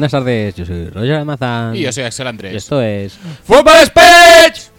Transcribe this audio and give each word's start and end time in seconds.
Buenas 0.00 0.12
tardes. 0.12 0.54
Yo 0.54 0.64
soy 0.64 0.88
Roger 0.88 1.16
Almazán. 1.16 1.76
Y 1.76 1.82
yo 1.82 1.92
soy 1.92 2.04
Axel 2.04 2.26
Andrés. 2.26 2.54
Y 2.54 2.56
esto 2.56 2.80
es. 2.80 3.18
¡Fútbol 3.44 3.74
Speech! 3.84 4.70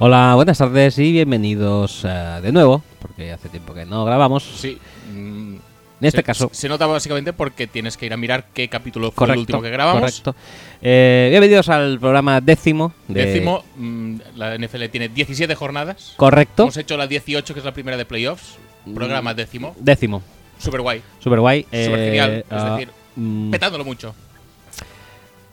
Hola, 0.00 0.32
buenas 0.34 0.58
tardes 0.58 0.98
y 0.98 1.12
bienvenidos 1.12 2.04
eh, 2.04 2.40
de 2.42 2.50
nuevo, 2.50 2.82
porque 3.00 3.30
hace 3.30 3.48
tiempo 3.48 3.72
que 3.74 3.86
no 3.86 4.04
grabamos. 4.04 4.42
Sí. 4.42 4.76
mm, 5.12 5.54
En 6.04 6.08
este 6.08 6.18
se- 6.18 6.24
caso, 6.24 6.50
Se 6.52 6.68
nota 6.68 6.84
básicamente 6.86 7.32
porque 7.32 7.66
tienes 7.66 7.96
que 7.96 8.04
ir 8.04 8.12
a 8.12 8.18
mirar 8.18 8.48
qué 8.52 8.68
capítulo 8.68 9.10
fue 9.10 9.14
correcto. 9.22 9.32
el 9.32 9.38
último 9.40 9.62
que 9.62 9.70
grabamos. 9.70 10.02
Correcto. 10.02 10.36
Eh, 10.82 11.28
bienvenidos 11.30 11.70
al 11.70 11.98
programa 11.98 12.42
décimo. 12.42 12.92
De... 13.08 13.24
Décimo, 13.24 13.64
mm, 13.76 14.16
la 14.36 14.54
NFL 14.58 14.84
tiene 14.90 15.08
17 15.08 15.54
jornadas. 15.54 16.12
Correcto. 16.18 16.64
Hemos 16.64 16.76
hecho 16.76 16.98
la 16.98 17.06
18, 17.06 17.54
que 17.54 17.60
es 17.60 17.64
la 17.64 17.72
primera 17.72 17.96
de 17.96 18.04
playoffs. 18.04 18.58
Programa 18.94 19.32
décimo. 19.32 19.74
Décimo. 19.78 20.22
Super 20.58 20.82
guay. 20.82 21.00
Super 21.20 21.40
guay. 21.40 21.66
Eh, 21.72 21.86
genial. 21.86 22.32
Es 22.32 22.44
ah, 22.50 22.74
decir, 22.74 22.90
mm, 23.16 23.50
petándolo 23.50 23.86
mucho. 23.86 24.14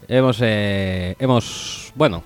hemos, 0.10 0.38
eh, 0.42 1.16
hemos, 1.18 1.94
bueno, 1.96 2.26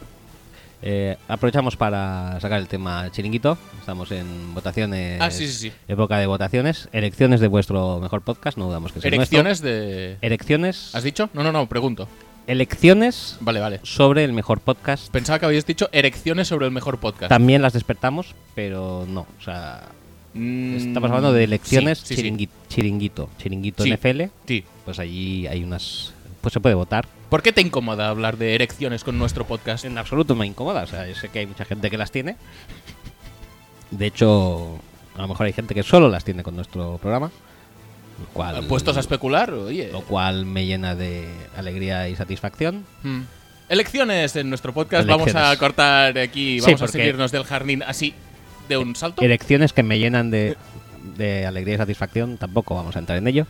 eh, 0.82 1.18
aprovechamos 1.28 1.76
para 1.76 2.40
sacar 2.40 2.60
el 2.60 2.68
tema 2.68 3.10
chiringuito. 3.12 3.58
Estamos 3.80 4.12
en 4.12 4.54
votaciones. 4.54 5.20
Ah, 5.22 5.32
sí, 5.32 5.48
sí, 5.48 5.54
sí. 5.70 5.72
Época 5.88 6.18
de 6.18 6.28
votaciones. 6.28 6.90
Elecciones 6.92 7.40
de 7.40 7.48
vuestro 7.48 8.00
mejor 8.00 8.22
podcast. 8.22 8.58
No 8.58 8.66
dudamos 8.68 8.92
que 8.92 9.02
sea 9.02 9.10
el 9.10 9.16
nuestro. 9.18 9.40
Erecciones 9.40 9.62
de. 9.62 10.18
Elecciones. 10.22 10.94
¿Has 10.96 11.04
dicho? 11.04 11.30
No, 11.34 11.44
no, 11.44 11.52
no, 11.52 11.68
pregunto. 11.68 12.08
Elecciones 12.48 13.38
Vale, 13.40 13.60
vale. 13.60 13.80
sobre 13.84 14.24
el 14.24 14.32
mejor 14.34 14.60
podcast. 14.60 15.10
Pensaba 15.12 15.40
que 15.40 15.46
habías 15.46 15.66
dicho 15.66 15.90
erecciones 15.92 16.48
sobre 16.48 16.66
el 16.68 16.72
mejor 16.72 17.00
podcast. 17.00 17.30
También 17.30 17.62
las 17.62 17.74
despertamos, 17.74 18.36
pero 18.56 19.06
no. 19.08 19.22
O 19.40 19.44
sea, 19.44 19.82
Mm, 20.38 20.76
estamos 20.76 21.10
hablando 21.12 21.32
de 21.32 21.46
elecciones 21.46 22.00
sí, 22.00 22.08
sí, 22.08 22.16
sí. 22.16 22.22
chiringui- 22.24 22.50
chiringuito. 22.68 23.30
Chiringuito. 23.38 23.86
NFL. 23.86 24.24
Sí. 24.46 24.66
Pues 24.84 25.00
allí 25.00 25.48
hay 25.48 25.64
unas. 25.64 26.14
Pues 26.46 26.54
se 26.54 26.60
puede 26.60 26.76
votar. 26.76 27.08
¿Por 27.32 27.42
qué 27.42 27.52
te 27.52 27.62
incomoda 27.62 28.08
hablar 28.08 28.38
de 28.38 28.54
erecciones 28.54 29.04
con 29.04 29.18
nuestro 29.18 29.48
podcast? 29.48 29.84
En 29.84 29.98
absoluto 29.98 30.36
me 30.36 30.46
incomoda. 30.46 30.84
O 30.84 30.86
sea, 30.86 31.08
yo 31.08 31.16
sé 31.16 31.30
que 31.30 31.40
hay 31.40 31.48
mucha 31.48 31.66
gente 31.66 31.90
que 31.90 31.98
las 31.98 32.12
tiene. 32.12 32.36
De 33.90 34.06
hecho, 34.06 34.78
a 35.18 35.22
lo 35.24 35.28
mejor 35.28 35.48
hay 35.48 35.54
gente 35.54 35.74
que 35.74 35.82
solo 35.82 36.08
las 36.08 36.24
tiene 36.24 36.44
con 36.44 36.56
nuestro 36.56 37.00
programa. 37.00 37.32
Lo 38.20 38.26
cual, 38.32 38.64
Puestos 38.68 38.96
a 38.96 39.00
especular, 39.00 39.52
oye. 39.54 39.90
lo 39.92 40.02
cual 40.02 40.46
me 40.46 40.68
llena 40.68 40.94
de 40.94 41.28
alegría 41.58 42.10
y 42.10 42.16
satisfacción. 42.16 42.86
Mm. 43.02 43.22
Elecciones 43.70 44.36
en 44.36 44.48
nuestro 44.50 44.72
podcast. 44.72 45.08
Vamos 45.08 45.34
a 45.34 45.58
cortar 45.58 46.16
aquí. 46.20 46.60
Sí, 46.60 46.66
Vamos 46.68 46.84
a 46.84 46.88
seguirnos 46.90 47.32
del 47.32 47.46
jardín 47.46 47.82
así 47.82 48.14
de 48.70 48.78
un 48.78 48.96
salto. 48.96 49.24
Elecciones 49.24 49.74
que 49.74 49.82
me 49.82 49.98
llenan 49.98 50.30
de, 50.30 50.58
de 51.18 51.48
alegría 51.48 51.74
y 51.74 51.78
satisfacción. 51.78 52.38
Tampoco 52.38 52.76
vamos 52.76 52.96
a 52.96 53.00
entrar 53.00 53.18
en 53.18 53.28
ello. 53.28 53.48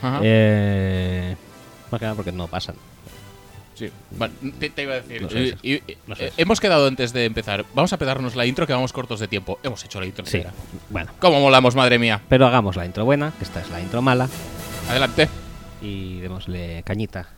Ajá. 0.00 0.20
Eh, 0.22 1.36
más 1.90 1.98
que 1.98 2.04
nada 2.04 2.14
porque 2.16 2.32
no 2.32 2.46
pasan. 2.46 2.74
Sí. 3.74 3.90
Vale, 4.10 4.32
te, 4.58 4.70
te 4.70 4.82
iba 4.82 4.94
a 4.94 5.00
decir. 5.00 5.22
No 5.22 5.30
sé, 5.30 5.48
eh, 5.50 5.56
y- 5.62 5.74
y- 5.74 5.96
no 6.08 6.16
sé. 6.16 6.26
eh, 6.26 6.32
hemos 6.36 6.58
quedado 6.60 6.88
antes 6.88 7.12
de 7.12 7.24
empezar. 7.26 7.64
Vamos 7.74 7.92
a 7.92 7.96
pedarnos 7.96 8.34
la 8.34 8.44
intro 8.44 8.66
que 8.66 8.72
vamos 8.72 8.92
cortos 8.92 9.20
de 9.20 9.28
tiempo. 9.28 9.60
Hemos 9.62 9.84
hecho 9.84 10.00
la 10.00 10.06
intro. 10.06 10.26
Sí, 10.26 10.38
entera. 10.38 10.54
bueno. 10.90 11.12
¿Cómo 11.20 11.40
molamos, 11.40 11.76
madre 11.76 11.98
mía? 11.98 12.20
Pero 12.28 12.46
hagamos 12.46 12.74
la 12.74 12.84
intro 12.86 13.04
buena, 13.04 13.32
que 13.38 13.44
esta 13.44 13.60
es 13.60 13.70
la 13.70 13.80
intro 13.80 14.02
mala. 14.02 14.28
Adelante. 14.88 15.28
Y 15.80 16.18
démosle 16.18 16.82
cañita. 16.84 17.28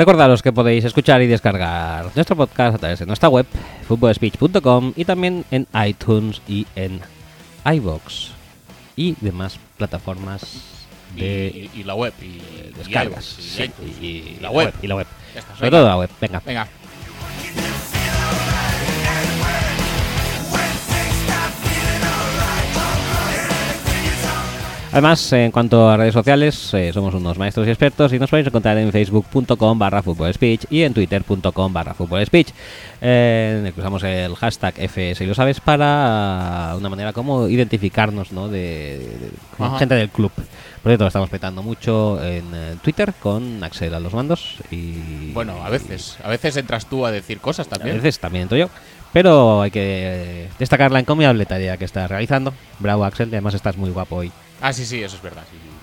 Recordaros 0.00 0.40
que 0.42 0.50
podéis 0.50 0.82
escuchar 0.86 1.20
y 1.20 1.26
descargar 1.26 2.06
nuestro 2.14 2.34
podcast 2.34 2.76
a 2.76 2.78
través 2.78 2.98
de 3.00 3.04
nuestra 3.04 3.28
web, 3.28 3.44
footballspeech.com 3.86 4.94
y 4.96 5.04
también 5.04 5.44
en 5.50 5.66
iTunes 5.86 6.40
y 6.48 6.66
en 6.74 7.02
iBox 7.70 8.30
y 8.96 9.14
demás 9.20 9.58
plataformas 9.76 10.42
Y, 11.14 11.20
de 11.20 11.70
y- 11.74 11.80
y 11.80 11.84
la 11.84 11.94
web. 11.96 12.14
Y, 12.22 12.40
descargas. 12.78 13.36
y 13.40 13.42
Sí, 13.42 14.38
la 14.40 14.50
web. 14.50 14.72
Y 14.80 14.86
la 14.86 14.94
web. 14.94 15.06
Ya 15.34 15.40
está, 15.40 15.54
Sobre 15.54 15.70
todo 15.70 15.86
la 15.86 15.98
web. 15.98 16.08
Venga. 16.18 16.42
Venga. 16.46 16.66
Además, 24.92 25.32
en 25.32 25.52
cuanto 25.52 25.88
a 25.88 25.96
redes 25.96 26.14
sociales, 26.14 26.74
eh, 26.74 26.92
somos 26.92 27.14
unos 27.14 27.38
maestros 27.38 27.64
y 27.66 27.70
expertos 27.70 28.12
y 28.12 28.18
nos 28.18 28.28
podéis 28.28 28.48
encontrar 28.48 28.76
en 28.76 28.90
facebook.com 28.90 29.78
barra 29.78 30.02
speech 30.32 30.64
y 30.68 30.82
en 30.82 30.92
twitter.com 30.92 31.72
barra 31.72 31.94
speech 32.26 32.48
eh, 33.00 33.72
usamos 33.76 34.02
el 34.02 34.34
hashtag 34.34 34.74
FS 34.76 35.22
y 35.22 35.26
lo 35.28 35.34
sabes 35.34 35.60
para 35.60 36.74
una 36.76 36.88
manera 36.88 37.12
como 37.12 37.46
identificarnos 37.46 38.32
¿no? 38.32 38.48
de, 38.48 39.30
Ajá. 39.60 39.78
gente 39.78 39.94
del 39.94 40.08
club. 40.08 40.32
Por 40.34 40.90
cierto, 40.90 41.04
lo 41.04 41.08
estamos 41.08 41.30
petando 41.30 41.62
mucho 41.62 42.20
en 42.24 42.44
eh, 42.52 42.74
Twitter 42.82 43.14
con 43.22 43.62
Axel 43.62 43.94
a 43.94 44.00
los 44.00 44.12
mandos 44.12 44.56
y... 44.72 45.30
Bueno, 45.32 45.64
a 45.64 45.70
veces. 45.70 46.16
A 46.24 46.28
veces 46.28 46.56
entras 46.56 46.86
tú 46.86 47.06
a 47.06 47.12
decir 47.12 47.38
cosas 47.38 47.68
A 47.68 47.70
también. 47.70 47.96
veces 47.96 48.18
también 48.18 48.42
entro 48.42 48.58
yo. 48.58 48.68
Pero 49.12 49.62
hay 49.62 49.70
que 49.70 49.80
eh, 49.84 50.48
destacar 50.58 50.90
la 50.90 51.00
encomiable 51.00 51.44
tarea 51.46 51.76
que 51.76 51.84
estás 51.84 52.08
realizando. 52.08 52.52
Bravo, 52.78 53.04
Axel. 53.04 53.28
y 53.28 53.32
Además, 53.32 53.54
estás 53.54 53.76
muy 53.76 53.90
guapo 53.90 54.16
hoy. 54.16 54.32
Ah, 54.60 54.72
sí, 54.72 54.84
sí, 54.86 55.02
eso 55.02 55.16
es 55.16 55.22
verdad. 55.22 55.46
sí, 55.50 55.58
sí. 55.60 55.79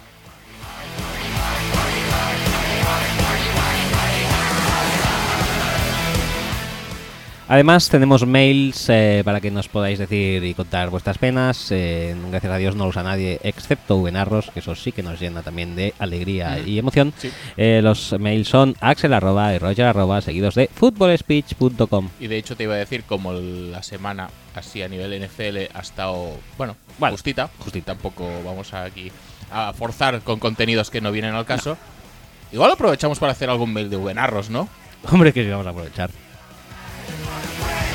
Además, 7.50 7.88
tenemos 7.88 8.28
mails 8.28 8.90
eh, 8.90 9.22
para 9.24 9.40
que 9.40 9.50
nos 9.52 9.69
podáis 9.69 9.97
decir 10.00 10.44
y 10.44 10.53
contar 10.53 10.90
vuestras 10.90 11.18
penas. 11.18 11.72
Eh, 11.72 12.13
gracias 12.30 12.52
a 12.52 12.58
Dios 12.58 12.75
no 12.75 12.88
usa 12.88 13.03
nadie, 13.03 13.40
excepto 13.41 14.03
Venarros, 14.03 14.52
que 14.52 14.59
eso 14.59 14.75
sí 14.75 14.91
que 14.91 15.02
nos 15.02 15.18
llena 15.18 15.44
también 15.44 15.74
de 15.74 15.94
alegría 15.97 16.59
y 16.59 16.78
emoción. 16.78 17.13
Sí. 17.18 17.31
Eh, 17.56 17.79
los 17.82 18.14
mails 18.20 18.49
son 18.49 18.76
axel 18.82 19.14
arroba 19.14 19.53
y 19.53 19.59
roger 19.59 19.85
arroba, 19.85 20.20
seguidos 20.20 20.55
de 20.55 20.70
footballspeech.com. 20.73 22.09
Y 22.20 22.28
de 22.28 22.38
hecho 22.38 22.58
te 22.58 22.64
iba 22.64 22.73
a 22.73 22.78
decir, 22.78 23.03
como 23.03 23.32
la 23.32 23.82
semana 23.82 24.29
así 24.53 24.82
a 24.82 24.90
nivel 24.90 25.17
NFL 25.26 25.73
ha 25.73 25.79
estado, 25.79 26.32
bueno, 26.58 26.76
Vale. 27.00 27.14
justita, 27.14 27.50
justita, 27.59 27.93
tampoco 27.93 28.29
vamos 28.43 28.73
aquí 28.73 29.09
a 29.52 29.72
forzar 29.72 30.20
con 30.20 30.40
contenidos 30.40 30.90
que 30.90 31.00
no 31.00 31.14
vienen 31.14 31.34
al 31.34 31.46
caso. 31.46 31.78
Igual 32.52 32.72
aprovechamos 32.72 33.20
para 33.20 33.32
hacer 33.32 33.50
algún 33.50 33.72
mail 33.72 33.90
de 33.90 33.96
buenarros, 33.96 34.50
¿no? 34.50 34.67
Hombre, 35.09 35.32
que 35.32 35.46
sí 35.46 35.50
vamos 35.50 35.67
a 35.67 35.70
aprovechar. 35.70 36.09
Fire. 37.07 37.86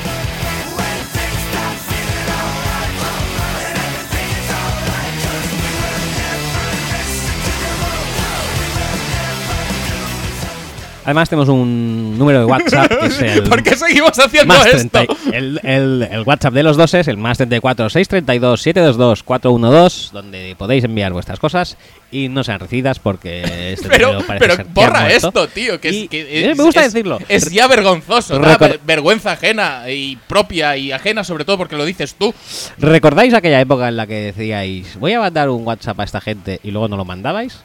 Además 11.05 11.29
tenemos 11.29 11.49
un 11.49 12.17
número 12.17 12.39
de 12.39 12.45
WhatsApp 12.45 12.91
que 12.99 13.05
es 13.07 13.21
el 13.21 13.43
¿Por 13.43 13.61
qué 13.63 13.75
seguimos 13.75 14.17
haciendo 14.17 14.53
más 14.53 14.65
esto? 14.65 14.89
30 15.05 15.05
el, 15.37 15.59
el- 15.63 16.07
el 16.11 16.21
WhatsApp 16.23 16.53
de 16.53 16.63
los 16.63 16.77
dos 16.77 16.93
es 16.93 17.07
el 17.07 17.17
más 17.17 17.37
34 17.37 17.89
632 17.89 18.61
722 18.61 19.23
412 19.23 20.09
donde 20.13 20.55
podéis 20.57 20.83
enviar 20.85 21.11
vuestras 21.13 21.39
cosas 21.39 21.77
y 22.11 22.29
no 22.29 22.43
sean 22.43 22.59
recibidas 22.59 22.99
porque 22.99 23.73
este 23.73 23.89
Pero, 23.89 24.19
parece 24.25 24.39
pero 24.39 24.55
ser 24.55 24.65
que 24.65 24.71
borra 24.73 25.01
muerto. 25.01 25.27
esto, 25.27 25.47
tío, 25.47 25.81
que, 25.81 25.89
Y- 25.91 26.03
es, 26.03 26.09
que 26.09 26.21
eh, 26.21 26.51
es- 26.51 26.57
me 26.57 26.63
gusta 26.63 26.85
es- 26.85 26.93
decirlo. 26.93 27.19
Es 27.27 27.51
ya 27.51 27.67
vergonzoso, 27.67 28.37
da 28.39 28.57
ver- 28.57 28.79
vergüenza 28.85 29.31
ajena 29.33 29.89
y 29.89 30.15
propia 30.27 30.77
y 30.77 30.91
ajena 30.91 31.23
sobre 31.23 31.43
todo 31.43 31.57
porque 31.57 31.75
lo 31.75 31.85
dices 31.85 32.15
tú. 32.15 32.33
¿Recordáis 32.77 33.33
aquella 33.33 33.59
época 33.59 33.87
en 33.87 33.97
la 33.97 34.07
que 34.07 34.31
decíais 34.31 34.97
voy 34.99 35.13
a 35.13 35.19
mandar 35.19 35.49
un 35.49 35.65
WhatsApp 35.65 35.99
a 35.99 36.03
esta 36.03 36.21
gente 36.21 36.59
y 36.63 36.71
luego 36.71 36.87
no 36.87 36.97
lo 36.97 37.03
mandabais? 37.05 37.61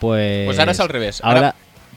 Pues, 0.00 0.44
Pues 0.46 0.58
ahora 0.58 0.72
es 0.72 0.80
al 0.80 0.88
revés. 0.90 1.20
Ahora, 1.22 1.38
Ahora 1.38 1.54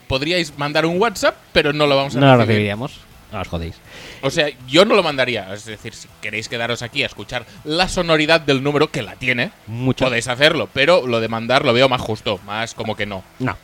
podríais 0.10 0.58
mandar 0.58 0.86
un 0.88 1.00
WhatsApp, 1.00 1.36
pero 1.54 1.72
no 1.72 1.86
lo 1.88 1.96
vamos 1.96 2.16
a 2.16 2.20
No 2.20 2.26
recibir. 2.26 2.38
lo 2.40 2.46
recibiríamos. 2.46 3.00
No 3.32 3.42
os 3.42 3.48
jodéis. 3.48 3.76
O 4.24 4.32
sea, 4.32 4.48
yo 4.68 4.84
no 4.86 4.96
lo 4.96 5.04
mandaría. 5.04 5.54
Es 5.54 5.64
decir, 5.66 5.94
si 5.94 6.08
queréis 6.20 6.50
quedaros 6.50 6.82
aquí 6.82 7.04
a 7.04 7.06
escuchar 7.06 7.46
la 7.64 7.88
sonoridad 7.88 8.42
del 8.42 8.64
número 8.64 8.90
que 8.90 9.04
la 9.04 9.16
tiene, 9.16 9.52
podéis 9.98 10.28
hacerlo, 10.28 10.68
pero 10.74 11.06
lo 11.06 11.22
de 11.22 11.28
mandar 11.28 11.64
lo 11.64 11.72
veo 11.74 11.88
más 11.88 12.02
justo, 12.02 12.40
más 12.46 12.74
como 12.74 12.96
que 12.96 13.06
no. 13.06 13.24
No. 13.38 13.56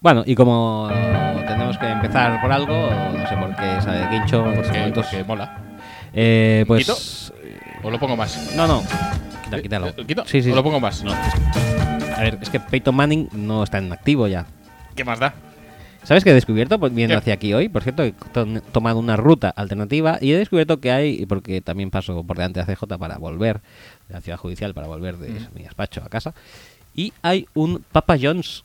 Bueno, 0.00 0.24
y 0.26 0.34
como 0.34 0.88
tenemos 1.46 1.78
que 1.78 1.86
empezar 1.86 2.40
por 2.40 2.50
algo, 2.52 2.74
no 3.16 3.28
sé 3.28 3.36
por 3.36 3.54
qué, 3.54 3.80
sabe, 3.80 4.08
Quincho, 4.10 4.42
por 4.44 4.62
qué, 4.70 4.78
momentos. 4.78 5.06
Porque 5.06 5.24
mola. 5.24 5.58
Eh, 6.12 6.64
pues. 6.66 6.84
¿Quito? 6.86 6.96
¿O 7.82 7.90
lo 7.90 7.98
pongo 7.98 8.16
más? 8.16 8.52
No, 8.56 8.66
no. 8.66 8.82
Quita, 9.44 9.60
quítalo. 9.62 9.88
Eh, 9.88 9.94
¿Quito? 10.06 10.24
Sí, 10.26 10.42
sí. 10.42 10.50
¿O 10.50 10.54
lo 10.54 10.62
pongo 10.62 10.80
más? 10.80 11.02
No, 11.02 11.12
a 11.12 12.20
ver, 12.20 12.38
es 12.40 12.48
que 12.50 12.60
Peyton 12.60 12.94
Manning 12.94 13.28
no 13.32 13.62
está 13.64 13.78
en 13.78 13.92
activo 13.92 14.26
ya. 14.28 14.46
¿Qué 14.94 15.04
más 15.04 15.18
da? 15.18 15.34
¿Sabes 16.04 16.24
qué 16.24 16.30
he 16.30 16.34
descubierto 16.34 16.78
pues, 16.80 16.92
viendo 16.94 17.14
¿Qué? 17.14 17.18
hacia 17.18 17.34
aquí 17.34 17.54
hoy? 17.54 17.68
Por 17.68 17.82
cierto, 17.82 18.02
he 18.02 18.12
to- 18.32 18.46
tomado 18.72 18.98
una 18.98 19.16
ruta 19.16 19.50
alternativa 19.50 20.18
y 20.20 20.32
he 20.32 20.36
descubierto 20.36 20.80
que 20.80 20.90
hay, 20.90 21.26
porque 21.26 21.60
también 21.60 21.90
paso 21.90 22.24
por 22.24 22.36
delante 22.36 22.60
de 22.64 22.72
ACJ 22.72 22.98
para 22.98 23.18
volver, 23.18 23.60
de 24.08 24.14
la 24.14 24.20
ciudad 24.20 24.38
judicial, 24.38 24.74
para 24.74 24.88
volver 24.88 25.16
de 25.18 25.28
mi 25.54 25.62
despacho 25.62 26.02
a 26.04 26.08
casa, 26.08 26.34
y 26.94 27.12
hay 27.22 27.46
un 27.54 27.84
Papa 27.92 28.16
John's 28.20 28.64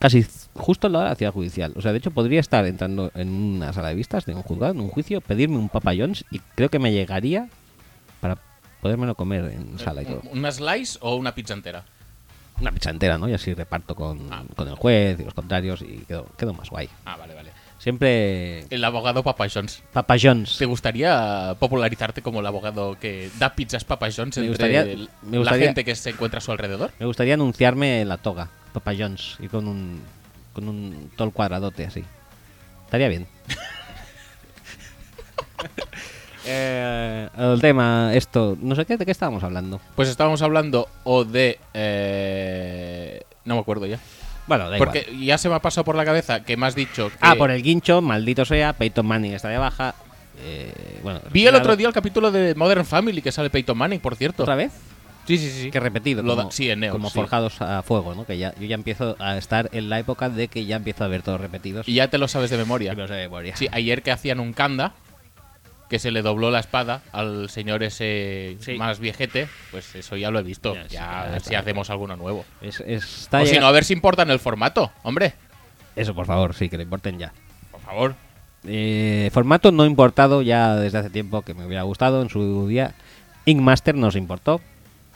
casi 0.00 0.26
justo 0.54 0.88
al 0.88 0.94
lado 0.94 1.04
de 1.04 1.10
la 1.10 1.16
ciudad 1.16 1.32
judicial. 1.32 1.72
O 1.76 1.82
sea, 1.82 1.92
de 1.92 1.98
hecho, 1.98 2.10
podría 2.10 2.40
estar 2.40 2.66
entrando 2.66 3.12
en 3.14 3.28
una 3.30 3.72
sala 3.72 3.88
de 3.90 3.94
vistas 3.94 4.26
de 4.26 4.34
un 4.34 4.42
juzgado, 4.42 4.72
en 4.72 4.80
un 4.80 4.88
juicio, 4.88 5.20
pedirme 5.20 5.58
un 5.58 5.68
Papa 5.68 5.92
John's 5.96 6.24
y 6.32 6.40
creo 6.56 6.68
que 6.68 6.80
me 6.80 6.92
llegaría 6.92 7.48
para 8.20 8.38
podérmelo 8.82 9.14
comer 9.14 9.46
en 9.46 9.78
sala 9.78 10.02
y 10.02 10.04
todo. 10.04 10.20
¿Una 10.32 10.52
slice 10.52 10.98
o 11.00 11.14
una 11.16 11.34
pizza 11.34 11.54
entera? 11.54 11.82
Una 12.60 12.70
pizza 12.72 12.90
entera, 12.90 13.16
¿no? 13.16 13.26
Y 13.28 13.32
así 13.32 13.54
reparto 13.54 13.94
con, 13.94 14.28
Ah. 14.30 14.42
con 14.54 14.68
el 14.68 14.74
juez 14.74 15.18
y 15.18 15.24
los 15.24 15.32
contrarios 15.32 15.80
y 15.80 16.04
quedo, 16.06 16.26
quedo 16.36 16.52
más 16.52 16.68
guay. 16.68 16.90
Ah, 17.06 17.16
vale, 17.16 17.34
vale. 17.34 17.50
Siempre 17.78 18.60
El 18.70 18.84
abogado 18.84 19.24
Papa 19.24 19.46
John's. 19.52 19.82
Papa 19.92 20.14
John's. 20.20 20.56
¿Te 20.58 20.66
gustaría 20.66 21.56
popularizarte 21.58 22.22
como 22.22 22.38
el 22.40 22.46
abogado 22.46 22.96
que 23.00 23.28
da 23.40 23.54
pizzas 23.56 23.82
Papa 23.84 24.06
John's 24.14 24.36
Me 24.38 24.46
entre 24.46 24.68
gustaría- 24.68 24.82
el- 24.82 25.08
me 25.22 25.32
la 25.32 25.38
gustaría- 25.38 25.66
gente 25.66 25.84
que 25.84 25.96
se 25.96 26.10
encuentra 26.10 26.38
a 26.38 26.40
su 26.40 26.52
alrededor? 26.52 26.92
Me 27.00 27.06
gustaría 27.06 27.34
anunciarme 27.34 28.02
en 28.02 28.08
la 28.08 28.18
toga, 28.18 28.50
Papa 28.72 28.92
John's, 28.96 29.36
y 29.40 29.48
con 29.48 29.66
un 29.66 30.00
con 30.52 30.68
un 30.68 31.10
todo 31.16 31.26
el 31.28 31.32
cuadradote 31.34 31.86
así. 31.86 32.04
Estaría 32.84 33.08
bien. 33.08 33.26
Eh, 36.44 37.28
el 37.38 37.60
tema, 37.60 38.10
esto, 38.14 38.56
no 38.60 38.74
sé 38.74 38.84
qué, 38.84 38.96
de 38.96 39.04
qué 39.04 39.10
estábamos 39.12 39.42
hablando. 39.44 39.80
Pues 39.94 40.08
estábamos 40.08 40.42
hablando 40.42 40.88
o 41.04 41.24
de... 41.24 41.58
eh, 41.74 43.22
no 43.44 43.54
me 43.54 43.60
acuerdo 43.60 43.86
ya. 43.86 43.98
Bueno, 44.46 44.68
da 44.70 44.76
Porque 44.78 45.06
igual. 45.08 45.24
ya 45.24 45.38
se 45.38 45.48
me 45.48 45.54
ha 45.54 45.60
pasado 45.60 45.84
por 45.84 45.94
la 45.94 46.04
cabeza 46.04 46.44
que 46.44 46.56
me 46.56 46.66
has 46.66 46.74
dicho 46.74 47.10
que... 47.10 47.16
Ah, 47.20 47.34
por 47.36 47.50
el 47.50 47.62
guincho, 47.62 48.02
maldito 48.02 48.44
sea, 48.44 48.72
Peyton 48.72 49.06
Manning 49.06 49.32
está 49.34 49.48
de 49.48 49.58
baja. 49.58 49.94
Eh, 50.44 50.72
bueno, 51.02 51.20
Vi 51.30 51.46
el 51.46 51.54
otro 51.54 51.76
día 51.76 51.86
el 51.86 51.94
capítulo 51.94 52.32
de 52.32 52.54
Modern 52.56 52.84
Family 52.84 53.22
que 53.22 53.30
sale 53.30 53.50
Peyton 53.50 53.78
Manning, 53.78 54.00
por 54.00 54.16
cierto. 54.16 54.42
¿Otra 54.42 54.56
vez? 54.56 54.72
Sí, 55.28 55.38
sí, 55.38 55.48
sí. 55.50 55.70
Que 55.70 55.78
repetido, 55.78 56.22
Lo 56.24 56.34
como, 56.34 56.48
da- 56.48 56.50
sí, 56.50 56.68
en 56.68 56.80
Neo, 56.80 56.90
como 56.92 57.08
sí. 57.08 57.14
forjados 57.14 57.62
a 57.62 57.82
fuego, 57.84 58.16
¿no? 58.16 58.26
Que 58.26 58.36
ya, 58.38 58.52
yo 58.58 58.66
ya 58.66 58.74
empiezo 58.74 59.14
a 59.20 59.36
estar 59.38 59.70
en 59.72 59.88
la 59.88 60.00
época 60.00 60.28
de 60.28 60.48
que 60.48 60.64
ya 60.64 60.74
empiezo 60.74 61.04
a 61.04 61.08
ver 61.08 61.22
todos 61.22 61.40
repetidos. 61.40 61.88
Y 61.88 61.94
ya 61.94 62.08
te 62.08 62.18
lo 62.18 62.26
sabes 62.26 62.50
de 62.50 62.56
memoria. 62.56 62.92
Y 62.92 62.96
lo 62.96 63.06
sé 63.06 63.14
de 63.14 63.22
memoria. 63.28 63.54
Sí, 63.56 63.68
ayer 63.70 64.02
que 64.02 64.10
hacían 64.10 64.40
un 64.40 64.52
kanda, 64.52 64.94
que 65.92 65.98
se 65.98 66.10
le 66.10 66.22
dobló 66.22 66.50
la 66.50 66.58
espada 66.58 67.02
al 67.12 67.50
señor 67.50 67.82
ese 67.82 68.56
Sí. 68.60 68.76
más 68.78 68.98
viejete, 68.98 69.46
pues 69.70 69.94
eso 69.94 70.16
ya 70.16 70.30
lo 70.30 70.38
he 70.38 70.42
visto. 70.42 70.74
Ya, 70.74 70.82
Ya, 70.84 70.88
sí, 70.88 70.96
a 70.96 71.24
ver 71.30 71.40
si 71.42 71.54
hacemos 71.54 71.90
alguno 71.90 72.16
nuevo. 72.16 72.46
Es, 72.62 72.80
o 72.80 73.44
si 73.46 73.58
no, 73.58 73.66
a 73.66 73.72
ver 73.72 73.84
si 73.84 73.92
importan 73.92 74.30
el 74.30 74.38
formato, 74.38 74.90
hombre. 75.02 75.34
Eso, 75.94 76.14
por 76.14 76.24
favor, 76.24 76.54
sí, 76.54 76.70
que 76.70 76.78
lo 76.78 76.82
importen 76.82 77.18
ya. 77.18 77.34
Por 77.70 77.82
favor. 77.82 78.14
Eh, 78.64 79.28
formato 79.34 79.70
no 79.70 79.84
importado 79.84 80.40
ya 80.40 80.76
desde 80.76 80.96
hace 80.96 81.10
tiempo 81.10 81.42
que 81.42 81.52
me 81.52 81.66
hubiera 81.66 81.82
gustado 81.82 82.22
en 82.22 82.30
su 82.30 82.66
día. 82.68 82.94
Inkmaster 83.44 83.94
nos 83.94 84.16
importó. 84.16 84.62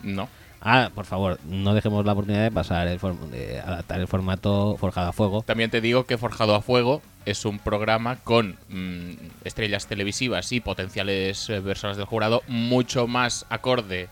No. 0.03 0.29
Ah, 0.69 0.91
por 0.93 1.05
favor, 1.05 1.39
no 1.45 1.75
dejemos 1.75 2.05
la 2.05 2.11
oportunidad 2.11 2.43
de 2.43 2.51
pasar 2.51 2.89
el 2.89 2.99
de 3.31 3.61
adaptar 3.61 4.01
el 4.01 4.09
formato 4.09 4.77
forjado 4.81 5.11
a 5.11 5.13
fuego. 5.13 5.43
También 5.43 5.71
te 5.71 5.81
digo 5.81 6.07
que 6.07 6.19
Forjado 6.19 6.57
a 6.57 6.61
Fuego 6.61 7.03
es 7.25 7.45
un 7.45 7.61
programa 7.61 8.17
con 8.17 8.57
mm, 8.69 9.13
estrellas 9.45 9.87
televisivas 9.87 10.51
y 10.51 10.59
potenciales 10.59 11.49
eh, 11.51 11.61
personas 11.61 11.97
del 11.97 12.07
jurado 12.07 12.43
mucho 12.49 13.07
más 13.07 13.47
acorde. 13.49 14.09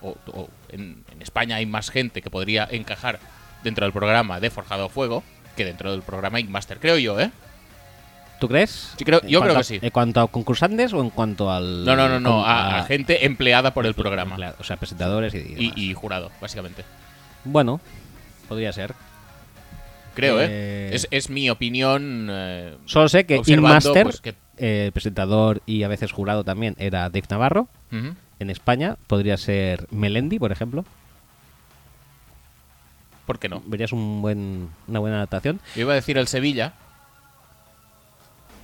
O, 0.00 0.16
en, 0.70 1.04
en 1.12 1.20
España 1.20 1.56
hay 1.56 1.66
más 1.66 1.90
gente 1.90 2.22
que 2.22 2.30
podría 2.30 2.66
encajar 2.70 3.20
dentro 3.62 3.84
del 3.84 3.92
programa 3.92 4.40
de 4.40 4.48
Forjado 4.48 4.86
a 4.86 4.88
Fuego 4.88 5.22
que 5.58 5.66
dentro 5.66 5.92
del 5.92 6.00
programa 6.00 6.40
Inkmaster, 6.40 6.80
creo 6.80 6.96
yo, 6.96 7.20
¿eh? 7.20 7.30
¿Tú 8.40 8.46
crees? 8.48 8.94
Sí, 8.96 9.04
creo- 9.04 9.20
En 9.22 9.28
yo 9.28 9.40
creo 9.40 9.56
que 9.56 9.64
sí. 9.64 9.78
¿En 9.82 9.90
cuanto 9.90 10.20
a 10.20 10.28
concursantes 10.28 10.92
o 10.92 11.00
en 11.00 11.10
cuanto 11.10 11.50
al.? 11.50 11.84
No, 11.84 11.96
no, 11.96 12.08
no, 12.08 12.20
no, 12.20 12.44
a, 12.44 12.78
a 12.78 12.84
gente 12.84 13.26
empleada 13.26 13.74
por 13.74 13.84
el 13.86 13.94
programa. 13.94 14.36
O 14.58 14.64
sea, 14.64 14.76
presentadores 14.76 15.34
y. 15.34 15.38
Y, 15.38 15.42
demás. 15.54 15.72
y 15.78 15.94
jurado, 15.94 16.30
básicamente. 16.40 16.84
Bueno, 17.44 17.80
podría 18.48 18.72
ser. 18.72 18.94
Creo, 20.14 20.40
¿eh? 20.40 20.46
Eh, 20.50 20.90
Es, 20.94 21.08
es 21.10 21.30
mi 21.30 21.48
opinión. 21.50 22.28
eh, 22.30 22.76
Solo 22.86 23.08
sé 23.08 23.24
que 23.26 23.40
Inkmaster, 23.46 24.04
pues, 24.04 24.20
que- 24.20 24.34
eh, 24.56 24.90
presentador 24.92 25.62
y 25.66 25.82
a 25.84 25.88
veces 25.88 26.10
jurado 26.12 26.42
también, 26.44 26.74
era 26.78 27.02
Dave 27.10 27.24
Navarro. 27.30 27.68
En 27.90 28.50
España 28.50 28.96
podría 29.08 29.36
ser 29.36 29.86
Melendi, 29.90 30.38
por 30.38 30.52
ejemplo. 30.52 30.84
¿Por 33.26 33.38
qué 33.38 33.48
no? 33.48 33.62
Verías 33.66 33.92
un 33.92 34.22
buen, 34.22 34.70
una 34.86 34.98
buena 35.00 35.16
adaptación. 35.16 35.60
Yo 35.74 35.82
iba 35.82 35.92
a 35.92 35.96
decir 35.96 36.16
el 36.18 36.28
Sevilla. 36.28 36.72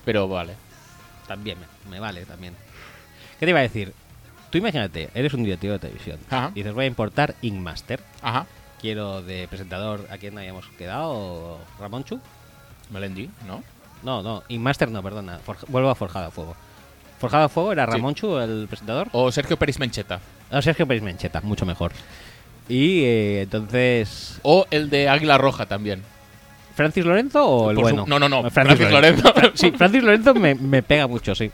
Pero 0.04 0.28
vale. 0.28 0.54
También 1.26 1.58
me, 1.58 1.90
me 1.90 2.00
vale, 2.00 2.24
también. 2.26 2.54
¿Qué 3.40 3.46
te 3.46 3.50
iba 3.50 3.58
a 3.60 3.62
decir? 3.62 3.92
Tú 4.50 4.58
imagínate, 4.58 5.08
eres 5.14 5.34
un 5.34 5.42
directivo 5.44 5.72
de 5.72 5.78
televisión. 5.80 6.18
Ajá. 6.30 6.50
Y 6.54 6.60
dices, 6.60 6.72
voy 6.74 6.84
a 6.84 6.88
importar 6.88 7.34
Inkmaster. 7.42 8.00
Ajá. 8.22 8.46
Quiero 8.80 9.22
de 9.22 9.48
presentador, 9.48 10.06
¿a 10.10 10.18
quién 10.18 10.36
habíamos 10.38 10.66
quedado? 10.78 11.58
¿Ramón 11.80 12.04
Chu? 12.04 12.20
Melendi, 12.90 13.30
¿no? 13.46 13.62
No, 14.02 14.22
no, 14.22 14.42
Inmaster 14.48 14.90
no, 14.90 15.02
perdona. 15.02 15.38
Forja- 15.38 15.64
vuelvo 15.68 15.88
a 15.88 15.94
Forjado 15.94 16.26
a 16.26 16.30
Fuego. 16.30 16.54
Forjado 17.18 17.44
a 17.44 17.48
Fuego 17.48 17.72
era 17.72 17.86
Sí. 17.86 17.92
Ramonchu, 17.92 18.36
el 18.38 18.66
presentador. 18.68 19.08
O 19.12 19.32
Sergio 19.32 19.56
Peris 19.56 19.78
Mencheta. 19.78 20.20
O 20.52 20.60
Sergio 20.60 20.86
Pérez 20.86 21.02
Mencheta, 21.02 21.40
mucho 21.40 21.64
mejor. 21.64 21.92
Y 22.68 23.00
eh, 23.04 23.42
entonces. 23.42 24.38
O 24.42 24.66
el 24.70 24.90
de 24.90 25.08
Águila 25.08 25.38
Roja 25.38 25.64
también. 25.66 26.02
¿Francis 26.74 27.04
Lorenzo 27.04 27.44
o 27.46 27.70
el 27.70 27.76
Por 27.76 27.84
su- 27.88 27.94
bueno? 27.96 28.04
no, 28.08 28.18
no, 28.18 28.28
no, 28.28 28.50
Francis, 28.50 28.76
Francis 28.78 28.90
Lorenzo. 28.92 29.28
Lorenzo. 29.34 29.52
sí, 29.56 29.70
Francis 29.70 30.02
Lorenzo 30.02 30.34
me, 30.34 30.54
me 30.54 30.82
pega 30.82 31.06
mucho, 31.06 31.34
sí. 31.34 31.50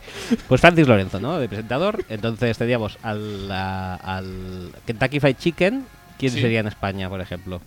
Pues 0.47 0.59
Francis 0.61 0.87
Lorenzo, 0.87 1.19
¿no? 1.19 1.37
De 1.39 1.47
presentador. 1.47 2.03
Entonces 2.09 2.57
tendríamos 2.57 2.97
al, 3.03 3.51
al 3.51 4.71
Kentucky 4.85 5.19
Fried 5.19 5.35
Chicken. 5.37 5.85
¿Quién 6.17 6.31
Sí. 6.31 6.41
sería 6.41 6.59
en 6.59 6.67
España, 6.67 7.09
por 7.09 7.21
ejemplo? 7.21 7.61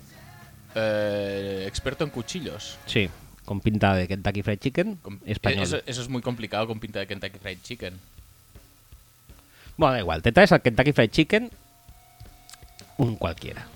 Eh, 0.75 1.65
experto 1.69 2.05
en 2.05 2.11
cuchillos. 2.11 2.77
Sí, 2.87 3.09
con 3.45 3.61
pinta 3.61 3.95
de 3.95 4.09
Kentucky 4.09 4.43
Fried 4.43 4.59
Chicken. 4.59 4.97
Com- 5.03 5.19
español. 5.25 5.63
Eso, 5.63 5.79
eso 5.87 6.03
es 6.03 6.09
muy 6.09 6.23
complicado 6.23 6.67
con 6.67 6.81
pinta 6.81 6.99
de 7.01 7.07
Kentucky 7.07 7.39
Fried 7.41 7.59
Chicken. 7.63 7.95
Bueno, 9.77 9.93
da 9.95 9.99
igual. 10.01 10.23
Te 10.23 10.33
traes 10.33 10.53
al 10.53 10.63
Kentucky 10.63 10.93
Fried 10.93 11.11
Chicken. 11.11 11.51
Un 12.97 13.17
cualquiera. 13.17 13.67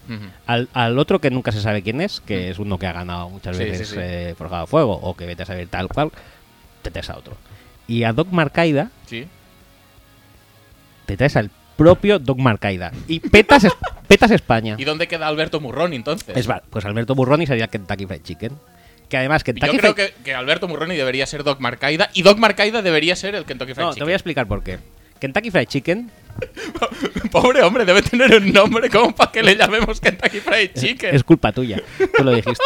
Al, 0.46 0.68
al 0.74 0.98
otro 0.98 1.20
que 1.20 1.30
nunca 1.30 1.50
se 1.52 1.60
sabe 1.60 1.82
quién 1.82 2.00
es, 2.00 2.20
que 2.20 2.50
es 2.50 2.58
uno 2.58 2.78
que 2.78 2.86
ha 2.86 2.92
ganado 2.92 3.28
muchas 3.28 3.56
Sí, 3.56 3.64
veces 3.64 3.88
sí, 3.88 3.94
sí. 3.94 4.00
eh, 4.00 4.34
Forjado 4.38 4.66
Fuego, 4.68 4.92
o 4.94 5.16
que 5.16 5.26
vete 5.26 5.42
a 5.42 5.46
saber 5.46 5.66
tal 5.68 5.88
cual, 5.88 6.12
te 6.82 6.90
traes 6.92 7.10
a 7.10 7.16
otro. 7.18 7.36
Y 7.88 8.04
a 8.04 8.12
Doc 8.12 8.28
Marcaida, 8.30 8.90
Sí. 9.06 9.26
te 11.06 11.16
traes 11.16 11.36
al 11.36 11.50
propio 11.76 12.18
Doc 12.18 12.38
Marcaida. 12.38 12.92
Y 13.06 13.20
petas, 13.20 13.64
es- 13.64 13.72
petas 14.08 14.30
España. 14.30 14.76
¿Y 14.78 14.84
dónde 14.84 15.08
queda 15.08 15.26
Alberto 15.26 15.60
Murroni 15.60 15.96
entonces? 15.96 16.36
Es 16.36 16.48
pues 16.70 16.84
Alberto 16.84 17.14
Burroni 17.14 17.46
sería 17.46 17.68
Kentucky 17.68 18.06
Fried 18.06 18.22
Chicken. 18.22 18.52
Que 19.08 19.16
además 19.16 19.40
Yo 19.42 19.46
Kentucky 19.46 19.78
creo 19.78 19.94
Fried 19.94 20.08
que, 20.10 20.22
que 20.22 20.34
Alberto 20.34 20.68
Murroni 20.68 20.94
debería 20.94 21.24
ser 21.26 21.42
Doc 21.42 21.60
Marcaida 21.60 22.10
y 22.12 22.22
Doc 22.22 22.36
Marcaida 22.38 22.82
debería 22.82 23.16
ser 23.16 23.34
el 23.34 23.46
Kentucky 23.46 23.72
Fried 23.72 23.84
No, 23.86 23.90
te 23.90 23.94
Chicken. 23.94 24.06
voy 24.06 24.12
a 24.12 24.16
explicar 24.16 24.46
por 24.46 24.62
qué. 24.62 24.78
Kentucky 25.18 25.50
Fried 25.50 25.66
Chicken 25.66 26.10
Pobre 27.32 27.62
hombre, 27.62 27.84
debe 27.84 28.02
tener 28.02 28.34
un 28.36 28.52
nombre 28.52 28.88
como 28.90 29.14
para 29.14 29.30
que 29.32 29.42
le 29.42 29.56
llamemos 29.56 30.00
Kentucky 30.00 30.40
Fried 30.40 30.70
Chicken. 30.74 31.14
es 31.14 31.24
culpa 31.24 31.52
tuya. 31.52 31.82
Tú 32.16 32.24
lo 32.24 32.32
dijiste. 32.32 32.62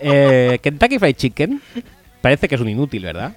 Eh, 0.00 0.58
Kentucky 0.62 0.98
Fried 0.98 1.16
Chicken 1.16 1.60
parece 2.20 2.48
que 2.48 2.54
es 2.54 2.60
un 2.60 2.68
inútil, 2.68 3.02
¿verdad? 3.04 3.32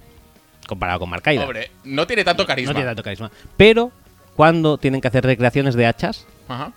Comparado 0.68 1.00
con 1.00 1.10
Marcaida. 1.10 1.44
Hombre, 1.44 1.72
no 1.84 2.08
tiene 2.08 2.24
tanto 2.24 2.46
carisma. 2.46 2.72
No 2.72 2.76
tiene 2.76 2.90
tanto 2.90 3.04
carisma. 3.04 3.32
Pero 3.58 3.92
cuando 4.36 4.78
tienen 4.78 5.02
que 5.02 5.08
hacer 5.08 5.24
recreaciones 5.26 5.76
de 5.76 5.86
hachas, 5.86 6.26
Ajá. 6.48 6.72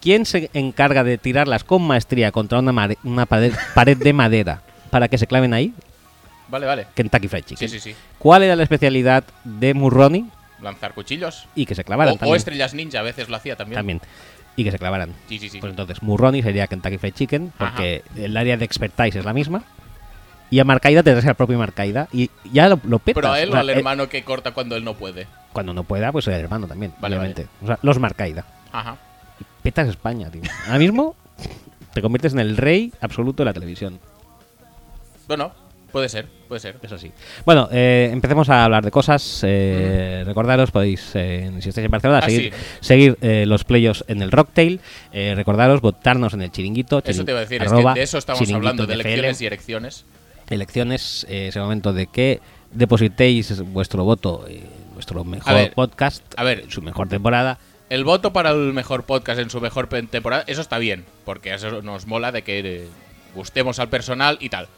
¿quién 0.00 0.24
se 0.24 0.50
encarga 0.54 1.04
de 1.04 1.18
tirarlas 1.18 1.64
con 1.64 1.82
maestría 1.82 2.32
contra 2.32 2.58
una, 2.60 3.26
pared, 3.26 3.52
pared 3.74 3.96
de 3.98 4.12
madera 4.12 4.62
para 4.90 5.08
que 5.08 5.18
se 5.18 5.26
claven 5.26 5.52
ahí? 5.52 5.74
Vale, 6.48 6.66
vale. 6.66 6.86
Kentucky 6.94 7.28
Fried 7.28 7.44
Sí, 7.46 7.54
Chicken. 7.54 7.68
sí, 7.68 7.80
sí. 7.80 7.94
¿Cuál 8.18 8.42
era 8.42 8.56
la 8.56 8.62
especialidad 8.62 9.22
de 9.44 9.74
Murroni? 9.74 10.28
Lanzar 10.62 10.94
cuchillos. 10.94 11.46
Y 11.54 11.66
que 11.66 11.74
se 11.74 11.84
clavaran 11.84 12.16
O, 12.22 12.34
estrellas 12.34 12.74
ninja, 12.74 13.00
a 13.00 13.02
veces 13.02 13.28
lo 13.28 13.36
hacía 13.36 13.56
también. 13.56 13.76
También. 13.78 14.00
Y 14.56 14.64
que 14.64 14.70
se 14.70 14.78
clavaran. 14.78 15.14
Sí, 15.28 15.38
sí, 15.38 15.48
sí. 15.48 15.58
Pues 15.60 15.70
entonces, 15.70 16.02
Murroni 16.02 16.42
sería 16.42 16.66
Kentucky 16.66 16.98
Fried 16.98 17.14
Chicken, 17.14 17.52
porque 17.56 18.02
el 18.16 18.36
área 18.36 18.56
de 18.56 18.64
expertise 18.64 19.16
es 19.16 19.24
la 19.24 19.32
misma. 19.32 19.62
Y 20.50 20.58
a 20.58 20.64
Marcaida 20.64 21.02
tendrás 21.02 21.24
al 21.26 21.36
propio 21.36 21.56
Marcaida. 21.58 22.08
Y 22.12 22.28
ya 22.52 22.68
lo, 22.68 22.80
lo 22.84 22.98
petas. 22.98 23.22
Pero 23.22 23.32
a 23.32 23.40
él 23.40 23.50
O 23.52 23.56
al 23.56 23.70
eh, 23.70 23.74
hermano 23.74 24.08
que 24.08 24.24
corta 24.24 24.50
cuando 24.52 24.76
él 24.76 24.84
no 24.84 24.94
puede. 24.94 25.28
cuando 25.52 25.72
no 25.72 25.84
pueda, 25.84 26.10
pues 26.12 26.26
el 26.26 26.34
hermano 26.34 26.66
también, 26.66 26.92
Vale, 27.00 27.16
obviamente. 27.16 27.46
O 27.62 27.66
sea, 27.68 27.78
los 27.82 27.98
Marcaida. 28.00 28.44
Ajá. 28.72 28.96
Petas 29.62 29.88
España, 29.88 30.28
tío. 30.30 30.42
Ahora 30.66 30.78
mismo 30.78 31.14
te 31.94 32.02
conviertes 32.02 32.32
en 32.32 32.40
el 32.40 32.56
rey 32.56 32.92
absoluto 33.00 33.42
de 33.42 33.44
la 33.46 33.52
televisión. 33.52 34.00
Bueno, 35.28 35.52
puede 35.90 36.08
ser, 36.08 36.26
puede 36.48 36.60
ser. 36.60 36.76
Eso 36.82 36.98
sí. 36.98 37.12
Bueno, 37.44 37.68
eh, 37.72 38.08
empecemos 38.12 38.48
a 38.48 38.64
hablar 38.64 38.84
de 38.84 38.90
cosas. 38.90 39.42
Eh, 39.46 40.22
Recordaros, 40.26 40.70
podéis, 40.70 41.10
eh, 41.14 41.50
si 41.60 41.68
estáis 41.68 41.84
en 41.84 41.90
Barcelona, 41.90 42.20
Ah, 42.22 42.28
seguir, 42.28 42.52
sí. 42.52 42.60
seguir 42.80 43.18
eh, 43.20 43.44
los 43.46 43.64
playoffs 43.64 44.04
en 44.08 44.22
el 44.22 44.30
Rocktail. 44.30 44.80
Eh, 45.12 45.34
recordaros, 45.36 45.80
votarnos 45.80 46.34
en 46.34 46.42
el 46.42 46.50
chiringuito. 46.50 47.02
Eso 47.04 47.24
te 47.24 47.32
iba 47.32 47.40
a 47.40 47.42
decir, 47.42 47.62
es 47.62 47.72
que 47.72 47.82
de 47.94 48.02
eso 48.02 48.18
estamos 48.18 48.50
hablando, 48.52 48.86
de 48.86 48.94
elecciones 48.94 49.40
y 49.40 49.46
elecciones. 49.46 50.04
Elecciones, 50.48 51.26
eh, 51.28 51.48
es 51.48 51.56
el 51.56 51.62
momento 51.62 51.92
de 51.92 52.06
que 52.06 52.40
depositéis 52.72 53.60
vuestro 53.72 54.04
voto 54.04 54.46
vuestro 54.94 55.24
mejor 55.24 55.54
ver, 55.54 55.72
podcast, 55.72 56.22
a 56.36 56.44
ver. 56.44 56.64
su 56.68 56.82
mejor 56.82 57.08
temporada. 57.08 57.58
El 57.88 58.04
voto 58.04 58.32
para 58.32 58.50
el 58.50 58.72
mejor 58.72 59.04
podcast 59.04 59.40
en 59.40 59.50
su 59.50 59.60
mejor 59.60 59.88
temporada, 59.88 60.44
eso 60.46 60.60
está 60.60 60.78
bien, 60.78 61.04
porque 61.24 61.54
eso 61.54 61.82
nos 61.82 62.06
mola 62.06 62.30
de 62.32 62.42
que 62.42 62.86
gustemos 63.34 63.78
al 63.78 63.88
personal 63.88 64.36
y 64.40 64.48
tal. 64.48 64.68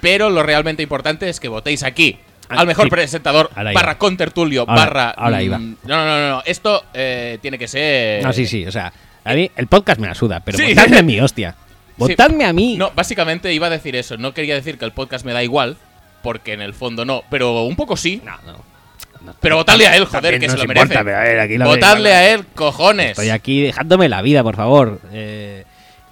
Pero 0.00 0.30
lo 0.30 0.42
realmente 0.42 0.82
importante 0.82 1.28
es 1.28 1.40
que 1.40 1.48
votéis 1.48 1.82
aquí. 1.82 2.18
Ah, 2.48 2.56
al 2.60 2.66
mejor 2.66 2.84
sí. 2.84 2.90
presentador, 2.90 3.50
barra 3.54 3.96
contertulio, 3.96 4.66
barra... 4.66 5.10
ahora 5.10 5.42
iba. 5.42 5.58
mm, 5.58 5.76
No, 5.84 5.96
no, 5.96 6.04
no, 6.20 6.28
no, 6.28 6.42
esto 6.44 6.84
eh, 6.92 7.38
tiene 7.40 7.58
que 7.58 7.66
ser... 7.66 8.22
No, 8.22 8.34
sí, 8.34 8.46
sí, 8.46 8.66
o 8.66 8.70
sea, 8.70 8.92
a 9.24 9.32
mí 9.32 9.50
el 9.56 9.66
podcast 9.66 9.98
me 9.98 10.06
la 10.08 10.14
suda, 10.14 10.40
pero 10.40 10.58
Sí. 10.58 10.74
votadme 10.74 10.98
a 10.98 11.02
mí, 11.02 11.20
hostia. 11.22 11.52
Sí. 11.52 11.94
Votadme 11.96 12.44
a 12.44 12.52
mí. 12.52 12.76
No, 12.76 12.92
básicamente 12.94 13.52
iba 13.54 13.68
a 13.68 13.70
decir 13.70 13.96
eso. 13.96 14.18
No 14.18 14.34
quería 14.34 14.54
decir 14.54 14.76
que 14.76 14.84
el 14.84 14.92
podcast 14.92 15.24
me 15.24 15.32
da 15.32 15.42
igual, 15.42 15.78
porque 16.22 16.52
en 16.52 16.60
el 16.60 16.74
fondo 16.74 17.04
no, 17.06 17.22
pero 17.30 17.62
un 17.62 17.76
poco 17.76 17.96
sí. 17.96 18.20
no. 18.24 18.36
no. 18.44 18.74
No, 19.24 19.34
Pero 19.40 19.56
votadle 19.56 19.86
a 19.86 19.96
él, 19.96 20.04
joder, 20.04 20.38
que 20.38 20.50
se 20.50 20.58
lo 20.58 20.64
merece. 20.66 20.88
pero 20.88 20.98
a 21.16 21.20
ver, 21.22 21.40
aquí 21.40 21.56
lo 21.56 21.64
Votadle 21.64 22.12
a 22.12 22.34
él, 22.34 22.44
cojones. 22.54 23.12
Estoy 23.12 23.30
aquí 23.30 23.62
dejándome 23.62 24.10
la 24.10 24.20
vida, 24.20 24.42
por 24.42 24.54
favor. 24.54 25.00
Eh, 25.14 25.64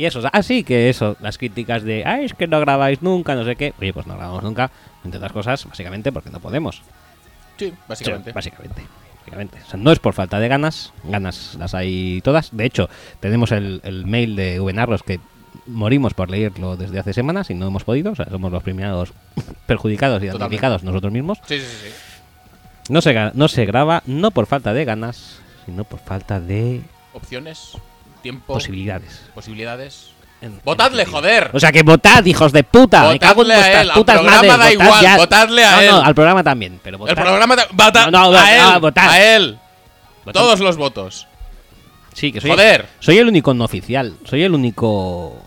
y 0.03 0.07
eso, 0.07 0.21
ah, 0.33 0.43
sí, 0.43 0.65
que 0.65 0.91
eso, 0.91 1.17
las 1.21 1.39
críticas 1.39 1.85
de, 1.85 2.03
ah, 2.05 2.21
es 2.21 2.35
que 2.35 2.49
no 2.49 2.59
grabáis 2.59 3.03
nunca, 3.03 3.37
no 3.37 3.45
sé 3.45 3.55
qué. 3.55 3.73
Oye, 3.81 3.93
pues 3.93 4.05
no 4.05 4.17
grabamos 4.17 4.43
nunca, 4.43 4.69
entre 5.05 5.19
otras 5.19 5.31
cosas, 5.31 5.65
básicamente 5.65 6.11
porque 6.11 6.29
no 6.29 6.41
podemos. 6.41 6.83
Sí, 7.57 7.73
básicamente. 7.87 8.31
Sí, 8.31 8.35
básicamente. 8.35 8.83
básicamente. 9.19 9.59
O 9.65 9.71
sea, 9.71 9.79
no 9.79 9.93
es 9.93 10.01
por 10.01 10.13
falta 10.15 10.41
de 10.41 10.49
ganas, 10.49 10.93
ganas 11.05 11.55
las 11.55 11.77
hay 11.77 12.21
todas. 12.25 12.49
De 12.51 12.65
hecho, 12.65 12.91
tenemos 13.21 13.53
el, 13.53 13.81
el 13.85 14.05
mail 14.05 14.35
de 14.35 14.59
Venarros 14.59 15.05
que 15.05 15.21
morimos 15.69 16.15
por 16.15 16.31
leerlo 16.31 16.77
desde 16.77 16.99
hace 16.99 17.13
semanas 17.13 17.51
y 17.51 17.55
no 17.55 17.69
hemos 17.69 17.85
podido. 17.85 18.11
O 18.11 18.17
sea, 18.17 18.27
somos 18.29 18.51
los 18.51 18.65
primeros 18.65 19.13
perjudicados 19.67 20.21
y 20.25 20.27
damnificados 20.27 20.83
nosotros 20.83 21.13
mismos. 21.13 21.39
Sí, 21.47 21.61
sí, 21.61 21.65
sí. 21.65 22.93
No 22.93 23.03
se, 23.03 23.31
no 23.35 23.47
se 23.47 23.67
graba, 23.67 24.03
no 24.07 24.33
por 24.33 24.47
falta 24.47 24.75
de 24.75 24.85
ganas, 24.85 25.39
sino 25.65 25.85
por 25.85 26.01
falta 26.01 26.41
de 26.41 26.83
Opciones, 27.15 27.77
tiempo, 28.23 28.55
posibilidades. 28.55 29.23
posibilidades. 29.35 30.09
En- 30.41 30.61
¡Votadle, 30.65 31.03
en- 31.05 31.11
joder! 31.11 31.51
O 31.53 31.61
sea 31.61 31.71
que 31.71 31.83
votad, 31.83 32.25
hijos 32.25 32.53
de 32.53 32.65
puta. 32.65 33.09
Me 33.11 33.19
cago 33.19 33.43
en 33.43 33.49
Votadle 33.49 33.55
a 33.55 33.81
él, 33.83 33.91
al 33.91 33.95
putas 33.97 34.17
programa 34.17 34.43
madres, 34.43 34.59
da 34.59 34.73
igual, 34.73 35.03
ya. 35.05 35.17
votadle 35.17 35.65
a 35.65 35.71
No, 35.73 35.81
él. 35.81 35.91
no, 35.91 36.03
al 36.03 36.15
programa 36.15 36.43
también, 36.43 36.81
pero 36.83 36.99
votad. 36.99 37.17
El 37.17 37.23
programa 37.25 37.57
vota 37.73 38.11
No, 38.11 38.31
no, 38.33 38.39
a 38.39 38.53
él, 38.57 38.63
no, 38.63 38.81
votad. 38.81 39.09
a 39.11 39.23
él. 39.37 39.59
Votad. 40.25 40.41
Todos 40.41 40.61
los 40.61 40.77
votos. 40.77 41.29
Sí, 42.15 42.31
que 42.33 42.41
soy, 42.41 42.51
Joder. 42.51 42.87
soy 43.01 43.19
el 43.19 43.29
único 43.29 43.55
no 43.55 43.65
oficial. 43.65 44.15
Soy 44.25 44.43
el 44.43 44.53
único 44.55 45.41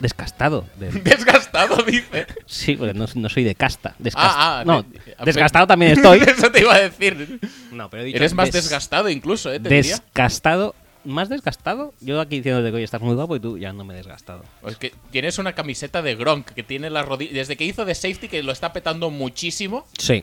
desgastado. 0.00 0.64
del- 0.76 1.02
Desgastado, 1.04 1.76
dice. 1.84 2.26
Sí, 2.46 2.74
porque 2.76 2.94
no, 2.94 3.06
no 3.14 3.28
soy 3.28 3.44
de 3.44 3.54
casta. 3.54 3.94
Desgast- 4.00 4.14
Ah, 4.16 4.60
ah, 4.60 4.62
no, 4.64 4.82
de- 4.82 4.98
desgastado 5.24 5.66
también 5.66 5.92
estoy. 5.92 6.18
Eso 6.26 6.50
te 6.50 6.60
iba 6.60 6.74
a 6.74 6.80
decir. 6.80 7.38
No, 7.70 7.88
pero 7.88 8.02
he 8.02 8.06
dicho 8.06 8.16
Eres 8.16 8.34
más 8.34 8.46
des- 8.50 8.64
desgastado 8.64 9.08
incluso, 9.08 9.52
¿eh? 9.52 9.60
Te. 9.60 9.68
Desgastado. 9.68 10.74
¿Más 11.04 11.28
desgastado? 11.28 11.92
Yo 12.00 12.20
aquí 12.20 12.36
diciéndote 12.36 12.70
que 12.70 12.76
hoy 12.76 12.82
estás 12.84 13.00
muy 13.00 13.14
guapo 13.14 13.34
y 13.36 13.40
tú 13.40 13.58
ya 13.58 13.72
no 13.72 13.84
me 13.84 13.94
he 13.94 13.96
desgastado. 13.96 14.44
Es 14.66 14.76
que 14.76 14.92
tienes 15.10 15.38
una 15.38 15.52
camiseta 15.54 16.00
de 16.02 16.14
Gronk 16.14 16.50
que 16.50 16.62
tiene 16.62 16.90
la 16.90 17.02
rodilla. 17.02 17.32
Desde 17.32 17.56
que 17.56 17.64
hizo 17.64 17.84
de 17.84 17.94
safety, 17.94 18.28
que 18.28 18.42
lo 18.42 18.52
está 18.52 18.72
petando 18.72 19.10
muchísimo. 19.10 19.86
Sí. 19.98 20.22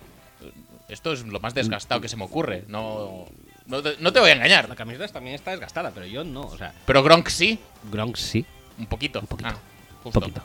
Esto 0.88 1.12
es 1.14 1.24
lo 1.26 1.40
más 1.40 1.54
desgastado 1.54 2.00
que 2.02 2.08
se 2.08 2.16
me 2.16 2.24
ocurre. 2.24 2.64
No, 2.68 3.26
no, 3.68 3.82
te, 3.84 3.96
no 4.00 4.14
te 4.14 4.20
voy 4.20 4.30
a 4.30 4.34
engañar. 4.34 4.70
La 4.70 4.76
camiseta 4.76 5.08
también 5.10 5.36
está 5.36 5.52
desgastada, 5.52 5.92
pero 5.92 6.06
yo 6.06 6.24
no. 6.24 6.42
O 6.42 6.58
sea, 6.58 6.74
Pero 6.86 7.04
Gronk 7.04 7.28
sí. 7.28 7.60
Gronk 7.92 8.16
sí, 8.16 8.46
Un 8.78 8.86
poquito. 8.86 9.20
Un 9.20 9.28
poquito. 9.28 9.50
Ah, 9.50 9.58
un 9.98 10.04
justo. 10.04 10.20
poquito. 10.22 10.42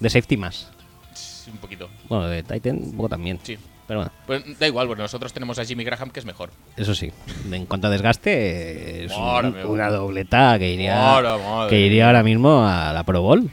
De 0.00 0.10
safety 0.10 0.36
más. 0.36 0.68
Sí, 1.14 1.50
Un 1.50 1.56
poquito. 1.58 1.88
Bueno, 2.08 2.28
de 2.28 2.42
Titan 2.42 2.76
un 2.76 2.96
poco 2.96 3.08
también. 3.08 3.40
Sí. 3.42 3.56
Pero 3.86 4.00
bueno, 4.00 4.12
Pues 4.26 4.58
da 4.58 4.66
igual, 4.66 4.86
porque 4.88 5.02
nosotros 5.02 5.32
tenemos 5.32 5.58
a 5.58 5.64
Jimmy 5.64 5.84
Graham, 5.84 6.10
que 6.10 6.20
es 6.20 6.26
mejor. 6.26 6.50
eso 6.76 6.94
sí. 6.94 7.12
En 7.50 7.66
cuanto 7.66 7.86
a 7.86 7.90
desgaste, 7.90 9.04
es 9.04 9.12
un- 9.12 9.54
una 9.66 9.90
dobleta 9.90 10.58
que 10.58 10.70
iría, 10.72 11.22
que 11.68 11.80
iría 11.80 12.06
ahora 12.08 12.22
mismo 12.22 12.66
a 12.66 12.92
la 12.92 13.04
Pro 13.04 13.22
Bowl. 13.22 13.48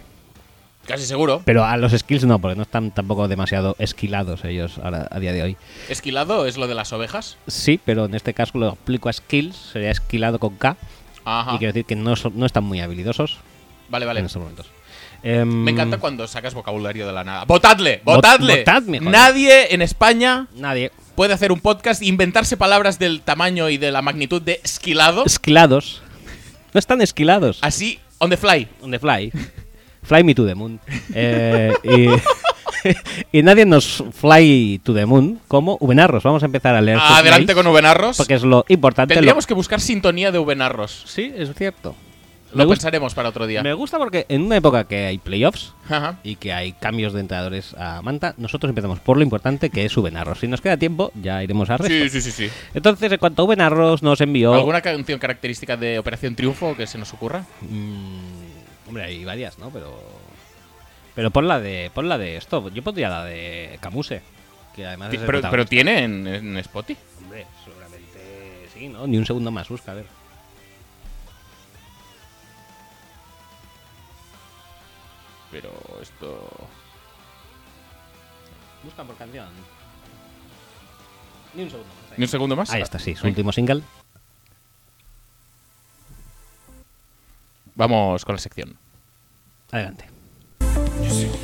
Casi 0.87 1.05
seguro. 1.05 1.41
Pero 1.45 1.63
a 1.63 1.77
los 1.77 1.93
skills 1.93 2.25
no, 2.25 2.39
porque 2.39 2.57
no 2.57 2.63
están 2.63 2.91
tampoco 2.91 3.29
demasiado 3.29 3.75
esquilados 3.79 4.43
ellos 4.43 4.79
ahora, 4.83 5.07
a 5.09 5.19
día 5.19 5.31
de 5.31 5.41
hoy. 5.43 5.57
Esquilado 5.87 6.45
es 6.45 6.57
lo 6.57 6.67
de 6.67 6.75
las 6.75 6.91
ovejas. 6.91 7.37
Sí, 7.47 7.79
pero 7.85 8.03
en 8.05 8.15
este 8.15 8.33
caso 8.33 8.57
lo 8.57 8.69
aplico 8.71 9.07
a 9.07 9.13
skills, 9.13 9.55
sería 9.55 9.91
esquilado 9.91 10.39
con 10.39 10.57
K. 10.57 10.75
Ajá. 11.23 11.55
Y 11.55 11.57
quiero 11.59 11.71
decir 11.71 11.85
que 11.85 11.95
no, 11.95 12.15
no 12.33 12.45
están 12.45 12.65
muy 12.65 12.81
habilidosos 12.81 13.37
Vale, 13.87 14.05
vale. 14.05 14.19
en 14.19 14.25
estos 14.25 14.41
momentos. 14.41 14.65
Em, 15.23 15.47
Me 15.63 15.71
encanta 15.71 15.97
cuando 15.99 16.27
sacas 16.27 16.53
vocabulario 16.53 17.07
de 17.07 17.13
la 17.13 17.23
nada. 17.23 17.45
¡Votadle! 17.45 18.01
¡Votadle! 18.03 18.57
votadme, 18.59 18.99
joder. 18.99 19.11
Nadie 19.11 19.73
en 19.73 19.81
España 19.81 20.47
Nadie. 20.55 20.91
puede 21.15 21.33
hacer 21.33 21.51
un 21.53 21.61
podcast 21.61 22.01
e 22.01 22.05
inventarse 22.07 22.57
palabras 22.57 22.99
del 22.99 23.21
tamaño 23.21 23.69
y 23.69 23.77
de 23.77 23.91
la 23.91 24.01
magnitud 24.01 24.41
de 24.41 24.59
esquilado. 24.63 25.23
Esquilados. 25.25 26.01
No 26.73 26.79
están 26.79 27.01
esquilados. 27.01 27.59
Así, 27.61 27.99
on 28.17 28.29
the 28.29 28.37
fly. 28.37 28.67
On 28.81 28.91
the 28.91 28.99
fly. 28.99 29.31
Fly 30.03 30.23
me 30.25 30.35
to 30.35 30.45
the 30.45 30.55
moon. 30.55 30.81
Eh, 31.13 31.71
y, 31.83 32.07
y 33.37 33.43
nadie 33.43 33.65
nos 33.65 34.03
fly 34.11 34.81
to 34.83 34.93
the 34.93 35.05
moon 35.05 35.39
como 35.47 35.77
Ubenarros. 35.79 36.23
Vamos 36.23 36.43
a 36.43 36.47
empezar 36.47 36.75
a 36.75 36.81
leer. 36.81 36.99
sus 36.99 37.09
Adelante 37.11 37.53
mails, 37.53 37.55
con 37.63 37.67
Ubenarros. 37.71 38.17
Porque 38.17 38.33
es 38.33 38.43
lo 38.43 38.65
importante. 38.67 39.13
lo- 39.13 39.19
Tendríamos 39.19 39.47
que 39.47 39.53
buscar 39.53 39.79
sintonía 39.79 40.31
de 40.33 40.39
Ubenarros. 40.39 41.03
Sí, 41.07 41.31
es 41.37 41.53
cierto. 41.55 41.95
Lo 42.53 42.67
pensaremos 42.67 43.13
para 43.13 43.29
otro 43.29 43.47
día. 43.47 43.63
me 43.63 43.73
gusta 43.73 43.97
porque 43.97 44.25
en 44.29 44.43
una 44.43 44.57
época 44.57 44.83
que 44.85 45.05
hay 45.05 45.17
playoffs 45.17 45.73
Ajá. 45.89 46.19
y 46.23 46.35
que 46.35 46.53
hay 46.53 46.73
cambios 46.73 47.13
de 47.13 47.21
entrenadores 47.21 47.73
a 47.77 48.01
Manta, 48.01 48.33
nosotros 48.37 48.69
empezamos 48.69 48.99
por 48.99 49.17
lo 49.17 49.23
importante 49.23 49.69
que 49.69 49.85
es 49.85 49.97
Ubenarros. 49.97 50.39
Si 50.39 50.47
nos 50.47 50.61
queda 50.61 50.77
tiempo, 50.77 51.11
ya 51.15 51.43
iremos 51.43 51.69
a 51.69 51.77
resto. 51.77 51.93
Sí, 51.93 52.09
sí, 52.09 52.21
sí, 52.21 52.31
sí. 52.31 52.49
Entonces, 52.73 53.11
en 53.11 53.17
cuanto 53.17 53.41
a 53.41 53.45
Ubenarros 53.45 54.03
nos 54.03 54.21
envió. 54.21 54.53
¿Alguna 54.53 54.81
canción 54.81 55.19
característica 55.19 55.77
de 55.77 55.99
Operación 55.99 56.35
Triunfo 56.35 56.75
que 56.75 56.87
se 56.87 56.97
nos 56.97 57.13
ocurra? 57.13 57.45
Mm, 57.61 58.87
hombre, 58.87 59.03
hay 59.03 59.25
varias, 59.25 59.57
¿no? 59.59 59.69
Pero. 59.69 59.93
Pero 61.15 61.31
pon 61.31 61.47
la 61.47 61.59
de. 61.59 61.91
Pon 61.93 62.09
la 62.09 62.17
de 62.17 62.37
esto. 62.37 62.69
Yo 62.69 62.81
pondría 62.83 63.09
la 63.09 63.25
de 63.25 63.77
Camuse. 63.79 64.21
Que 64.75 64.87
además 64.87 65.13
es 65.13 65.19
Pero, 65.19 65.41
pero 65.51 65.65
tiene 65.65 66.03
en, 66.03 66.25
en 66.25 66.57
Spotify. 66.57 66.99
Hombre, 67.23 67.45
seguramente 67.63 68.67
sí, 68.73 68.87
¿no? 68.89 69.05
Ni 69.05 69.17
un 69.17 69.25
segundo 69.25 69.51
más 69.51 69.69
busca, 69.69 69.91
a 69.91 69.95
ver. 69.95 70.05
Pero 75.53 75.71
esto. 76.01 76.49
Buscan 78.83 79.05
por 79.05 79.15
canción. 79.15 79.47
Ni 81.53 81.63
un 81.63 81.69
segundo 81.69 81.85
más. 81.93 82.11
ahí. 82.11 82.17
¿Ni 82.17 82.23
un 82.23 82.29
segundo 82.29 82.55
más? 82.55 82.71
Ahí 82.71 82.81
está, 82.81 82.97
sí, 82.97 83.15
su 83.15 83.27
último 83.27 83.51
single. 83.51 83.83
Vamos 87.75 88.25
con 88.25 88.35
la 88.35 88.39
sección. 88.41 88.75
Adelante. 89.71 90.09
Me 90.59 91.42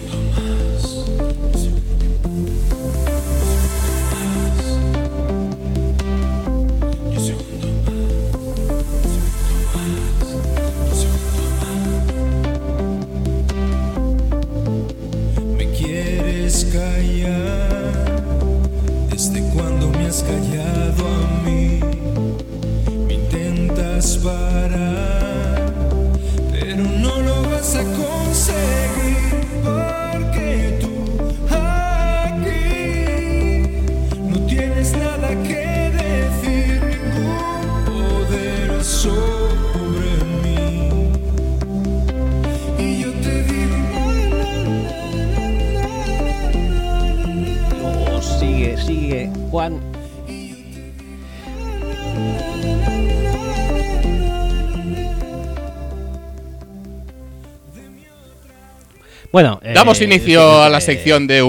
Bueno, 59.79 59.93
eh, 59.93 59.95
Damos 59.95 60.01
inicio 60.01 60.61
a 60.61 60.69
la 60.69 60.81
sección 60.81 61.25
de 61.25 61.41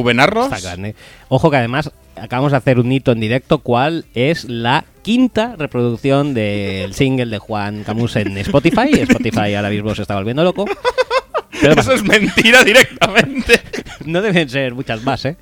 grande. 0.63 0.95
Ojo 1.29 1.51
que 1.51 1.57
además 1.57 1.91
acabamos 2.17 2.53
de 2.53 2.59
hacer 2.59 2.79
un 2.79 2.93
hito 2.93 3.11
en 3.13 3.21
directo, 3.21 3.59
cual 3.59 4.05
es 4.15 4.45
la 4.45 4.85
quinta 5.03 5.57
reproducción 5.59 6.33
del 6.33 6.95
single 6.95 7.27
de 7.27 7.39
Juan 7.39 7.83
Camus 7.83 8.17
en 8.17 8.39
Spotify. 8.39 8.91
Spotify 9.01 9.55
ahora 9.55 9.71
mismo 9.71 9.95
se 9.95 10.03
está 10.03 10.15
volviendo 10.15 10.45
loco. 10.45 10.65
Pero 11.61 11.81
Eso 11.81 11.93
es 11.93 12.05
mentira 12.05 12.63
directamente. 12.63 13.61
no 14.07 14.23
deben 14.23 14.49
ser 14.49 14.75
muchas 14.75 15.03
más, 15.03 15.25
¿eh? 15.25 15.37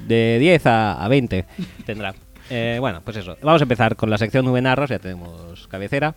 De 0.00 0.38
10 0.40 0.66
a, 0.66 1.04
a 1.04 1.08
20 1.08 1.44
tendrá. 1.86 2.12
Eh, 2.50 2.78
bueno, 2.80 3.00
pues 3.04 3.18
eso. 3.18 3.36
Vamos 3.40 3.62
a 3.62 3.64
empezar 3.64 3.94
con 3.94 4.10
la 4.10 4.18
sección 4.18 4.44
Nube 4.44 4.60
Narros, 4.60 4.90
ya 4.90 4.98
tenemos 4.98 5.68
cabecera. 5.68 6.14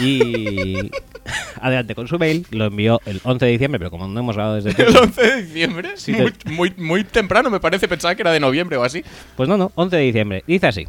Y 0.00 0.90
adelante 1.60 1.94
con 1.94 2.08
su 2.08 2.18
mail, 2.18 2.46
lo 2.50 2.66
envió 2.66 3.00
el 3.06 3.20
11 3.22 3.44
de 3.46 3.52
diciembre, 3.52 3.78
pero 3.78 3.90
como 3.90 4.08
no 4.08 4.18
hemos 4.20 4.34
grabado 4.36 4.56
desde 4.56 4.70
El 4.70 4.76
tiempo, 4.76 5.00
11 5.02 5.22
de 5.22 5.42
diciembre. 5.42 5.90
Sí, 5.96 6.12
muy, 6.12 6.30
te- 6.32 6.50
muy, 6.50 6.74
muy 6.76 7.04
temprano, 7.04 7.50
me 7.50 7.60
parece. 7.60 7.88
Pensaba 7.88 8.14
que 8.14 8.22
era 8.22 8.32
de 8.32 8.40
noviembre 8.40 8.76
o 8.76 8.82
así. 8.84 9.04
Pues 9.36 9.48
no, 9.48 9.56
no, 9.56 9.72
11 9.74 9.96
de 9.96 10.02
diciembre. 10.02 10.44
Dice 10.46 10.66
así. 10.66 10.86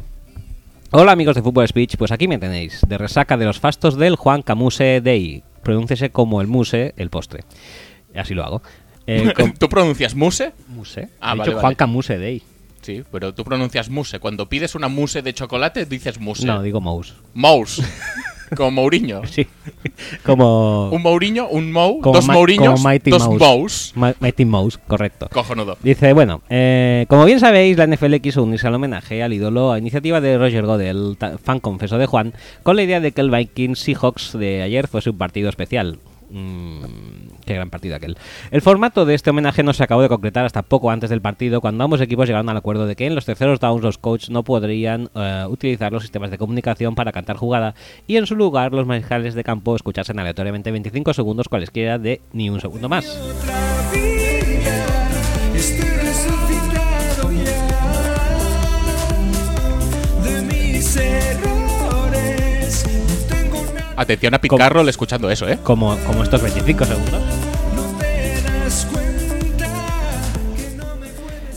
Hola 0.90 1.12
amigos 1.12 1.36
de 1.36 1.42
Fútbol 1.42 1.68
Speech, 1.68 1.96
pues 1.98 2.10
aquí 2.12 2.26
me 2.28 2.38
tenéis, 2.38 2.80
de 2.88 2.96
resaca 2.96 3.36
de 3.36 3.44
los 3.44 3.60
fastos 3.60 3.96
del 3.98 4.16
Juan 4.16 4.40
Camuse 4.42 5.02
Day. 5.02 5.42
Pronúncese 5.62 6.08
como 6.10 6.40
el 6.40 6.46
muse, 6.46 6.94
el 6.96 7.10
postre. 7.10 7.44
Así 8.16 8.32
lo 8.34 8.42
hago. 8.44 8.62
Eh, 9.06 9.32
¿Tú 9.58 9.68
pronuncias 9.68 10.14
muse? 10.14 10.52
muse. 10.68 11.10
Ah, 11.20 11.34
He 11.34 11.38
vale, 11.38 11.42
dicho 11.42 11.50
vale. 11.56 11.60
Juan 11.60 11.74
Camuse 11.74 12.16
Day. 12.18 12.42
Sí, 12.80 13.02
pero 13.12 13.34
tú 13.34 13.44
pronuncias 13.44 13.90
muse. 13.90 14.18
Cuando 14.18 14.48
pides 14.48 14.74
una 14.74 14.88
muse 14.88 15.20
de 15.20 15.34
chocolate, 15.34 15.84
dices 15.84 16.18
muse. 16.18 16.46
No, 16.46 16.62
digo 16.62 16.80
mouse. 16.80 17.12
Mouse. 17.34 17.82
Como 18.56 18.70
Mourinho. 18.72 19.22
Sí. 19.30 19.46
como... 20.24 20.90
Un 20.90 21.02
Mourinho, 21.02 21.48
un 21.48 21.72
Mou, 21.72 22.00
como 22.00 22.14
dos 22.16 22.26
Ma- 22.26 22.34
Mourinhos, 22.34 22.74
como 22.80 22.88
Mighty 22.88 23.10
dos 23.10 23.28
Mouse. 23.38 23.92
Ma- 23.94 24.14
Mighty 24.20 24.44
Mouse, 24.44 24.78
correcto. 24.86 25.28
Cojonudo. 25.32 25.76
Dice, 25.82 26.12
bueno, 26.12 26.42
eh, 26.48 27.06
como 27.08 27.24
bien 27.24 27.40
sabéis, 27.40 27.76
la 27.76 27.86
NFL 27.86 28.16
quiso 28.16 28.42
unirse 28.42 28.66
al 28.66 28.74
homenaje 28.74 29.22
al 29.22 29.32
ídolo 29.32 29.72
a 29.72 29.78
iniciativa 29.78 30.20
de 30.20 30.38
Roger 30.38 30.64
Goodell, 30.66 31.16
ta- 31.18 31.38
fan 31.38 31.60
confeso 31.60 31.98
de 31.98 32.06
Juan, 32.06 32.32
con 32.62 32.76
la 32.76 32.82
idea 32.82 33.00
de 33.00 33.12
que 33.12 33.20
el 33.20 33.30
Vikings 33.30 33.78
Seahawks 33.80 34.32
de 34.38 34.62
ayer 34.62 34.88
fuese 34.88 35.10
un 35.10 35.18
partido 35.18 35.48
especial. 35.48 35.98
Mm, 36.30 36.84
qué 37.48 37.54
gran 37.54 37.70
partido 37.70 37.96
aquel. 37.96 38.16
El 38.50 38.60
formato 38.60 39.06
de 39.06 39.14
este 39.14 39.30
homenaje 39.30 39.62
no 39.62 39.72
se 39.72 39.82
acabó 39.82 40.02
de 40.02 40.08
concretar 40.08 40.44
hasta 40.44 40.62
poco 40.62 40.90
antes 40.90 41.08
del 41.08 41.22
partido, 41.22 41.60
cuando 41.62 41.82
ambos 41.82 42.00
equipos 42.02 42.28
llegaron 42.28 42.48
al 42.50 42.56
acuerdo 42.58 42.86
de 42.86 42.94
que 42.94 43.06
en 43.06 43.14
los 43.14 43.24
terceros 43.24 43.58
downs 43.58 43.82
los 43.82 43.96
coaches 43.96 44.28
no 44.28 44.44
podrían 44.44 45.08
eh, 45.14 45.46
utilizar 45.48 45.90
los 45.90 46.02
sistemas 46.02 46.30
de 46.30 46.36
comunicación 46.36 46.94
para 46.94 47.10
cantar 47.10 47.36
jugada 47.36 47.74
y 48.06 48.16
en 48.16 48.26
su 48.26 48.36
lugar 48.36 48.72
los 48.72 48.86
mariscales 48.86 49.34
de 49.34 49.44
campo 49.44 49.74
escuchasen 49.74 50.18
aleatoriamente 50.18 50.70
25 50.70 51.14
segundos 51.14 51.48
cualesquiera 51.48 51.98
de 51.98 52.20
ni 52.32 52.50
un 52.50 52.60
segundo 52.60 52.88
más. 52.88 53.06
Nada, 53.46 53.68
Atención 63.98 64.32
a 64.32 64.40
Picarro 64.40 64.88
escuchando 64.88 65.28
eso, 65.28 65.48
¿eh? 65.48 65.58
Como, 65.64 65.96
como 66.06 66.22
estos 66.22 66.40
25 66.40 66.84
segundos. 66.84 67.37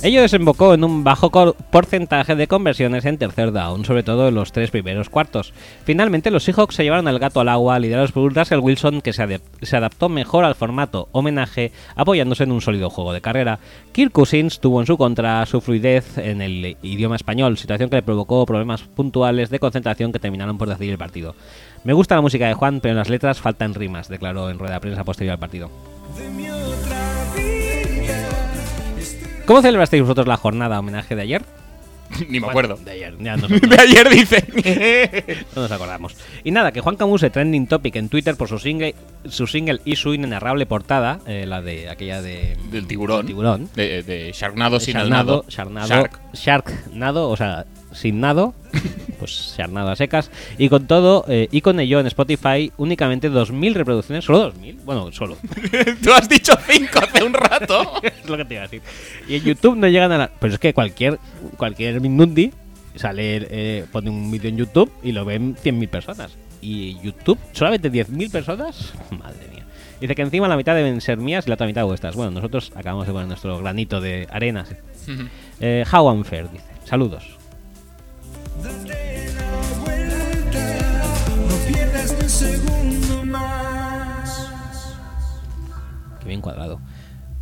Ello 0.03 0.23
desembocó 0.23 0.73
en 0.73 0.83
un 0.83 1.03
bajo 1.03 1.29
porcentaje 1.69 2.35
de 2.35 2.47
conversiones 2.47 3.05
en 3.05 3.19
tercer 3.19 3.51
down, 3.51 3.85
sobre 3.85 4.01
todo 4.01 4.29
en 4.29 4.33
los 4.33 4.51
tres 4.51 4.71
primeros 4.71 5.09
cuartos. 5.09 5.53
Finalmente, 5.83 6.31
los 6.31 6.43
Seahawks 6.43 6.73
se 6.73 6.83
llevaron 6.83 7.07
el 7.07 7.19
gato 7.19 7.39
al 7.39 7.49
agua, 7.49 7.77
liderados 7.77 8.11
por 8.11 8.33
Russell 8.33 8.61
Wilson, 8.61 9.01
que 9.01 9.13
se, 9.13 9.39
se 9.61 9.77
adaptó 9.77 10.09
mejor 10.09 10.43
al 10.43 10.55
formato 10.55 11.07
homenaje, 11.11 11.71
apoyándose 11.95 12.45
en 12.45 12.51
un 12.51 12.61
sólido 12.61 12.89
juego 12.89 13.13
de 13.13 13.21
carrera. 13.21 13.59
Kirk 13.91 14.11
Cousins 14.11 14.59
tuvo 14.59 14.79
en 14.79 14.87
su 14.87 14.97
contra 14.97 15.45
su 15.45 15.61
fluidez 15.61 16.17
en 16.17 16.41
el 16.41 16.77
idioma 16.81 17.15
español, 17.15 17.59
situación 17.59 17.91
que 17.91 17.97
le 17.97 18.01
provocó 18.01 18.43
problemas 18.47 18.81
puntuales 18.81 19.51
de 19.51 19.59
concentración 19.59 20.11
que 20.11 20.17
terminaron 20.17 20.57
por 20.57 20.67
decidir 20.67 20.93
el 20.93 20.97
partido. 20.97 21.35
Me 21.83 21.93
gusta 21.93 22.15
la 22.15 22.21
música 22.21 22.47
de 22.47 22.55
Juan, 22.55 22.79
pero 22.81 22.93
en 22.93 22.97
las 22.97 23.09
letras 23.09 23.39
faltan 23.39 23.75
rimas, 23.75 24.09
declaró 24.09 24.49
en 24.49 24.57
rueda 24.57 24.73
de 24.73 24.79
prensa 24.79 25.03
posterior 25.03 25.33
al 25.33 25.39
partido. 25.39 25.69
¿Cómo 29.45 29.61
celebrasteis 29.61 30.01
vosotros 30.03 30.27
la 30.27 30.37
jornada 30.37 30.79
homenaje 30.79 31.15
de 31.15 31.21
ayer? 31.23 31.41
Ni 32.29 32.39
me 32.39 32.47
acuerdo. 32.47 32.75
De 32.75 32.91
ayer, 32.91 33.15
ya 33.19 33.35
nosotros. 33.37 33.61
De 33.61 33.77
ayer 33.79 34.09
dice. 34.09 35.45
No 35.55 35.61
nos 35.63 35.71
acordamos. 35.71 36.15
Y 36.43 36.51
nada, 36.51 36.71
que 36.71 36.81
Juan 36.81 36.95
Camuse 36.95 37.29
trending 37.29 37.67
topic 37.67 37.95
en 37.95 38.09
Twitter 38.09 38.35
por 38.35 38.47
su 38.49 38.59
single, 38.59 38.95
su 39.25 39.47
single 39.47 39.79
y 39.85 39.95
su 39.95 40.13
inenarrable 40.13 40.65
portada, 40.65 41.19
eh, 41.25 41.45
la 41.47 41.61
de 41.61 41.89
aquella 41.89 42.21
de 42.21 42.57
Del 42.69 42.87
tiburón. 42.87 43.25
tiburón. 43.25 43.69
De, 43.75 44.03
de 44.03 44.31
Sharknado 44.33 44.79
sin 44.79 44.95
el 44.97 45.03
Sharknado, 45.03 45.25
nado. 45.37 45.45
Sharknado, 45.49 45.87
Shark. 45.87 46.19
Sharknado, 46.33 47.29
o 47.29 47.37
sea, 47.37 47.65
sin 47.93 48.19
nado, 48.19 48.53
pues 49.19 49.55
Sharknado 49.57 49.89
a 49.89 49.95
secas. 49.95 50.31
Y 50.57 50.69
con 50.69 50.87
todo, 50.87 51.25
eh, 51.27 51.47
y 51.51 51.61
con 51.61 51.79
ello 51.79 51.99
en 51.99 52.07
Spotify, 52.07 52.71
únicamente 52.77 53.29
2.000 53.29 53.73
reproducciones. 53.73 54.25
¿Solo 54.25 54.53
2.000? 54.53 54.77
Bueno, 54.83 55.11
solo. 55.11 55.37
Tú 56.03 56.11
has 56.11 56.27
dicho 56.27 56.53
cinco 56.67 56.99
hace 56.99 57.23
un 57.23 57.33
rato. 57.33 57.93
es 58.03 58.29
lo 58.29 58.37
que 58.37 58.45
te 58.45 58.53
iba 58.55 58.63
a 58.63 58.67
decir. 58.67 58.81
Y 59.27 59.35
en 59.35 59.43
YouTube 59.43 59.77
no 59.77 59.87
llegan 59.87 60.11
a 60.11 60.17
la... 60.17 60.31
Pero 60.39 60.53
es 60.53 60.59
que 60.59 60.73
cualquier, 60.73 61.19
cualquier 61.57 62.01
Minundi 62.01 62.51
sale, 62.95 63.47
eh, 63.49 63.85
pone 63.91 64.09
un 64.09 64.31
vídeo 64.31 64.49
en 64.49 64.57
YouTube 64.57 64.91
y 65.03 65.11
lo 65.11 65.25
ven 65.25 65.55
100.000 65.55 65.87
personas. 65.89 66.37
Y 66.61 66.99
YouTube, 67.01 67.39
solamente 67.53 67.91
10.000 67.91 68.31
personas. 68.31 68.93
Madre 69.11 69.47
mía. 69.51 69.65
Dice 69.99 70.15
que 70.15 70.21
encima 70.21 70.47
la 70.47 70.57
mitad 70.57 70.75
deben 70.75 70.99
ser 70.99 71.17
mías 71.17 71.45
y 71.45 71.49
la 71.49 71.55
otra 71.55 71.67
mitad 71.67 71.85
vuestras. 71.85 72.15
Bueno, 72.15 72.31
nosotros 72.31 72.71
acabamos 72.75 73.05
de 73.05 73.13
poner 73.13 73.27
nuestro 73.27 73.57
granito 73.59 74.01
de 74.01 74.27
arena. 74.31 74.65
sí. 74.65 74.75
Eh, 75.59 75.85
how 75.91 76.09
unfair, 76.09 76.49
dice. 76.49 76.65
Saludos. 76.85 77.40
Date 78.61 79.33
la 79.33 79.79
vuelta, 79.79 80.79
no 81.37 81.55
pierdas 81.67 82.13
ni 82.13 82.23
un 82.23 82.29
segundo 82.29 83.25
más. 83.25 84.95
Qué 86.19 86.27
bien 86.27 86.41
cuadrado. 86.41 86.79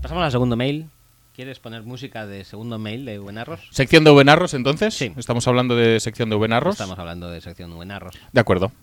Pasamos 0.01 0.23
al 0.23 0.31
segundo 0.31 0.55
mail. 0.55 0.89
¿Quieres 1.35 1.59
poner 1.59 1.83
música 1.83 2.27
de 2.27 2.43
segundo 2.43 2.79
mail 2.79 3.05
de 3.05 3.17
Buenarros? 3.17 3.61
Sección 3.71 4.03
de 4.03 4.11
Ubenarros, 4.11 4.53
entonces. 4.53 4.93
Sí. 4.93 5.13
Estamos 5.15 5.47
hablando 5.47 5.75
de 5.75 5.99
sección 6.01 6.29
de 6.29 6.35
Ubenarros. 6.35 6.73
Estamos 6.73 6.99
hablando 6.99 7.29
de 7.31 7.39
sección 7.39 7.73
Buenarros. 7.75 8.13
De 8.33 8.41
acuerdo. 8.41 8.73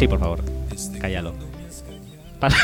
Sí, 0.00 0.08
por 0.08 0.18
favor. 0.18 0.40
Cállalo. 0.98 1.34
Pas- 2.40 2.54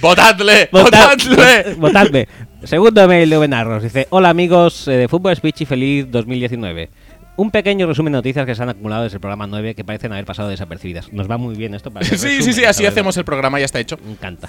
¡Votadle! 0.00 0.68
Votad- 0.70 1.16
¡Votadle! 1.18 1.74
Votadme. 1.78 2.28
Segundo 2.62 3.08
mail 3.08 3.28
de 3.28 3.38
Benarros. 3.38 3.82
Dice: 3.82 4.06
Hola 4.10 4.30
amigos 4.30 4.86
eh, 4.86 4.92
de 4.92 5.08
Fútbol 5.08 5.34
Speech 5.34 5.62
y 5.62 5.64
feliz 5.66 6.06
2019. 6.12 6.90
Un 7.38 7.50
pequeño 7.50 7.88
resumen 7.88 8.12
de 8.12 8.18
noticias 8.18 8.46
que 8.46 8.54
se 8.54 8.62
han 8.62 8.68
acumulado 8.68 9.02
desde 9.02 9.16
el 9.16 9.20
programa 9.20 9.48
9 9.48 9.74
que 9.74 9.82
parecen 9.84 10.12
haber 10.12 10.24
pasado 10.26 10.48
desapercibidas. 10.48 11.12
Nos 11.12 11.28
va 11.28 11.36
muy 11.36 11.56
bien 11.56 11.74
esto 11.74 11.90
para 11.90 12.06
hacer 12.06 12.18
Sí, 12.20 12.40
sí, 12.42 12.52
sí, 12.52 12.64
así 12.64 12.84
la 12.84 12.90
hacemos 12.90 13.16
el 13.16 13.24
programa, 13.24 13.58
ya 13.58 13.64
está 13.64 13.80
hecho. 13.80 13.96
Me 14.04 14.12
encanta. 14.12 14.48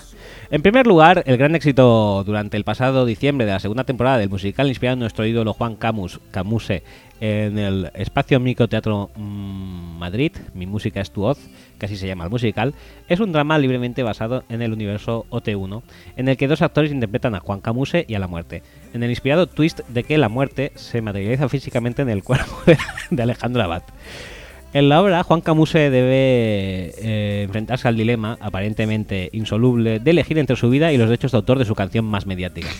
En 0.52 0.62
primer 0.62 0.86
lugar, 0.86 1.24
el 1.26 1.38
gran 1.38 1.56
éxito 1.56 2.24
durante 2.24 2.56
el 2.56 2.64
pasado 2.64 3.08
diciembre 3.08 3.48
de 3.48 3.54
la 3.54 3.60
segunda 3.60 3.84
temporada 3.84 4.20
del 4.20 4.30
musical 4.30 4.68
inspirado 4.68 4.94
en 4.94 5.00
nuestro 5.00 5.26
ídolo 5.26 5.54
Juan 5.54 5.76
Camus, 5.76 6.20
Camuse 6.30 6.84
en 7.21 7.58
el 7.58 7.91
Espacio 7.93 8.39
Microteatro 8.39 9.10
mm, 9.15 9.97
Madrid, 9.97 10.32
Mi 10.53 10.65
música 10.65 11.01
es 11.01 11.12
tu 11.12 11.21
voz, 11.21 11.38
que 11.77 11.86
así 11.86 11.97
se 11.97 12.08
llama 12.08 12.23
el 12.23 12.29
musical, 12.29 12.73
es 13.08 13.19
un 13.19 13.32
drama 13.32 13.58
libremente 13.58 14.03
basado 14.03 14.43
en 14.49 14.62
el 14.62 14.73
universo 14.73 15.25
OT1, 15.29 15.82
en 16.15 16.29
el 16.29 16.38
que 16.38 16.47
dos 16.47 16.62
actores 16.62 16.91
interpretan 16.91 17.36
a 17.36 17.39
Juan 17.39 17.62
Camuse 17.62 18.05
y 18.08 18.15
a 18.15 18.19
la 18.19 18.27
muerte, 18.27 18.63
en 18.93 19.03
el 19.03 19.10
inspirado 19.10 19.47
twist 19.47 19.82
de 19.88 20.03
que 20.03 20.17
la 20.17 20.29
muerte 20.29 20.71
se 20.75 21.01
materializa 21.01 21.49
físicamente 21.49 22.01
en 22.01 22.10
el 22.10 22.23
cuerpo 22.23 22.55
de, 23.10 23.21
Alejandro 23.21 23.63
Abad. 23.63 23.84
En 24.71 24.88
la 24.88 25.01
obra, 25.01 25.23
Juan 25.23 25.41
Camuse 25.41 25.89
debe 25.89 26.93
eh, 26.99 27.41
enfrentarse 27.43 27.88
al 27.88 27.97
dilema, 27.97 28.38
aparentemente 28.39 29.29
insoluble, 29.34 29.99
de 29.99 30.12
elegir 30.12 30.38
entre 30.38 30.55
su 30.55 30.69
vida 30.69 30.93
y 30.93 30.97
los 30.97 31.08
derechos 31.08 31.32
de 31.32 31.38
autor 31.38 31.58
de 31.58 31.65
su 31.65 31.73
canción 31.73 32.05
más 32.05 32.27
mediática. 32.27 32.69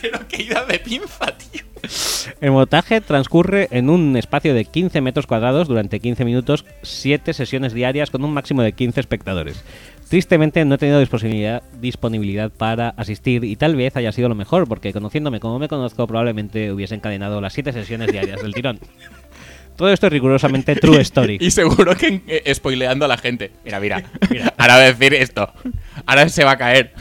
Pero 0.00 0.26
qué 0.28 0.42
ida 0.42 0.64
de 0.64 0.78
pinza, 0.80 1.26
tío. 1.38 1.62
El 2.40 2.52
montaje 2.52 3.00
transcurre 3.00 3.66
en 3.72 3.90
un 3.90 4.16
espacio 4.16 4.54
de 4.54 4.64
15 4.64 5.00
metros 5.00 5.26
cuadrados 5.26 5.66
durante 5.66 5.98
15 5.98 6.24
minutos, 6.24 6.64
7 6.82 7.32
sesiones 7.32 7.72
diarias 7.72 8.10
con 8.10 8.24
un 8.24 8.32
máximo 8.32 8.62
de 8.62 8.72
15 8.72 9.00
espectadores. 9.00 9.64
Tristemente 10.08 10.64
no 10.64 10.76
he 10.76 10.78
tenido 10.78 11.00
disponibilidad, 11.00 11.62
disponibilidad 11.80 12.50
para 12.50 12.90
asistir 12.90 13.42
y 13.44 13.56
tal 13.56 13.74
vez 13.74 13.96
haya 13.96 14.12
sido 14.12 14.28
lo 14.28 14.36
mejor, 14.36 14.68
porque 14.68 14.92
conociéndome 14.92 15.40
como 15.40 15.58
me 15.58 15.68
conozco 15.68 16.06
probablemente 16.06 16.72
hubiese 16.72 16.94
encadenado 16.94 17.40
las 17.40 17.52
7 17.54 17.72
sesiones 17.72 18.12
diarias 18.12 18.40
del 18.40 18.54
tirón. 18.54 18.78
Todo 19.76 19.92
esto 19.92 20.06
es 20.06 20.12
rigurosamente 20.12 20.76
true 20.76 21.00
story. 21.00 21.38
Y 21.40 21.50
seguro 21.50 21.96
que 21.96 22.22
eh, 22.26 22.54
spoileando 22.54 23.04
a 23.04 23.08
la 23.08 23.16
gente. 23.16 23.52
Mira, 23.64 23.78
mira. 23.78 24.02
Ahora 24.56 24.76
va 24.76 24.82
a 24.82 24.92
decir 24.92 25.14
esto. 25.14 25.52
Ahora 26.06 26.28
se 26.28 26.42
va 26.44 26.52
a 26.52 26.58
caer. 26.58 26.92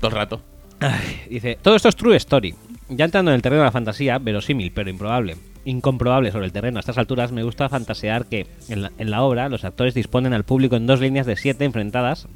Todo 0.00 0.08
el 0.10 0.16
rato. 0.16 0.42
Ay, 0.80 1.22
dice, 1.30 1.56
todo 1.62 1.76
esto 1.76 1.88
es 1.88 1.96
true 1.96 2.16
story. 2.16 2.54
Ya 2.88 3.04
entrando 3.06 3.30
en 3.30 3.34
el 3.36 3.42
terreno 3.42 3.62
de 3.62 3.66
la 3.66 3.72
fantasía, 3.72 4.18
verosímil 4.18 4.70
pero 4.72 4.88
improbable, 4.90 5.36
incomprobable 5.64 6.30
sobre 6.30 6.46
el 6.46 6.52
terreno 6.52 6.78
a 6.78 6.80
estas 6.80 6.98
alturas, 6.98 7.32
me 7.32 7.42
gusta 7.42 7.68
fantasear 7.68 8.26
que 8.26 8.46
en 8.68 8.82
la, 8.82 8.92
en 8.98 9.10
la 9.10 9.22
obra 9.22 9.48
los 9.48 9.64
actores 9.64 9.94
disponen 9.94 10.32
al 10.32 10.44
público 10.44 10.76
en 10.76 10.86
dos 10.86 11.00
líneas 11.00 11.26
de 11.26 11.36
siete 11.36 11.64
enfrentadas 11.64 12.28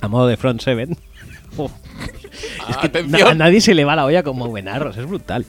a 0.00 0.08
modo 0.08 0.26
de 0.26 0.36
front 0.38 0.60
seven. 0.62 0.96
Uf. 1.58 1.70
Es 2.68 2.76
que 2.78 3.02
na- 3.04 3.30
a 3.30 3.34
nadie 3.34 3.60
se 3.60 3.74
le 3.74 3.84
va 3.84 3.94
la 3.94 4.04
olla 4.06 4.22
como 4.22 4.48
Buenarros, 4.48 4.96
es 4.96 5.06
brutal. 5.06 5.44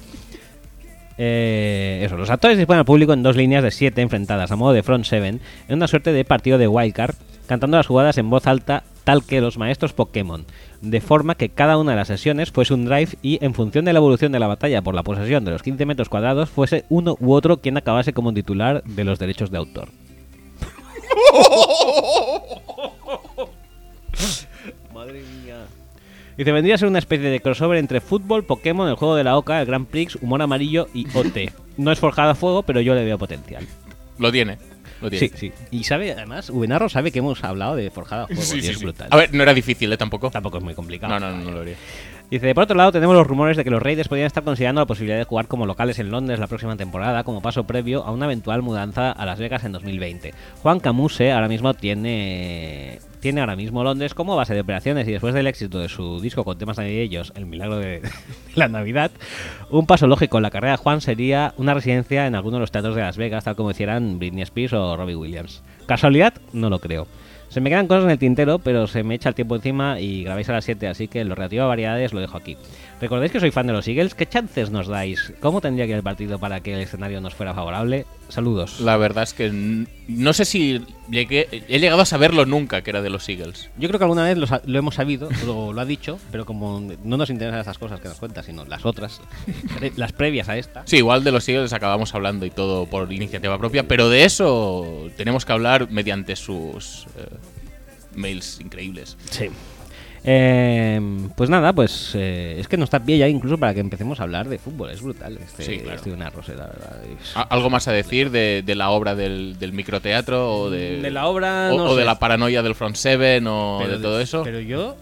Eh, 1.18 2.02
eso, 2.04 2.18
los 2.18 2.30
actores 2.30 2.58
disponen 2.58 2.80
al 2.80 2.86
público 2.86 3.14
en 3.14 3.24
dos 3.24 3.38
líneas 3.38 3.64
de 3.64 3.72
siete 3.72 4.02
enfrentadas 4.02 4.52
a 4.52 4.58
modo 4.58 4.74
de 4.74 4.84
front 4.84 5.06
seven 5.06 5.40
en 5.70 5.76
una 5.76 5.88
suerte 5.88 6.12
de 6.12 6.26
partido 6.26 6.58
de 6.58 6.68
wildcard, 6.68 7.16
cantando 7.48 7.78
las 7.78 7.88
jugadas 7.88 8.18
en 8.18 8.30
voz 8.30 8.48
alta 8.48 8.84
tal 9.06 9.24
que 9.24 9.40
los 9.40 9.58
maestros 9.58 9.94
Pokémon, 9.94 10.46
de 10.86 11.02
forma 11.02 11.36
que 11.36 11.50
cada 11.50 11.78
una 11.78 11.92
de 11.92 11.98
las 11.98 12.08
sesiones 12.08 12.52
fuese 12.52 12.74
un 12.74 12.86
drive 12.86 13.18
y 13.22 13.44
en 13.44 13.54
función 13.54 13.84
de 13.86 13.94
la 13.94 14.00
evolución 14.00 14.32
de 14.32 14.40
la 14.40 14.48
batalla 14.48 14.82
por 14.82 14.96
la 14.96 15.04
posesión 15.04 15.44
de 15.44 15.52
los 15.52 15.64
15 15.64 15.86
metros 15.86 16.10
cuadrados 16.10 16.50
fuese 16.50 16.86
uno 16.90 17.18
u 17.20 17.34
otro 17.34 17.58
quien 17.58 17.78
acabase 17.78 18.14
como 18.14 18.34
titular 18.34 18.84
de 18.84 19.04
los 19.04 19.20
derechos 19.20 19.52
de 19.52 19.58
autor. 19.58 19.90
Madre 24.94 25.24
mía. 25.44 25.66
Dice, 26.38 26.52
vendría 26.52 26.76
a 26.76 26.78
ser 26.78 26.88
una 26.88 27.00
especie 27.00 27.30
de 27.30 27.40
crossover 27.40 27.80
entre 27.80 28.02
fútbol, 28.02 28.44
Pokémon, 28.44 28.88
el 28.88 28.96
juego 28.96 29.16
de 29.16 29.24
la 29.24 29.38
Oca, 29.38 29.60
el 29.60 29.66
Grand 29.66 29.88
Prix, 29.88 30.18
humor 30.22 30.42
amarillo 30.42 30.88
y 30.94 31.08
OT. 31.18 31.52
No 31.78 31.92
es 31.92 32.00
forjada 32.00 32.32
a 32.32 32.36
fuego, 32.36 32.64
pero 32.64 32.82
yo 32.82 32.94
le 32.94 33.06
veo 33.06 33.18
potencial. 33.18 33.66
Lo 34.20 34.32
tiene. 34.32 34.58
Lo 35.02 35.10
tiene. 35.10 35.28
Sí, 35.28 35.34
sí. 35.36 35.52
Y 35.72 35.84
sabe, 35.84 36.12
además, 36.12 36.50
Ubenarro 36.50 36.90
sabe 36.90 37.12
que 37.12 37.20
hemos 37.20 37.44
hablado 37.44 37.76
de 37.76 37.92
forjada 37.92 38.24
a 38.24 38.28
fuego. 38.28 38.42
Sí, 38.42 38.58
y 38.58 38.62
sí, 38.62 38.68
es 38.70 38.78
sí. 38.78 38.84
brutal. 38.84 39.08
A 39.12 39.18
ver, 39.18 39.34
no 39.34 39.44
era 39.44 39.54
difícil, 39.54 39.92
¿eh? 39.92 39.98
Tampoco. 39.98 40.32
Tampoco 40.32 40.58
es 40.58 40.64
muy 40.64 40.74
complicado. 40.74 41.20
No, 41.20 41.20
no, 41.20 41.38
no, 41.38 41.44
no 41.44 41.52
lo 41.52 41.62
haría. 41.62 41.76
Dice, 42.30 42.56
por 42.56 42.64
otro 42.64 42.76
lado, 42.76 42.92
tenemos 42.92 43.16
los 43.16 43.28
rumores 43.28 43.56
de 43.56 43.64
que 43.64 43.70
los 43.70 43.82
Raiders 43.82 44.08
podrían 44.08 44.26
estar 44.26 44.44
considerando 44.44 44.82
la 44.82 44.88
posibilidad 44.88 45.18
de 45.18 45.26
jugar 45.26 45.48
como 45.48 45.68
locales 45.68 46.00
en 46.00 46.10
Londres 46.10 46.40
la 46.40 46.48
próxima 46.48 46.76
temporada, 46.76 47.24
como 47.24 47.42
paso 47.42 47.66
previo 47.66 48.04
a 48.04 48.12
una 48.12 48.26
eventual 48.26 48.64
mudanza 48.64 49.12
a 49.12 49.26
Las 49.28 49.38
Vegas 49.38 49.64
en 49.64 49.74
2020. 49.74 50.34
Juan 50.64 50.80
Camuse 50.80 51.32
ahora 51.32 51.48
mismo 51.48 51.76
tiene 51.76 53.00
tiene 53.20 53.42
ahora 53.42 53.56
mismo 53.56 53.84
Londres 53.84 54.14
como 54.14 54.36
base 54.36 54.54
de 54.54 54.62
operaciones 54.62 55.08
y 55.08 55.12
después 55.12 55.34
del 55.34 55.48
éxito 55.48 55.80
de 55.80 55.90
su 55.90 56.20
disco 56.20 56.44
con 56.44 56.58
temas 56.58 56.78
navideños, 56.78 57.32
El 57.36 57.46
Milagro 57.46 57.78
de 57.80 58.02
la 58.56 58.68
Navidad, 58.68 59.12
un 59.70 59.86
paso 59.86 60.08
lógico 60.08 60.38
en 60.38 60.44
la 60.44 60.52
carrera 60.52 60.74
de 60.74 60.78
Juan 60.78 61.02
sería 61.02 61.54
una 61.58 61.74
residencia 61.76 62.26
en 62.28 62.36
alguno 62.36 62.58
de 62.58 62.62
los 62.62 62.72
teatros 62.72 62.96
de 62.96 63.02
Las 63.02 63.18
Vegas, 63.18 63.44
tal 63.44 63.56
como 63.56 63.72
hicieran 63.72 64.18
Britney 64.20 64.44
Spears 64.44 64.74
o 64.74 64.98
Robbie 64.98 65.16
Williams. 65.16 65.64
¿Casualidad? 65.86 66.34
No 66.54 66.70
lo 66.70 66.80
creo. 66.80 67.08
Se 67.56 67.62
me 67.62 67.70
quedan 67.70 67.88
cosas 67.88 68.04
en 68.04 68.10
el 68.10 68.20
tintero, 68.20 68.60
pero 68.60 68.86
se 68.86 69.02
me 69.02 69.16
echa 69.16 69.30
el 69.30 69.36
tiempo 69.36 69.56
encima 69.56 69.98
y 70.02 70.26
grabáis 70.26 70.50
a 70.50 70.52
las 70.52 70.66
7, 70.66 70.90
así 70.90 71.08
que 71.08 71.24
lo 71.24 71.36
relativo 71.36 71.64
a 71.64 71.68
variedades 71.68 72.12
lo 72.12 72.20
dejo 72.20 72.36
aquí. 72.36 72.58
¿Recordáis 73.00 73.32
que 73.32 73.40
soy 73.40 73.52
fan 73.52 73.66
de 73.66 73.72
los 73.72 73.88
Eagles? 73.88 74.14
¿Qué 74.14 74.26
chances 74.26 74.72
nos 74.72 74.90
dais? 74.90 75.32
¿Cómo 75.40 75.62
tendría 75.62 75.86
que 75.86 75.92
ir 75.92 75.96
el 75.96 76.04
partido 76.04 76.38
para 76.38 76.60
que 76.60 76.74
el 76.74 76.82
escenario 76.82 77.22
nos 77.22 77.34
fuera 77.34 77.54
favorable? 77.54 78.06
Saludos. 78.30 78.80
La 78.82 78.98
verdad 78.98 79.24
es 79.24 79.34
que 79.34 79.46
n- 79.48 79.88
no 80.08 80.34
sé 80.34 80.46
si 80.46 80.82
llegué, 81.10 81.48
he 81.70 81.80
llegado 81.80 82.02
a 82.02 82.06
saberlo 82.06 82.46
nunca 82.46 82.82
que 82.82 82.90
era 82.90 83.02
de 83.02 83.10
los 83.10 83.28
Eagles. 83.30 83.70
Yo 83.78 83.88
creo 83.88 84.00
que 84.00 84.04
alguna 84.06 84.24
vez 84.24 84.38
lo, 84.38 84.48
lo 84.66 84.80
hemos 84.80 84.96
sabido, 84.96 85.30
lo, 85.46 85.74
lo 85.74 85.82
ha 85.82 85.86
dicho, 85.86 86.20
pero 86.32 86.46
como 86.46 86.82
no 87.04 87.18
nos 87.18 87.30
interesan 87.30 87.60
esas 87.62 87.78
cosas 87.78 88.00
que 88.02 88.08
nos 88.08 88.18
cuenta, 88.18 88.42
sino 88.44 88.66
las 88.66 88.86
otras, 88.86 89.22
las 89.96 90.12
previas 90.12 90.50
a 90.50 90.58
esta. 90.58 90.84
Sí, 90.86 90.98
igual 90.98 91.24
de 91.24 91.32
los 91.32 91.48
Eagles 91.48 91.72
acabamos 91.74 92.14
hablando 92.16 92.46
y 92.46 92.50
todo 92.52 92.86
por 92.88 93.12
iniciativa 93.14 93.58
propia, 93.58 93.88
pero 93.88 94.10
de 94.10 94.26
eso 94.26 95.08
tenemos 95.18 95.46
que 95.46 95.54
hablar 95.54 95.90
mediante 95.92 96.36
sus 96.36 97.06
eh, 97.18 97.28
mails 98.16 98.60
increíbles. 98.60 99.18
Sí. 99.30 99.50
Eh, 100.28 101.00
pues 101.36 101.50
nada, 101.50 101.72
pues 101.74 102.12
eh, 102.16 102.56
es 102.60 102.68
que 102.68 102.78
no 102.78 102.84
está 102.84 103.00
bien 103.00 103.20
ya 103.20 103.28
incluso 103.28 103.58
para 103.58 103.74
que 103.74 103.80
empecemos 103.80 104.20
a 104.20 104.24
hablar 104.24 104.50
de 104.50 104.58
fútbol. 104.58 104.90
Es 104.90 105.02
brutal 105.02 105.38
este, 105.38 105.64
Sí, 105.64 105.78
claro. 105.80 105.96
este 105.98 106.12
una 106.12 106.30
rosera, 106.30 106.62
la 106.62 106.68
verdad. 106.68 107.00
Es- 107.22 107.34
¿Algo 107.50 107.70
más 107.70 107.88
a 107.88 107.92
decir 107.92 108.32
de, 108.32 108.64
de 108.66 108.76
la 108.76 108.90
obra 108.90 109.14
del, 109.16 109.58
del 109.60 109.72
microteatro 109.74 110.52
o 110.58 110.70
de, 110.70 111.00
De 111.02 111.12
la 111.12 111.28
obra, 111.28 111.70
o, 111.74 111.78
no 111.78 111.84
o 111.92 111.96
de 111.96 112.06
la 112.06 112.18
paranoia 112.18 112.64
del 112.64 112.74
Front 112.76 112.96
Seven 112.96 113.46
o 113.48 113.78
Pero 113.82 113.98
de 113.98 114.04
todo 114.04 114.20
eso? 114.20 114.44
Pero 114.44 114.60
yo, 114.60 114.96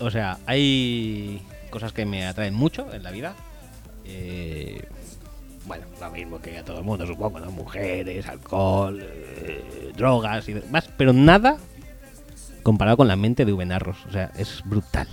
o 0.00 0.10
sea, 0.10 0.38
hay 0.46 1.40
cosas 1.68 1.92
que 1.92 2.06
me 2.06 2.26
atraen 2.26 2.54
mucho 2.54 2.86
en 2.92 3.02
la 3.02 3.10
vida. 3.10 3.34
Eh, 4.06 4.80
bueno, 5.66 5.84
lo 6.00 6.10
mismo 6.10 6.40
que 6.40 6.58
a 6.58 6.64
todo 6.64 6.78
el 6.78 6.84
mundo, 6.84 7.06
supongo, 7.06 7.38
¿no? 7.38 7.50
Mujeres, 7.52 8.26
alcohol, 8.26 9.00
eh, 9.02 9.92
drogas 9.96 10.48
y 10.48 10.54
demás, 10.54 10.88
pero 10.96 11.12
nada 11.12 11.58
comparado 12.62 12.96
con 12.96 13.08
la 13.08 13.16
mente 13.16 13.44
de 13.44 13.52
Ubenarros. 13.52 13.96
O 14.06 14.12
sea, 14.12 14.30
es 14.36 14.62
brutal. 14.64 15.08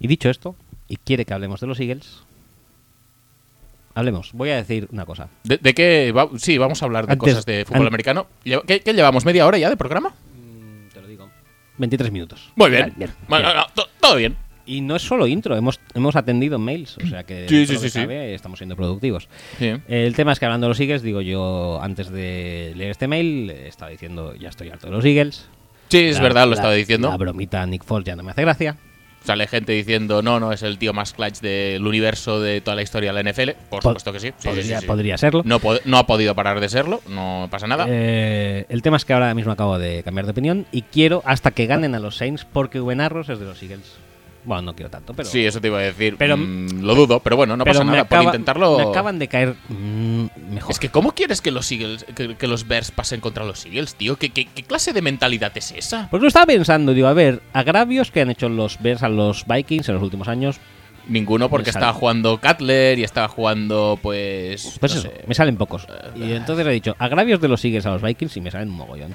Y 0.00 0.06
dicho 0.06 0.30
esto, 0.30 0.54
y 0.88 0.96
quiere 0.96 1.24
que 1.24 1.34
hablemos 1.34 1.60
de 1.60 1.66
los 1.66 1.80
Eagles, 1.80 2.20
hablemos. 3.94 4.32
Voy 4.32 4.50
a 4.50 4.56
decir 4.56 4.88
una 4.92 5.04
cosa. 5.06 5.28
¿De, 5.44 5.58
de 5.58 5.74
qué? 5.74 6.12
va- 6.12 6.28
sí, 6.36 6.56
vamos 6.58 6.80
a 6.82 6.84
hablar 6.84 7.06
de 7.06 7.12
Antes- 7.14 7.32
cosas 7.32 7.46
de 7.46 7.64
fútbol 7.64 7.82
an- 7.82 7.88
americano. 7.88 8.26
¿Qué, 8.44 8.80
qué 8.80 8.92
llevamos? 8.94 9.24
¿Media 9.24 9.46
hora 9.46 9.58
ya 9.58 9.68
de 9.70 9.76
programa? 9.76 10.14
Te 10.92 11.00
lo 11.00 11.08
digo. 11.08 11.28
23 11.78 12.12
minutos. 12.12 12.52
Muy 12.54 12.70
bien. 12.70 12.92
Bien, 12.96 13.10
Bueno, 13.28 13.48
bien. 13.48 13.56
no, 13.58 13.66
to- 13.74 13.88
todo 14.00 14.16
bien. 14.16 14.36
Y 14.68 14.82
no 14.82 14.96
es 14.96 15.02
solo 15.02 15.26
intro, 15.26 15.56
hemos, 15.56 15.80
hemos 15.94 16.14
atendido 16.14 16.58
mails, 16.58 16.98
o 17.02 17.06
sea 17.06 17.24
que, 17.24 17.48
Sí, 17.48 17.66
sí, 17.66 17.78
que 17.80 17.88
sí, 17.88 18.00
estamos 18.34 18.58
siendo 18.58 18.76
productivos. 18.76 19.28
El 19.88 20.14
tema 20.14 20.32
es 20.32 20.38
que 20.38 20.44
hablando 20.44 20.66
de 20.66 20.68
los 20.68 20.78
Eagles, 20.80 21.02
digo 21.02 21.22
yo, 21.22 21.80
antes 21.82 22.10
de 22.10 22.74
leer 22.76 22.90
este 22.90 23.08
mail, 23.08 23.48
estaba 23.50 23.90
diciendo, 23.90 24.34
ya 24.34 24.50
estoy 24.50 24.68
harto 24.68 24.86
de 24.88 24.92
los 24.92 25.04
Eagles. 25.04 25.46
Sí, 25.88 26.00
es 26.00 26.16
La- 26.16 26.22
verdad, 26.22 26.42
lo 26.44 26.50
la- 26.50 26.56
estaba 26.56 26.74
diciendo. 26.74 27.08
La 27.08 27.16
bromita 27.16 27.64
Nick 27.64 27.82
Foles 27.82 28.04
ya 28.06 28.14
no 28.14 28.22
me 28.22 28.32
hace 28.32 28.42
gracia. 28.42 28.76
Sale 29.24 29.46
gente 29.48 29.72
diciendo, 29.72 30.22
no, 30.22 30.38
no, 30.38 30.52
es 30.52 30.62
el 30.62 30.78
tío 30.78 30.92
más 30.92 31.12
clutch 31.12 31.40
del 31.40 31.84
universo 31.86 32.40
de 32.40 32.60
toda 32.60 32.76
la 32.76 32.82
historia 32.82 33.12
de 33.12 33.22
la 33.22 33.30
NFL. 33.30 33.50
Por 33.70 33.80
Po- 33.82 33.88
supuesto 33.90 34.12
que 34.12 34.20
sí. 34.20 34.32
Podría, 34.44 34.80
podría 34.82 35.16
serlo. 35.18 35.42
No 35.44 35.98
ha 35.98 36.06
podido 36.06 36.34
parar 36.34 36.60
de 36.60 36.68
serlo, 36.68 37.00
no 37.08 37.48
pasa 37.50 37.66
nada. 37.66 37.86
Eh, 37.88 38.64
el 38.68 38.82
tema 38.82 38.96
es 38.98 39.04
que 39.04 39.14
ahora 39.14 39.34
mismo 39.34 39.50
acabo 39.52 39.78
de 39.78 40.02
cambiar 40.02 40.26
de 40.26 40.32
opinión 40.32 40.66
y 40.72 40.82
quiero 40.82 41.22
hasta 41.24 41.50
que 41.50 41.66
ganen 41.66 41.94
a 41.94 41.98
los 41.98 42.16
Saints 42.16 42.44
porque 42.44 42.80
Buenarros 42.80 43.28
es 43.30 43.38
de 43.40 43.46
los 43.46 43.62
Eagles. 43.62 43.96
Bueno, 44.48 44.62
no 44.62 44.74
quiero 44.74 44.90
tanto, 44.90 45.12
pero... 45.12 45.28
sí, 45.28 45.44
eso 45.44 45.60
te 45.60 45.66
iba 45.68 45.78
a 45.78 45.82
decir. 45.82 46.16
pero- 46.18 46.36
Mm, 46.38 46.80
lo 46.82 46.94
dudo, 46.94 47.20
pero 47.20 47.36
bueno, 47.36 47.54
no 47.56 47.64
pero 47.64 47.80
pasa 47.80 47.84
nada. 47.84 48.00
acaba- 48.00 48.22
por 48.22 48.26
intentarlo. 48.34 48.78
Me 48.78 48.84
acaban 48.84 49.18
de 49.18 49.28
caer 49.28 49.54
mm, 49.68 50.26
mejor. 50.54 50.70
Es 50.72 50.78
que, 50.78 50.88
¿cómo 50.88 51.12
quieres 51.12 51.40
que 51.42 51.50
los 51.50 51.70
Eagles, 51.70 52.04
que, 52.16 52.34
que 52.34 52.46
los 52.48 52.66
Bears 52.66 52.90
pasen 52.90 53.20
contra 53.20 53.44
los 53.44 53.64
Eagles, 53.66 53.94
tío? 53.94 54.16
¿Qué, 54.16 54.30
qué, 54.30 54.46
qué 54.46 54.62
clase 54.62 54.92
de 54.94 55.02
mentalidad 55.02 55.52
es 55.54 55.72
esa? 55.72 56.08
Pues 56.10 56.22
lo 56.22 56.28
estaba 56.28 56.46
pensando, 56.46 56.94
digo, 56.94 57.08
a 57.08 57.12
ver, 57.12 57.42
agravios 57.52 58.10
que 58.10 58.22
han 58.22 58.30
hecho 58.30 58.48
los 58.48 58.80
Bears 58.80 59.02
a 59.02 59.08
los 59.10 59.44
Vikings 59.46 59.88
en 59.90 59.94
los 59.96 60.02
últimos 60.02 60.28
años, 60.28 60.58
Ninguno, 61.06 61.48
porque 61.48 61.70
estaba 61.70 61.92
jugando 61.94 62.38
Cutler 62.40 62.98
y 62.98 63.02
estaba 63.04 63.28
jugando, 63.28 63.98
pues. 64.02 64.76
pues 64.78 64.94
no 64.94 65.00
eso, 65.00 65.08
sé. 65.10 65.24
me 65.26 65.34
salen 65.34 65.56
pocos. 65.56 65.86
Y 66.14 66.32
entonces 66.32 66.66
he 66.66 66.70
dicho, 66.70 66.96
agravios 66.98 67.40
de 67.40 67.48
los 67.48 67.64
Eagles 67.64 67.86
a 67.86 67.90
los 67.92 68.02
Vikings 68.02 68.36
y 68.36 68.40
me 68.42 68.50
salen 68.50 68.68
un 68.70 68.76
mogollón. 68.76 69.14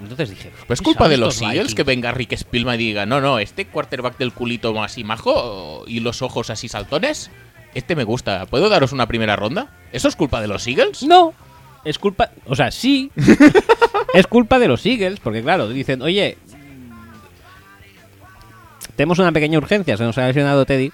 Entonces 0.00 0.30
dije, 0.30 0.50
Pues 0.66 0.80
¿qué 0.80 0.84
culpa 0.84 1.08
de 1.08 1.16
los 1.16 1.40
Eagles 1.40 1.54
Vikings? 1.58 1.74
que 1.74 1.82
venga 1.84 2.10
Rick 2.12 2.36
Spielman 2.36 2.74
y 2.80 2.84
diga, 2.88 3.06
no, 3.06 3.20
no, 3.20 3.38
este 3.38 3.66
quarterback 3.66 4.18
del 4.18 4.32
culito 4.32 4.82
así 4.82 5.04
majo 5.04 5.84
y 5.86 6.00
los 6.00 6.20
ojos 6.22 6.50
así 6.50 6.68
saltones, 6.68 7.30
este 7.74 7.94
me 7.96 8.04
gusta. 8.04 8.46
¿Puedo 8.46 8.68
daros 8.68 8.92
una 8.92 9.06
primera 9.06 9.36
ronda? 9.36 9.68
¿Eso 9.92 10.08
es 10.08 10.16
culpa 10.16 10.40
de 10.40 10.48
los 10.48 10.66
Eagles? 10.66 11.02
No, 11.04 11.32
es 11.84 11.98
culpa, 11.98 12.30
o 12.46 12.56
sea, 12.56 12.70
sí, 12.70 13.10
es 14.14 14.26
culpa 14.26 14.58
de 14.58 14.68
los 14.68 14.84
Eagles, 14.84 15.20
porque 15.20 15.42
claro, 15.42 15.68
dicen, 15.68 16.02
oye, 16.02 16.36
tenemos 18.96 19.18
una 19.18 19.32
pequeña 19.32 19.58
urgencia, 19.58 19.96
se 19.96 20.04
nos 20.04 20.16
ha 20.18 20.26
lesionado 20.26 20.64
Teddy, 20.66 20.92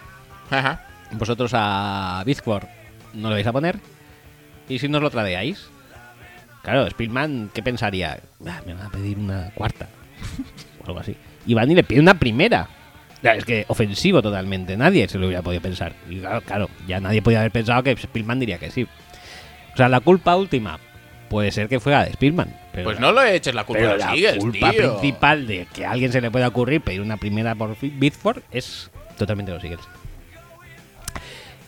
Ajá. 0.50 0.86
vosotros 1.12 1.52
a 1.54 2.22
Bizkor 2.26 2.66
no 3.14 3.28
lo 3.28 3.34
vais 3.34 3.46
a 3.46 3.52
poner, 3.52 3.78
y 4.68 4.78
si 4.78 4.88
nos 4.88 5.02
lo 5.02 5.10
tradeáis, 5.10 5.68
claro, 6.62 6.88
Spielman, 6.90 7.50
¿qué 7.54 7.62
pensaría? 7.62 8.18
"Ah, 8.46 8.60
me 8.66 8.74
van 8.74 8.86
a 8.86 8.90
pedir 8.90 9.18
una 9.18 9.50
cuarta, 9.54 9.88
o 10.82 10.86
algo 10.86 11.00
así, 11.00 11.16
y 11.46 11.54
le 11.54 11.82
pide 11.84 12.00
una 12.00 12.14
primera. 12.14 12.68
Es 13.22 13.44
que 13.44 13.66
ofensivo 13.68 14.22
totalmente, 14.22 14.76
nadie 14.78 15.06
se 15.06 15.18
lo 15.18 15.26
hubiera 15.26 15.42
podido 15.42 15.60
pensar. 15.60 15.92
Y 16.08 16.20
claro, 16.20 16.40
claro, 16.40 16.70
ya 16.86 17.00
nadie 17.00 17.20
podía 17.20 17.40
haber 17.40 17.50
pensado 17.52 17.82
que 17.82 17.94
Spielman 17.96 18.40
diría 18.40 18.58
que 18.58 18.70
sí. 18.70 18.86
O 19.74 19.76
sea, 19.76 19.88
la 19.90 20.00
culpa 20.00 20.36
última 20.36 20.78
puede 21.28 21.52
ser 21.52 21.68
que 21.68 21.80
fuera 21.80 22.04
de 22.04 22.12
Spielman. 22.14 22.56
Pero 22.72 22.84
Pues 22.84 22.96
la- 22.98 23.00
no 23.08 23.12
lo 23.12 23.22
eches 23.22 23.54
la 23.54 23.64
culpa 23.64 23.80
pero 23.82 23.96
la 23.98 24.14
Eagles, 24.14 24.38
culpa 24.38 24.70
tío. 24.70 24.98
principal 24.98 25.46
de 25.46 25.66
que 25.72 25.84
a 25.84 25.90
alguien 25.90 26.10
se 26.12 26.20
le 26.22 26.30
pueda 26.30 26.48
ocurrir 26.48 26.80
pedir 26.80 27.02
una 27.02 27.18
primera 27.18 27.54
por 27.54 27.76
Bitford 27.80 28.42
es 28.52 28.90
totalmente 29.18 29.52
los 29.52 29.62
Eagles. 29.62 29.86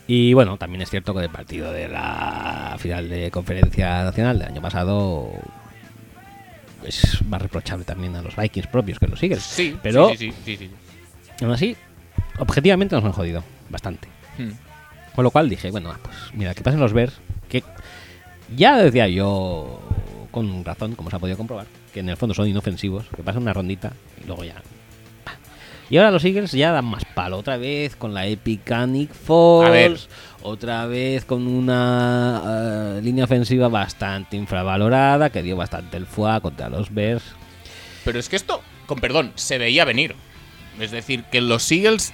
Y 0.07 0.33
bueno, 0.33 0.57
también 0.57 0.81
es 0.81 0.89
cierto 0.89 1.13
que 1.13 1.21
el 1.21 1.29
partido 1.29 1.71
de 1.71 1.87
la 1.87 2.75
final 2.77 3.09
de 3.09 3.31
conferencia 3.31 4.03
nacional 4.03 4.39
del 4.39 4.49
año 4.49 4.61
pasado 4.61 5.29
es 6.85 7.23
más 7.25 7.41
reprochable 7.41 7.85
también 7.85 8.15
a 8.15 8.21
los 8.21 8.35
Vikings 8.35 8.67
propios 8.67 8.99
que 8.99 9.05
a 9.05 9.09
los 9.09 9.23
Eagles. 9.23 9.43
Sí, 9.43 9.77
pero 9.81 10.09
sí, 10.09 10.17
sí, 10.17 10.33
sí, 10.43 10.57
sí, 10.57 10.69
sí. 11.37 11.43
aún 11.43 11.53
así 11.53 11.77
objetivamente 12.37 12.95
nos 12.95 13.05
han 13.05 13.13
jodido 13.13 13.43
bastante. 13.69 14.07
Hmm. 14.37 14.51
Con 15.15 15.23
lo 15.23 15.31
cual 15.31 15.49
dije, 15.49 15.71
bueno, 15.71 15.91
ah, 15.91 15.99
pues 16.01 16.15
mira, 16.33 16.53
que 16.53 16.63
pasen 16.63 16.79
los 16.79 16.91
Bears, 16.91 17.13
que 17.47 17.63
ya 18.55 18.77
decía 18.77 19.07
yo 19.07 19.79
con 20.31 20.65
razón, 20.65 20.95
como 20.95 21.09
se 21.09 21.15
ha 21.15 21.19
podido 21.19 21.37
comprobar, 21.37 21.67
que 21.93 21.99
en 21.99 22.09
el 22.09 22.17
fondo 22.17 22.33
son 22.33 22.47
inofensivos, 22.47 23.05
que 23.15 23.23
pasen 23.23 23.43
una 23.43 23.53
rondita 23.53 23.93
y 24.21 24.27
luego 24.27 24.43
ya. 24.43 24.55
Y 25.93 25.97
ahora 25.97 26.09
los 26.09 26.25
Eagles 26.25 26.51
ya 26.53 26.71
dan 26.71 26.85
más 26.85 27.05
palo, 27.05 27.37
otra 27.37 27.57
vez 27.57 27.95
con 27.95 28.15
la 28.15 28.21
ver. 28.23 28.39
Foles, 29.13 30.09
otra 30.41 30.87
vez 30.87 31.23
con 31.23 31.45
una 31.45 32.97
eh, 32.97 33.01
línea 33.03 33.25
ofensiva 33.25 33.67
bastante 33.67 34.35
infravalorada, 34.35 35.29
que 35.29 35.43
dio 35.43 35.55
bastante 35.55 35.97
el 35.97 36.07
fuá 36.07 36.41
contra 36.41 36.67
los 36.67 36.91
Bears. 36.91 37.21
Pero 38.03 38.17
es 38.17 38.27
que 38.27 38.37
esto, 38.37 38.63
con 38.87 38.99
perdón, 39.01 39.33
se 39.35 39.59
veía 39.59 39.85
venir. 39.85 40.15
Es 40.79 40.89
decir, 40.89 41.25
que 41.25 41.41
los 41.41 41.71
Eagles 41.71 42.11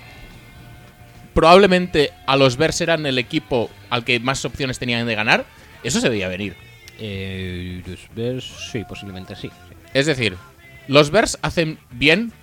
probablemente 1.34 2.12
a 2.28 2.36
los 2.36 2.58
Bears 2.58 2.82
eran 2.82 3.06
el 3.06 3.18
equipo 3.18 3.70
al 3.90 4.04
que 4.04 4.20
más 4.20 4.44
opciones 4.44 4.78
tenían 4.78 5.08
de 5.08 5.16
ganar. 5.16 5.46
Eso 5.84 6.02
se 6.02 6.10
veía 6.10 6.28
venir. 6.28 6.58
Eh, 6.98 7.82
los 7.88 8.14
Bears, 8.14 8.44
sí, 8.74 8.84
posiblemente 8.84 9.38
sí. 9.38 9.48
sí. 9.48 9.76
Es 9.94 10.06
decir, 10.06 10.36
los 10.90 11.12
Bears 11.12 11.40
hacen 11.44 11.80
bien 11.92 12.34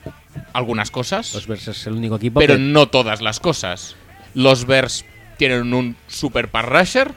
algunas 0.52 0.90
cosas, 0.90 1.34
Los 1.34 1.46
Bears 1.46 1.68
es 1.68 1.86
el 1.86 1.94
único 1.94 2.16
equipo 2.16 2.40
pero 2.40 2.54
que 2.54 2.60
no 2.60 2.88
todas 2.88 3.20
las 3.20 3.40
cosas. 3.40 3.96
Los 4.34 4.66
Bears 4.66 5.04
tienen 5.36 5.72
un 5.72 5.96
super 6.08 6.48
pass 6.48 6.64
rusher. 6.66 7.12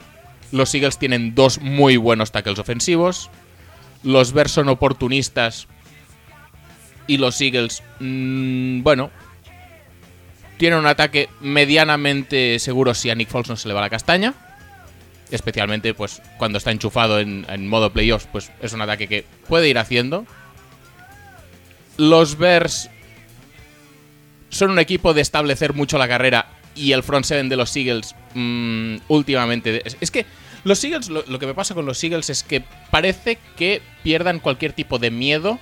Los 0.52 0.74
Eagles 0.74 0.98
tienen 0.98 1.34
dos 1.34 1.60
muy 1.60 1.96
buenos 1.96 2.32
tackles 2.32 2.58
ofensivos. 2.58 3.30
Los 4.02 4.32
Bears 4.32 4.52
son 4.52 4.68
oportunistas. 4.68 5.68
Y 7.06 7.18
los 7.18 7.40
Eagles, 7.40 7.82
mm, 7.98 8.82
bueno, 8.82 9.10
tienen 10.58 10.78
un 10.78 10.86
ataque 10.86 11.28
medianamente 11.40 12.58
seguro 12.58 12.94
si 12.94 13.10
a 13.10 13.14
Nick 13.14 13.28
Foles 13.28 13.48
no 13.48 13.56
se 13.56 13.68
le 13.68 13.74
va 13.74 13.80
la 13.80 13.90
castaña. 13.90 14.34
Especialmente, 15.30 15.94
pues, 15.94 16.22
cuando 16.38 16.58
está 16.58 16.70
enchufado 16.70 17.20
en, 17.20 17.46
en 17.48 17.68
modo 17.68 17.92
playoffs, 17.92 18.28
pues 18.30 18.50
es 18.60 18.72
un 18.72 18.80
ataque 18.80 19.08
que 19.08 19.24
puede 19.48 19.68
ir 19.68 19.78
haciendo. 19.78 20.26
Los 21.96 22.36
Bears 22.38 22.90
son 24.50 24.70
un 24.70 24.78
equipo 24.78 25.14
de 25.14 25.22
establecer 25.22 25.72
mucho 25.74 25.96
la 25.98 26.06
carrera 26.06 26.46
y 26.76 26.92
el 26.92 27.02
front 27.02 27.24
seven 27.24 27.48
de 27.48 27.56
los 27.56 27.74
Eagles 27.76 28.14
mm, 28.34 28.96
últimamente... 29.08 29.82
Es, 29.86 29.96
es 30.00 30.10
que 30.10 30.26
los 30.62 30.84
Eagles, 30.84 31.08
lo, 31.08 31.24
lo 31.26 31.38
que 31.38 31.46
me 31.46 31.54
pasa 31.54 31.74
con 31.74 31.86
los 31.86 32.02
Eagles 32.04 32.28
es 32.30 32.42
que 32.42 32.62
parece 32.90 33.38
que 33.56 33.80
pierdan 34.02 34.38
cualquier 34.40 34.72
tipo 34.74 34.98
de 34.98 35.10
miedo 35.10 35.58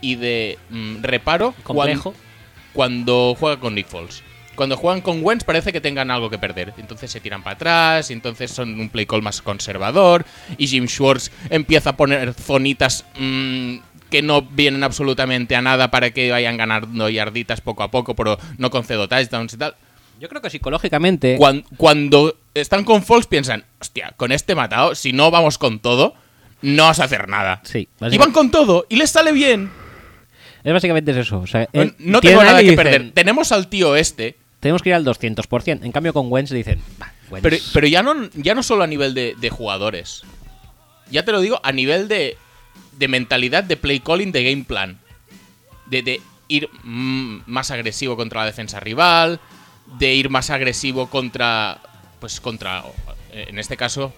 y 0.00 0.14
de 0.14 0.58
mm, 0.70 1.02
reparo 1.02 1.54
complejo. 1.64 2.12
cuan- 2.12 2.26
cuando 2.72 3.34
juegan 3.38 3.58
con 3.60 3.74
Nick 3.74 3.88
Foles. 3.88 4.22
Cuando 4.54 4.76
juegan 4.76 5.00
con 5.02 5.22
Wentz 5.22 5.44
parece 5.44 5.72
que 5.72 5.80
tengan 5.82 6.10
algo 6.10 6.30
que 6.30 6.38
perder. 6.38 6.72
Entonces 6.78 7.10
se 7.10 7.20
tiran 7.20 7.42
para 7.42 7.56
atrás, 7.56 8.10
y 8.10 8.14
entonces 8.14 8.50
son 8.50 8.78
un 8.80 8.88
play 8.88 9.04
call 9.04 9.20
más 9.22 9.42
conservador. 9.42 10.24
Y 10.56 10.66
Jim 10.66 10.86
Schwartz 10.86 11.30
empieza 11.50 11.90
a 11.90 11.96
poner 11.96 12.32
zonitas 12.34 13.04
mm, 13.18 13.76
que 14.10 14.22
no 14.22 14.42
vienen 14.42 14.84
absolutamente 14.84 15.56
a 15.56 15.62
nada 15.62 15.90
para 15.90 16.10
que 16.10 16.30
vayan 16.30 16.56
ganando 16.56 17.08
yarditas 17.08 17.60
poco 17.60 17.82
a 17.82 17.90
poco, 17.90 18.14
pero 18.14 18.38
no 18.58 18.70
concedo 18.70 19.08
touchdowns 19.08 19.54
y 19.54 19.56
tal. 19.56 19.74
Yo 20.20 20.28
creo 20.28 20.40
que 20.40 20.48
psicológicamente. 20.50 21.36
Cuan- 21.36 21.64
Cuando, 21.76 22.36
están 22.54 22.84
con 22.84 23.02
Foles 23.02 23.26
piensan, 23.26 23.64
hostia, 23.80 24.14
con 24.16 24.32
este 24.32 24.54
matado, 24.54 24.94
si 24.94 25.12
no 25.12 25.30
vamos 25.30 25.58
con 25.58 25.78
todo, 25.80 26.14
no 26.62 26.84
vas 26.84 27.00
a 27.00 27.04
hacer 27.04 27.28
nada. 27.28 27.60
Sí, 27.64 27.88
Y 28.10 28.16
van 28.18 28.32
con 28.32 28.50
todo 28.50 28.86
y 28.88 28.96
les 28.96 29.10
sale 29.10 29.32
bien. 29.32 29.70
Es 30.64 30.72
básicamente 30.72 31.10
es 31.12 31.18
eso. 31.18 31.38
O 31.40 31.46
sea, 31.46 31.68
No, 31.72 31.82
él- 31.82 31.94
no 31.98 32.20
tengo 32.20 32.42
nada 32.42 32.58
que 32.58 32.70
dicen, 32.70 32.76
perder. 32.76 33.10
Tenemos 33.12 33.52
al 33.52 33.68
tío 33.68 33.94
este. 33.94 34.36
Tenemos 34.60 34.82
que 34.82 34.88
ir 34.88 34.94
al 34.94 35.04
200%. 35.04 35.84
En 35.84 35.92
cambio, 35.92 36.12
con 36.12 36.32
Wentz 36.32 36.50
dicen. 36.50 36.80
"Bah, 36.98 37.12
Wentz". 37.30 37.42
Pero, 37.42 37.56
pero 37.74 37.86
ya, 37.86 38.02
no, 38.02 38.14
ya 38.34 38.54
no 38.54 38.62
solo 38.62 38.82
a 38.82 38.86
nivel 38.86 39.12
de, 39.14 39.34
de 39.38 39.50
jugadores. 39.50 40.22
Ya 41.10 41.24
te 41.24 41.30
lo 41.30 41.40
digo, 41.40 41.60
a 41.62 41.70
nivel 41.72 42.08
de, 42.08 42.36
de 42.96 43.08
mentalidad 43.08 43.64
de 43.64 43.76
play 43.76 44.00
calling, 44.00 44.32
de 44.32 44.44
game 44.50 44.64
plan. 44.64 45.00
De, 45.86 46.02
de 46.02 46.20
ir 46.48 46.68
mm, 46.82 47.42
más 47.46 47.70
agresivo 47.70 48.16
contra 48.16 48.40
la 48.40 48.46
defensa 48.46 48.80
rival. 48.80 49.40
De 49.98 50.14
ir 50.14 50.30
más 50.30 50.50
agresivo 50.50 51.08
contra. 51.08 51.80
Pues 52.20 52.40
contra. 52.40 52.84
En 53.32 53.58
este 53.58 53.76
caso. 53.76 54.12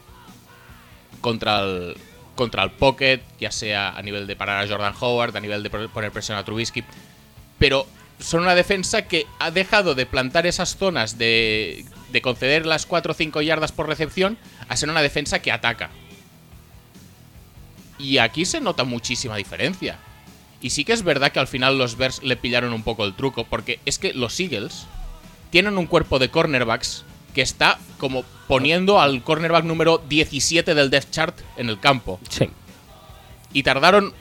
Contra 1.20 1.60
el. 1.60 1.96
Contra 2.34 2.62
el 2.62 2.70
pocket. 2.70 3.20
Ya 3.40 3.50
sea 3.50 3.90
a 3.90 4.02
nivel 4.02 4.26
de 4.26 4.36
parar 4.36 4.64
a 4.64 4.68
Jordan 4.68 4.94
Howard. 4.98 5.36
A 5.36 5.40
nivel 5.40 5.62
de 5.62 5.70
poner 5.70 6.12
presión 6.12 6.38
a 6.38 6.44
Trubisky. 6.44 6.84
Pero 7.58 7.86
son 8.20 8.42
una 8.42 8.54
defensa 8.54 9.02
que 9.02 9.26
ha 9.38 9.50
dejado 9.50 9.94
de 9.94 10.06
plantar 10.06 10.46
esas 10.46 10.76
zonas 10.76 11.18
de, 11.18 11.84
de 12.10 12.22
conceder 12.22 12.66
las 12.66 12.86
4 12.86 13.12
o 13.12 13.14
5 13.14 13.42
yardas 13.42 13.72
por 13.72 13.86
recepción 13.86 14.38
a 14.68 14.76
ser 14.76 14.90
una 14.90 15.02
defensa 15.02 15.40
que 15.40 15.52
ataca. 15.52 15.90
Y 17.98 18.18
aquí 18.18 18.44
se 18.44 18.60
nota 18.60 18.84
muchísima 18.84 19.36
diferencia. 19.36 19.98
Y 20.60 20.70
sí 20.70 20.84
que 20.84 20.92
es 20.92 21.02
verdad 21.02 21.30
que 21.32 21.38
al 21.40 21.46
final 21.48 21.78
los 21.78 21.96
Bears 21.96 22.22
le 22.22 22.36
pillaron 22.36 22.72
un 22.72 22.82
poco 22.82 23.04
el 23.04 23.14
truco, 23.14 23.44
porque 23.44 23.80
es 23.84 23.98
que 23.98 24.12
los 24.12 24.38
Eagles 24.40 24.86
tienen 25.50 25.78
un 25.78 25.86
cuerpo 25.86 26.18
de 26.18 26.30
cornerbacks 26.30 27.04
que 27.34 27.42
está 27.42 27.78
como 27.98 28.24
poniendo 28.48 29.00
al 29.00 29.22
cornerback 29.22 29.64
número 29.64 29.98
17 30.08 30.74
del 30.74 30.90
Death 30.90 31.10
Chart 31.10 31.38
en 31.56 31.68
el 31.68 31.78
campo 31.78 32.18
Sí. 32.28 32.48
y 33.52 33.62
tardaron 33.62 34.12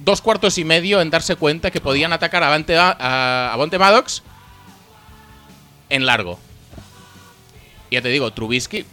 dos 0.00 0.20
cuartos 0.20 0.58
y 0.58 0.64
medio 0.64 1.00
en 1.00 1.08
darse 1.10 1.36
cuenta 1.36 1.70
que 1.70 1.80
podían 1.80 2.12
atacar 2.12 2.42
a 2.42 2.48
Avante, 2.48 2.76
a, 2.76 3.52
a 3.54 3.78
Maddox 3.78 4.22
en 5.88 6.04
largo. 6.06 6.38
Ya 7.90 8.02
te 8.02 8.08
digo, 8.08 8.30
Trubisky 8.32 8.84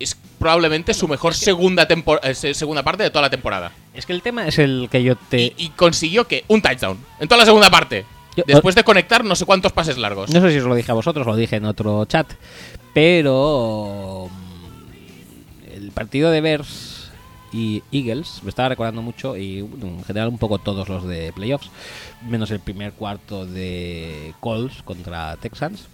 es 0.00 0.16
probablemente 0.38 0.94
su 0.94 1.06
mejor 1.06 1.34
segunda, 1.34 1.86
eh, 2.22 2.34
se- 2.34 2.54
segunda 2.54 2.82
parte 2.82 3.02
de 3.02 3.10
toda 3.10 3.22
la 3.22 3.30
temporada. 3.30 3.72
Es 3.98 4.06
que 4.06 4.12
el 4.12 4.22
tema 4.22 4.46
es 4.46 4.58
el 4.60 4.88
que 4.90 5.02
yo 5.02 5.16
te. 5.16 5.40
Y, 5.42 5.54
y 5.56 5.68
consiguió 5.70 6.26
que 6.28 6.44
un 6.46 6.62
touchdown 6.62 6.96
en 7.18 7.26
toda 7.26 7.40
la 7.40 7.44
segunda 7.44 7.68
parte. 7.68 8.04
Yo- 8.36 8.44
Después 8.46 8.76
de 8.76 8.84
conectar 8.84 9.24
no 9.24 9.34
sé 9.34 9.44
cuántos 9.44 9.72
pases 9.72 9.98
largos. 9.98 10.30
No 10.32 10.40
sé 10.40 10.52
si 10.52 10.58
os 10.58 10.64
lo 10.66 10.76
dije 10.76 10.92
a 10.92 10.94
vosotros, 10.94 11.26
lo 11.26 11.34
dije 11.34 11.56
en 11.56 11.64
otro 11.64 12.04
chat. 12.04 12.32
Pero. 12.94 14.28
mm, 14.30 15.72
El 15.74 15.90
partido 15.90 16.30
de 16.30 16.40
Bears 16.40 17.10
y 17.52 17.82
Eagles 17.90 18.40
me 18.42 18.50
estaba 18.50 18.68
recordando 18.68 19.00
mucho, 19.02 19.36
y 19.36 19.58
en 19.60 20.04
general 20.04 20.28
un 20.28 20.36
poco 20.38 20.58
todos 20.58 20.88
los 20.88 21.04
de 21.08 21.32
playoffs, 21.32 21.70
menos 22.28 22.50
el 22.50 22.60
primer 22.60 22.92
cuarto 22.92 23.46
de 23.46 24.34
Colts 24.40 24.82
contra 24.82 25.36
Texans. 25.36 25.86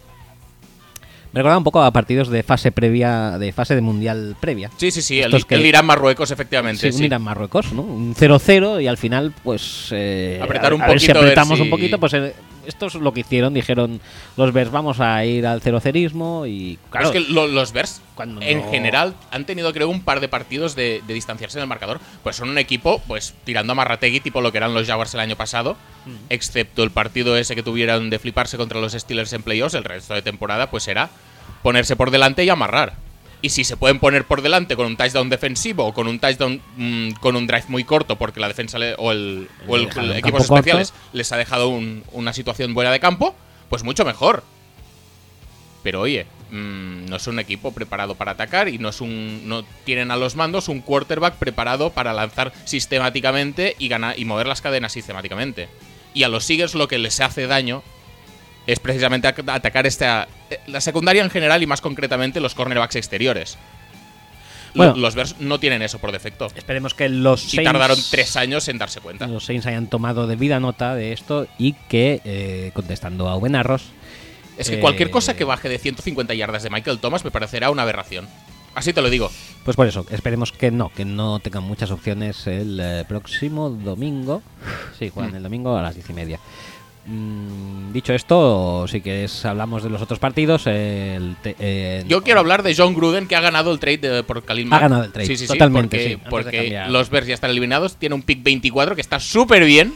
Me 1.34 1.40
recordaba 1.40 1.58
un 1.58 1.64
poco 1.64 1.82
a 1.82 1.90
partidos 1.90 2.28
de 2.28 2.42
fase 2.44 2.70
previa, 2.70 3.38
de 3.38 3.52
fase 3.52 3.74
de 3.74 3.80
mundial 3.80 4.36
previa. 4.40 4.70
Sí, 4.76 4.90
sí, 4.92 5.02
sí, 5.02 5.20
el, 5.20 5.44
que- 5.44 5.56
el 5.56 5.66
Irán-Marruecos, 5.66 6.30
efectivamente. 6.30 6.80
Sí, 6.80 6.92
sí. 6.92 6.98
un 7.00 7.04
Irán-Marruecos, 7.06 7.72
¿no? 7.72 7.82
Un 7.82 8.14
0-0 8.14 8.80
y 8.80 8.86
al 8.86 8.96
final, 8.96 9.32
pues. 9.42 9.88
eh, 9.90 10.38
Apretar 10.40 10.72
un 10.72 10.80
a 10.80 10.86
ver 10.86 11.00
si 11.00 11.06
poquito, 11.08 11.18
ver 11.20 11.28
apretamos 11.32 11.58
si- 11.58 11.62
un 11.64 11.70
poquito, 11.70 11.98
pues 11.98 12.14
eh, 12.14 12.34
esto 12.66 12.86
es 12.86 12.94
lo 12.94 13.12
que 13.12 13.20
hicieron. 13.20 13.54
Dijeron 13.54 14.00
los 14.36 14.52
Bears, 14.52 14.70
vamos 14.70 15.00
a 15.00 15.24
ir 15.24 15.46
al 15.46 15.60
cerocerismo 15.60 16.46
y. 16.46 16.78
Claro, 16.90 17.06
es 17.06 17.12
que 17.12 17.20
lo- 17.32 17.46
los 17.46 17.72
Bears, 17.72 18.00
cuando 18.14 18.40
en 18.42 18.58
no- 18.58 18.70
general, 18.70 19.14
han 19.30 19.44
tenido, 19.44 19.72
creo, 19.72 19.88
un 19.88 20.02
par 20.02 20.20
de 20.20 20.28
partidos 20.28 20.74
de, 20.74 21.02
de 21.06 21.14
distanciarse 21.14 21.58
en 21.58 21.62
el 21.62 21.68
marcador. 21.68 22.00
Pues 22.22 22.36
son 22.36 22.48
un 22.48 22.58
equipo, 22.58 23.00
pues, 23.06 23.34
tirando 23.44 23.72
a 23.72 23.76
Marrategui, 23.76 24.20
tipo 24.20 24.40
lo 24.40 24.50
que 24.52 24.58
eran 24.58 24.74
los 24.74 24.86
Jaguars 24.86 25.14
el 25.14 25.20
año 25.20 25.36
pasado. 25.36 25.76
Excepto 26.28 26.82
el 26.82 26.90
partido 26.90 27.36
ese 27.36 27.54
que 27.54 27.62
tuvieron 27.62 28.10
de 28.10 28.18
fliparse 28.18 28.56
contra 28.56 28.80
los 28.80 28.92
Steelers 28.92 29.32
en 29.32 29.42
playoffs, 29.42 29.74
el 29.74 29.84
resto 29.84 30.14
de 30.14 30.22
temporada, 30.22 30.70
pues 30.70 30.86
era 30.88 31.08
ponerse 31.62 31.96
por 31.96 32.10
delante 32.10 32.44
y 32.44 32.50
amarrar. 32.50 32.94
Y 33.44 33.50
si 33.50 33.62
se 33.62 33.76
pueden 33.76 33.98
poner 33.98 34.24
por 34.24 34.40
delante 34.40 34.74
con 34.74 34.86
un 34.86 34.96
touchdown 34.96 35.28
defensivo 35.28 35.84
o 35.84 35.92
con 35.92 36.06
un 36.08 36.18
touchdown 36.18 36.62
mm, 36.78 37.10
con 37.20 37.36
un 37.36 37.46
drive 37.46 37.64
muy 37.68 37.84
corto 37.84 38.16
porque 38.16 38.40
la 38.40 38.48
defensa 38.48 38.78
le- 38.78 38.94
o 38.96 39.12
el, 39.12 39.48
o 39.68 39.76
el- 39.76 39.82
equipos 40.16 40.46
corto. 40.46 40.54
especiales 40.56 40.94
les 41.12 41.30
ha 41.30 41.36
dejado 41.36 41.68
un- 41.68 42.04
una 42.12 42.32
situación 42.32 42.72
buena 42.72 42.90
de 42.90 43.00
campo, 43.00 43.34
pues 43.68 43.82
mucho 43.84 44.06
mejor. 44.06 44.44
Pero 45.82 46.00
oye, 46.00 46.24
mm, 46.52 47.04
no 47.10 47.16
es 47.16 47.26
un 47.26 47.38
equipo 47.38 47.72
preparado 47.72 48.14
para 48.14 48.32
atacar 48.32 48.68
y 48.70 48.78
no 48.78 48.88
es 48.88 49.02
un 49.02 49.46
no 49.46 49.62
tienen 49.84 50.10
a 50.10 50.16
los 50.16 50.36
mandos 50.36 50.68
un 50.68 50.80
quarterback 50.80 51.34
preparado 51.34 51.90
para 51.90 52.14
lanzar 52.14 52.50
sistemáticamente 52.64 53.76
y 53.78 53.88
ganar 53.88 54.18
y 54.18 54.24
mover 54.24 54.46
las 54.46 54.62
cadenas 54.62 54.92
sistemáticamente. 54.92 55.68
Y 56.14 56.22
a 56.22 56.28
los 56.28 56.48
Eagles 56.48 56.74
lo 56.74 56.88
que 56.88 56.96
les 56.96 57.20
hace 57.20 57.46
daño 57.46 57.82
es 58.66 58.80
precisamente 58.80 59.28
ac- 59.28 59.52
atacar 59.52 59.86
esta 59.86 60.26
eh, 60.50 60.58
la 60.66 60.80
secundaria 60.80 61.22
en 61.22 61.30
general 61.30 61.62
y 61.62 61.66
más 61.66 61.80
concretamente 61.80 62.40
los 62.40 62.54
cornerbacks 62.54 62.96
exteriores. 62.96 63.58
Bueno. 64.76 64.96
los 64.96 65.14
Bears 65.14 65.36
no 65.38 65.60
tienen 65.60 65.82
eso 65.82 66.00
por 66.00 66.10
defecto. 66.10 66.48
Esperemos 66.56 66.94
que 66.94 67.08
los 67.08 67.44
Y 67.44 67.56
Saints, 67.58 67.70
tardaron 67.72 67.98
tres 68.10 68.34
años 68.36 68.66
en 68.66 68.78
darse 68.78 69.00
cuenta. 69.00 69.28
los 69.28 69.44
Saints 69.44 69.66
hayan 69.66 69.86
tomado 69.86 70.26
debida 70.26 70.58
nota 70.58 70.96
de 70.96 71.12
esto 71.12 71.46
y 71.58 71.74
que, 71.88 72.20
eh, 72.24 72.72
contestando 72.74 73.28
a 73.28 73.36
Buen 73.36 73.54
Arroz, 73.54 73.82
Es 74.58 74.70
que 74.70 74.78
cualquier 74.80 75.08
Eh, 75.08 75.10
cosa 75.12 75.34
que 75.36 75.44
baje 75.44 75.68
de 75.68 75.78
150 75.78 76.32
yardas 76.34 76.62
de 76.64 76.70
Michael 76.70 76.98
Thomas 76.98 77.24
me 77.24 77.30
parecerá 77.32 77.70
una 77.70 77.82
aberración. 77.82 78.26
Así 78.74 78.92
te 78.92 79.00
lo 79.02 79.10
digo. 79.10 79.30
pues 79.64 79.76
por 79.76 79.86
eso, 79.86 80.04
esperemos 80.10 80.50
que 80.52 80.70
no, 80.72 80.90
que 80.90 81.04
no 81.04 81.38
tengan 81.38 81.62
muchas 81.62 81.90
opciones 81.92 82.46
el 82.48 82.78
eh, 82.80 83.04
próximo 83.08 83.70
domingo. 83.70 84.42
Sí, 84.98 85.08
juegan 85.08 85.32
Mm. 85.32 85.36
el 85.36 85.42
domingo 85.44 85.76
a 85.76 85.82
las 85.82 85.94
diez 85.94 86.10
y 86.10 86.12
media. 86.12 86.38
Mm, 87.06 87.92
dicho 87.92 88.14
esto, 88.14 88.86
si 88.88 89.02
quieres 89.02 89.44
hablamos 89.44 89.82
de 89.82 89.90
los 89.90 90.00
otros 90.00 90.18
partidos. 90.18 90.66
el 90.66 91.36
te- 91.42 91.54
eh, 91.58 92.04
Yo 92.08 92.22
quiero 92.22 92.40
hablar 92.40 92.62
de 92.62 92.74
John 92.74 92.94
Gruden 92.94 93.28
que 93.28 93.36
ha 93.36 93.40
ganado 93.40 93.72
el 93.72 93.78
trade 93.78 93.98
de- 93.98 94.22
por 94.22 94.42
Khalil 94.42 94.66
Ha 94.68 94.70
Mack. 94.70 94.80
ganado 94.80 95.04
el 95.04 95.12
trade, 95.12 95.26
Sí, 95.26 95.36
sí, 95.36 95.46
sí, 95.46 95.52
totalmente, 95.52 95.96
porque, 95.98 96.08
sí, 96.14 96.20
porque 96.30 96.84
los 96.88 97.10
Bears 97.10 97.26
ya 97.26 97.34
están 97.34 97.50
eliminados. 97.50 97.96
Tiene 97.96 98.14
un 98.14 98.22
pick 98.22 98.42
24 98.42 98.94
que 98.94 99.00
está 99.02 99.20
súper 99.20 99.64
bien. 99.64 99.94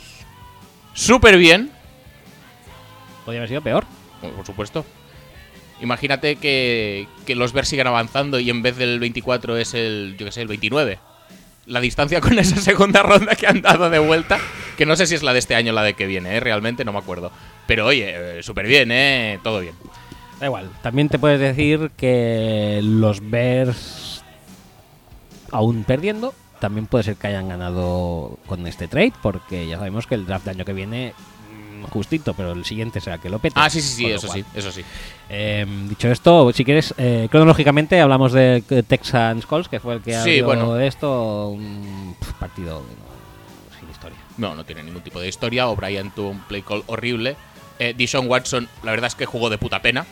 Súper 0.93 1.39
bien. 1.39 1.71
Podría 3.25 3.41
haber 3.41 3.49
sido 3.49 3.63
peor. 3.63 3.85
Bueno, 4.21 4.37
por 4.37 4.45
supuesto. 4.47 4.85
Imagínate 5.81 6.37
que, 6.37 7.07
que 7.25 7.37
los 7.37 7.53
Bears 7.53 7.69
sigan 7.69 7.87
avanzando 7.87 8.39
y 8.41 8.51
en 8.51 8.63
vez 8.63 8.77
del 8.77 8.99
24 8.99 9.57
es 9.57 9.75
el, 9.75 10.17
yo 10.19 10.27
que 10.27 10.33
sé, 10.33 10.43
el 10.43 10.49
29. 10.49 10.99
La 11.69 11.81
distancia 11.81 12.21
con 12.21 12.39
esa 12.39 12.57
segunda 12.57 13.03
ronda 13.03 13.35
que 13.37 13.47
han 13.47 13.63
dado 13.63 13.91
de 13.91 13.99
vuelta, 13.99 14.39
que 14.77 14.87
no 14.87 14.97
sé 14.97 15.07
si 15.07 15.15
es 15.15 15.23
la 15.23 15.33
de 15.33 15.39
este 15.39 15.55
año 15.55 15.73
o 15.73 15.75
la 15.75 15.83
de 15.83 15.95
que 15.95 16.07
viene, 16.07 16.37
¿eh? 16.37 16.41
realmente 16.41 16.85
no 16.85 16.93
me 16.93 16.99
acuerdo. 16.99 17.31
Pero 17.67 17.87
oye, 17.87 18.39
eh, 18.39 18.43
súper 18.43 18.67
bien, 18.67 18.91
¿eh? 18.91 19.39
Todo 19.43 19.61
bien. 19.61 19.75
Da 20.41 20.47
igual. 20.47 20.71
También 20.83 21.09
te 21.09 21.19
puedes 21.19 21.39
decir 21.39 21.91
que 21.97 22.81
los 22.83 23.29
Bears, 23.29 24.25
aún 25.51 25.85
perdiendo, 25.85 26.33
también 26.59 26.87
puede 26.87 27.05
ser 27.05 27.17
que 27.17 27.27
hayan 27.27 27.49
ganado 27.49 28.39
con 28.47 28.67
este 28.67 28.89
trade, 28.89 29.13
porque 29.23 29.67
ya 29.67 29.77
sabemos 29.77 30.07
que 30.07 30.15
el 30.15 30.27
draft 30.27 30.47
del 30.47 30.57
año 30.57 30.65
que 30.65 30.73
viene, 30.73 31.13
justito, 31.85 32.35
pero 32.35 32.53
el 32.53 32.65
siguiente 32.65 33.01
será 33.01 33.19
que 33.19 33.29
lo 33.29 33.39
pete. 33.39 33.55
Ah, 33.59 33.69
sí, 33.71 33.81
sí, 33.81 33.95
sí, 33.97 34.07
eso 34.07 34.27
cual, 34.27 34.39
sí, 34.41 34.45
eso 34.59 34.73
sí. 34.73 34.83
eh, 35.29 35.67
dicho 35.89 36.09
esto, 36.11 36.53
si 36.53 36.65
quieres, 36.65 36.95
eh, 36.99 37.29
cronológicamente 37.31 38.01
hablamos 38.01 38.33
de 38.33 38.63
eh, 38.71 38.83
Texans 38.83 39.47
Colts, 39.47 39.69
que 39.69 39.81
fue 39.81 39.95
el 39.95 40.01
que 40.03 40.13
Sí, 40.13 40.19
abrió 40.41 40.45
bueno. 40.47 40.79
esto, 40.81 41.49
un 41.49 42.17
partido 42.39 42.81
no, 42.83 43.79
sin 43.81 43.91
historia. 43.91 44.19
No, 44.37 44.55
no 44.55 44.65
tiene 44.65 44.83
ningún 44.83 45.03
tipo 45.03 45.21
de 45.21 45.29
historia. 45.29 45.69
O'Brien 45.69 46.11
tuvo 46.11 46.31
un 46.31 46.41
play 46.41 46.63
call 46.63 46.83
horrible. 46.87 47.37
Eh, 47.79 47.95
Dishon 47.97 48.27
Watson, 48.29 48.69
la 48.83 48.91
verdad 48.91 49.07
es 49.09 49.15
que 49.15 49.27
jugó 49.27 49.51
de 49.51 49.59
puta 49.59 49.81
pena. 49.83 50.05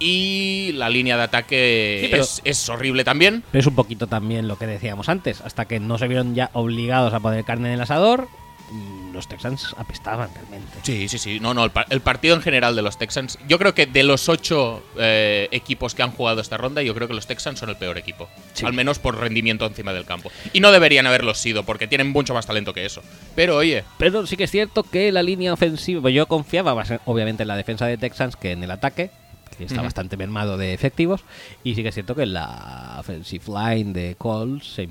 Y 0.00 0.72
la 0.74 0.88
línea 0.88 1.16
de 1.16 1.22
ataque 1.22 2.00
Sí, 2.02 2.08
pero- 2.10 2.24
es, 2.24 2.40
es 2.44 2.68
horrible 2.68 3.04
también. 3.04 3.44
Pero 3.52 3.60
es 3.60 3.66
un 3.66 3.76
poquito 3.76 4.06
también 4.08 4.48
lo 4.48 4.58
que 4.58 4.66
decíamos 4.66 5.08
antes, 5.08 5.40
hasta 5.40 5.66
que 5.66 5.78
no 5.78 5.98
se 5.98 6.08
vieron 6.08 6.34
ya 6.34 6.50
obligados 6.52 7.14
a 7.14 7.20
poner 7.20 7.44
carne 7.44 7.68
en 7.68 7.74
el 7.74 7.80
asador, 7.80 8.28
mm, 8.72 9.03
los 9.14 9.28
Texans 9.28 9.74
apestaban 9.78 10.28
realmente. 10.34 10.68
Sí, 10.82 11.08
sí, 11.08 11.18
sí. 11.18 11.40
No, 11.40 11.54
no, 11.54 11.64
el, 11.64 11.70
par- 11.70 11.86
el 11.90 12.00
partido 12.00 12.34
en 12.36 12.42
general 12.42 12.76
de 12.76 12.82
los 12.82 12.98
Texans. 12.98 13.38
Yo 13.48 13.58
creo 13.58 13.74
que 13.74 13.86
de 13.86 14.02
los 14.02 14.28
ocho 14.28 14.82
eh, 14.98 15.48
equipos 15.52 15.94
que 15.94 16.02
han 16.02 16.10
jugado 16.10 16.40
esta 16.40 16.56
ronda, 16.56 16.82
yo 16.82 16.94
creo 16.94 17.08
que 17.08 17.14
los 17.14 17.26
Texans 17.26 17.58
son 17.58 17.70
el 17.70 17.76
peor 17.76 17.96
equipo. 17.96 18.28
Sí. 18.52 18.66
Al 18.66 18.72
menos 18.74 18.98
por 18.98 19.16
rendimiento 19.18 19.64
encima 19.66 19.92
del 19.92 20.04
campo. 20.04 20.30
Y 20.52 20.60
no 20.60 20.70
deberían 20.72 21.06
haberlo 21.06 21.34
sido, 21.34 21.62
porque 21.64 21.86
tienen 21.86 22.10
mucho 22.10 22.34
más 22.34 22.46
talento 22.46 22.74
que 22.74 22.84
eso. 22.84 23.02
Pero 23.34 23.56
oye, 23.56 23.84
Pero 23.98 24.26
sí 24.26 24.36
que 24.36 24.44
es 24.44 24.50
cierto 24.50 24.82
que 24.82 25.10
la 25.12 25.22
línea 25.22 25.52
ofensiva, 25.52 26.02
pues 26.02 26.14
yo 26.14 26.26
confiaba 26.26 26.74
obviamente 27.06 27.42
en 27.44 27.48
la 27.48 27.56
defensa 27.56 27.86
de 27.86 27.96
Texans 27.96 28.36
que 28.36 28.52
en 28.52 28.62
el 28.64 28.70
ataque, 28.70 29.10
que 29.56 29.64
está 29.64 29.82
bastante 29.82 30.16
mermado 30.16 30.56
de 30.56 30.74
efectivos, 30.74 31.20
y 31.62 31.76
sí 31.76 31.82
que 31.82 31.90
es 31.90 31.94
cierto 31.94 32.16
que 32.16 32.26
la 32.26 32.96
offensive 32.98 33.44
line 33.46 33.92
de 33.92 34.16
Colts 34.16 34.66
se, 34.74 34.88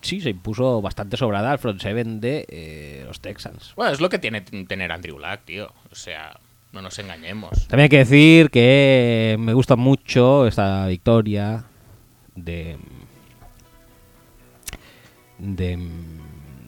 sí, 0.00 0.20
se 0.20 0.30
impuso 0.30 0.80
bastante 0.80 1.16
sobrada 1.16 1.52
al 1.52 1.58
front 1.58 1.80
seven 1.80 2.20
de 2.20 2.46
eh, 2.48 3.04
los 3.06 3.20
Texans. 3.20 3.72
bueno, 3.76 3.92
es 3.92 4.00
lo 4.00 4.08
que 4.08 4.18
tiene 4.18 4.40
tener 4.40 4.92
Andrew 4.92 5.18
Luck, 5.18 5.40
tío. 5.44 5.72
O 5.90 5.94
sea, 5.94 6.38
no 6.72 6.82
nos 6.82 6.98
engañemos. 6.98 7.66
También 7.68 7.84
hay 7.84 7.88
que 7.88 7.98
decir 7.98 8.50
que 8.50 9.36
me 9.38 9.52
gusta 9.54 9.76
mucho 9.76 10.46
esta 10.46 10.86
victoria 10.86 11.64
de 12.34 12.78
de, 15.38 15.78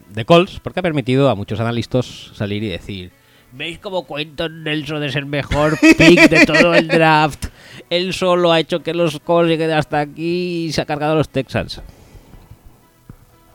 de 0.09 0.25
Colts 0.25 0.59
porque 0.61 0.79
ha 0.79 0.83
permitido 0.83 1.29
a 1.29 1.35
muchos 1.35 1.59
analistas 1.59 2.31
salir 2.33 2.63
y 2.63 2.69
decir 2.69 3.11
¿Veis 3.53 3.79
cómo 3.79 4.07
Quentin 4.07 4.63
Nelson 4.63 5.03
es 5.03 5.15
el 5.15 5.25
mejor 5.25 5.77
pick 5.97 6.29
de 6.29 6.45
todo 6.45 6.73
el 6.73 6.87
draft? 6.87 7.47
Él 7.89 8.13
solo 8.13 8.51
ha 8.51 8.59
hecho 8.59 8.81
que 8.81 8.93
los 8.93 9.19
Colts 9.19 9.49
lleguen 9.49 9.71
hasta 9.71 9.99
aquí 9.99 10.65
y 10.67 10.71
se 10.71 10.81
ha 10.81 10.85
cargado 10.85 11.13
a 11.13 11.15
los 11.17 11.29
Texans. 11.29 11.81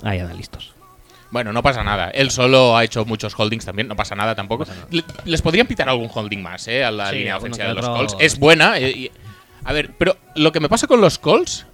Hay 0.03 0.19
analistas. 0.21 0.71
Bueno, 1.31 1.53
no 1.53 1.63
pasa 1.63 1.83
nada. 1.83 2.09
Él 2.11 2.31
solo 2.31 2.77
ha 2.77 2.85
hecho 2.85 3.05
muchos 3.05 3.35
holdings 3.39 3.65
también, 3.65 3.89
no 3.89 3.97
pasa 3.97 4.15
nada 4.15 4.35
tampoco. 4.35 4.65
No 4.65 4.69
pasa 4.69 4.79
nada. 4.81 4.89
Le- 4.91 5.31
Les 5.31 5.43
podrían 5.43 5.67
pitar 5.67 5.89
algún 5.89 6.09
holding 6.13 6.39
más, 6.43 6.69
¿eh? 6.69 6.85
A 6.85 6.91
la 6.91 7.11
Sí, 7.11 7.17
línea 7.17 7.37
ofensiva 7.37 7.67
de 7.69 7.75
los 7.75 7.85
otro. 7.85 7.97
Colts. 7.97 8.17
Es 8.21 8.39
buena. 8.39 8.79
eh, 8.79 8.91
y- 8.91 9.11
a 9.65 9.73
ver, 9.73 9.91
pero 9.99 10.17
lo 10.37 10.53
que 10.53 10.61
me 10.61 10.69
pasa 10.69 10.87
con 10.87 11.01
los 11.01 11.19
Colts 11.19 11.67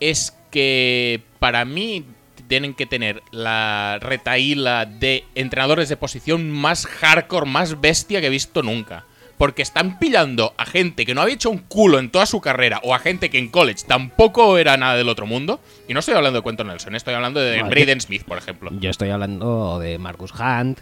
es 0.00 0.34
que 0.50 1.22
para 1.38 1.64
mí 1.66 2.04
tienen 2.48 2.74
que 2.74 2.86
tener 2.86 3.22
la 3.30 3.98
retaíla 4.00 4.84
de 4.86 5.24
entrenadores 5.34 5.88
de 5.88 5.96
posición 5.96 6.50
más 6.50 6.86
hardcore, 6.86 7.46
más 7.46 7.80
bestia 7.80 8.20
que 8.20 8.26
he 8.28 8.30
visto 8.30 8.62
nunca. 8.62 9.04
Porque 9.42 9.62
están 9.62 9.98
pillando 9.98 10.54
a 10.56 10.64
gente 10.64 11.04
que 11.04 11.16
no 11.16 11.20
había 11.20 11.34
hecho 11.34 11.50
un 11.50 11.58
culo 11.58 11.98
en 11.98 12.10
toda 12.10 12.26
su 12.26 12.40
carrera 12.40 12.78
o 12.84 12.94
a 12.94 13.00
gente 13.00 13.28
que 13.28 13.38
en 13.38 13.48
college 13.48 13.82
tampoco 13.88 14.56
era 14.56 14.76
nada 14.76 14.94
del 14.94 15.08
otro 15.08 15.26
mundo. 15.26 15.58
Y 15.88 15.94
no 15.94 15.98
estoy 15.98 16.14
hablando 16.14 16.40
de 16.40 16.44
Quentin 16.44 16.68
Nelson, 16.68 16.94
estoy 16.94 17.14
hablando 17.14 17.40
de 17.40 17.58
No, 17.60 17.68
Braden 17.68 18.00
Smith, 18.00 18.22
por 18.22 18.38
ejemplo. 18.38 18.70
Yo 18.78 18.88
estoy 18.88 19.10
hablando 19.10 19.80
de 19.80 19.98
Marcus 19.98 20.32
Hunt, 20.38 20.78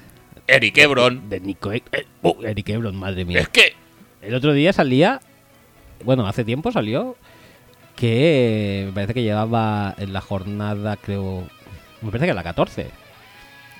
Eric 0.47 0.77
Ebron. 0.77 1.31
de 1.31 1.41
Nico 1.41 1.73
E- 1.73 1.83
eh, 1.91 2.05
oh, 2.21 2.37
Eric 2.45 2.69
Ebron, 2.69 2.97
madre 2.97 3.25
mía. 3.25 3.41
Es 3.41 3.49
que 3.49 3.73
El 4.21 4.35
otro 4.35 4.53
día 4.53 4.75
salía, 4.75 5.23
bueno, 6.05 6.27
hace 6.27 6.45
tiempo 6.45 6.71
salió 6.71 7.17
que 7.97 8.83
me 8.89 8.93
parece 8.93 9.15
que 9.15 9.23
llevaba 9.23 9.95
en 9.97 10.13
la 10.13 10.21
jornada, 10.21 10.99
creo, 10.99 11.49
me 12.03 12.11
parece 12.11 12.27
que 12.27 12.35
la 12.35 12.43
14. 12.43 12.91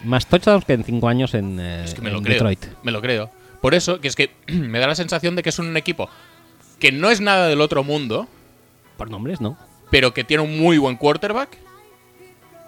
Más 0.05 0.27
touchdowns 0.27 0.65
que 0.65 0.73
en 0.73 0.85
5 0.85 1.07
años 1.07 1.35
en, 1.35 1.61
eh, 1.61 1.85
Es 1.85 1.93
que 1.93 2.01
me 2.01 2.09
en 2.09 2.15
lo 2.15 2.23
creo. 2.23 2.33
Detroit. 2.33 2.65
Me 2.83 2.93
lo 2.93 3.03
creo. 3.03 3.31
Por 3.61 3.75
eso, 3.75 4.01
que 4.01 4.09
es 4.09 4.17
que 4.17 4.31
me 4.49 4.79
da 4.79 4.87
la 4.87 4.95
sensación 4.95 5.37
de 5.37 5.43
que 5.43 5.49
es 5.51 5.59
un 5.59 5.77
equipo 5.77 6.09
que 6.79 6.93
no 6.93 7.11
es 7.11 7.21
nada 7.21 7.47
del 7.49 7.61
otro 7.61 7.85
mundo, 7.85 8.27
Por 8.97 9.11
nombres, 9.11 9.41
¿no? 9.41 9.59
pero 9.91 10.15
que 10.15 10.25
tiene 10.25 10.43
un 10.43 10.59
muy 10.59 10.79
buen 10.79 10.97
quarterback 10.97 11.59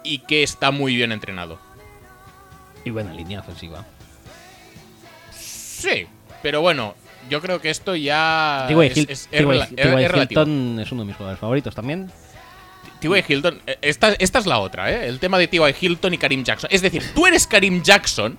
y 0.03 0.19
que 0.19 0.43
está 0.43 0.69
muy 0.71 0.95
bien 0.95 1.11
entrenado. 1.11 1.57
Y 2.85 2.89
buena 2.91 3.13
línea 3.13 3.39
ofensiva. 3.39 3.85
Sí, 5.31 6.05
pero 6.41 6.61
bueno, 6.61 6.95
yo 7.29 7.41
creo 7.41 7.61
que 7.61 7.69
esto 7.69 7.95
ya 7.95 8.65
T.Y. 8.67 8.85
es, 8.87 8.97
Hil- 8.97 9.05
es- 9.09 9.09
es 9.09 9.27
T.Y. 9.29 9.41
rela- 9.45 9.63
es- 9.63 9.75
T.Y. 9.75 10.03
es 10.03 10.11
relativo. 10.11 10.41
Hilton 10.41 10.79
es 10.79 10.91
uno 10.91 11.01
de 11.03 11.07
mis 11.07 11.15
jugadores 11.15 11.39
favoritos 11.39 11.73
también. 11.75 12.11
T.Y. 12.99 13.23
Hilton, 13.27 13.61
eh, 13.65 13.77
esta, 13.81 14.13
esta 14.13 14.39
es 14.39 14.45
la 14.45 14.59
otra, 14.59 14.91
¿eh? 14.91 15.07
El 15.07 15.19
tema 15.19 15.37
de 15.37 15.47
T.Y. 15.47 15.75
Hilton 15.79 16.13
y 16.13 16.17
Karim 16.17 16.43
Jackson. 16.43 16.69
Es 16.71 16.81
decir, 16.81 17.03
tú 17.15 17.25
eres 17.25 17.47
Karim 17.47 17.81
Jackson, 17.81 18.37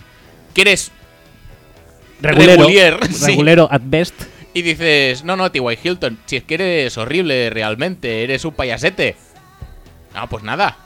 que 0.55 0.61
eres 0.63 0.91
Regulero, 2.25 2.63
Regulier, 2.63 2.99
sí. 3.13 3.27
regulero 3.27 3.69
at 3.71 3.83
best. 3.85 4.15
Y 4.53 4.63
dices, 4.63 5.25
no, 5.25 5.37
no, 5.37 5.51
T.Y. 5.51 5.79
Hilton, 5.83 6.19
si 6.27 6.37
es 6.37 6.45
que 6.45 6.55
eres 6.55 6.97
horrible 6.97 7.51
realmente, 7.51 8.23
eres 8.23 8.45
un 8.45 8.55
payasete. 8.55 9.17
No, 10.15 10.29
pues 10.29 10.45
nada. 10.45 10.77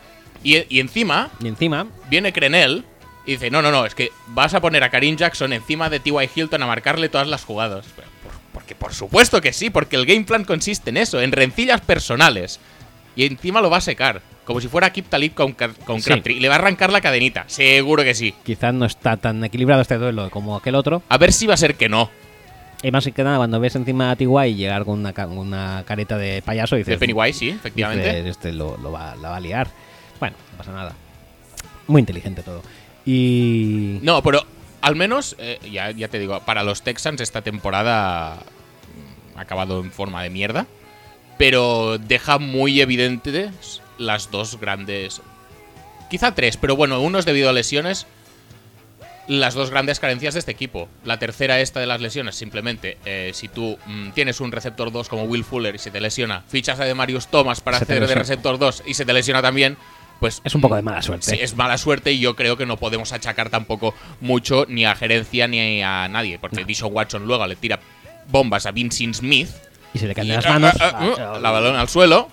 Y, 0.43 0.65
y 0.75 0.81
encima 0.81 1.31
Y 1.41 1.49
encima, 1.49 1.87
viene 2.09 2.33
Crenel 2.33 2.85
y 3.27 3.33
dice, 3.33 3.51
no, 3.51 3.61
no, 3.61 3.71
no, 3.71 3.85
es 3.85 3.95
que 3.95 4.11
vas 4.29 4.55
a 4.55 4.61
poner 4.63 4.83
a 4.83 4.89
Karim 4.89 5.17
Jackson 5.17 5.53
encima 5.53 5.91
de 5.91 6.01
T.Y. 6.01 6.31
Hilton 6.35 6.63
a 6.63 6.67
marcarle 6.67 7.11
todas 7.11 7.29
las 7.29 7.45
jugadas. 7.45 7.85
Porque 8.55 8.75
por 8.75 8.95
supuesto 8.95 9.43
que 9.43 9.53
sí, 9.53 9.69
porque 9.69 9.97
el 9.97 10.07
game 10.07 10.25
plan 10.25 10.45
consiste 10.45 10.89
en 10.89 10.97
eso, 10.97 11.21
en 11.21 11.33
rencillas 11.33 11.83
personales. 11.83 12.59
Y 13.19 13.27
encima 13.27 13.61
lo 13.61 13.69
va 13.69 13.79
a 13.79 13.81
secar, 13.81 14.23
como 14.45 14.61
si 14.61 14.69
fuera 14.69 14.93
Kip 14.93 15.09
Talib 15.09 15.35
con, 15.35 15.53
con 15.53 16.01
Sí. 16.01 16.09
Crabtree. 16.09 16.37
Y 16.37 16.41
le 16.41 16.49
va 16.49 16.55
a 16.55 16.59
arrancar 16.59 16.93
la 16.93 17.01
cadenita, 17.01 17.43
seguro 17.49 18.05
que 18.05 18.15
sí. 18.15 18.33
quizás 18.45 18.73
no 18.73 18.87
está 18.87 19.17
tan 19.17 19.43
equilibrado 19.43 19.83
este 19.83 19.97
duelo 19.99 20.31
como 20.31 20.55
aquel 20.55 20.77
otro. 20.77 21.03
A 21.09 21.19
ver 21.19 21.33
si 21.33 21.49
va 21.49 21.55
a 21.55 21.57
ser 21.57 21.75
que 21.75 21.89
no. 21.89 22.09
Y 22.81 22.93
más 22.93 23.11
que 23.13 23.25
nada, 23.25 23.39
cuando 23.39 23.59
ves 23.59 23.75
encima 23.75 24.13
a 24.13 24.15
T.Y. 24.15 24.55
llegar 24.55 24.85
con 24.85 25.01
una, 25.01 25.13
una 25.27 25.83
careta 25.85 26.17
de 26.17 26.43
payaso, 26.43 26.77
dices... 26.77 26.93
De 26.93 26.99
Pennywise, 26.99 27.37
sí, 27.37 27.49
efectivamente. 27.49 28.07
dices, 28.09 28.27
este 28.27 28.53
lo, 28.53 28.77
lo 28.77 28.93
va, 28.93 29.17
la 29.17 29.31
va 29.31 29.37
a 29.39 29.41
liar. 29.41 29.67
Bueno, 30.21 30.37
no 30.53 30.59
pasa 30.59 30.71
nada. 30.71 30.95
Muy 31.89 31.99
inteligente 31.99 32.45
todo. 32.45 32.63
Y... 33.05 33.99
No, 34.03 34.23
pero 34.23 34.45
al 34.81 34.95
menos, 34.95 35.35
eh, 35.41 35.59
ya, 35.73 35.91
ya 35.91 36.07
te 36.07 36.21
digo, 36.21 36.39
para 36.47 36.63
los 36.63 36.83
Texans 36.83 37.21
esta 37.21 37.43
temporada 37.43 38.37
mm, 39.35 39.39
ha 39.39 39.41
acabado 39.41 39.81
en 39.81 39.91
forma 39.91 40.23
de 40.23 40.31
mierda. 40.31 40.69
Pero 41.39 41.99
deja 41.99 42.39
muy 42.39 42.81
evidentes 42.81 43.81
las 43.97 44.31
dos 44.31 44.61
grandes. 44.61 45.23
Quizá 46.11 46.35
tres, 46.35 46.57
pero 46.57 46.77
bueno, 46.77 47.01
uno 47.01 47.19
es 47.19 47.25
debido 47.25 47.49
a 47.49 47.53
lesiones. 47.53 48.07
Las 49.27 49.53
dos 49.53 49.71
grandes 49.71 50.01
carencias 50.01 50.35
de 50.35 50.41
este 50.41 50.53
equipo. 50.53 50.89
La 51.05 51.19
tercera, 51.19 51.61
esta 51.61 51.81
de 51.81 51.87
las 51.87 52.01
lesiones, 52.01 52.35
simplemente, 52.35 52.97
eh, 53.05 53.33
si 53.35 53.49
tú 53.49 53.79
mm, 53.85 54.11
tienes 54.13 54.41
un 54.41 54.53
receptor 54.53 54.91
2 54.91 55.09
como 55.09 55.25
Will 55.25 55.45
Fuller 55.45 55.75
y 55.75 55.79
se 55.79 55.91
te 55.91 56.01
lesiona, 56.01 56.45
fichas 56.49 56.81
a 56.81 56.85
de 56.85 56.95
Marius 56.95 57.29
Thomas 57.29 57.61
para 57.61 57.79
Se 57.79 57.85
hacer 57.85 58.07
de 58.07 58.15
receptor 58.15 58.59
2 58.59 58.85
y 58.87 58.95
se 58.95 59.05
te 59.05 59.13
lesiona 59.13 59.43
también, 59.43 59.77
pues 60.21 60.41
Es 60.45 60.55
un 60.55 60.61
poco 60.61 60.75
de 60.75 60.83
mala 60.83 61.03
suerte. 61.03 61.31
Sí, 61.31 61.39
es 61.41 61.55
mala 61.55 61.79
suerte 61.79 62.13
y 62.13 62.19
yo 62.19 62.35
creo 62.35 62.57
que 62.57 62.67
no 62.67 62.77
podemos 62.77 63.13
achacar 63.13 63.51
tampoco 63.51 63.95
mucho 64.21 64.67
ni 64.69 64.85
a 64.85 64.95
gerencia 64.95 65.47
ni 65.47 65.83
a 65.83 66.09
nadie, 66.09 66.39
porque 66.39 66.65
Dishon 66.65 66.93
Watson 66.93 67.27
luego 67.27 67.47
le 67.47 67.57
tira 67.57 67.81
bombas 68.29 68.67
a 68.67 68.73
Vincent 68.73 69.15
Smith, 69.15 69.49
Y 69.95 69.99
se 69.99 70.07
le 70.07 70.15
caen 70.15 70.29
de 70.29 70.35
las 70.35 70.47
ah, 70.47 70.51
manos. 70.51 70.75
ah, 70.81 70.93
ah, 70.95 71.35
uh, 71.37 71.41
la 71.41 71.51
balón 71.51 71.77
al 71.77 71.89
suelo, 71.89 72.29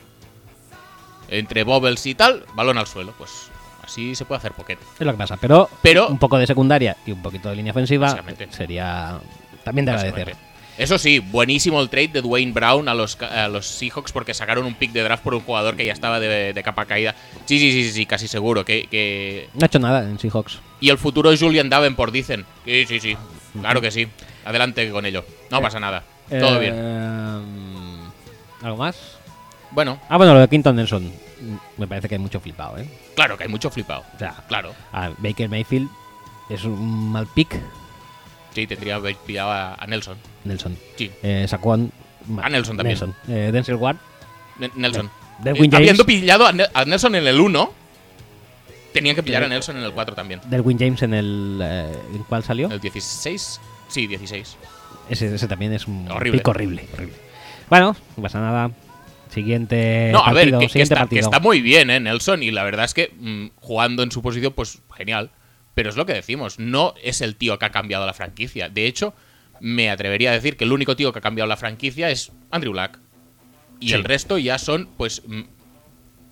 entre 1.30 1.64
bobbles 1.64 2.06
y 2.06 2.16
tal, 2.16 2.45
balón 2.56 2.78
al 2.78 2.88
suelo, 2.88 3.14
pues 3.18 3.49
Así 3.86 4.16
se 4.16 4.26
puede 4.26 4.39
hacer 4.39 4.51
pocket. 4.53 4.78
Es 4.99 5.06
lo 5.06 5.12
que 5.12 5.18
pasa. 5.18 5.38
Pero, 5.38 5.70
Pero- 5.82 6.08
un 6.08 6.18
poco 6.18 6.38
de 6.38 6.47
secundaria 6.47 6.97
y 7.06 7.12
un 7.12 7.22
poquito 7.22 7.49
de 7.49 7.56
línea 7.56 7.72
ofensiva 7.72 8.18
sería 8.49 9.20
también 9.64 9.86
de 9.86 9.91
agradecer. 9.91 10.36
Eso 10.78 10.97
sí, 10.97 11.20
buenísimo 11.20 11.80
el 11.80 11.89
trade 11.89 12.10
de 12.10 12.22
Dwayne 12.22 12.51
Brown 12.51 12.89
a 12.89 12.93
los, 12.93 13.22
a 13.22 13.47
los 13.47 13.66
Seahawks 13.66 14.12
porque 14.12 14.34
sacaron 14.34 14.66
un 14.66 14.74
pick 14.74 14.91
de 14.91 15.03
draft 15.03 15.24
por 15.24 15.34
un 15.34 15.39
jugador 15.39 15.78
que 15.78 15.86
ya 15.86 15.93
estaba 15.93 16.20
de, 16.20 16.51
de 16.51 16.64
capa 16.64 16.86
caída. 16.86 17.16
Sí, 17.45 17.60
sí, 17.60 17.72
sí, 17.72 17.84
sí, 17.86 17.91
sí, 17.91 18.06
casi 18.06 18.28
seguro. 18.28 18.66
Que, 18.66 18.88
que- 18.88 19.47
No 19.53 19.64
ha 19.64 19.68
hecho 19.68 19.80
nada 19.80 20.03
en 20.03 20.20
Seahawks. 20.20 20.60
Y 20.82 20.89
el 20.89 20.97
futuro 20.97 21.32
es 21.32 21.39
Julian 21.39 21.70
Davenport, 21.70 22.12
dicen. 22.12 22.45
Sí, 22.66 22.86
sí, 22.88 22.99
sí. 22.99 23.18
Claro 23.58 23.80
que 23.80 23.91
sí. 23.91 24.08
Adelante 24.43 24.89
con 24.91 25.06
ello. 25.06 25.24
No 25.49 25.62
pasa 25.62 25.80
nada. 25.80 26.03
Todo 26.30 26.55
Eh, 26.57 26.59
bien. 26.59 28.11
¿Algo 28.61 28.78
más? 28.78 28.95
Bueno, 29.71 29.99
Ah, 30.09 30.17
bueno, 30.17 30.34
lo 30.34 30.39
de 30.39 30.47
Quinton 30.47 30.76
Nelson. 30.76 31.05
mm, 31.05 31.55
Me 31.78 31.88
parece 31.88 32.07
que 32.07 32.15
hay 32.15 32.19
mucho 32.19 32.39
flipado, 32.39 32.78
¿eh? 32.78 32.89
claro 33.15 33.38
que 33.38 33.43
hay 33.43 33.49
mucho 33.49 33.69
flipado. 33.69 34.03
O 34.15 34.19
sea, 34.19 34.36
Claro. 34.47 34.73
a 34.93 35.11
Baker 35.17 35.49
Mayfield 35.49 35.89
es 36.49 36.63
un 36.63 37.11
mal 37.11 37.28
pick. 37.28 37.59
Sí, 38.53 38.65
tendría 38.67 38.93
que 38.93 38.99
haber 38.99 39.15
pillado 39.17 39.51
a, 39.51 39.73
a 39.76 39.86
Nelson. 39.88 40.17
Nelson. 40.45 40.78
Sí, 40.97 41.11
Eh, 41.21 41.45
Saquon. 41.47 41.91
A 42.41 42.49
Nelson 42.49 42.78
también. 42.78 42.97
Eh, 43.28 43.49
Denzel 43.51 43.76
Ward. 43.76 43.97
N- 44.59 44.71
Nelson. 44.76 45.11
De- 45.39 45.51
Eh, 45.51 45.55
James. 45.57 45.73
Habiendo 45.73 46.05
pillado 46.05 46.47
a, 46.47 46.53
Ne- 46.53 46.67
a 46.73 46.86
Nelson 46.86 47.15
en 47.15 47.28
el 47.28 47.39
1, 47.41 47.71
tenían 48.93 49.15
que 49.15 49.21
pillar 49.23 49.43
a 49.43 49.47
Nelson 49.49 49.76
en 49.78 49.84
el 49.84 49.91
4 49.91 50.15
también. 50.15 50.39
Delwin 50.45 50.80
James 50.80 51.01
en 51.03 51.13
el. 51.13 51.59
eh, 51.61 51.91
¿En 52.13 52.23
cuál 52.23 52.43
salió? 52.43 52.69
¿El 52.71 52.80
16? 52.80 53.59
Sí, 53.89 54.07
16. 54.07 54.55
Ese, 55.10 55.34
ese 55.36 55.47
también 55.47 55.74
es 55.74 55.88
un 55.88 56.10
Horrible. 56.12 56.39
pick 56.39 56.47
horrible, 56.47 56.86
horrible. 56.93 57.16
Bueno, 57.70 57.95
no 58.18 58.24
pasa 58.24 58.39
nada. 58.39 58.72
Siguiente 59.30 60.10
No, 60.14 60.20
a 60.24 60.32
ver, 60.34 60.43
partido. 60.51 60.60
que, 60.60 60.66
que 60.68 60.72
siguiente 60.72 60.93
está, 60.93 60.95
que 60.95 60.99
partido. 61.08 61.22
está 61.22 61.39
muy 61.39 61.62
bien, 61.62 61.89
¿eh? 61.89 61.99
Nelson, 61.99 62.41
y 62.43 62.51
la 62.51 62.64
verdad 62.64 62.86
es 62.86 62.93
que 62.93 63.12
mm, 63.20 63.47
jugando 63.60 64.03
en 64.03 64.12
su 64.12 64.22
posición, 64.22 64.53
pues 64.53 64.80
genial. 64.95 65.32
Pero 65.74 65.89
es 65.89 65.97
lo 65.97 66.06
que 66.06 66.14
decimos, 66.14 66.58
no 66.60 66.93
es 67.03 67.20
el 67.22 67.36
tío 67.36 67.60
que 67.60 67.66
ha 67.66 67.70
cambiado 67.72 68.06
la 68.06 68.14
franquicia. 68.14 68.70
De 68.70 68.86
hecho, 68.86 69.14
me 69.60 69.89
atrevería 69.89 70.30
a 70.32 70.34
decir 70.34 70.56
que 70.58 70.64
el 70.64 70.72
único 70.72 70.95
tío 70.95 71.12
que 71.12 71.20
ha 71.20 71.22
cambiado 71.22 71.47
la 71.49 71.58
franquicia 71.58 72.10
es 72.12 72.32
Andrew 72.51 72.74
Luck. 72.74 72.99
Y 73.82 73.89
Sí. 73.89 73.93
el 73.95 74.03
resto 74.06 74.38
ya 74.38 74.58
son, 74.58 74.88
pues. 74.95 75.22
mm, 75.28 75.41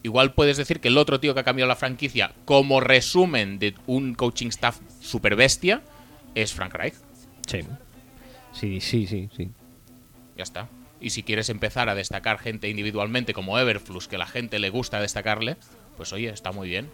igual 0.03 0.33
puedes 0.33 0.55
decir 0.57 0.79
que 0.79 0.87
el 0.89 0.97
otro 0.97 1.19
tío 1.19 1.33
que 1.33 1.41
ha 1.41 1.43
cambiado 1.43 1.67
la 1.67 1.75
franquicia, 1.75 2.31
como 2.45 2.79
resumen 2.79 3.59
de 3.59 3.73
un 3.85 4.13
coaching 4.15 4.47
staff 4.47 4.79
super 5.01 5.35
bestia, 5.35 5.81
es 6.35 6.53
Frank 6.53 6.73
Reich. 6.73 6.93
Sí. 7.47 7.59
Sí, 8.53 8.79
sí, 8.79 9.07
sí, 9.07 9.29
sí. 9.35 9.51
Ya 10.37 10.43
está. 10.43 10.69
Y 11.01 11.09
si 11.09 11.23
quieres 11.23 11.49
empezar 11.49 11.89
a 11.89 11.95
destacar 11.95 12.39
gente 12.39 12.69
individualmente 12.69 13.33
como 13.33 13.59
Everflux, 13.59 14.07
que 14.07 14.17
la 14.17 14.25
gente 14.25 14.59
le 14.59 14.69
gusta 14.69 15.01
destacarle, 15.01 15.57
pues 15.97 16.13
oye, 16.13 16.29
está 16.29 16.51
muy 16.51 16.69
bien. 16.69 16.89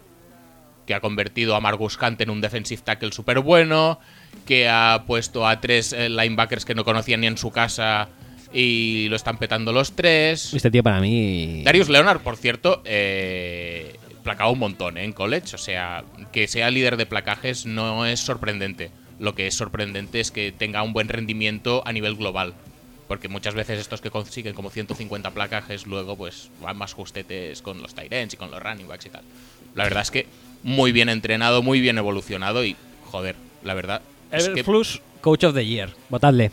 Que 0.86 0.94
ha 0.94 1.00
convertido 1.00 1.54
a 1.54 1.60
Margus 1.60 1.96
Hunt 2.00 2.20
en 2.20 2.30
un 2.30 2.40
defensive 2.40 2.82
tackle 2.82 3.12
súper 3.12 3.38
bueno, 3.38 4.00
que 4.46 4.68
ha 4.68 5.04
puesto 5.06 5.46
a 5.46 5.60
tres 5.60 5.92
eh, 5.92 6.08
linebackers 6.08 6.64
que 6.64 6.74
no 6.74 6.84
conocían 6.84 7.20
ni 7.20 7.28
en 7.28 7.38
su 7.38 7.52
casa 7.52 8.08
y 8.52 9.06
lo 9.08 9.16
están 9.16 9.38
petando 9.38 9.72
los 9.72 9.92
tres. 9.92 10.52
Este 10.52 10.70
tío 10.70 10.82
para 10.82 11.00
mí. 11.00 11.62
Darius 11.64 11.88
Leonard, 11.88 12.20
por 12.20 12.36
cierto, 12.36 12.82
eh, 12.84 13.96
placaba 14.24 14.50
un 14.50 14.58
montón 14.58 14.98
¿eh? 14.98 15.04
en 15.04 15.12
college. 15.12 15.54
O 15.54 15.58
sea, 15.58 16.04
que 16.32 16.48
sea 16.48 16.70
líder 16.70 16.96
de 16.96 17.06
placajes 17.06 17.66
no 17.66 18.06
es 18.06 18.20
sorprendente. 18.20 18.90
Lo 19.20 19.34
que 19.36 19.46
es 19.46 19.54
sorprendente 19.54 20.18
es 20.18 20.32
que 20.32 20.50
tenga 20.50 20.82
un 20.82 20.92
buen 20.92 21.08
rendimiento 21.08 21.82
a 21.86 21.92
nivel 21.92 22.16
global. 22.16 22.54
Porque 23.06 23.28
muchas 23.28 23.54
veces 23.54 23.78
estos 23.78 24.00
que 24.00 24.10
consiguen 24.10 24.54
como 24.54 24.70
150 24.70 25.30
placajes 25.32 25.86
luego 25.86 26.16
pues 26.16 26.48
van 26.62 26.76
más 26.76 26.92
justetes 26.92 27.60
con 27.62 27.82
los 27.82 27.94
Tyrants 27.94 28.34
y 28.34 28.36
con 28.36 28.50
los 28.50 28.62
running 28.62 28.88
backs 28.88 29.06
y 29.06 29.10
tal. 29.10 29.22
La 29.74 29.84
verdad 29.84 30.02
es 30.02 30.10
que 30.10 30.26
muy 30.62 30.90
bien 30.92 31.08
entrenado, 31.08 31.62
muy 31.62 31.80
bien 31.80 31.98
evolucionado 31.98 32.64
y 32.64 32.76
joder, 33.06 33.36
la 33.64 33.74
verdad 33.74 34.00
es 34.32 34.44
que 34.44 34.50
Everflux, 34.60 35.00
Coach 35.20 35.44
of 35.44 35.54
the 35.54 35.66
Year. 35.66 35.90
Votadle. 36.08 36.50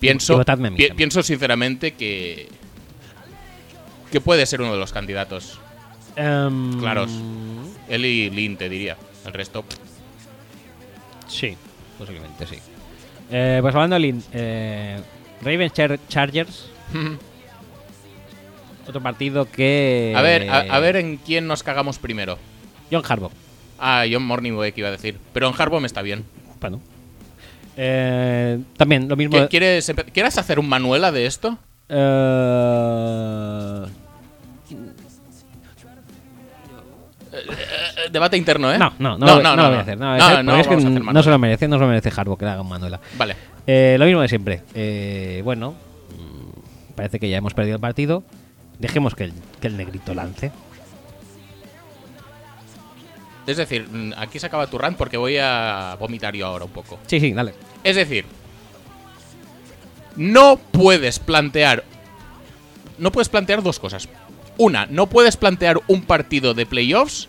pienso, 0.00 0.34
y 0.34 0.36
votadme 0.36 0.68
a 0.68 0.70
mí 0.70 0.76
pi- 0.76 0.82
también. 0.88 0.96
pienso 0.96 1.22
sinceramente 1.22 1.92
que 1.92 2.48
que 4.12 4.20
puede 4.20 4.46
ser 4.46 4.62
uno 4.62 4.72
de 4.72 4.78
los 4.78 4.92
candidatos. 4.92 5.58
Em, 6.16 6.78
Claros. 6.80 7.10
Él 7.88 8.04
y 8.06 8.30
Lin, 8.30 8.56
te 8.56 8.68
diría. 8.68 8.96
El 9.26 9.32
resto. 9.32 9.64
Sí, 11.26 11.56
posiblemente 11.98 12.46
sí. 12.46 12.56
Eh, 13.30 13.58
pues 13.60 13.74
hablando 13.74 13.94
de 13.94 14.00
Lin, 14.00 14.22
eh, 14.32 15.00
Ravens 15.42 15.72
Char- 15.74 15.98
Chargers. 16.08 16.70
Otro 18.88 19.02
partido 19.02 19.44
que. 19.50 20.14
A 20.16 20.22
ver, 20.22 20.48
a, 20.48 20.60
a 20.60 20.80
ver 20.80 20.96
en 20.96 21.18
quién 21.18 21.46
nos 21.46 21.62
cagamos 21.62 21.98
primero. 21.98 22.38
John 22.90 23.02
Harbaugh. 23.06 23.32
Ah, 23.78 24.04
John 24.10 24.24
Morningway 24.24 24.72
que 24.72 24.80
iba 24.80 24.88
a 24.88 24.92
decir. 24.92 25.18
Pero 25.34 25.48
en 25.48 25.54
Harbaugh 25.60 25.80
me 25.80 25.86
está 25.86 26.00
bien. 26.00 26.24
Bueno. 26.60 26.80
Eh, 27.76 28.58
también 28.78 29.08
lo 29.08 29.14
mismo. 29.16 29.36
¿Qui- 29.36 29.48
¿Quieres, 29.48 29.92
¿Quieres 30.14 30.38
hacer 30.38 30.58
un 30.58 30.68
Manuela 30.68 31.12
de 31.12 31.26
esto? 31.26 31.58
Eh, 31.90 33.84
Eh, 37.38 38.08
debate 38.10 38.36
interno, 38.36 38.72
¿eh? 38.72 38.78
no, 38.78 38.92
no, 38.98 39.18
no, 39.18 39.40
no, 39.42 39.56
lo 39.56 39.78
hacer. 39.78 39.98
No, 39.98 40.06
lo 40.06 40.10
voy 40.12 40.20
a 40.20 40.26
hacer, 40.26 40.44
no 40.44 40.52
porque 40.52 40.74
es 40.74 40.84
que 40.84 41.00
no 41.00 41.22
se 41.22 41.30
lo 41.30 41.38
merece, 41.38 41.68
no 41.68 41.76
se 41.76 41.80
lo 41.80 41.88
merece 41.88 42.12
Harbaugh 42.14 42.38
que 42.38 42.44
le 42.44 42.50
haga 42.50 42.62
un 42.62 42.68
Manuela. 42.68 43.00
Vale. 43.16 43.36
Eh, 43.66 43.96
lo 43.98 44.06
mismo 44.06 44.20
de 44.20 44.28
siempre. 44.28 44.62
Eh, 44.74 45.40
bueno, 45.44 45.72
mm, 45.72 46.94
parece 46.94 47.18
que 47.18 47.28
ya 47.28 47.38
hemos 47.38 47.54
perdido 47.54 47.76
el 47.76 47.80
partido. 47.80 48.22
Dejemos 48.78 49.14
que 49.14 49.24
el, 49.24 49.32
que 49.60 49.66
el 49.66 49.76
negrito 49.76 50.14
lance. 50.14 50.52
Es 53.46 53.56
decir, 53.56 53.88
mm, 53.90 54.12
aquí 54.16 54.38
se 54.38 54.46
acaba 54.46 54.66
tu 54.66 54.78
rant 54.78 54.96
porque 54.96 55.16
voy 55.16 55.38
a 55.38 55.96
vomitar 55.98 56.34
yo 56.34 56.46
ahora 56.46 56.64
un 56.64 56.70
poco. 56.70 56.98
Sí, 57.06 57.18
sí, 57.20 57.32
dale. 57.32 57.54
Es 57.82 57.96
decir, 57.96 58.24
no 60.16 60.58
puedes 60.70 61.18
plantear. 61.18 61.84
No 62.98 63.12
puedes 63.12 63.28
plantear 63.28 63.62
dos 63.62 63.78
cosas. 63.78 64.08
Una, 64.58 64.86
no 64.86 65.06
puedes 65.08 65.36
plantear 65.36 65.80
un 65.86 66.02
partido 66.02 66.52
de 66.52 66.66
playoffs 66.66 67.28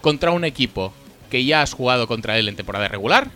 contra 0.00 0.30
un 0.30 0.44
equipo 0.44 0.94
que 1.30 1.44
ya 1.44 1.60
has 1.60 1.72
jugado 1.74 2.06
contra 2.06 2.38
él 2.38 2.48
en 2.48 2.56
temporada 2.56 2.88
regular 2.88 3.30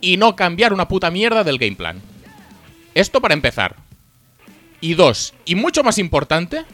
y 0.00 0.16
no 0.16 0.34
cambiar 0.34 0.72
una 0.72 0.88
puta 0.88 1.10
mierda 1.10 1.44
del 1.44 1.58
game 1.58 1.76
plan. 1.76 2.00
Esto 2.94 3.20
para 3.20 3.34
empezar. 3.34 3.76
Y 4.80 4.94
dos, 4.94 5.34
y 5.44 5.54
mucho 5.54 5.82
más 5.82 5.98
importante, 5.98 6.64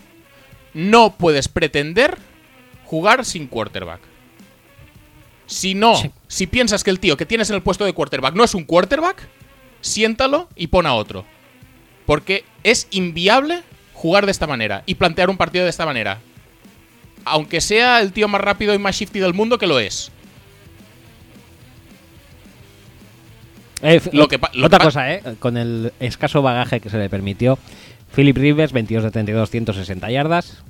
no 0.74 1.14
puedes 1.16 1.48
pretender 1.48 2.16
jugar 2.84 3.24
sin 3.24 3.46
quarterback. 3.48 4.00
Si 5.46 5.74
no, 5.74 5.96
Sí. 5.96 6.10
si 6.28 6.46
piensas 6.46 6.84
que 6.84 6.90
el 6.90 7.00
tío 7.00 7.16
que 7.16 7.26
tienes 7.26 7.50
en 7.50 7.56
el 7.56 7.62
puesto 7.62 7.84
de 7.84 7.92
quarterback 7.92 8.34
no 8.34 8.44
es 8.44 8.54
un 8.54 8.64
quarterback, 8.64 9.28
siéntalo 9.80 10.48
y 10.56 10.68
pon 10.68 10.86
a 10.86 10.94
otro. 10.94 11.24
Porque 12.06 12.44
es 12.62 12.86
inviable 12.90 13.62
jugar 14.02 14.26
de 14.26 14.32
esta 14.32 14.48
manera 14.48 14.82
y 14.84 14.96
plantear 14.96 15.30
un 15.30 15.36
partido 15.36 15.62
de 15.62 15.70
esta 15.70 15.86
manera. 15.86 16.18
Aunque 17.24 17.60
sea 17.60 18.00
el 18.00 18.12
tío 18.12 18.26
más 18.26 18.40
rápido 18.40 18.74
y 18.74 18.78
más 18.78 18.96
shifty 18.96 19.20
del 19.20 19.32
mundo, 19.32 19.58
que 19.58 19.68
lo 19.68 19.78
es. 19.78 20.10
Eh, 23.80 24.00
Lo 24.12 24.26
que 24.26 24.40
lo 24.54 24.66
otra 24.66 24.80
que 24.80 24.84
cosa, 24.84 25.12
¿eh? 25.12 25.22
Con 25.38 25.56
el 25.56 25.92
escaso 26.00 26.42
bagaje 26.42 26.80
que 26.80 26.90
se 26.90 26.98
le 26.98 27.08
permitió. 27.08 27.60
Philip 28.14 28.36
Rivers, 28.36 28.72
22 28.72 29.04
de 29.04 29.10
32, 29.12 29.50
160 29.50 30.10
yardas. 30.10 30.62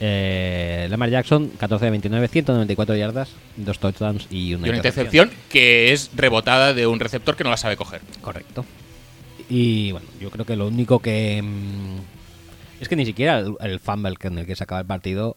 Eh, 0.00 0.86
Lamar 0.90 1.08
Jackson, 1.08 1.50
14 1.58 1.86
de 1.86 1.90
29, 1.92 2.28
194 2.28 2.96
yardas, 2.96 3.30
dos 3.56 3.78
touchdowns 3.78 4.26
y 4.30 4.52
una, 4.52 4.66
Y 4.66 4.70
una 4.70 4.78
intercepción 4.78 5.30
que 5.48 5.92
es 5.94 6.10
rebotada 6.14 6.74
de 6.74 6.86
un 6.86 7.00
receptor 7.00 7.36
que 7.36 7.44
no 7.44 7.50
la 7.50 7.56
sabe 7.56 7.76
coger. 7.76 8.02
Correcto. 8.20 8.66
Y 9.48 9.92
bueno, 9.92 10.06
yo 10.20 10.30
creo 10.30 10.44
que 10.44 10.56
lo 10.56 10.68
único 10.68 10.98
que. 10.98 11.40
mm, 11.42 12.23
es 12.80 12.88
que 12.88 12.96
ni 12.96 13.04
siquiera 13.06 13.38
el, 13.38 13.54
el 13.60 13.80
fumble 13.80 14.16
con 14.16 14.38
el 14.38 14.46
que 14.46 14.54
se 14.56 14.64
acaba 14.64 14.80
el 14.80 14.86
partido 14.86 15.36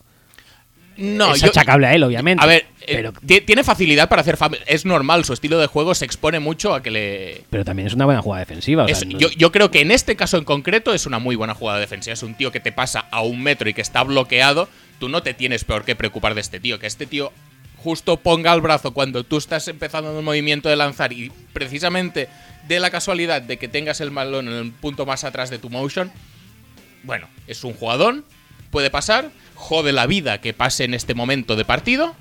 No, 0.97 1.33
es 1.35 1.41
yo- 1.41 1.49
achacable 1.49 1.85
a 1.87 1.93
él, 1.93 2.03
obviamente. 2.03 2.43
A 2.43 2.47
ver, 2.47 2.65
eh, 2.81 2.85
pero, 2.95 3.13
ti- 3.13 3.41
tiene 3.41 3.63
facilidad 3.63 4.09
para 4.09 4.21
hacer 4.21 4.35
fam- 4.37 4.57
Es 4.65 4.83
normal, 4.85 5.25
su 5.25 5.33
estilo 5.33 5.59
de 5.59 5.67
juego 5.67 5.93
se 5.93 6.05
expone 6.05 6.39
mucho 6.39 6.73
a 6.73 6.81
que 6.81 6.89
le. 6.91 7.43
pero 7.51 7.63
también 7.63 7.87
es 7.87 7.93
una 7.93 8.05
buena 8.05 8.21
jugada 8.21 8.39
defensiva. 8.39 8.85
o 8.85 8.87
sea, 8.87 8.97
Es- 8.97 9.05
no- 9.05 9.19
yo, 9.19 9.29
yo 9.37 9.51
creo 9.51 9.69
que 9.69 9.81
en 9.81 9.91
este 9.91 10.15
caso 10.15 10.37
en 10.37 10.43
concreto 10.43 10.93
es 10.93 11.05
una 11.05 11.19
muy 11.19 11.35
buena 11.35 11.53
jugada 11.53 11.79
defensiva. 11.79 12.13
Es 12.13 12.23
un 12.23 12.33
tío 12.35 12.51
que 12.51 12.59
te 12.59 12.71
pasa 12.71 13.05
a 13.11 13.21
un 13.21 13.41
metro 13.43 13.69
y 13.69 13.73
que 13.75 13.81
está 13.81 14.03
bloqueado. 14.03 14.67
Tú 14.99 15.07
no 15.09 15.21
te 15.21 15.35
tienes 15.35 15.63
peor 15.63 15.85
que 15.85 15.95
preocupar 15.95 16.33
de 16.33 16.41
este 16.41 16.59
tío. 16.59 16.79
Que 16.79 16.87
este 16.87 17.05
tío 17.05 17.31
justo 17.77 18.17
ponga 18.17 18.51
el 18.53 18.61
brazo 18.61 18.91
cuando 18.91 19.23
tú 19.23 19.37
estás 19.37 19.67
empezando 19.67 20.17
el 20.17 20.25
movimiento 20.25 20.67
de 20.67 20.75
lanzar 20.75 21.13
y 21.13 21.31
precisamente 21.53 22.27
de 22.67 22.79
la 22.79 22.89
casualidad 22.89 23.43
de 23.43 23.57
que 23.57 23.67
tengas 23.67 24.01
el 24.01 24.09
balón 24.09 24.47
en 24.47 24.55
el 24.55 24.71
punto 24.71 25.05
más 25.05 25.23
atrás 25.23 25.51
de 25.51 25.59
tu 25.59 25.69
motion. 25.69 26.11
Bueno, 27.03 27.27
es 27.47 27.63
un 27.63 27.73
jugador, 27.73 28.23
puede 28.71 28.89
pasar, 28.89 29.29
jode 29.55 29.91
la 29.91 30.07
vida 30.07 30.39
que 30.41 30.53
pase 30.53 30.83
en 30.83 30.93
este 30.93 31.13
momento 31.13 31.55
de 31.55 31.65
partido. 31.65 32.15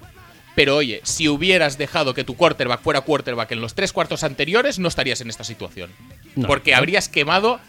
Pero 0.55 0.77
oye, 0.77 1.01
si 1.05 1.29
hubieras 1.29 1.77
dejado 1.77 2.14
que 2.14 2.24
tu 2.24 2.35
quarterback 2.35 2.81
fuera 2.81 3.03
quarterback 3.03 3.53
en 3.53 3.61
los 3.61 3.74
tres 3.74 3.93
cuartos 3.93 4.24
anteriores, 4.24 4.79
no 4.79 4.89
estarías 4.89 5.20
en 5.20 5.29
esta 5.29 5.45
situación. 5.45 5.91
No. 6.35 6.47
porque 6.49 6.74
habrías 6.74 7.09
quemado 7.09 7.61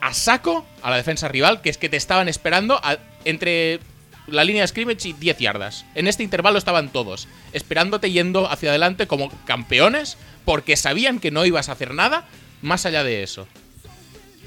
a 0.00 0.14
saco 0.14 0.66
a 0.82 0.90
la 0.90 0.96
defensa 0.96 1.28
rival, 1.28 1.60
que 1.60 1.68
es 1.70 1.76
que 1.78 1.88
te 1.90 1.96
estaban 1.98 2.28
esperando 2.28 2.80
a- 2.82 2.98
entre 3.26 3.80
la 4.26 4.44
línea 4.44 4.62
de 4.62 4.68
scrimmage 4.68 5.08
y 5.08 5.12
10 5.12 5.38
yardas. 5.38 5.84
En 5.94 6.08
este 6.08 6.22
intervalo 6.22 6.56
estaban 6.58 6.90
todos, 6.90 7.28
esperándote 7.52 8.10
yendo 8.10 8.50
hacia 8.50 8.70
adelante 8.70 9.06
como 9.06 9.30
campeones, 9.44 10.16
porque 10.46 10.76
sabían 10.76 11.20
que 11.20 11.30
no 11.30 11.44
ibas 11.44 11.68
a 11.68 11.72
hacer 11.72 11.92
nada 11.94 12.26
más 12.62 12.86
allá 12.86 13.02
de 13.04 13.22
eso. 13.22 13.46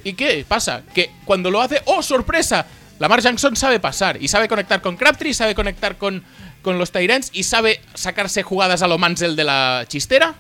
¿Y 0.03 0.13
qué 0.13 0.45
pasa? 0.47 0.83
Que 0.93 1.09
cuando 1.25 1.49
lo 1.51 1.61
hace, 1.61 1.81
¡oh, 1.85 2.01
sorpresa! 2.03 2.65
Lamar 2.99 3.21
Jackson 3.21 3.55
sabe 3.55 3.79
pasar 3.79 4.17
y 4.21 4.27
sabe 4.27 4.47
conectar 4.47 4.81
con 4.81 4.95
Crabtree, 4.97 5.33
sabe 5.33 5.55
conectar 5.55 5.97
con, 5.97 6.23
con 6.61 6.77
los 6.77 6.91
Tyrants 6.91 7.29
y 7.33 7.43
sabe 7.43 7.81
sacarse 7.93 8.43
jugadas 8.43 8.81
a 8.81 8.87
lo 8.87 8.97
Mansell 8.97 9.35
de 9.35 9.43
la 9.43 9.85
chistera. 9.87 10.35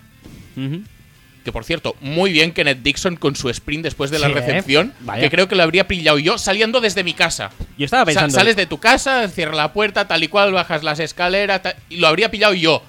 Que 1.43 1.51
por 1.51 1.65
cierto, 1.65 1.95
muy 1.99 2.31
bien 2.31 2.53
Kenneth 2.53 2.83
Dixon 2.83 3.17
con 3.17 3.35
su 3.35 3.49
sprint 3.49 3.83
después 3.83 4.11
de 4.11 4.19
la 4.19 4.27
Sí, 4.27 4.31
¿eh? 4.31 4.35
recepción, 4.35 4.93
que 5.19 5.29
creo 5.29 5.47
que 5.49 5.55
lo 5.55 5.63
habría 5.63 5.87
pillado 5.87 6.17
yo 6.19 6.37
saliendo 6.37 6.79
desde 6.79 7.03
mi 7.03 7.13
casa. 7.13 7.49
Yo 7.77 7.83
estaba 7.85 8.03
Sa- 8.03 8.05
pensando. 8.05 8.35
sales 8.35 8.55
de 8.55 8.65
tu 8.65 8.77
casa, 8.79 9.27
cierras 9.27 9.57
la 9.57 9.73
puerta, 9.73 10.07
tal 10.07 10.23
y 10.23 10.29
cual, 10.29 10.53
bajas 10.53 10.83
las 10.83 10.99
escaleras, 10.99 11.61
y 11.89 11.97
lo 11.97 12.07
habría 12.07 12.31
pillado 12.31 12.53
yo 12.53 12.81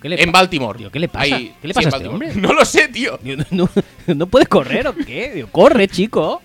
¿qué 0.00 0.08
le 0.08 0.22
en 0.22 0.32
Baltimore. 0.32 0.78
Tío, 0.78 0.90
¿qué 0.90 0.98
le 0.98 1.08
pasa? 1.08 1.36
Ahí- 1.36 1.54
¿Qué 1.60 1.68
le 1.68 1.74
sí, 1.74 1.80
pasa 1.82 1.88
en 1.88 1.94
a 1.94 1.96
este 1.98 2.08
hombre? 2.08 2.34
No 2.36 2.52
lo 2.52 2.64
sé, 2.64 2.88
tío. 2.88 3.18
No, 3.22 3.44
no, 3.50 3.68
no 4.14 4.26
puede 4.26 4.46
correr 4.46 4.86
o 4.88 4.94
qué? 4.94 5.46
Corre, 5.52 5.88
chico. 5.88 6.42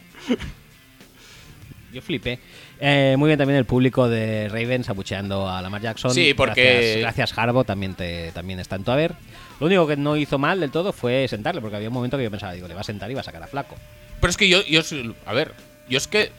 Yo 1.94 2.02
flipé. 2.02 2.40
Eh, 2.80 3.16
muy 3.18 3.28
bien 3.28 3.38
también 3.40 3.58
el 3.58 3.66
público 3.66 4.10
de 4.10 4.50
Ravens 4.50 4.90
abucheando 4.90 5.50
a 5.50 5.62
Lamar 5.62 5.82
Jackson. 5.82 6.12
Sí, 6.14 6.34
porque- 6.34 6.98
Gracias, 7.00 7.00
gracias 7.30 7.38
Harbo, 7.38 7.64
también, 7.64 7.94
te, 7.94 8.32
también 8.34 8.60
está 8.60 8.76
en 8.76 8.84
tu 8.84 8.92
haber. 8.92 9.14
Lo 9.62 9.68
único 9.68 9.88
que 9.88 9.96
no 9.96 10.18
hizo 10.18 10.38
mal 10.38 10.60
del 10.60 10.72
todo 10.72 10.92
fue 10.92 11.26
sentarle, 11.30 11.62
porque 11.62 11.78
había 11.78 11.88
un 11.88 11.94
momento 11.94 12.18
que 12.18 12.24
yo 12.26 12.32
pensaba, 12.32 12.52
digo, 12.52 12.68
le 12.68 12.74
va 12.74 12.82
a 12.82 12.84
sentar 12.84 13.10
y 13.10 13.14
va 13.14 13.22
a 13.22 13.24
sacar 13.24 13.42
a 13.42 13.48
Flaco. 13.48 13.76
Pero 14.20 14.30
es 14.30 14.36
que 14.36 14.50
yo, 14.50 14.62
yo, 14.66 14.84
soy- 14.84 15.16
a 15.26 15.32
ver, 15.32 15.54
yo 15.88 15.98
es 15.98 16.08
que 16.08 16.32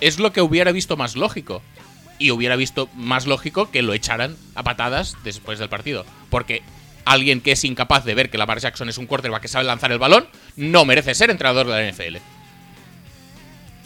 es 0.00 0.18
lo 0.18 0.32
que 0.32 0.42
hubiera 0.42 0.72
visto 0.72 0.96
más 0.96 1.14
lógico. 1.14 1.62
Y 2.18 2.30
hubiera 2.30 2.56
visto 2.56 2.88
más 2.94 3.26
lógico 3.26 3.70
que 3.70 3.82
lo 3.82 3.92
echaran 3.94 4.36
a 4.54 4.62
patadas 4.62 5.16
después 5.24 5.58
del 5.58 5.68
partido. 5.68 6.04
Porque 6.30 6.62
alguien 7.04 7.40
que 7.40 7.52
es 7.52 7.64
incapaz 7.64 8.04
de 8.04 8.14
ver 8.14 8.30
que 8.30 8.38
Lamar 8.38 8.60
Jackson 8.60 8.88
es 8.88 8.98
un 8.98 9.06
quarterback 9.06 9.42
que 9.42 9.48
sabe 9.48 9.64
lanzar 9.64 9.90
el 9.92 9.98
balón, 9.98 10.26
no 10.56 10.84
merece 10.84 11.14
ser 11.14 11.30
entrenador 11.30 11.66
de 11.66 11.72
la 11.72 11.92
NFL. 11.92 12.16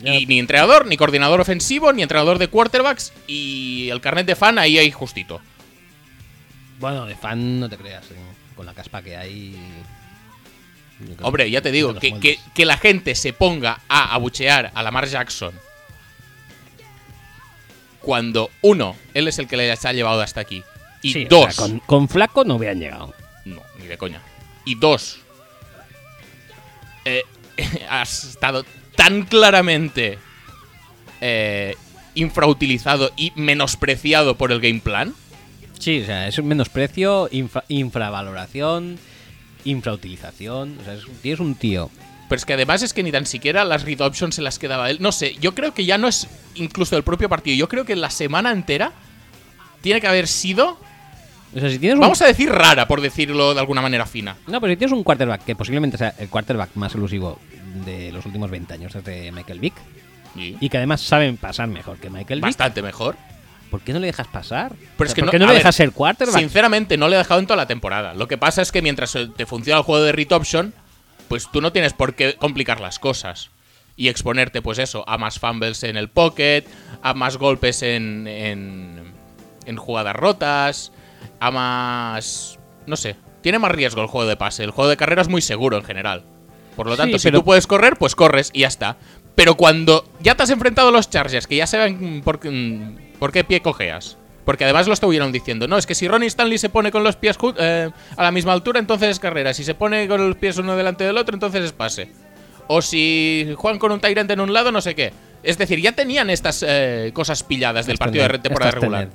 Y 0.04 0.26
ni 0.26 0.38
entrenador, 0.38 0.86
ni 0.86 0.96
coordinador 0.96 1.40
ofensivo, 1.40 1.92
ni 1.92 2.02
entrenador 2.02 2.38
de 2.38 2.46
quarterbacks. 2.48 3.12
Y 3.26 3.88
el 3.90 4.00
carnet 4.00 4.26
de 4.26 4.36
fan 4.36 4.58
ahí 4.58 4.78
hay 4.78 4.92
justito. 4.92 5.40
Bueno, 6.78 7.06
de 7.06 7.16
fan 7.16 7.58
no 7.58 7.68
te 7.68 7.76
creas, 7.76 8.04
eh, 8.12 8.14
con 8.54 8.64
la 8.66 8.74
caspa 8.74 9.02
que 9.02 9.16
hay. 9.16 9.56
Hombre, 11.22 11.50
ya 11.50 11.60
te 11.62 11.72
digo, 11.72 11.94
que, 12.00 12.10
que- 12.20 12.38
que 12.54 12.64
la 12.64 12.76
gente 12.76 13.14
se 13.16 13.32
ponga 13.32 13.80
a 13.88 14.14
abuchear 14.14 14.70
a 14.74 14.82
Lamar 14.82 15.06
Jackson 15.08 15.52
cuando, 18.00 18.50
uno, 18.62 18.96
él 19.14 19.28
es 19.28 19.38
el 19.38 19.46
que 19.48 19.56
les 19.56 19.84
ha 19.84 19.92
llevado 19.92 20.20
hasta 20.22 20.40
aquí. 20.40 20.62
Y 21.02 21.12
Sí, 21.12 21.24
o 21.26 21.28
dos, 21.28 21.54
sea, 21.54 21.64
con, 21.66 21.78
con 21.80 22.08
Flaco 22.08 22.44
no 22.44 22.56
hubieran 22.56 22.80
llegado. 22.80 23.14
no, 23.44 23.62
ni 23.78 23.86
de 23.86 23.96
coña. 23.98 24.20
Y 24.64 24.74
dos, 24.76 25.20
eh, 27.04 27.22
has 27.88 28.24
estado 28.24 28.64
tan 28.96 29.22
claramente 29.24 30.18
eh, 31.20 31.76
infrautilizado 32.14 33.12
y 33.16 33.32
menospreciado 33.36 34.36
por 34.36 34.52
el 34.52 34.60
game 34.60 34.80
plan. 34.80 35.14
Sí, 35.78 36.02
o 36.02 36.06
sea, 36.06 36.26
es 36.26 36.38
un 36.38 36.48
menosprecio, 36.48 37.28
infra- 37.30 37.64
infravaloración, 37.68 38.98
infrautilización. 39.64 40.76
O 40.80 40.84
sea, 40.84 40.94
es- 40.94 41.06
tienes 41.22 41.40
un 41.40 41.54
tío. 41.54 41.90
Pero 42.28 42.38
es 42.38 42.44
que 42.44 42.52
además 42.52 42.82
es 42.82 42.92
que 42.92 43.02
ni 43.02 43.10
tan 43.10 43.24
siquiera 43.26 43.64
las 43.64 43.84
read 43.84 44.00
options 44.02 44.34
se 44.34 44.42
las 44.42 44.58
quedaba 44.58 44.90
él. 44.90 44.98
No 45.00 45.12
sé, 45.12 45.34
yo 45.40 45.54
creo 45.54 45.72
que 45.72 45.84
ya 45.86 45.96
no 45.98 46.08
es 46.08 46.28
incluso 46.56 46.96
el 46.96 47.02
propio 47.02 47.28
partido. 47.28 47.56
Yo 47.56 47.68
creo 47.68 47.84
que 47.84 47.96
la 47.96 48.10
semana 48.10 48.52
entera 48.52 48.92
tiene 49.80 50.00
que 50.00 50.08
haber 50.08 50.26
sido, 50.26 50.78
O 51.56 51.60
sea, 51.60 51.70
si 51.70 51.78
tienes 51.78 51.94
un, 51.94 52.00
vamos 52.00 52.20
a 52.20 52.26
decir 52.26 52.50
rara, 52.50 52.86
por 52.86 53.00
decirlo 53.00 53.54
de 53.54 53.60
alguna 53.60 53.80
manera 53.80 54.04
fina. 54.04 54.36
No, 54.46 54.60
pero 54.60 54.72
si 54.72 54.76
tienes 54.76 54.92
un 54.94 55.02
quarterback 55.04 55.44
que 55.44 55.56
posiblemente 55.56 55.96
sea 55.96 56.14
el 56.18 56.28
quarterback 56.28 56.70
más 56.74 56.94
elusivo 56.94 57.38
de 57.86 58.12
los 58.12 58.26
últimos 58.26 58.50
20 58.50 58.74
años, 58.74 58.92
desde 58.92 59.32
Michael 59.32 59.60
Vick, 59.60 59.74
Y 60.36 60.56
y 60.60 60.68
que 60.68 60.76
además 60.76 61.00
saben 61.00 61.36
pasar 61.38 61.68
mejor 61.68 61.96
que 61.98 62.10
Michael 62.10 62.40
Vick, 62.40 62.48
bastante 62.48 62.82
mejor. 62.82 63.16
¿por 63.70 63.80
qué 63.80 63.92
no 63.92 63.98
le 64.00 64.06
dejas 64.06 64.26
pasar? 64.28 64.72
Pero 64.72 64.84
O 64.98 65.04
es 65.04 65.10
sea, 65.10 65.14
que 65.14 65.20
¿Por 65.22 65.26
no, 65.26 65.30
qué 65.30 65.38
no 65.38 65.46
le 65.46 65.52
ver, 65.52 65.60
dejas 65.60 65.76
ser 65.76 65.92
quarterback? 65.92 66.38
Sinceramente, 66.38 66.96
no 66.98 67.08
le 67.08 67.14
he 67.16 67.18
dejado 67.18 67.40
en 67.40 67.46
toda 67.46 67.56
la 67.56 67.66
temporada. 67.66 68.12
Lo 68.14 68.26
que 68.28 68.36
pasa 68.38 68.60
es 68.62 68.70
que 68.72 68.82
mientras 68.82 69.16
te 69.36 69.46
funciona 69.46 69.78
el 69.78 69.84
juego 69.84 70.02
de 70.04 70.12
read 70.12 70.32
option, 70.32 70.74
pues 71.28 71.48
tú 71.52 71.60
no 71.60 71.72
tienes 71.72 71.92
por 71.92 72.14
qué 72.14 72.34
complicar 72.36 72.80
las 72.80 72.98
cosas. 72.98 73.50
Y 73.96 74.08
exponerte, 74.08 74.62
pues 74.62 74.78
eso, 74.78 75.04
a 75.08 75.18
más 75.18 75.38
fumbles 75.40 75.82
en 75.82 75.96
el 75.96 76.08
pocket, 76.08 76.64
a 77.02 77.14
más 77.14 77.36
golpes 77.36 77.82
en, 77.82 78.26
en, 78.28 79.12
en 79.66 79.76
jugadas 79.76 80.14
rotas, 80.14 80.92
a 81.40 81.50
más... 81.50 82.58
No 82.86 82.96
sé, 82.96 83.16
tiene 83.42 83.58
más 83.58 83.72
riesgo 83.72 84.00
el 84.02 84.06
juego 84.08 84.28
de 84.28 84.36
pase. 84.36 84.62
El 84.64 84.70
juego 84.70 84.88
de 84.88 84.96
carrera 84.96 85.22
es 85.22 85.28
muy 85.28 85.42
seguro 85.42 85.76
en 85.76 85.84
general. 85.84 86.22
Por 86.76 86.86
lo 86.86 86.92
Sí, 86.92 86.98
tanto, 86.98 87.18
si 87.18 87.30
tú 87.32 87.44
puedes 87.44 87.66
correr, 87.66 87.96
pues 87.96 88.14
corres 88.14 88.50
y 88.54 88.60
ya 88.60 88.68
está. 88.68 88.96
Pero 89.34 89.56
cuando 89.56 90.04
ya 90.20 90.36
te 90.36 90.44
has 90.44 90.50
enfrentado 90.50 90.88
a 90.88 90.92
los 90.92 91.10
Chargers, 91.10 91.46
que 91.48 91.56
ya 91.56 91.66
saben 91.66 92.22
por, 92.24 92.38
qué- 92.38 92.96
por 93.18 93.32
qué 93.32 93.42
pie 93.44 93.60
cojeas. 93.60 94.16
Porque 94.48 94.64
además 94.64 94.86
lo 94.86 94.94
estuvieron 94.94 95.30
diciendo. 95.30 95.68
No, 95.68 95.76
es 95.76 95.84
que 95.84 95.94
si 95.94 96.08
Ronnie 96.08 96.26
Stanley 96.28 96.56
se 96.56 96.70
pone 96.70 96.90
con 96.90 97.04
los 97.04 97.16
pies 97.16 97.36
eh, 97.58 97.90
a 98.16 98.22
la 98.22 98.30
misma 98.30 98.54
altura, 98.54 98.80
entonces 98.80 99.10
es 99.10 99.20
carrera. 99.20 99.52
Si 99.52 99.62
se 99.62 99.74
pone 99.74 100.08
con 100.08 100.26
los 100.26 100.38
pies 100.38 100.56
uno 100.56 100.74
delante 100.74 101.04
del 101.04 101.18
otro, 101.18 101.34
entonces 101.36 101.62
es 101.66 101.72
pase. 101.72 102.10
O 102.66 102.80
si 102.80 103.52
juegan 103.58 103.78
con 103.78 103.92
un 103.92 104.00
Tyrant 104.00 104.30
en 104.30 104.40
un 104.40 104.54
lado, 104.54 104.72
no 104.72 104.80
sé 104.80 104.94
qué. 104.94 105.12
Es 105.42 105.58
decir, 105.58 105.82
ya 105.82 105.92
tenían 105.92 106.30
estas 106.30 106.64
eh, 106.66 107.10
cosas 107.12 107.42
pilladas 107.42 107.84
del 107.84 107.98
partido 107.98 108.22
de 108.26 108.38
temporada 108.38 108.70
regular. 108.80 109.08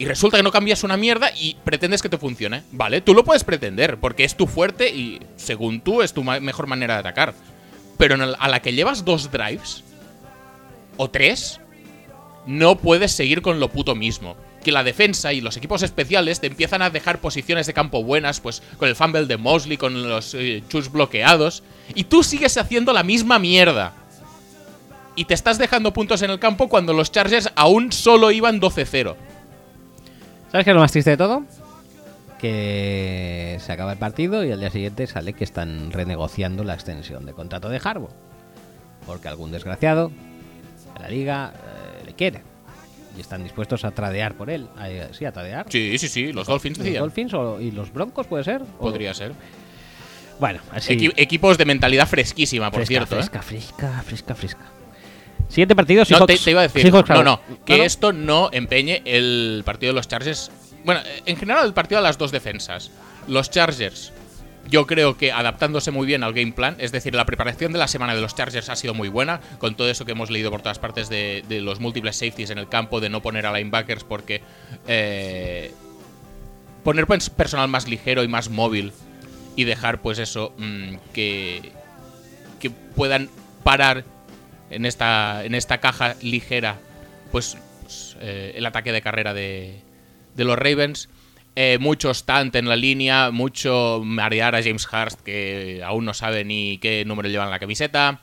Y 0.00 0.04
resulta 0.06 0.36
que 0.38 0.42
no 0.42 0.50
cambias 0.50 0.82
una 0.82 0.96
mierda 0.96 1.30
y 1.36 1.56
pretendes 1.62 2.02
que 2.02 2.08
te 2.08 2.18
funcione. 2.18 2.64
Vale, 2.72 3.02
tú 3.02 3.14
lo 3.14 3.22
puedes 3.22 3.44
pretender, 3.44 3.98
porque 3.98 4.24
es 4.24 4.34
tu 4.36 4.48
fuerte 4.48 4.88
y, 4.88 5.20
según 5.36 5.80
tú, 5.80 6.02
es 6.02 6.12
tu 6.12 6.24
ma- 6.24 6.40
mejor 6.40 6.66
manera 6.66 6.94
de 6.94 7.00
atacar. 7.00 7.34
Pero 7.98 8.16
a 8.36 8.48
la 8.48 8.60
que 8.62 8.72
llevas 8.72 9.04
dos 9.04 9.30
drives, 9.30 9.84
o 10.96 11.08
tres, 11.08 11.60
no 12.46 12.76
puedes 12.76 13.12
seguir 13.12 13.42
con 13.42 13.60
lo 13.60 13.68
puto 13.68 13.94
mismo. 13.94 14.36
Que 14.64 14.72
la 14.72 14.84
defensa 14.84 15.32
y 15.32 15.40
los 15.40 15.56
equipos 15.56 15.82
especiales 15.82 16.40
te 16.40 16.46
empiezan 16.46 16.82
a 16.82 16.90
dejar 16.90 17.20
posiciones 17.20 17.66
de 17.66 17.74
campo 17.74 18.02
buenas, 18.02 18.40
pues 18.40 18.62
con 18.78 18.88
el 18.88 18.96
fumble 18.96 19.26
de 19.26 19.36
Mosley, 19.36 19.76
con 19.76 20.08
los 20.08 20.34
eh, 20.34 20.62
chus 20.68 20.90
bloqueados, 20.90 21.62
y 21.94 22.04
tú 22.04 22.22
sigues 22.22 22.56
haciendo 22.56 22.92
la 22.92 23.02
misma 23.02 23.38
mierda. 23.38 23.92
Y 25.14 25.24
te 25.24 25.34
estás 25.34 25.58
dejando 25.58 25.92
puntos 25.92 26.22
en 26.22 26.30
el 26.30 26.38
campo 26.38 26.68
cuando 26.68 26.92
los 26.92 27.10
Chargers 27.10 27.50
aún 27.54 27.90
solo 27.92 28.30
iban 28.30 28.60
12-0. 28.60 29.16
¿Sabes 30.52 30.64
qué 30.64 30.70
es 30.70 30.74
lo 30.74 30.80
más 30.80 30.92
triste 30.92 31.10
de 31.10 31.16
todo? 31.16 31.44
Que 32.38 33.58
se 33.60 33.72
acaba 33.72 33.92
el 33.92 33.98
partido 33.98 34.44
y 34.44 34.52
al 34.52 34.60
día 34.60 34.70
siguiente 34.70 35.06
sale 35.06 35.32
que 35.32 35.44
están 35.44 35.90
renegociando 35.90 36.64
la 36.64 36.74
extensión 36.74 37.24
de 37.24 37.32
contrato 37.32 37.68
de 37.68 37.80
Harbo. 37.82 38.10
Porque 39.06 39.28
algún 39.28 39.52
desgraciado 39.52 40.10
de 40.94 41.00
la 41.00 41.08
liga 41.08 41.52
eh, 41.54 41.95
le 42.16 42.30
quiere. 42.30 42.42
Y 43.16 43.20
están 43.20 43.42
dispuestos 43.42 43.84
a 43.84 43.90
tradear 43.92 44.34
por 44.34 44.50
él. 44.50 44.68
A- 44.76 45.12
sí, 45.14 45.24
a 45.24 45.32
tradear. 45.32 45.66
Sí, 45.68 45.96
sí, 45.98 46.08
sí, 46.08 46.32
los 46.32 46.46
Dolphins 46.46 46.78
¿Los 46.78 46.84
decían. 46.84 47.02
Dolphins 47.02 47.34
o- 47.34 47.60
y 47.60 47.70
los 47.70 47.92
Broncos 47.92 48.26
puede 48.26 48.44
ser? 48.44 48.62
O- 48.62 48.82
Podría 48.82 49.14
ser. 49.14 49.32
Bueno, 50.38 50.60
así. 50.70 50.92
Equi- 50.94 51.14
equipos 51.16 51.56
de 51.56 51.64
mentalidad 51.64 52.06
fresquísima, 52.06 52.70
por 52.70 52.84
fresca, 52.84 53.06
cierto. 53.06 53.14
¿eh? 53.14 53.18
Fresca, 53.18 53.42
fresca, 53.42 54.02
fresca, 54.04 54.34
fresca. 54.34 54.64
Siguiente 55.48 55.74
partido, 55.74 56.00
No, 56.00 56.04
Seahawks- 56.18 56.26
te, 56.26 56.36
te 56.38 56.50
iba 56.50 56.60
a 56.60 56.68
decir. 56.68 56.82
Seahawks- 56.92 57.08
No, 57.08 57.22
no, 57.22 57.40
que 57.64 57.78
no. 57.78 57.84
esto 57.84 58.12
no 58.12 58.50
empeñe 58.52 59.00
el 59.06 59.62
partido 59.64 59.92
de 59.92 59.96
los 59.96 60.08
Chargers. 60.08 60.50
Bueno, 60.84 61.00
en 61.24 61.36
general 61.36 61.64
el 61.66 61.72
partido 61.72 62.00
de 62.00 62.06
las 62.08 62.18
dos 62.18 62.32
defensas. 62.32 62.90
Los 63.28 63.50
Chargers, 63.50 64.12
yo 64.68 64.86
creo 64.86 65.16
que 65.16 65.32
adaptándose 65.32 65.90
muy 65.90 66.06
bien 66.06 66.22
al 66.22 66.32
game 66.32 66.52
plan, 66.52 66.76
es 66.78 66.92
decir, 66.92 67.14
la 67.14 67.26
preparación 67.26 67.72
de 67.72 67.78
la 67.78 67.88
semana 67.88 68.14
de 68.14 68.20
los 68.20 68.34
Chargers 68.34 68.68
ha 68.68 68.76
sido 68.76 68.94
muy 68.94 69.08
buena, 69.08 69.40
con 69.58 69.76
todo 69.76 69.88
eso 69.90 70.04
que 70.04 70.12
hemos 70.12 70.30
leído 70.30 70.50
por 70.50 70.62
todas 70.62 70.78
partes 70.78 71.08
de, 71.08 71.44
de 71.48 71.60
los 71.60 71.80
múltiples 71.80 72.16
safeties 72.16 72.50
en 72.50 72.58
el 72.58 72.68
campo, 72.68 73.00
de 73.00 73.08
no 73.10 73.22
poner 73.22 73.46
a 73.46 73.52
linebackers 73.52 74.04
porque... 74.04 74.42
eh, 74.86 75.72
poner 76.86 77.04
pues, 77.08 77.30
personal 77.30 77.66
más 77.68 77.88
ligero 77.88 78.22
y 78.22 78.28
más 78.28 78.48
móvil 78.48 78.92
y 79.56 79.64
dejar 79.64 80.00
pues 80.02 80.20
eso 80.20 80.52
mm, 80.56 80.94
que 81.12 81.72
que 82.60 82.70
puedan 82.70 83.28
parar 83.64 84.04
en 84.70 84.86
esta 84.86 85.44
en 85.44 85.56
esta 85.56 85.78
caja 85.78 86.14
ligera 86.22 86.78
pues, 87.32 87.56
eh, 88.20 88.52
el 88.54 88.64
ataque 88.66 88.92
de 88.92 89.02
carrera 89.02 89.34
de, 89.34 89.80
de 90.36 90.44
los 90.44 90.56
Ravens 90.56 91.08
Eh, 91.58 91.78
mucho 91.80 92.12
stunt 92.12 92.54
en 92.54 92.68
la 92.68 92.76
línea 92.76 93.30
mucho 93.30 94.02
marear 94.04 94.54
a 94.54 94.62
James 94.62 94.86
Hurst 94.92 95.18
que 95.22 95.80
aún 95.82 96.04
no 96.04 96.12
sabe 96.12 96.44
ni 96.44 96.76
qué 96.76 97.02
número 97.06 97.30
lleva 97.30 97.44
en 97.44 97.50
la 97.50 97.58
camiseta 97.58 98.20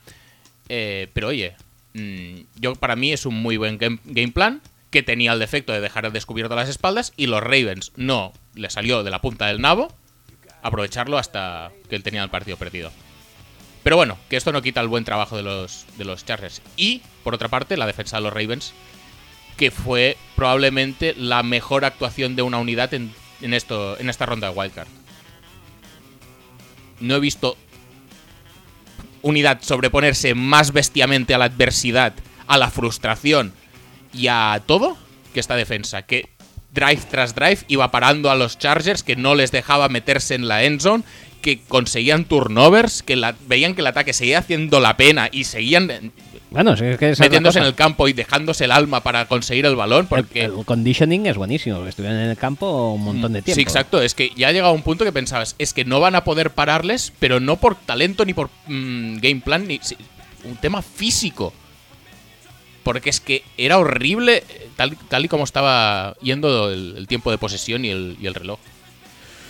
Eh, 0.69 1.09
pero 1.13 1.29
oye 1.29 1.55
mm, 1.95 2.41
yo 2.59 2.75
para 2.75 2.95
mí 2.95 3.11
es 3.11 3.25
un 3.25 3.33
muy 3.33 3.57
buen 3.57 3.79
game, 3.79 4.31
plan 4.31 4.61
que 4.91 5.01
tenía 5.01 5.33
el 5.33 5.39
defecto 5.39 5.73
de 5.73 5.81
dejar 5.81 6.11
descubierto 6.11 6.55
las 6.55 6.69
espaldas 6.69 7.11
y 7.17 7.25
los 7.25 7.41
Ravens 7.41 7.91
no 7.95 8.33
le 8.53 8.69
salió 8.69 9.03
de 9.03 9.09
la 9.09 9.19
punta 9.19 9.47
del 9.47 9.61
nabo 9.61 9.91
aprovecharlo 10.61 11.17
hasta 11.17 11.71
que 11.89 11.95
él 11.95 12.03
tenía 12.03 12.23
el 12.23 12.29
partido 12.29 12.57
perdido. 12.57 12.91
Pero 13.81 13.97
bueno, 13.97 14.17
que 14.29 14.37
esto 14.37 14.51
no 14.51 14.61
quita 14.61 14.79
el 14.79 14.87
buen 14.87 15.03
trabajo 15.03 15.35
de 15.35 15.43
los, 15.43 15.85
de 15.97 16.05
los 16.05 16.23
Chargers. 16.23 16.61
Y, 16.77 17.01
por 17.23 17.33
otra 17.33 17.49
parte, 17.49 17.75
la 17.75 17.85
defensa 17.85 18.15
de 18.15 18.23
los 18.23 18.31
Ravens 18.31 18.73
que 19.57 19.71
fue 19.71 20.17
probablemente 20.35 21.13
la 21.15 21.43
mejor 21.43 21.85
actuación 21.85 22.35
de 22.35 22.41
una 22.41 22.57
unidad 22.57 22.93
en, 22.93 23.13
en 23.43 23.53
esto, 23.53 23.99
en 23.99 24.09
esta 24.09 24.25
ronda 24.25 24.49
de 24.49 24.57
Wildcard. 24.57 24.87
No 26.99 27.15
he 27.15 27.19
visto 27.19 27.57
unidad 29.21 29.59
sobreponerse 29.61 30.35
más 30.35 30.71
bestiamente 30.73 31.33
a 31.33 31.37
la 31.37 31.45
adversidad, 31.45 32.13
a 32.47 32.57
la 32.57 32.69
frustración 32.71 33.53
y 34.13 34.27
a 34.27 34.61
todo 34.65 34.97
que 35.33 35.39
esta 35.39 35.55
defensa. 35.55 36.03
Que 36.03 36.29
drive 36.73 37.01
tras 37.09 37.35
drive 37.35 37.59
iba 37.67 37.91
parando 37.91 38.29
a 38.31 38.35
los 38.35 38.57
Chargers, 38.57 39.03
que 39.03 39.15
no 39.15 39.35
les 39.35 39.51
dejaba 39.51 39.89
meterse 39.89 40.35
en 40.35 40.47
la 40.47 40.63
endzone, 40.63 41.03
que 41.41 41.59
conseguían 41.61 42.25
turnovers, 42.25 43.03
que 43.03 43.15
la- 43.15 43.35
veían 43.47 43.75
que 43.75 43.81
el 43.81 43.87
ataque 43.87 44.13
seguía 44.13 44.39
haciendo 44.39 44.79
la 44.79 44.95
pena 44.97 45.29
y 45.31 45.43
seguían 45.43 46.11
Bueno, 46.53 46.73
es 46.73 46.97
que 46.99 47.15
metiéndose 47.17 47.57
en 47.57 47.65
el 47.65 47.73
campo 47.73 48.07
y 48.07 48.13
dejándose 48.13 48.65
el 48.65 48.71
alma 48.71 49.01
para 49.01 49.25
conseguir 49.25 49.65
el 49.65 49.75
balón. 49.75 50.05
Porque 50.05 50.43
el, 50.43 50.53
conditioning 50.65 51.25
es 51.25 51.35
buenísimo, 51.35 51.83
estuvieron 51.87 52.19
en 52.19 52.29
el 52.29 52.37
campo 52.37 52.93
un 52.93 53.03
montón 53.03 53.33
de 53.33 53.41
tiempo. 53.41 53.55
Sí, 53.55 53.61
exacto. 53.61 53.99
Es 54.03 54.13
que 54.13 54.31
ya 54.35 54.49
ha 54.49 54.51
llegado 54.51 54.71
un 54.71 54.83
punto 54.83 55.03
que 55.03 55.11
pensabas, 55.11 55.55
es 55.57 55.73
que 55.73 55.83
no 55.83 55.99
van 55.99 56.13
a 56.13 56.23
poder 56.23 56.51
pararles, 56.51 57.11
pero 57.17 57.39
no 57.39 57.57
por 57.57 57.75
talento 57.75 58.23
ni 58.23 58.35
por 58.35 58.51
mm, 58.67 59.17
game 59.17 59.41
plan, 59.43 59.67
ni 59.67 59.81
un 60.43 60.55
tema 60.57 60.83
físico. 60.83 61.53
Porque 62.83 63.09
es 63.09 63.19
que 63.19 63.43
era 63.57 63.79
horrible 63.79 64.43
eh, 64.47 64.69
tal, 64.75 64.95
tal 65.09 65.25
y 65.25 65.29
como 65.29 65.45
estaba 65.45 66.15
yendo 66.21 66.69
el, 66.69 66.93
el 66.97 67.07
tiempo 67.07 67.31
de 67.31 67.39
posesión 67.39 67.83
y 67.83 67.89
el, 67.89 68.15
y 68.21 68.27
el 68.27 68.35
reloj. 68.35 68.59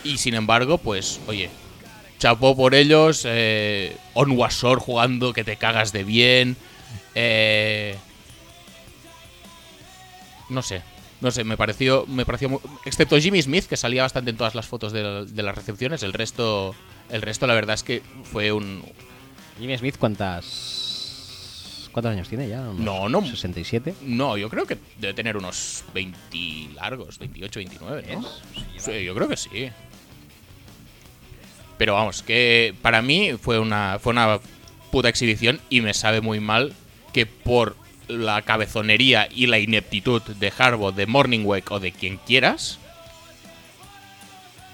Y 0.05 0.19
sin 0.19 0.35
embargo, 0.35 0.77
pues, 0.77 1.19
oye, 1.27 1.49
chapó 2.17 2.55
por 2.55 2.73
ellos. 2.73 3.23
Eh, 3.25 3.97
Onwasor 4.13 4.79
jugando 4.79 5.33
que 5.33 5.43
te 5.43 5.57
cagas 5.57 5.91
de 5.91 6.05
bien. 6.05 6.55
Eh, 7.15 7.97
no 10.49 10.61
sé. 10.61 10.81
No 11.21 11.31
sé, 11.31 11.43
me 11.45 11.55
pareció, 11.55 12.05
me 12.07 12.25
pareció 12.25 12.49
muy- 12.49 12.59
excepto 12.85 13.17
Jimmy 13.17 13.41
Smith 13.41 13.65
que 13.65 13.77
salía 13.77 14.01
bastante 14.01 14.31
en 14.31 14.37
todas 14.37 14.55
las 14.55 14.67
fotos 14.67 14.91
de, 14.91 15.25
de 15.25 15.43
las 15.43 15.55
recepciones, 15.55 16.03
el 16.03 16.11
resto, 16.11 16.75
el 17.09 17.21
resto 17.21 17.47
la 17.47 17.53
verdad 17.53 17.75
es 17.75 17.83
que 17.83 18.01
fue 18.23 18.51
un 18.51 18.83
Jimmy 19.57 19.77
Smith, 19.77 19.95
¿cuántas. 19.97 21.87
¿Cuántos 21.93 22.11
años 22.11 22.27
tiene 22.27 22.49
ya? 22.49 22.59
¿Unos 22.61 22.79
No, 22.79 23.07
no. 23.07 23.25
67. 23.25 23.93
no, 24.01 24.35
yo 24.35 24.49
creo 24.49 24.65
que 24.65 24.77
debe 24.99 25.13
tener 25.13 25.37
unos 25.37 25.85
20 25.93 26.73
largos, 26.75 27.19
28, 27.19 27.59
29, 27.59 28.15
¿no? 28.15 28.27
Sí, 28.77 29.03
yo 29.05 29.15
creo 29.15 29.29
que 29.29 29.37
sí. 29.37 29.69
Pero 31.77 31.93
vamos, 31.93 32.21
que 32.21 32.75
para 32.81 33.01
mí 33.01 33.33
fue 33.39 33.59
una 33.59 33.97
fue 34.01 34.11
una 34.11 34.39
puta 34.91 35.07
exhibición 35.07 35.61
y 35.69 35.81
me 35.81 35.93
sabe 35.93 36.19
muy 36.21 36.39
mal 36.39 36.73
que 37.13 37.25
por 37.25 37.75
la 38.07 38.41
cabezonería 38.41 39.27
y 39.31 39.45
la 39.47 39.59
ineptitud 39.59 40.21
de 40.21 40.51
Harbaugh, 40.57 40.93
de 40.93 41.05
Morningwake 41.05 41.71
o 41.71 41.79
de 41.79 41.91
quien 41.93 42.17
quieras, 42.17 42.79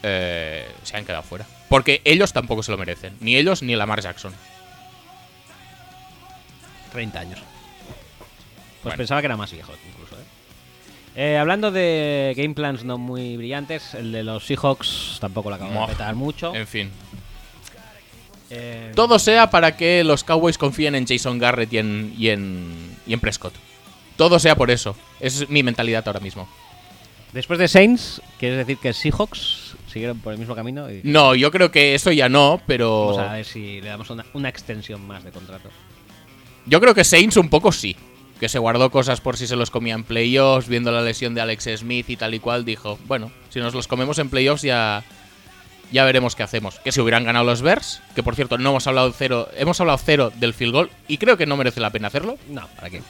eh, 0.03 0.67
se 0.83 0.97
han 0.97 1.05
quedado 1.05 1.23
fuera. 1.23 1.45
Porque 1.67 2.01
ellos 2.05 2.33
tampoco 2.33 2.63
se 2.63 2.71
lo 2.71 2.77
merecen. 2.77 3.13
Ni 3.19 3.35
ellos 3.35 3.61
ni 3.61 3.75
Lamar 3.75 4.01
Jackson. 4.01 4.33
30 6.91 7.19
años. 7.19 7.39
Pues 7.39 8.83
Bueno. 8.83 8.97
pensaba 8.97 9.21
que 9.21 9.25
era 9.27 9.37
más 9.37 9.51
viejo, 9.51 9.71
incluso. 9.91 10.15
¿eh? 10.15 10.23
Eh, 11.15 11.37
hablando 11.37 11.69
de 11.71 12.33
game 12.37 12.53
plans 12.55 12.83
no 12.83 12.97
muy 12.97 13.35
brillantes, 13.37 13.93
el 13.93 14.11
de 14.11 14.23
los 14.23 14.45
Seahawks 14.45 15.17
tampoco 15.19 15.49
lo 15.49 15.55
acabo 15.57 15.71
Mof. 15.71 15.89
de 15.89 15.95
petar 15.95 16.15
mucho. 16.15 16.55
En 16.55 16.65
fin. 16.65 16.89
Eh, 18.49 18.91
Todo 18.95 19.19
sea 19.19 19.49
para 19.49 19.77
que 19.77 20.03
los 20.03 20.23
Cowboys 20.23 20.57
confíen 20.57 20.95
en 20.95 21.05
Jason 21.07 21.37
Garrett 21.39 21.71
y 21.73 21.77
en, 21.77 22.13
y 22.17 22.29
en, 22.29 22.95
y 23.05 23.13
en 23.13 23.19
Prescott. 23.19 23.53
Todo 24.17 24.39
sea 24.39 24.55
por 24.55 24.71
eso. 24.71 24.95
Esa 25.19 25.43
es 25.43 25.49
mi 25.49 25.63
mentalidad 25.63 26.03
ahora 26.07 26.19
mismo. 26.19 26.47
Después 27.31 27.59
de 27.59 27.67
Saints, 27.67 28.21
¿quieres 28.39 28.57
decir 28.57 28.77
que 28.77 28.91
Seahawks 28.91 29.75
siguieron 29.91 30.19
por 30.19 30.33
el 30.33 30.39
mismo 30.39 30.55
camino? 30.55 30.91
Y 30.91 31.01
No, 31.03 31.35
yo 31.35 31.51
creo 31.51 31.69
que 31.71 31.93
eso 31.93 32.11
ya 32.11 32.27
no, 32.27 32.59
pero. 32.65 33.07
Vamos 33.11 33.19
a 33.19 33.33
ver 33.33 33.45
si 33.45 33.81
le 33.81 33.89
damos 33.89 34.09
una, 34.09 34.25
una 34.33 34.49
extensión 34.49 35.05
más 35.05 35.23
de 35.23 35.31
contrato. 35.31 35.69
Yo 36.65 36.81
creo 36.81 36.95
que 36.95 37.03
Saints 37.03 37.37
un 37.37 37.49
poco 37.49 37.71
sí. 37.71 37.95
Que 38.39 38.49
se 38.49 38.57
guardó 38.57 38.89
cosas 38.89 39.19
por 39.21 39.35
si 39.35 39.47
se 39.47 39.57
los 39.57 39.69
comía 39.69 39.93
en 39.93 40.03
playoffs, 40.05 40.69
viendo 40.69 40.91
la 40.93 41.01
lesión 41.01 41.35
de 41.35 41.41
Alex 41.41 41.69
Smith 41.77 42.09
y 42.09 42.15
tal 42.15 42.33
y 42.33 42.39
cual, 42.39 42.63
dijo, 42.63 42.97
bueno, 43.05 43.31
si 43.49 43.59
nos 43.59 43.73
los 43.73 43.87
comemos 43.87 44.17
en 44.17 44.29
playoffs 44.29 44.61
ya, 44.61 45.03
ya 45.91 46.03
veremos 46.05 46.35
qué 46.35 46.43
hacemos. 46.43 46.79
Que 46.79 46.91
si 46.91 47.01
hubieran 47.01 47.23
ganado 47.23 47.45
los 47.45 47.61
Bears, 47.61 48.01
que 48.15 48.23
por 48.23 48.35
cierto 48.35 48.57
no 48.57 48.69
hemos 48.69 48.87
hablado 48.87 49.11
cero, 49.11 49.49
hemos 49.57 49.79
hablado 49.81 49.97
cero 50.03 50.31
del 50.35 50.53
field 50.53 50.73
goal 50.73 50.89
y 51.07 51.17
creo 51.17 51.37
que 51.37 51.45
no 51.45 51.57
merece 51.57 51.79
la 51.79 51.89
pena 51.89 52.07
hacerlo, 52.07 52.37
No, 52.47 52.67
¿para 52.75 52.89
qué? 52.89 53.01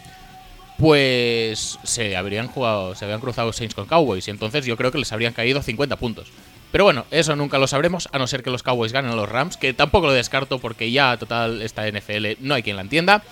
pues 0.77 1.77
se 1.84 2.15
habrían 2.15 2.47
jugado, 2.47 2.95
se 2.95 3.03
habían 3.03 3.19
cruzado 3.19 3.51
Saints 3.51 3.75
con 3.75 3.86
Cowboys 3.86 4.27
y 4.27 4.32
entonces 4.32 4.65
yo 4.65 4.77
creo 4.77 4.93
que 4.93 4.97
les 4.97 5.11
habrían 5.11 5.34
caído 5.34 5.61
50 5.61 5.97
puntos. 5.97 6.30
Pero 6.71 6.86
bueno, 6.86 7.05
eso 7.11 7.36
nunca 7.36 7.57
lo 7.57 7.67
sabremos, 7.67 8.07
a 8.13 8.17
no 8.17 8.27
ser 8.27 8.43
que 8.43 8.49
los 8.49 8.63
Cowboys 8.63 8.93
ganen 8.93 9.11
a 9.11 9.15
los 9.15 9.27
Rams, 9.27 9.57
que 9.57 9.73
tampoco 9.73 10.07
lo 10.07 10.13
descarto 10.13 10.59
porque 10.59 10.89
ya 10.91 11.17
total 11.17 11.61
esta 11.61 11.86
NFL 11.89 12.38
no 12.39 12.53
hay 12.53 12.63
quien 12.63 12.77
la 12.77 12.84
entienda. 12.84 13.23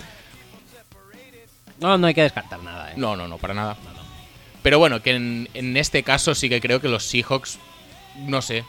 No, 1.80 1.96
no 1.96 2.06
hay 2.06 2.14
que 2.14 2.22
descartar 2.22 2.62
nada, 2.62 2.90
¿eh? 2.90 2.94
No, 2.96 3.16
no, 3.16 3.28
no, 3.28 3.38
para 3.38 3.54
nada. 3.54 3.76
Pero 4.62 4.78
bueno, 4.78 5.00
que 5.00 5.12
en, 5.12 5.48
en 5.54 5.76
este 5.76 6.02
caso 6.02 6.34
sí 6.34 6.48
que 6.48 6.60
creo 6.60 6.80
que 6.80 6.88
los 6.88 7.04
Seahawks, 7.04 7.58
no 8.26 8.42
sé, 8.42 8.64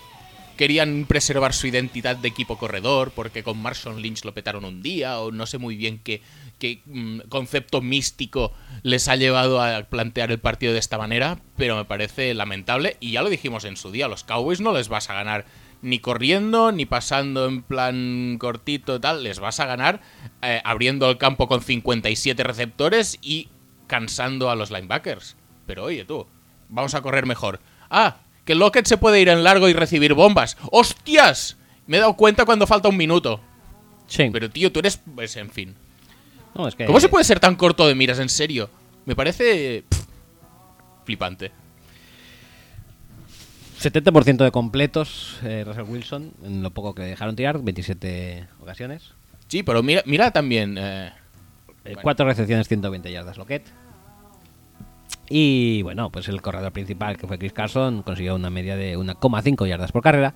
querían 0.60 1.05
preservar 1.07 1.53
su 1.53 1.68
identidad 1.68 2.18
de 2.18 2.28
equipo 2.28 2.57
corredor, 2.57 3.14
porque 3.16 3.43
con 3.43 3.62
Marshawn 3.62 4.01
Lynch 4.01 4.26
lo 4.26 4.34
petaron 4.34 4.66
un 4.66 4.82
día, 4.82 5.18
o 5.22 5.32
no 5.32 5.45
sé 5.45 5.57
muy 5.57 5.78
bien 5.78 6.01
qué, 6.03 6.22
qué, 6.57 6.82
mm, 6.86 7.30
concepto 7.30 7.80
místico 7.80 8.51
les 8.84 9.07
ha 9.07 9.16
llevado 9.16 9.62
a 9.62 9.84
plantear 9.84 10.32
el 10.32 10.39
partido 10.39 10.74
de 10.74 10.80
esta 10.80 10.97
manera, 10.97 11.39
pero 11.55 11.78
me 11.78 11.86
parece 11.86 12.34
lamentable, 12.34 12.97
y 12.99 13.12
ya 13.12 13.22
lo 13.22 13.30
dijimos 13.30 13.64
en 13.64 13.78
su 13.78 13.89
día, 13.89 14.10
los 14.10 14.26
Cowboys 14.26 14.60
no 14.60 14.74
les 14.74 14.89
vas 14.89 15.10
a 15.10 15.14
ganar 15.14 15.45
ni 15.82 15.99
corriendo, 15.99 16.74
ni 16.74 16.86
pasando 16.86 17.45
en 17.45 17.62
plan 17.62 18.36
cortito, 18.38 18.99
tal, 18.99 19.24
les 19.24 19.39
vas 19.39 19.62
a 19.62 19.66
ganar 19.66 20.01
eh, 20.41 20.62
abriendo 20.66 21.10
el 21.10 21.18
campo 21.18 21.47
con 21.47 21.62
57 21.62 22.43
receptores 22.43 23.18
y 23.22 23.47
cansando 23.88 24.49
a 24.49 24.57
los 24.57 24.72
linebackers. 24.72 25.38
Pero 25.66 25.86
oye 25.86 26.03
tú, 26.03 26.28
vamos 26.68 26.95
a 26.95 27.01
correr 27.01 27.26
mejor. 27.26 27.62
Ah, 27.89 28.18
que 28.49 28.55
Lockett 28.55 28.87
se 28.87 28.97
puede 28.97 29.21
ir 29.21 29.29
en 29.29 29.43
largo 29.43 29.69
y 29.69 29.73
recibir 29.73 30.15
bombas. 30.15 30.57
¡Hostias! 30.71 31.55
Me 31.85 31.97
he 31.97 31.99
dado 31.99 32.15
cuenta 32.15 32.45
cuando 32.45 32.65
falta 32.65 32.89
un 32.89 32.97
minuto. 32.97 33.39
Sí. 34.07 34.27
Pero 34.33 34.49
tío, 34.49 34.71
tú 34.71 34.79
eres... 34.79 34.99
Pues 35.13 35.35
en 35.37 35.51
fin. 35.51 35.75
No, 36.55 36.67
es 36.67 36.73
que- 36.73 36.85
¿Cómo 36.87 36.99
se 36.99 37.09
puede 37.09 37.23
ser 37.25 37.39
tan 37.39 37.55
corto 37.55 37.87
de 37.87 37.93
miras, 37.93 38.17
en 38.17 38.27
serio? 38.27 38.67
Me 39.05 39.15
parece... 39.15 39.83
pff, 39.87 39.99
flipante. 41.05 41.51
70% 43.79 44.37
de 44.43 44.51
completos, 44.51 45.37
eh, 45.43 45.63
Russell 45.65 45.83
Wilson, 45.83 46.31
en 46.43 46.63
lo 46.63 46.71
poco 46.71 46.95
que 46.95 47.03
dejaron 47.03 47.35
tirar, 47.35 47.59
27 47.61 48.47
ocasiones. 48.61 49.11
Sí, 49.47 49.61
pero 49.61 49.83
mira, 49.83 50.01
mira 50.07 50.31
también... 50.31 50.75
eh, 50.77 51.07
Eh, 51.67 51.93
Bueno. 51.93 51.99
Cuatro 52.01 52.25
recepciones, 52.25 52.67
120 52.67 53.11
yardas 53.11 53.37
Lockett. 53.37 53.67
Y 55.30 55.82
bueno, 55.84 56.09
pues 56.09 56.27
el 56.27 56.41
corredor 56.41 56.71
principal, 56.71 57.17
que 57.17 57.27
fue 57.27 57.38
Chris 57.38 57.53
Carson, 57.53 58.01
consiguió 58.01 58.36
una 58.36 58.49
media 58.49 58.75
de 58.75 58.97
1,5 58.97 59.67
yardas 59.67 59.91
por 59.91 60.01
carrera. 60.01 60.34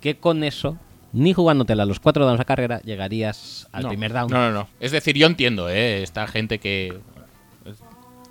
Que 0.00 0.16
con 0.18 0.42
eso, 0.44 0.76
ni 1.12 1.32
jugándotela 1.32 1.84
los 1.84 2.00
cuatro 2.00 2.26
downs 2.26 2.40
a 2.40 2.44
carrera, 2.44 2.80
llegarías 2.82 3.68
al 3.72 3.84
no, 3.84 3.88
primer 3.90 4.12
down. 4.12 4.28
No, 4.30 4.38
no, 4.38 4.52
no. 4.52 4.68
Es 4.80 4.90
decir, 4.92 5.16
yo 5.16 5.26
entiendo, 5.26 5.68
¿eh? 5.70 6.02
Esta 6.02 6.26
gente 6.26 6.58
que... 6.58 6.98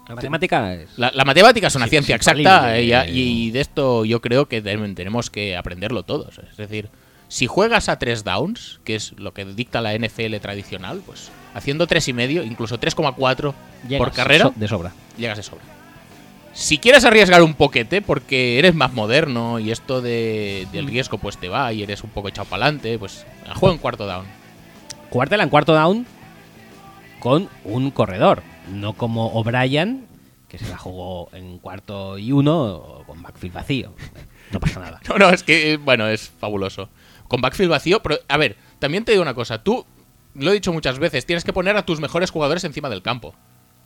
La 0.07 0.15
matemática 0.15 0.73
es. 0.73 0.97
La, 0.97 1.11
la 1.13 1.25
matemática 1.25 1.67
es 1.67 1.75
una 1.75 1.85
Sí, 1.85 1.89
ciencia 1.91 2.15
exacta 2.15 2.39
infalible. 2.41 2.79
eh, 2.79 2.83
y, 2.85 2.93
a- 2.93 3.09
y 3.09 3.51
de 3.51 3.59
esto 3.59 4.05
yo 4.05 4.21
creo 4.21 4.47
que 4.47 4.61
tenemos 4.61 5.29
que 5.29 5.57
aprenderlo 5.57 6.03
todos. 6.03 6.39
Es 6.49 6.55
decir, 6.55 6.89
si 7.27 7.45
juegas 7.47 7.89
a 7.89 7.99
tres 7.99 8.23
downs, 8.23 8.79
que 8.85 8.95
es 8.95 9.11
lo 9.19 9.33
que 9.33 9.43
dicta 9.43 9.81
la 9.81 9.93
NFL 9.97 10.38
tradicional, 10.41 11.01
pues 11.05 11.29
haciendo 11.53 11.88
tres 11.88 12.07
y 12.07 12.13
medio, 12.13 12.43
incluso 12.43 12.79
3,4 12.79 13.53
llegas 13.89 13.97
por 13.97 14.13
carrera, 14.15 14.45
so- 14.45 14.53
de 14.55 14.67
sobra. 14.69 14.93
llegas 15.17 15.35
de 15.38 15.43
sobra. 15.43 15.63
Si 16.57 16.79
quieres 16.79 17.05
arriesgar 17.05 17.43
un 17.43 17.53
poquete, 17.53 18.01
porque 18.01 18.57
eres 18.57 18.73
más 18.73 18.91
moderno 18.91 19.59
y 19.59 19.69
esto 19.69 20.01
de, 20.01 20.67
del 20.71 20.87
riesgo 20.87 21.19
pues 21.19 21.37
te 21.37 21.49
va 21.49 21.71
y 21.71 21.83
eres 21.83 22.03
un 22.03 22.09
poco 22.09 22.29
echado 22.29 22.49
para 22.49 22.63
adelante, 22.63 22.97
pues 22.97 23.27
juega 23.53 23.75
en 23.75 23.79
cuarto 23.79 24.07
down. 24.07 24.25
Cuartela 25.11 25.43
en 25.43 25.49
cuarto 25.49 25.75
down 25.75 26.07
con 27.19 27.47
un 27.63 27.91
corredor. 27.91 28.41
No 28.73 28.93
como 28.93 29.27
O'Brien, 29.33 30.07
que 30.49 30.57
se 30.57 30.67
la 30.67 30.79
jugó 30.79 31.29
en 31.31 31.59
cuarto 31.59 32.17
y 32.17 32.31
uno 32.31 33.03
con 33.05 33.21
backfield 33.21 33.53
vacío. 33.53 33.93
No 34.51 34.59
pasa 34.59 34.79
nada. 34.79 34.99
No, 35.07 35.19
no, 35.19 35.29
es 35.29 35.43
que, 35.43 35.73
eh, 35.73 35.77
bueno, 35.77 36.07
es 36.07 36.27
fabuloso. 36.27 36.89
Con 37.27 37.39
backfield 37.39 37.69
vacío, 37.69 38.01
pero, 38.01 38.17
a 38.27 38.37
ver, 38.37 38.57
también 38.79 39.05
te 39.05 39.11
digo 39.11 39.21
una 39.21 39.35
cosa. 39.35 39.61
Tú, 39.61 39.85
lo 40.33 40.49
he 40.49 40.55
dicho 40.55 40.73
muchas 40.73 40.97
veces, 40.97 41.27
tienes 41.27 41.43
que 41.43 41.53
poner 41.53 41.77
a 41.77 41.85
tus 41.85 41.99
mejores 41.99 42.31
jugadores 42.31 42.63
encima 42.63 42.89
del 42.89 43.03
campo. 43.03 43.35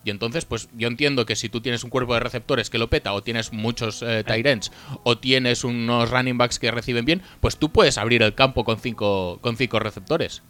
Y 0.04 0.10
entonces, 0.10 0.46
pues 0.46 0.70
yo 0.76 0.88
entiendo 0.88 1.26
que 1.26 1.36
si 1.36 1.48
tú 1.50 1.62
tienes 1.62 1.84
un 1.84 1.90
cuerpo 1.90 2.14
de 2.16 2.22
receptores 2.22 2.70
que 2.70 2.80
lo 2.80 2.90
peta, 2.90 3.14
o 3.14 3.22
tienes 3.22 3.54
muchos 3.54 4.02
eh, 4.02 4.24
tight 4.26 4.46
ends, 4.46 4.72
o 5.04 5.18
tienes 5.18 5.64
unos 5.64 6.10
running 6.10 6.38
backs 6.38 6.58
que 6.58 6.72
reciben 6.72 7.06
bien, 7.06 7.22
pues 7.40 7.58
tú 7.58 7.72
puedes 7.72 7.98
abrir 7.98 8.24
el 8.24 8.34
campo 8.34 8.64
con 8.64 8.80
cinco, 8.80 9.38
con 9.42 9.58
cinco 9.58 9.80
receptores. 9.80 10.42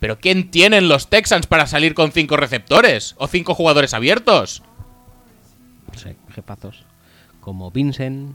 Pero 0.00 0.18
¿quién 0.18 0.50
tienen 0.50 0.88
los 0.88 1.08
Texans 1.08 1.46
para 1.46 1.66
salir 1.66 1.94
con 1.94 2.10
cinco 2.10 2.36
receptores? 2.36 3.14
¿O 3.18 3.28
cinco 3.28 3.54
jugadores 3.54 3.94
abiertos? 3.94 4.62
Sí, 5.96 6.16
jefazos. 6.34 6.84
Como 7.40 7.70
Vincent, 7.70 8.34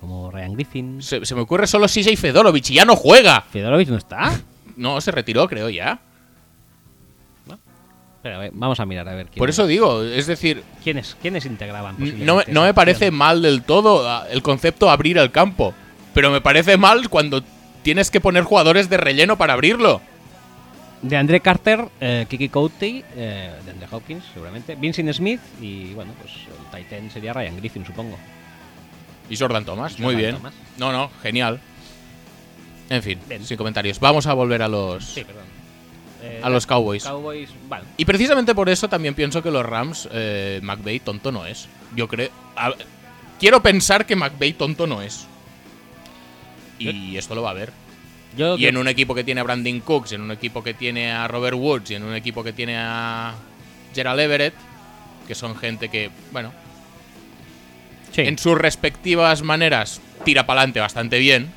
como 0.00 0.30
Ryan 0.30 0.54
Griffin. 0.54 1.02
Se, 1.02 1.24
se 1.24 1.34
me 1.34 1.42
ocurre 1.42 1.66
solo 1.66 1.86
CJ 1.86 2.16
Fedorovich 2.16 2.70
y 2.70 2.74
ya 2.74 2.84
no 2.84 2.96
juega. 2.96 3.42
Fedorovich 3.42 3.88
no 3.88 3.96
está. 3.96 4.40
No, 4.76 5.00
se 5.00 5.10
retiró, 5.10 5.48
creo 5.48 5.68
ya. 5.70 5.98
Pero 8.22 8.40
vamos 8.52 8.80
a 8.80 8.86
mirar 8.86 9.08
a 9.08 9.14
ver 9.14 9.26
quién 9.26 9.38
Por 9.38 9.48
eso 9.48 9.66
digo, 9.66 10.02
es 10.02 10.26
decir, 10.26 10.62
¿Quiénes, 10.82 11.16
quiénes 11.22 11.46
integraban 11.46 11.96
no, 12.24 12.36
me- 12.36 12.44
no 12.48 12.74
parece 12.74 13.10
mal 13.10 13.42
del 13.42 13.62
todo 13.62 14.08
ah, 14.08 14.26
el 14.30 14.42
concepto 14.42 14.90
abrir 14.90 15.18
el 15.18 15.30
campo. 15.30 15.72
Pero 16.14 16.30
me 16.30 16.40
parece 16.40 16.76
mal 16.76 17.08
cuando 17.08 17.44
tienes 17.82 18.10
que 18.10 18.20
poner 18.20 18.42
jugadores 18.42 18.90
de 18.90 18.96
relleno 18.96 19.38
para 19.38 19.52
abrirlo. 19.52 20.00
De 21.00 21.16
André 21.16 21.38
Carter, 21.40 21.84
eh, 22.00 22.26
Kiki 22.28 22.48
Couty, 22.48 23.04
eh, 23.14 23.52
de 23.64 23.70
André 23.70 23.86
Hopkins, 23.90 24.24
seguramente. 24.34 24.74
Vincent 24.74 25.12
Smith 25.12 25.40
y, 25.60 25.94
bueno, 25.94 26.12
pues 26.20 26.32
el 26.34 26.82
Titan 26.84 27.08
sería 27.12 27.32
Ryan 27.32 27.56
Griffin, 27.56 27.86
supongo. 27.86 28.18
Y 29.30 29.36
Jordan 29.36 29.64
Thomas, 29.64 29.94
Y 29.96 30.02
muy 30.02 30.14
Jordan 30.14 30.18
bien. 30.20 30.36
Thomas. 30.38 30.54
No, 30.76 30.90
no, 30.90 31.10
genial. 31.22 31.60
En 32.90 33.02
fin, 33.02 33.18
Bien. 33.28 33.44
sin 33.44 33.56
comentarios. 33.56 34.00
Vamos 34.00 34.26
a 34.26 34.32
volver 34.34 34.62
a 34.62 34.66
los 34.68 35.04
Sí, 35.04 35.22
perdón. 35.22 35.44
Eh, 36.22 36.40
a 36.42 36.50
los 36.50 36.66
Cowboys. 36.66 37.04
Y 37.96 38.04
precisamente 38.04 38.54
por 38.54 38.68
eso 38.68 38.88
también 38.88 39.14
pienso 39.14 39.42
que 39.42 39.50
los 39.50 39.64
Rams, 39.64 40.08
eh, 40.12 40.58
McVay 40.62 41.00
tonto 41.00 41.30
no 41.30 41.46
es. 41.46 41.68
Yo 41.94 42.08
creo. 42.08 42.30
a- 42.56 42.74
quiero 43.38 43.62
pensar 43.62 44.04
que 44.04 44.16
McVay 44.16 44.52
tonto 44.54 44.86
no 44.86 45.00
es. 45.02 45.26
Y 46.78 47.16
esto 47.16 47.34
lo 47.34 47.42
va 47.42 47.50
a 47.50 47.54
ver. 47.54 47.72
Yo, 48.36 48.56
Y 48.58 48.66
en 48.66 48.76
un 48.76 48.86
equipo 48.88 49.14
que 49.14 49.24
tiene 49.24 49.40
a 49.40 49.44
Brandon 49.44 49.80
Cooks, 49.80 50.12
en 50.12 50.20
un 50.20 50.30
equipo 50.30 50.62
que 50.62 50.74
tiene 50.74 51.10
a 51.12 51.26
Robert 51.28 51.56
Woods 51.56 51.90
y 51.90 51.94
en 51.94 52.04
un 52.04 52.14
equipo 52.14 52.44
que 52.44 52.52
tiene 52.52 52.76
a 52.76 53.34
Gerald 53.94 54.20
Everett, 54.20 54.54
que 55.26 55.34
son 55.34 55.56
gente 55.56 55.88
que, 55.88 56.10
bueno, 56.30 56.52
sí. 58.12 58.22
en 58.22 58.38
sus 58.38 58.56
respectivas 58.56 59.42
maneras 59.42 60.00
tira 60.24 60.46
para 60.46 60.60
adelante 60.60 60.80
bastante 60.80 61.18
bien. 61.18 61.52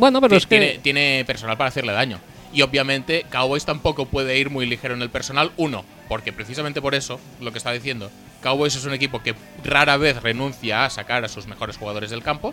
Bueno, 0.00 0.20
pero 0.20 0.36
es 0.36 0.46
que... 0.46 0.58
tiene, 0.58 0.78
tiene 0.78 1.24
personal 1.26 1.56
para 1.56 1.68
hacerle 1.68 1.92
daño. 1.92 2.18
Y 2.52 2.62
obviamente 2.62 3.24
Cowboys 3.30 3.64
tampoco 3.64 4.06
puede 4.06 4.36
ir 4.38 4.50
muy 4.50 4.66
ligero 4.66 4.94
en 4.94 5.02
el 5.02 5.10
personal. 5.10 5.52
Uno, 5.56 5.84
porque 6.08 6.32
precisamente 6.32 6.80
por 6.82 6.94
eso, 6.96 7.20
lo 7.40 7.52
que 7.52 7.58
está 7.58 7.70
diciendo, 7.70 8.10
Cowboys 8.42 8.74
es 8.74 8.84
un 8.84 8.92
equipo 8.92 9.22
que 9.22 9.34
rara 9.62 9.96
vez 9.96 10.20
renuncia 10.20 10.84
a 10.84 10.90
sacar 10.90 11.24
a 11.24 11.28
sus 11.28 11.46
mejores 11.46 11.76
jugadores 11.76 12.10
del 12.10 12.22
campo. 12.22 12.52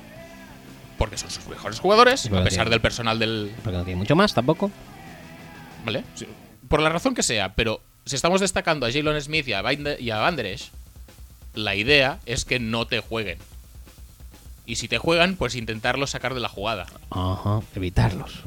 Porque 1.00 1.18
son 1.18 1.30
sus 1.32 1.48
mejores 1.48 1.80
jugadores, 1.80 2.26
a 2.28 2.30
pesar 2.44 2.50
tiene- 2.50 2.70
del 2.72 2.82
personal 2.82 3.18
del... 3.20 3.52
Porque 3.64 3.78
no 3.78 3.84
tiene 3.84 3.98
mucho 3.98 4.16
más 4.16 4.34
tampoco. 4.34 4.72
¿Vale? 5.86 6.04
Sí, 6.16 6.28
Por 6.68 6.82
la 6.82 6.90
razón 6.90 7.14
que 7.16 7.24
sea, 7.24 7.54
pero 7.54 7.82
si 8.06 8.16
estamos 8.16 8.42
destacando 8.42 8.86
a 8.86 8.92
Jalen 8.92 9.22
Smith 9.22 9.48
y 9.48 9.54
a, 9.54 9.62
Binder- 9.62 10.00
y 10.00 10.10
a 10.12 10.20
la 11.54 11.76
idea 11.76 12.20
es 12.26 12.46
que 12.46 12.60
no 12.60 12.88
te 12.88 13.00
jueguen. 13.00 13.38
Y 14.68 14.76
si 14.76 14.90
te 14.90 14.98
juegan, 14.98 15.38
pues 15.38 15.56
intentarlos 15.56 16.10
sacar 16.10 16.34
de 16.34 16.42
la 16.42 16.50
jugada. 16.50 16.86
Ajá, 17.10 17.62
evitarlos. 17.74 18.44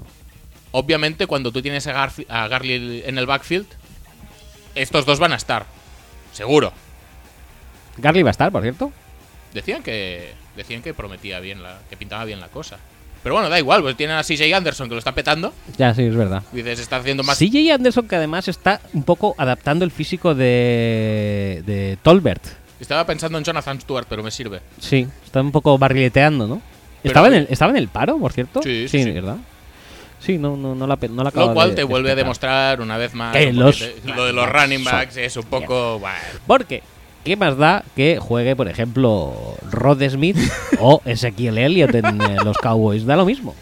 Obviamente, 0.70 1.26
cuando 1.26 1.50
tú 1.50 1.62
tienes 1.62 1.86
a, 1.86 2.10
Garly 2.28 3.02
en 3.06 3.16
el 3.16 3.24
backfield, 3.24 3.66
estos 4.74 5.06
dos 5.06 5.18
van 5.18 5.32
a 5.32 5.36
estar. 5.36 5.64
Seguro. 6.32 6.74
Garly 7.96 8.22
va 8.22 8.28
a 8.28 8.32
estar, 8.32 8.52
por 8.52 8.62
cierto. 8.62 8.92
Decían 9.54 9.82
que 9.82 10.34
decían 10.56 10.82
que 10.82 10.92
prometía 10.92 11.40
bien 11.40 11.62
la 11.62 11.78
que 11.88 11.96
pintaba 11.96 12.24
bien 12.26 12.38
la 12.38 12.48
cosa. 12.48 12.78
Pero 13.22 13.34
bueno, 13.34 13.48
da 13.48 13.58
igual, 13.58 13.82
pues 13.82 13.96
tienen 13.96 14.16
a 14.16 14.22
CJ 14.22 14.54
Anderson 14.54 14.88
que 14.88 14.94
lo 14.94 14.98
está 14.98 15.14
petando. 15.14 15.54
Ya, 15.78 15.94
sí, 15.94 16.02
es 16.02 16.14
verdad. 16.14 16.42
Dices, 16.52 16.80
está 16.80 16.96
haciendo 16.96 17.22
más 17.22 17.38
CJ 17.38 17.72
Anderson, 17.72 18.06
que 18.06 18.16
además 18.16 18.46
está 18.46 18.80
un 18.92 19.04
poco 19.04 19.34
adaptando 19.38 19.86
el 19.86 19.90
físico 19.90 20.34
de, 20.34 21.62
de 21.64 21.98
Tolbert. 22.02 22.59
Estaba 22.80 23.04
pensando 23.06 23.36
en 23.38 23.44
Jonathan 23.44 23.80
Stewart, 23.80 24.06
pero 24.08 24.22
me 24.22 24.30
sirve. 24.30 24.60
Sí, 24.80 25.06
está 25.24 25.40
un 25.40 25.52
poco 25.52 25.76
barrileteando, 25.78 26.46
¿no? 26.46 26.62
Pero- 27.02 27.10
¿Estaba, 27.10 27.28
en 27.28 27.34
el, 27.34 27.46
¿Estaba 27.50 27.70
en 27.70 27.76
el 27.76 27.88
paro, 27.88 28.18
por 28.18 28.32
cierto? 28.32 28.62
Sí, 28.62 28.88
sí, 28.88 29.02
sí. 29.04 29.10
¿verdad? 29.10 29.36
Sí, 30.18 30.36
no, 30.38 30.56
no, 30.56 30.74
no 30.74 30.86
la, 30.86 30.98
no 31.10 31.22
la 31.22 31.30
acabo 31.30 31.46
Lo 31.48 31.54
cual 31.54 31.70
de- 31.70 31.74
te 31.76 31.80
de 31.80 31.84
vuelve 31.84 32.10
a 32.10 32.14
demostrar 32.14 32.80
una 32.82 32.98
vez 32.98 33.14
más 33.14 33.34
Que 33.34 33.52
los 33.54 33.82
lo 34.04 34.24
de 34.26 34.32
los 34.34 34.48
running 34.50 34.84
backs 34.84 35.16
es 35.16 35.36
un 35.36 35.44
poco. 35.44 35.98
bueno. 35.98 36.18
Porque, 36.46 36.82
¿qué 37.24 37.36
más 37.36 37.56
da 37.56 37.84
que 37.96 38.18
juegue, 38.20 38.54
por 38.54 38.68
ejemplo, 38.68 39.56
Rod 39.70 40.02
Smith 40.10 40.36
o 40.80 41.00
Ezequiel 41.06 41.56
Elliott 41.58 41.94
en 41.94 42.20
eh, 42.20 42.36
los 42.44 42.58
Cowboys? 42.58 43.06
Da 43.06 43.16
lo 43.16 43.24
mismo. 43.24 43.54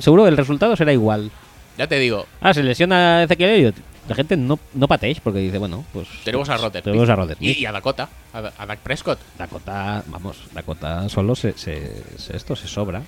Seguro 0.00 0.26
el 0.26 0.36
resultado 0.36 0.74
será 0.76 0.92
igual. 0.92 1.30
Ya 1.78 1.86
te 1.86 1.98
digo, 2.00 2.26
Ah, 2.40 2.52
se 2.52 2.62
lesiona 2.64 3.22
Ezequiel 3.22 3.50
Elliott. 3.50 3.76
La 4.10 4.16
gente 4.16 4.36
no, 4.36 4.58
no 4.74 4.88
pateéis 4.88 5.20
porque 5.20 5.38
dice, 5.38 5.58
bueno, 5.58 5.84
pues. 5.92 6.08
tenemos 6.24 6.48
a 6.48 6.56
Rotter. 6.56 6.82
Tenemos 6.82 7.08
a 7.08 7.14
Rod 7.14 7.30
y, 7.38 7.64
a 7.64 7.70
Dakota, 7.70 8.08
a, 8.32 8.40
Da- 8.40 8.52
a 8.58 8.66
Dak 8.66 8.80
Prescott. 8.80 9.20
Dakota, 9.38 10.02
vamos, 10.08 10.36
Dakota 10.52 11.08
solo 11.08 11.36
se, 11.36 11.56
se- 11.56 12.02
se- 12.18 12.36
esto 12.36 12.56
se 12.56 12.66
sobra. 12.66 13.02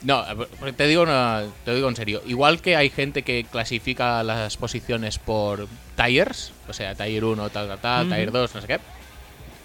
No, 0.00 0.16
a 0.16 0.32
ver, 0.32 0.48
te 0.74 0.86
digo, 0.86 1.02
una- 1.02 1.44
te 1.66 1.74
digo 1.74 1.88
en 1.90 1.96
serio. 1.96 2.22
Igual 2.26 2.62
que 2.62 2.74
hay 2.74 2.88
gente 2.88 3.22
que 3.22 3.44
clasifica 3.44 4.22
las 4.22 4.56
posiciones 4.56 5.18
por 5.18 5.68
tires, 5.94 6.52
o 6.66 6.72
sea, 6.72 6.94
tire 6.94 7.22
1, 7.24 7.50
tal, 7.50 7.68
tal, 7.68 7.78
tal, 7.78 8.06
Ujú. 8.06 8.14
tire 8.14 8.30
2, 8.30 8.54
no 8.54 8.60
sé 8.62 8.66
qué. 8.66 8.80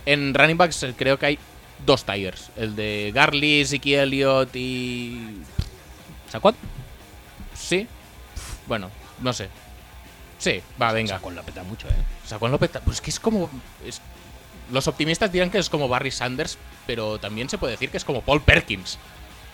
En 0.05 0.33
running 0.33 0.57
backs 0.57 0.83
eh, 0.83 0.93
creo 0.97 1.17
que 1.17 1.25
hay 1.25 1.39
dos 1.85 2.03
tires. 2.03 2.49
El 2.57 2.75
de 2.75 3.11
Garly, 3.13 3.63
Ziki 3.65 3.95
Elliott 3.95 4.53
y... 4.57 5.37
¿Saquon? 6.29 6.53
Sí. 7.53 7.87
Bueno, 8.67 8.89
no 9.21 9.31
sé. 9.33 9.47
Sí, 10.39 10.61
va, 10.81 10.91
venga. 10.91 11.15
Saquon 11.15 11.35
lo 11.35 11.43
peta 11.43 11.63
mucho, 11.63 11.87
eh. 11.87 11.91
Saquon 12.25 12.51
López, 12.51 12.71
pues 12.83 12.99
que 13.01 13.11
es 13.11 13.19
como. 13.19 13.49
es- 13.85 14.01
los 14.71 14.87
optimistas 14.87 15.31
dirán 15.31 15.49
que 15.51 15.57
es 15.59 15.69
como 15.69 15.87
Barry 15.87 16.11
Sanders, 16.11 16.57
pero 16.87 17.19
también 17.19 17.49
se 17.49 17.57
puede 17.57 17.71
decir 17.73 17.89
que 17.89 17.97
es 17.97 18.05
como 18.05 18.21
Paul 18.21 18.41
Perkins. 18.41 18.97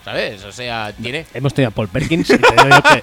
¿Sabes? 0.03 0.43
O 0.43 0.51
sea, 0.51 0.93
tiene. 0.93 1.25
Hemos 1.33 1.53
tenido 1.53 1.69
a 1.69 1.71
Paul 1.71 1.87
Perkins 1.87 2.29
y 2.29 2.37
te 2.37 2.51
digo 2.51 2.69
yo 2.69 2.83
que 2.83 3.01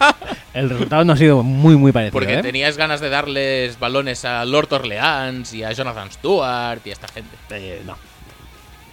el 0.55 0.71
resultado 0.71 1.05
no 1.05 1.15
ha 1.15 1.17
sido 1.17 1.43
muy, 1.43 1.75
muy 1.77 1.91
parecido. 1.91 2.13
Porque 2.13 2.35
¿eh? 2.35 2.43
tenías 2.43 2.77
ganas 2.77 3.01
de 3.01 3.09
darles 3.09 3.77
balones 3.81 4.25
a 4.25 4.45
Lord 4.45 4.73
Orleans 4.73 5.53
y 5.53 5.65
a 5.65 5.73
Jonathan 5.73 6.13
Stewart 6.13 6.81
y 6.85 6.91
a 6.91 6.93
esta 6.93 7.09
gente. 7.09 7.37
Eh, 7.51 7.83
no. 7.85 7.97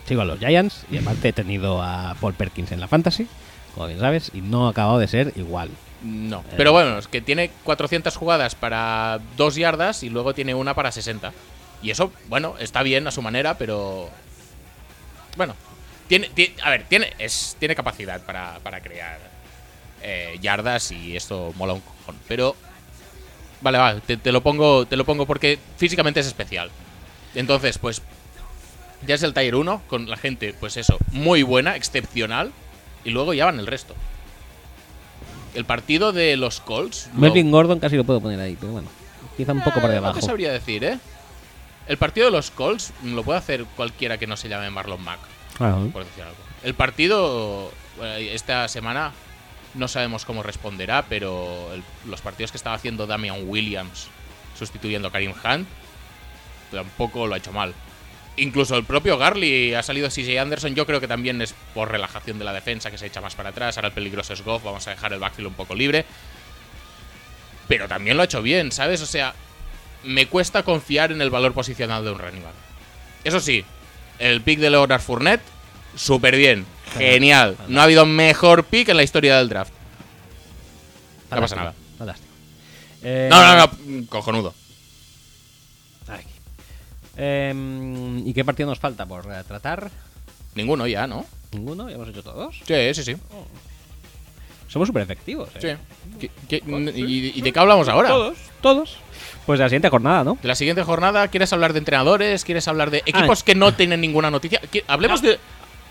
Sigo 0.08 0.22
a 0.22 0.26
los 0.26 0.40
Giants 0.40 0.86
y 0.90 0.98
aparte 0.98 1.28
he 1.30 1.34
tenido 1.34 1.84
a 1.84 2.16
Paul 2.20 2.34
Perkins 2.34 2.72
en 2.72 2.80
la 2.80 2.88
Fantasy, 2.88 3.28
como 3.76 3.86
bien 3.86 4.00
sabes, 4.00 4.32
y 4.34 4.42
no 4.42 4.66
ha 4.66 4.72
acabado 4.72 4.98
de 4.98 5.08
ser 5.08 5.34
igual. 5.36 5.70
No. 6.02 6.40
Eh. 6.40 6.54
Pero 6.58 6.72
bueno, 6.72 6.98
es 6.98 7.08
que 7.08 7.22
tiene 7.22 7.52
400 7.64 8.16
jugadas 8.16 8.56
para 8.56 9.20
2 9.38 9.56
yardas 9.56 10.04
y 10.04 10.10
luego 10.10 10.34
tiene 10.34 10.54
una 10.56 10.74
para 10.74 10.92
60. 10.92 11.34
Y 11.82 11.92
eso, 11.92 12.12
bueno, 12.28 12.56
está 12.60 12.84
bien 12.84 13.08
a 13.08 13.12
su 13.12 13.22
manera, 13.22 13.58
pero. 13.58 14.10
Bueno. 15.38 15.56
Tiene, 16.08 16.28
ti- 16.30 16.56
a 16.64 16.72
ver, 16.72 16.86
tiene, 16.86 17.14
es, 17.20 17.56
tiene 17.60 17.76
capacidad 17.76 18.20
para, 18.26 18.58
para 18.64 18.82
crear 18.82 19.20
eh, 20.02 20.38
yardas 20.42 20.92
y 20.92 21.16
esto 21.16 21.54
mola 21.56 21.74
un 21.74 21.82
cojón. 21.82 22.16
Pero. 22.28 22.56
Vale, 23.62 23.78
vale, 23.78 24.02
te, 24.02 24.18
te 24.18 24.32
lo 24.32 24.42
pongo, 24.42 24.86
te 24.88 24.96
lo 24.96 25.06
pongo 25.06 25.26
porque 25.28 25.60
físicamente 25.78 26.20
es 26.22 26.28
especial. 26.28 26.72
Entonces, 27.36 27.78
pues. 27.78 28.02
Ya 29.06 29.16
es 29.16 29.24
el 29.24 29.34
Tier 29.34 29.56
1, 29.56 29.84
con 29.88 30.10
la 30.10 30.18
gente, 30.18 30.54
pues 30.60 30.76
eso, 30.76 30.98
muy 31.12 31.42
buena, 31.44 31.78
excepcional. 31.78 32.52
Y 33.06 33.12
luego 33.12 33.34
ya 33.34 33.46
van 33.46 33.58
el 33.60 33.68
resto. 33.68 33.96
El 35.54 35.66
partido 35.66 36.12
de 36.12 36.38
los 36.38 36.60
Colts. 36.62 37.10
lo- 37.14 37.20
Melvin 37.20 37.52
Gordon 37.52 37.80
casi 37.80 37.96
lo 37.98 38.04
puedo 38.04 38.22
poner 38.22 38.40
ahí, 38.40 38.56
pero 38.60 38.72
bueno, 38.74 38.88
quizá 39.38 39.52
un 39.54 39.62
poco 39.64 39.80
por 39.82 39.90
Eh, 39.90 39.94
debajo. 39.94 40.14
No 40.14 40.20
te 40.20 40.26
sabría 40.26 40.52
decir, 40.52 40.84
¿eh? 40.84 41.00
El 41.88 41.98
partido 41.98 42.28
de 42.28 42.32
los 42.32 42.52
Colts 42.52 42.94
lo 43.04 43.24
puede 43.24 43.40
hacer 43.40 43.66
cualquiera 43.76 44.18
que 44.18 44.28
no 44.28 44.38
se 44.38 44.48
llame 44.48 44.70
Marlon 44.70 45.02
Mack, 45.04 45.20
Ah, 45.60 45.78
por 45.92 46.06
decir 46.06 46.24
algo. 46.24 46.38
El 46.64 46.76
partido, 46.76 47.72
bueno, 47.98 48.14
esta 48.16 48.68
semana, 48.68 49.12
no 49.74 49.88
sabemos 49.88 50.24
cómo 50.26 50.44
responderá, 50.44 51.06
pero 51.10 51.74
el- 51.74 51.84
los 52.10 52.22
partidos 52.22 52.52
que 52.52 52.58
estaba 52.58 52.76
haciendo 52.76 53.08
Damian 53.08 53.38
Williams 53.48 54.08
sustituyendo 54.58 55.08
a 55.08 55.12
Karim 55.12 55.32
Hunt, 55.32 55.68
tampoco 56.72 57.26
lo 57.28 57.34
ha 57.34 57.38
hecho 57.38 57.52
mal. 57.52 57.74
Incluso 58.38 58.76
el 58.78 58.86
propio 58.86 59.18
Garly 59.18 59.74
ha 59.74 59.84
salido 59.84 60.10
CJ 60.10 60.40
Anderson. 60.40 60.74
Yo 60.76 60.86
creo 60.86 61.02
que 61.02 61.08
también 61.08 61.42
es 61.42 61.54
por 61.74 61.92
relajación 61.92 62.40
de 62.40 62.46
la 62.46 62.54
defensa 62.54 62.90
que 62.90 62.98
se 62.98 63.06
echa 63.08 63.20
más 63.22 63.36
para 63.36 63.50
atrás. 63.50 63.78
Ahora 63.78 63.90
el 63.90 63.94
peligroso 63.94 64.34
es 64.34 64.42
Goff. 64.44 64.64
Vamos 64.64 64.88
a 64.88 64.92
dejar 64.92 65.12
el 65.14 65.20
backfield 65.20 65.48
un 65.48 65.54
poco 65.56 65.76
libre. 65.76 66.06
Pero 67.68 67.88
también 67.88 68.16
lo 68.16 68.22
ha 68.24 68.26
hecho 68.26 68.42
bien, 68.42 68.72
¿sabes? 68.72 69.02
O 69.02 69.06
sea, 69.06 69.34
me 70.04 70.28
cuesta 70.28 70.64
confiar 70.64 71.12
en 71.12 71.22
el 71.22 71.30
valor 71.30 71.54
posicional 71.54 72.04
de 72.04 72.12
un 72.12 72.20
running 72.20 72.44
back. 72.44 72.54
Eso 73.24 73.40
sí, 73.40 73.66
el 74.18 74.42
pick 74.42 74.60
de 74.60 74.70
Leonard 74.70 75.02
Fournette, 75.02 75.42
súper 75.96 76.36
bien. 76.36 76.66
Genial. 76.98 77.58
No 77.68 77.82
ha 77.82 77.84
habido 77.84 78.06
mejor 78.06 78.64
pick 78.64 78.90
en 78.90 78.98
la 78.98 79.04
historia 79.04 79.38
del 79.38 79.50
draft. 79.50 79.74
No 81.30 81.42
pasa 81.42 81.56
nada. 81.56 81.74
Fantástico. 81.98 82.34
Eh, 83.04 83.28
No, 83.30 83.44
no, 83.44 83.56
no. 83.68 84.08
Cojonudo. 84.08 84.54
Em, 87.22 88.26
¿Y 88.28 88.34
qué 88.34 88.46
partido 88.46 88.70
nos 88.70 88.80
falta 88.80 89.06
por 89.06 89.26
eh, 89.26 89.44
tratar? 89.48 89.90
Ninguno 90.56 90.88
ya, 90.88 91.06
¿no? 91.06 91.26
¿Ninguno? 91.52 91.90
¿Ya 91.90 91.96
hemos 91.96 92.08
hecho 92.10 92.24
todos? 92.24 92.62
Sí, 92.66 92.94
sí, 92.94 93.04
sí. 93.04 93.16
Somos 94.68 94.88
súper 94.88 95.04
efectivos. 95.04 95.50
¿eh? 95.56 95.78
Sí. 96.20 96.20
¿Qué- 96.20 96.32
qué- 96.62 96.64
y, 96.96 97.34
y 97.38 97.42
de 97.42 97.52
qué 97.52 97.60
hablamos 97.60 97.88
ahora? 97.90 98.10
Todos, 98.10 98.38
todos. 98.62 98.98
Pues 99.46 99.58
de 99.60 99.66
la 99.66 99.70
siguiente 99.70 99.90
jornada, 99.90 100.24
¿no? 100.24 100.38
De 100.42 100.48
la 100.48 100.56
siguiente 100.56 100.84
jornada, 100.84 101.28
¿quieres 101.28 101.52
hablar 101.54 101.74
de 101.74 101.80
entrenadores? 101.80 102.46
¿Quieres 102.46 102.68
hablar 102.68 102.92
de 102.92 103.00
equipos 103.06 103.44
que 103.44 103.56
no 103.56 103.74
tienen 103.74 104.00
ninguna 104.02 104.30
noticia? 104.30 104.62
¿Qui- 104.72 104.84
Hablemos 104.88 105.22
de. 105.22 105.40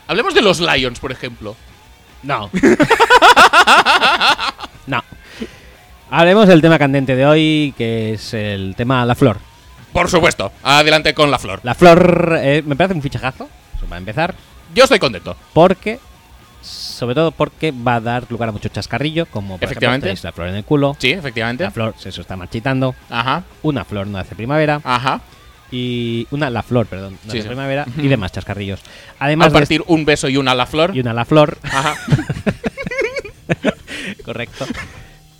Hablemos 0.07 0.33
de 0.33 0.41
los 0.41 0.59
Lions, 0.61 0.99
por 0.99 1.11
ejemplo. 1.11 1.55
No. 2.23 2.49
no. 4.87 5.03
Hablemos 6.09 6.47
del 6.47 6.61
tema 6.61 6.79
candente 6.79 7.15
de 7.15 7.25
hoy, 7.25 7.73
que 7.77 8.13
es 8.13 8.33
el 8.33 8.73
tema 8.75 9.05
La 9.05 9.15
Flor. 9.15 9.37
Por 9.93 10.09
supuesto. 10.09 10.51
Adelante 10.63 11.13
con 11.13 11.31
la 11.31 11.39
flor. 11.39 11.59
La 11.63 11.75
Flor 11.75 12.37
eh, 12.41 12.61
me 12.65 12.75
parece 12.75 12.93
un 12.95 13.01
fichajazo, 13.01 13.47
para 13.87 13.97
empezar, 13.97 14.35
Yo 14.75 14.83
estoy 14.83 14.99
contento. 14.99 15.35
porque, 15.53 15.99
sobre 16.61 17.15
todo 17.15 17.31
porque 17.31 17.71
va 17.71 17.95
a 17.95 18.01
dar 18.01 18.25
lugar 18.29 18.49
a 18.49 18.51
mucho 18.51 18.69
chascarrillo, 18.69 19.25
como 19.25 19.57
por 19.57 19.63
ejemplo 19.63 19.71
Efectivamente. 19.71 20.05
tenéis 20.07 20.23
la 20.23 20.31
flor 20.31 20.47
en 20.49 20.55
el 20.55 20.63
culo, 20.63 20.95
Sí, 20.99 21.11
efectivamente. 21.11 21.63
la 21.63 21.71
flor 21.71 21.95
se 21.97 22.09
está 22.09 22.35
marchitando, 22.35 22.95
Ajá, 23.09 23.43
una 23.63 23.83
flor 23.85 24.07
no 24.07 24.17
hace 24.19 24.35
primavera, 24.35 24.79
ajá. 24.83 25.21
y 25.71 26.27
una 26.31 26.49
la 26.49 26.61
flor, 26.63 26.85
perdón, 26.87 27.13
no 27.25 27.31
Sí, 27.31 27.39
hace 27.39 27.41
sí. 27.43 27.47
primavera, 27.47 27.85
y 27.97 28.07
demás 28.07 28.31
chascarrillos. 28.31 28.79
A 29.19 29.25
Además 29.25 29.51
de 29.51 29.59
partir 29.59 29.83
un 29.87 30.05
beso 30.05 30.29
y 30.29 30.37
una 30.37 30.51
a 30.51 30.55
la 30.55 30.65
flor. 30.67 30.95
y 30.95 30.99
una 30.99 31.13
la 31.13 31.25
flor, 31.25 31.57
Ajá. 31.63 31.95
correcto. 34.23 34.65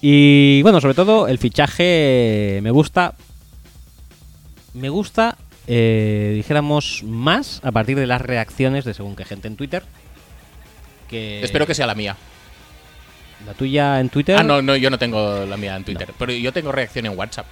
Y 0.02 0.62
bueno, 0.64 0.80
sobre 0.82 0.94
todo 0.94 1.28
el 1.28 1.38
fichaje 1.38 2.60
me 2.64 2.72
gusta. 2.72 3.14
Me 4.80 4.88
gusta, 4.88 5.38
eh, 5.68 6.32
dijéramos, 6.36 7.04
más 7.04 7.60
a 7.66 7.72
partir 7.74 8.00
de 8.00 8.08
las 8.08 8.22
reacciones 8.22 8.86
de 8.86 8.94
según 8.94 9.18
qué 9.18 9.26
gente 9.26 9.50
en 9.50 9.58
Twitter. 9.58 9.84
Que 11.10 11.44
Espero 11.44 11.68
que 11.68 11.76
sea 11.76 11.86
la 11.86 11.96
mía. 11.96 12.16
La 13.46 13.54
tuya 13.54 14.00
en 14.00 14.08
Twitter. 14.10 14.38
Ah, 14.38 14.44
no, 14.44 14.62
no, 14.62 14.78
yo 14.78 14.90
no 14.90 14.98
tengo 14.98 15.46
la 15.46 15.58
mía 15.58 15.76
en 15.76 15.84
Twitter. 15.84 16.14
Pero 16.18 16.32
yo 16.32 16.54
tengo 16.54 16.72
reacción 16.72 17.06
en 17.08 17.18
WhatsApp. 17.18 17.46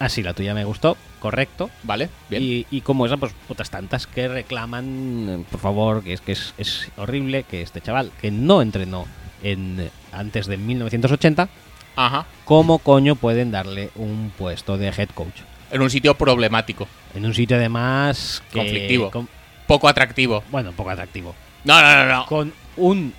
Ah, 0.00 0.08
sí, 0.08 0.24
la 0.24 0.34
tuya 0.34 0.54
me 0.54 0.64
gustó, 0.64 0.96
correcto. 1.20 1.70
¿Vale? 1.84 2.10
Bien. 2.28 2.42
Y, 2.42 2.66
y 2.70 2.80
como 2.80 3.06
esa, 3.06 3.16
pues 3.16 3.32
otras 3.48 3.70
tantas 3.70 4.08
que 4.08 4.26
reclaman, 4.26 5.26
eh, 5.28 5.44
por 5.48 5.60
favor, 5.60 6.02
que 6.02 6.14
es 6.14 6.20
que 6.20 6.32
es, 6.32 6.52
es 6.58 6.90
horrible 6.96 7.44
que 7.44 7.62
este 7.62 7.80
chaval, 7.80 8.10
que 8.20 8.32
no 8.32 8.60
entrenó 8.60 9.06
en 9.44 9.88
antes 10.12 10.46
de 10.48 10.56
1980, 10.56 11.48
Ajá. 11.94 12.26
¿cómo 12.44 12.78
coño 12.78 13.14
pueden 13.14 13.52
darle 13.52 13.90
un 13.94 14.32
puesto 14.36 14.76
de 14.78 14.88
head 14.88 15.10
coach? 15.14 15.42
En 15.70 15.82
un 15.82 15.90
sitio 15.90 16.14
problemático. 16.14 16.86
En 17.14 17.24
un 17.26 17.34
sitio 17.34 17.56
además 17.56 18.42
que, 18.52 18.58
Conflictivo. 18.58 19.10
con- 19.10 19.28
Poco 19.66 19.88
atractivo. 19.88 20.44
bueno, 20.50 20.72
poco 20.72 20.90
atractivo. 20.90 21.34
No, 21.64 21.80
no, 21.82 21.94
no, 21.96 22.06
no. 22.12 22.26
Con 22.26 22.52
un 22.76 23.12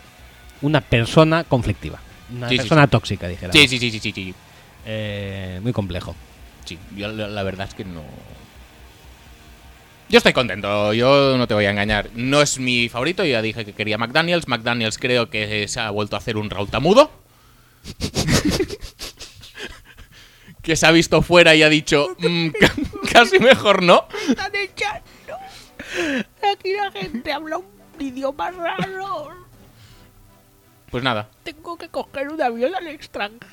una 0.62 0.82
persona 0.82 1.44
conflictiva. 1.44 2.00
Una 2.34 2.48
Sí, 2.50 2.56
sí, 2.56 2.58
persona 2.60 2.84
sí. 2.86 2.90
tóxica, 2.90 3.28
dijera. 3.28 3.52
Sí, 3.54 3.68
sí, 3.68 3.78
sí, 3.80 3.92
sí, 3.92 4.00
sí, 4.00 4.12
sí. 4.14 4.34
Eh, 4.86 5.60
muy 5.62 5.74
complejo. 5.74 6.16
Sí, 6.66 6.80
yo 6.96 7.10
la, 7.10 7.28
la 7.28 7.44
verdad 7.44 7.68
es 7.68 7.74
que 7.74 7.84
no. 7.86 8.02
Yo 10.10 10.18
estoy 10.20 10.32
contento, 10.32 10.94
yo 10.94 11.38
no 11.38 11.48
te 11.48 11.54
voy 11.54 11.66
a 11.66 11.72
engañar. 11.72 12.10
No 12.16 12.42
es 12.42 12.60
mi 12.60 12.88
favorito, 12.88 13.26
ya 13.26 13.42
dije 13.42 13.66
que 13.66 13.74
quería 13.74 13.98
McDaniels. 13.98 14.48
McDaniels 14.48 14.98
creo 14.98 15.30
que 15.30 15.68
se 15.68 15.82
ha 15.82 15.90
vuelto 15.92 16.16
a 16.16 16.20
hacer 16.20 16.38
un 16.38 16.50
Raúl 16.50 16.70
Tamudo. 16.70 17.12
que 20.68 20.76
se 20.76 20.86
ha 20.86 20.92
visto 20.92 21.22
fuera 21.22 21.56
y 21.56 21.64
ha 21.64 21.70
dicho, 21.70 22.10
"Mm, 22.20 22.50
ca- 22.60 22.74
casi 23.14 23.40
mejor 23.40 23.82
no. 23.84 24.06
están 24.28 24.52
echando. 24.54 25.06
Aquí 26.54 26.74
la 26.74 26.92
gente 26.92 27.32
habla 27.32 27.58
un 27.60 27.66
idioma 27.98 28.52
raro. 28.52 29.30
Pues 30.92 31.06
nada, 31.06 31.30
Tengo 31.44 31.78
que 31.78 31.88
coger 31.88 32.28
un 32.28 32.42
avión 32.42 32.76
al 32.76 32.86
extranjero. 32.88 33.48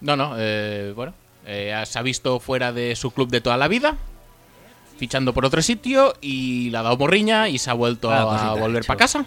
no, 0.00 0.16
no, 0.16 0.34
eh, 0.38 0.92
bueno, 0.96 1.12
eh, 1.44 1.78
se 1.84 1.98
ha 1.98 2.02
visto 2.02 2.40
fuera 2.40 2.72
de 2.72 2.96
su 2.96 3.10
club 3.10 3.28
de 3.28 3.42
toda 3.42 3.58
la 3.58 3.68
vida, 3.68 3.96
fichando 4.98 5.34
por 5.34 5.44
otro 5.44 5.60
sitio 5.60 6.14
y 6.22 6.70
le 6.70 6.78
ha 6.78 6.82
dado 6.82 6.96
morriña 6.96 7.50
y 7.50 7.58
se 7.58 7.68
ha 7.68 7.74
vuelto 7.74 8.10
Ah, 8.10 8.52
a 8.52 8.54
volver 8.54 8.86
para 8.86 8.96
casa. 8.98 9.26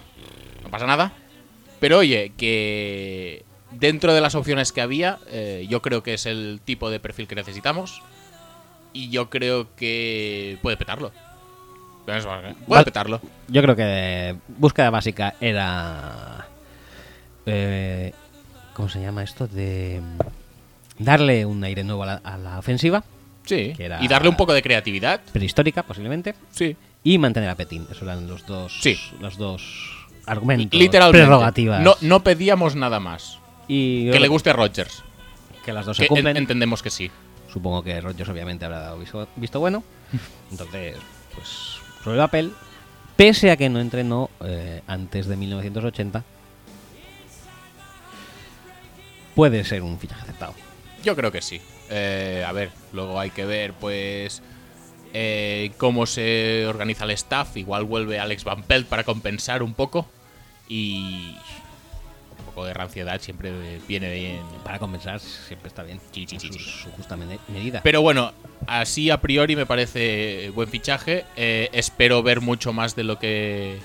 No 0.63 0.69
pasa 0.71 0.87
nada. 0.87 1.11
Pero 1.79 1.99
oye, 1.99 2.31
que 2.35 3.45
dentro 3.71 4.13
de 4.13 4.21
las 4.21 4.35
opciones 4.35 4.71
que 4.71 4.81
había, 4.81 5.19
eh, 5.27 5.65
yo 5.69 5.81
creo 5.81 6.03
que 6.03 6.13
es 6.13 6.25
el 6.25 6.59
tipo 6.63 6.89
de 6.89 6.99
perfil 6.99 7.27
que 7.27 7.35
necesitamos 7.35 8.01
y 8.93 9.09
yo 9.09 9.29
creo 9.29 9.67
que 9.75 10.57
puede 10.61 10.77
petarlo. 10.77 11.11
Puede 12.05 12.21
Val- 12.67 12.85
petarlo. 12.85 13.21
Yo 13.47 13.61
creo 13.61 13.75
que 13.75 14.35
búsqueda 14.57 14.89
básica 14.89 15.35
era. 15.39 16.47
eh, 17.45 18.13
¿Cómo 18.73 18.89
se 18.89 19.01
llama 19.01 19.23
esto? 19.23 19.47
De. 19.47 20.01
Darle 20.97 21.45
un 21.45 21.63
aire 21.63 21.83
nuevo 21.83 22.03
a 22.03 22.05
la, 22.07 22.13
a 22.23 22.37
la 22.37 22.59
ofensiva, 22.59 23.03
Sí. 23.45 23.73
que 23.75 23.85
era- 23.85 24.03
Y 24.03 24.07
darle 24.07 24.29
un 24.29 24.35
poco 24.35 24.53
de 24.53 24.61
creatividad. 24.61 25.21
prehistórica 25.31 25.83
posiblemente, 25.83 26.35
Sí. 26.51 26.75
y 27.03 27.17
mantener 27.17 27.49
a 27.49 27.55
Petín. 27.55 27.83
Esos 27.89 28.03
eran 28.03 28.27
los 28.27 28.45
dos, 28.45 28.77
Sí. 28.81 28.97
los 29.21 29.37
dos 29.37 30.07
argumentos, 30.25 30.77
Literalmente. 30.79 31.25
prerrogativas. 31.25 31.81
No, 31.81 31.95
no 32.01 32.23
pedíamos 32.23 32.75
nada 32.75 32.99
más. 32.99 33.38
Y 33.69 34.11
Que 34.11 34.19
le 34.19 34.27
guste 34.27 34.49
a 34.49 34.53
Rogers. 34.53 35.03
que 35.63 35.71
las 35.71 35.85
dos 35.85 35.95
Que 35.95 36.03
se 36.03 36.07
cumplen. 36.09 36.35
entendemos 36.35 36.83
que 36.83 36.89
sí. 36.89 37.09
Supongo 37.53 37.81
que 37.83 38.01
Rogers 38.01 38.27
obviamente 38.29 38.65
habrá 38.65 38.79
dado 38.79 38.99
visto, 38.99 39.27
visto 39.37 39.59
bueno. 39.61 39.83
Entonces, 40.51 40.97
pues 41.33 41.47
sobre 42.03 42.17
el 42.17 42.23
papel, 42.23 42.53
pese 43.15 43.51
a 43.51 43.55
que 43.57 43.69
no 43.69 43.79
entrenó 43.79 44.29
eh, 44.43 44.81
antes 44.87 45.27
de 45.27 45.35
1980, 45.37 46.23
puede 49.35 49.63
ser 49.63 49.81
un 49.83 49.97
fichaje 49.99 50.21
aceptado. 50.23 50.53
Yo 51.03 51.15
creo 51.15 51.31
que 51.31 51.41
sí. 51.41 51.61
Eh, 51.89 52.43
a 52.47 52.51
ver, 52.51 52.71
luego 52.93 53.19
hay 53.19 53.29
que 53.31 53.45
ver, 53.45 53.73
pues, 53.73 54.41
eh, 55.13 55.71
cómo 55.77 56.05
se 56.05 56.65
organiza 56.67 57.05
el 57.05 57.11
staff. 57.11 57.55
Igual 57.57 57.85
vuelve 57.85 58.19
Alex 58.19 58.43
Van 58.43 58.63
Pelt 58.63 58.87
para 58.87 59.03
compensar 59.03 59.63
un 59.63 59.73
poco. 59.73 60.05
Y 60.67 61.35
poco 62.59 62.67
de 62.67 62.73
ranciedad 62.73 63.19
siempre 63.21 63.51
viene 63.87 64.11
bien. 64.13 64.41
Para 64.63 64.79
compensar, 64.79 65.19
siempre 65.19 65.67
está 65.69 65.83
bien. 65.83 65.99
Sí, 66.11 66.25
sí, 66.27 66.37
sí, 66.39 66.49
Su- 66.51 66.89
justa 66.91 67.15
medida. 67.15 67.81
Pero 67.83 68.01
bueno, 68.01 68.33
así 68.67 69.09
a 69.09 69.21
priori 69.21 69.55
me 69.55 69.65
parece 69.65 70.51
buen 70.53 70.67
fichaje. 70.69 71.25
Eh, 71.35 71.69
espero 71.73 72.21
ver 72.23 72.41
mucho 72.41 72.73
más 72.73 72.95
de 72.95 73.03
lo 73.03 73.17
que 73.19 73.79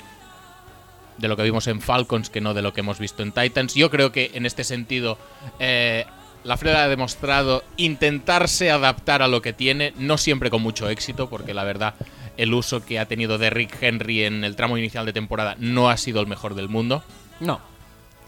de 1.19 1.29
lo 1.29 1.37
que 1.37 1.45
vimos 1.45 1.69
en 1.69 1.81
Falcons 1.81 2.29
que 2.29 2.41
no 2.41 2.55
de 2.55 2.63
lo 2.63 2.73
que 2.73 2.81
hemos 2.81 2.99
visto 2.99 3.23
en 3.23 3.31
Titans. 3.31 3.75
Yo 3.75 3.89
creo 3.91 4.11
que 4.11 4.33
en 4.35 4.47
este 4.47 4.65
sentido 4.65 5.17
eh, 5.61 6.07
la 6.43 6.57
Fred 6.57 6.75
ha 6.75 6.89
demostrado 6.89 7.63
intentarse 7.77 8.73
adaptar 8.73 9.23
a 9.23 9.29
lo 9.29 9.41
que 9.41 9.53
tiene, 9.53 9.93
no 9.97 10.19
siempre 10.19 10.51
con 10.51 10.61
mucho 10.63 10.89
éxito, 10.89 11.31
porque 11.31 11.55
la 11.55 11.63
verdad 11.63 11.95
el 12.37 12.53
uso 12.53 12.85
que 12.85 12.99
ha 12.99 13.07
tenido 13.07 13.39
de 13.39 13.49
Rick 13.51 13.81
Henry 13.81 14.25
en 14.25 14.43
el 14.43 14.57
tramo 14.57 14.77
inicial 14.77 15.07
de 15.07 15.13
temporada 15.13 15.55
no 15.61 15.89
ha 15.89 15.97
sido 15.97 16.21
el 16.21 16.27
mejor 16.27 16.57
del 16.57 16.69
mundo. 16.69 17.05
no. 17.39 17.61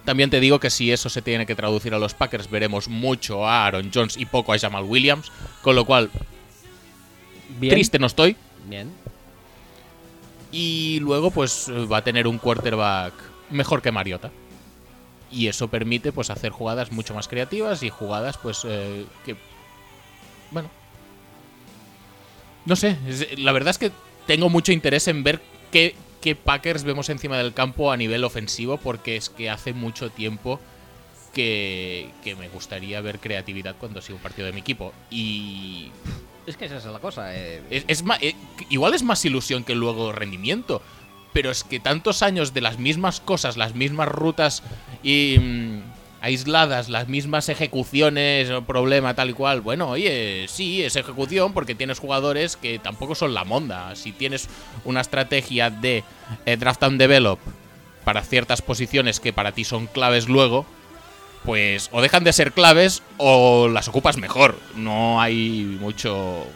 También 0.06 0.30
te 0.30 0.38
digo 0.38 0.60
que 0.60 0.70
si 0.70 0.92
eso 0.92 1.10
se 1.10 1.20
tiene 1.20 1.46
que 1.46 1.56
traducir 1.56 1.92
a 1.92 1.98
los 1.98 2.14
Packers, 2.14 2.48
veremos 2.48 2.88
mucho 2.88 3.44
a 3.44 3.66
Aaron 3.66 3.90
Jones 3.92 4.16
y 4.16 4.24
poco 4.24 4.52
a 4.52 4.58
Jamal 4.58 4.84
Williams, 4.84 5.32
con 5.62 5.74
lo 5.74 5.84
cual 5.84 6.10
Bien. 7.58 7.74
triste 7.74 7.98
no 7.98 8.06
estoy. 8.06 8.36
Bien. 8.68 8.90
Y 10.52 11.00
luego, 11.00 11.32
pues 11.32 11.68
va 11.90 11.98
a 11.98 12.04
tener 12.04 12.28
un 12.28 12.38
quarterback 12.38 13.12
mejor 13.50 13.82
que 13.82 13.90
Mariota. 13.90 14.30
Y 15.30 15.48
eso 15.48 15.66
permite, 15.66 16.12
pues, 16.12 16.30
hacer 16.30 16.52
jugadas 16.52 16.92
mucho 16.92 17.12
más 17.12 17.26
creativas 17.26 17.82
y 17.82 17.90
jugadas, 17.90 18.38
pues, 18.38 18.62
eh, 18.64 19.04
que. 19.24 19.36
Bueno. 20.52 20.70
No 22.64 22.76
sé. 22.76 22.96
La 23.36 23.50
verdad 23.50 23.70
es 23.70 23.78
que 23.78 23.90
tengo 24.28 24.48
mucho 24.48 24.70
interés 24.70 25.08
en 25.08 25.24
ver 25.24 25.40
qué, 25.72 25.96
qué 26.20 26.34
Packers 26.34 26.84
vemos 26.84 27.08
encima 27.08 27.36
del 27.38 27.52
campo 27.54 27.90
a 27.92 27.96
nivel 27.96 28.24
ofensivo, 28.24 28.76
porque 28.78 29.16
es 29.16 29.28
que 29.30 29.50
hace 29.50 29.72
mucho 29.72 30.10
tiempo 30.10 30.60
que, 31.34 32.10
que 32.24 32.34
me 32.34 32.48
gustaría 32.48 33.00
ver 33.00 33.18
creatividad 33.18 33.76
cuando 33.78 34.00
sigo 34.00 34.16
un 34.16 34.22
partido 34.22 34.46
de 34.46 34.52
mi 34.52 34.60
equipo. 34.60 34.92
Y 35.10 35.90
Es 36.46 36.56
que 36.56 36.64
esa 36.66 36.78
es 36.78 36.84
la 36.86 36.98
cosa. 36.98 37.34
eh. 37.36 37.62
es, 37.70 37.84
es 37.88 38.02
ma- 38.02 38.18
eh, 38.20 38.34
igual 38.70 38.94
es 38.94 39.02
más 39.02 39.24
ilusión 39.24 39.64
que 39.64 39.74
luego 39.74 40.12
rendimiento. 40.12 40.82
Pero 41.32 41.50
es 41.50 41.64
que 41.64 41.80
tantos 41.80 42.22
años 42.22 42.54
de 42.54 42.62
las 42.62 42.78
mismas 42.78 43.20
cosas, 43.20 43.58
las 43.58 43.74
mismas 43.74 44.08
rutas 44.08 44.62
y, 45.02 45.36
mm, 45.38 45.82
aisladas, 46.20 46.88
las 46.88 47.08
mismas 47.08 47.48
ejecuciones, 47.48 48.50
o 48.50 48.62
problema 48.62 49.14
tal 49.14 49.30
y 49.30 49.32
cual. 49.32 49.60
Bueno, 49.60 49.90
oye, 49.90 50.46
sí, 50.48 50.82
es 50.82 50.96
ejecución 50.96 51.52
porque 51.52 51.74
tienes 51.74 51.98
jugadores 51.98 52.56
que 52.56 52.78
tampoco 52.78 53.14
son 53.14 53.34
la 53.34 53.44
monda. 53.44 53.94
Si 53.96 54.12
tienes 54.12 54.48
una 54.84 55.00
estrategia 55.00 55.70
de 55.70 56.04
eh, 56.44 56.56
draft 56.56 56.82
and 56.82 56.98
develop 56.98 57.38
para 58.04 58.22
ciertas 58.22 58.62
posiciones 58.62 59.20
que 59.20 59.32
para 59.32 59.52
ti 59.52 59.64
son 59.64 59.86
claves 59.86 60.28
luego, 60.28 60.66
pues 61.44 61.88
o 61.92 62.02
dejan 62.02 62.24
de 62.24 62.32
ser 62.32 62.52
claves 62.52 63.02
o 63.18 63.68
las 63.68 63.88
ocupas 63.88 64.16
mejor. 64.16 64.58
No 64.74 65.20
hay 65.20 65.76
mucho, 65.80 66.46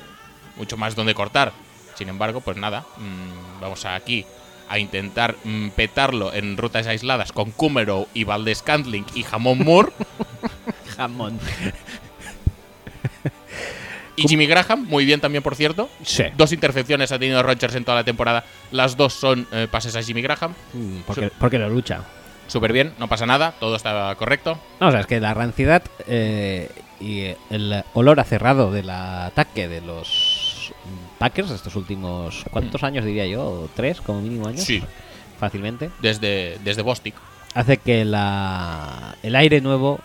mucho 0.56 0.76
más 0.76 0.96
donde 0.96 1.14
cortar. 1.14 1.52
Sin 1.94 2.08
embargo, 2.08 2.40
pues 2.40 2.56
nada, 2.56 2.86
mm, 2.96 3.60
vamos 3.60 3.84
aquí 3.84 4.24
a 4.70 4.78
intentar 4.78 5.34
mm, 5.44 5.70
petarlo 5.70 6.32
en 6.32 6.56
rutas 6.56 6.86
aisladas 6.86 7.32
con 7.32 7.50
Kumero 7.50 8.06
y 8.14 8.24
Valdez 8.24 8.62
Cantling 8.62 9.04
y 9.14 9.24
Jamón 9.24 9.58
Moore. 9.58 9.92
Jamón. 10.96 11.38
y 14.16 14.28
Jimmy 14.28 14.46
Graham, 14.46 14.86
muy 14.86 15.04
bien 15.04 15.20
también, 15.20 15.42
por 15.42 15.56
cierto. 15.56 15.90
Sí. 16.04 16.24
Dos 16.36 16.52
intercepciones 16.52 17.10
ha 17.10 17.18
tenido 17.18 17.42
Rodgers 17.42 17.74
en 17.74 17.84
toda 17.84 17.96
la 17.96 18.04
temporada. 18.04 18.44
Las 18.70 18.96
dos 18.96 19.12
son 19.12 19.46
eh, 19.52 19.66
pases 19.70 19.96
a 19.96 20.02
Jimmy 20.02 20.22
Graham. 20.22 20.54
Mm, 20.72 21.00
Porque, 21.06 21.30
porque 21.38 21.58
lo 21.58 21.68
lucha. 21.68 22.04
Súper 22.46 22.72
bien, 22.72 22.94
no 22.98 23.08
pasa 23.08 23.26
nada, 23.26 23.54
todo 23.60 23.76
está 23.76 24.14
correcto. 24.16 24.58
No, 24.80 24.88
o 24.88 24.90
sea, 24.90 25.00
es 25.00 25.06
que 25.06 25.20
la 25.20 25.34
ranciedad 25.34 25.82
eh, 26.06 26.68
y 27.00 27.26
el 27.50 27.84
olor 27.94 28.18
a 28.20 28.24
cerrado 28.24 28.72
del 28.72 28.90
ataque 28.90 29.68
de 29.68 29.80
los 29.80 30.49
Packers 31.20 31.50
estos 31.52 31.76
últimos, 31.76 32.44
¿cuántos 32.50 32.82
años 32.82 33.04
diría 33.04 33.26
yo? 33.26 33.68
¿Tres 33.76 34.00
como 34.00 34.20
mínimo 34.22 34.48
años? 34.48 34.64
Sí. 34.64 34.82
Fácilmente. 35.38 35.90
Desde, 36.02 36.58
desde 36.64 36.82
Bostic. 36.82 37.14
Hace 37.54 37.76
que 37.76 38.04
la, 38.04 39.16
el 39.22 39.36
aire 39.36 39.60
nuevo 39.60 40.00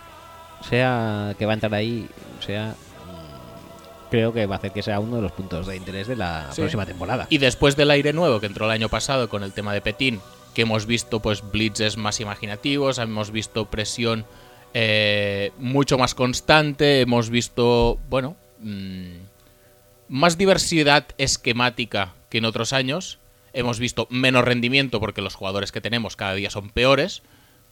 sea 0.69 1.33
que 1.39 1.45
va 1.45 1.53
a 1.53 1.55
entrar 1.55 1.73
ahí, 1.73 2.07
sea... 2.45 2.75
mm, 3.07 4.09
Creo 4.11 4.33
que 4.33 4.45
va 4.45 4.55
a 4.55 4.57
hacer 4.57 4.71
que 4.71 4.81
sea 4.83 4.99
uno 4.99 5.15
de 5.15 5.21
los 5.21 5.31
puntos 5.31 5.65
de 5.67 5.75
interés 5.75 6.07
de 6.07 6.15
la 6.15 6.49
Sí. 6.51 6.61
próxima 6.61 6.85
temporada. 6.85 7.27
Y 7.29 7.37
después 7.39 7.75
del 7.75 7.91
aire 7.91 8.13
nuevo 8.13 8.39
que 8.39 8.45
entró 8.45 8.65
el 8.65 8.71
año 8.71 8.89
pasado 8.89 9.29
con 9.29 9.43
el 9.43 9.51
tema 9.53 9.73
de 9.73 9.81
Petín, 9.81 10.19
que 10.53 10.61
hemos 10.63 10.85
visto 10.85 11.21
pues 11.21 11.49
blitzes 11.51 11.97
más 11.97 12.19
imaginativos, 12.19 12.97
hemos 12.99 13.31
visto 13.31 13.65
presión 13.65 14.25
eh, 14.73 15.51
mucho 15.59 15.97
más 15.97 16.13
constante, 16.15 17.01
hemos 17.01 17.29
visto, 17.29 17.97
bueno, 18.09 18.35
mm, 18.59 19.05
más 20.07 20.37
diversidad 20.37 21.07
esquemática 21.17 22.13
que 22.29 22.37
en 22.39 22.45
otros 22.45 22.73
años, 22.73 23.19
hemos 23.53 23.79
visto 23.79 24.07
menos 24.09 24.43
rendimiento 24.45 24.99
porque 24.99 25.21
los 25.21 25.35
jugadores 25.35 25.71
que 25.71 25.81
tenemos 25.81 26.15
cada 26.15 26.33
día 26.35 26.49
son 26.49 26.69
peores, 26.69 27.21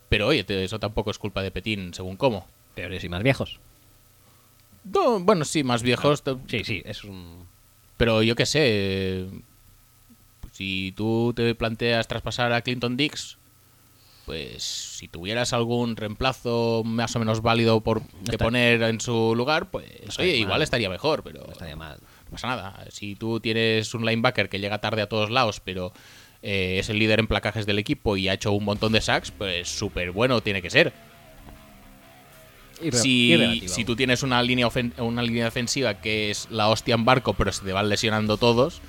pero 0.08 0.28
oye, 0.28 0.44
eso 0.48 0.78
tampoco 0.78 1.10
es 1.10 1.18
culpa 1.18 1.42
de 1.42 1.50
Petín, 1.50 1.92
según 1.94 2.16
cómo. 2.16 2.48
Peores 2.74 3.04
y 3.04 3.08
más 3.08 3.22
viejos. 3.22 3.60
No, 4.84 5.20
bueno, 5.20 5.44
sí, 5.44 5.64
más 5.64 5.82
viejos, 5.82 6.22
te- 6.22 6.36
Sí, 6.48 6.64
sí, 6.64 6.82
es 6.84 7.04
un... 7.04 7.46
Pero 7.96 8.22
yo 8.22 8.34
qué 8.34 8.44
sé, 8.46 9.26
si 10.52 10.92
tú 10.96 11.32
te 11.34 11.54
planteas 11.54 12.08
traspasar 12.08 12.52
a 12.52 12.60
Clinton 12.62 12.96
Dix, 12.96 13.38
pues 14.26 14.62
si 14.62 15.06
tuvieras 15.08 15.52
algún 15.52 15.96
reemplazo 15.96 16.82
más 16.84 17.14
o 17.14 17.18
menos 17.18 17.40
válido 17.42 17.80
por 17.82 18.02
que 18.28 18.38
poner 18.38 18.82
en 18.82 19.00
su 19.00 19.34
lugar, 19.36 19.70
pues 19.70 19.86
oye, 20.18 20.32
mal. 20.32 20.40
igual 20.40 20.62
estaría 20.62 20.88
mejor, 20.90 21.22
pero 21.22 21.44
No 21.46 21.52
estaría 21.52 21.76
mal. 21.76 21.98
Pasa 22.34 22.48
nada. 22.48 22.84
Si 22.90 23.14
tú 23.14 23.40
tienes 23.40 23.94
un 23.94 24.04
linebacker 24.04 24.48
que 24.48 24.60
llega 24.60 24.80
tarde 24.80 25.02
a 25.02 25.08
todos 25.08 25.30
lados, 25.30 25.60
pero 25.60 25.92
eh, 26.42 26.76
es 26.78 26.90
el 26.90 26.98
líder 26.98 27.20
en 27.20 27.26
placajes 27.26 27.66
del 27.66 27.78
equipo 27.78 28.16
y 28.16 28.28
ha 28.28 28.34
hecho 28.34 28.52
un 28.52 28.64
montón 28.64 28.92
de 28.92 29.00
sacks, 29.00 29.30
pues 29.30 29.68
súper 29.68 30.10
bueno 30.10 30.40
tiene 30.42 30.60
que 30.60 30.70
ser. 30.70 30.92
Si, 32.92 33.62
si 33.66 33.84
tú 33.84 33.96
tienes 33.96 34.22
una 34.22 34.42
línea, 34.42 34.68
una 34.98 35.22
línea 35.22 35.44
defensiva 35.44 36.00
que 36.00 36.30
es 36.30 36.48
la 36.50 36.68
hostia 36.68 36.94
en 36.94 37.04
barco, 37.04 37.32
pero 37.32 37.52
se 37.52 37.64
te 37.64 37.72
van 37.72 37.88
lesionando 37.88 38.36
todos, 38.36 38.82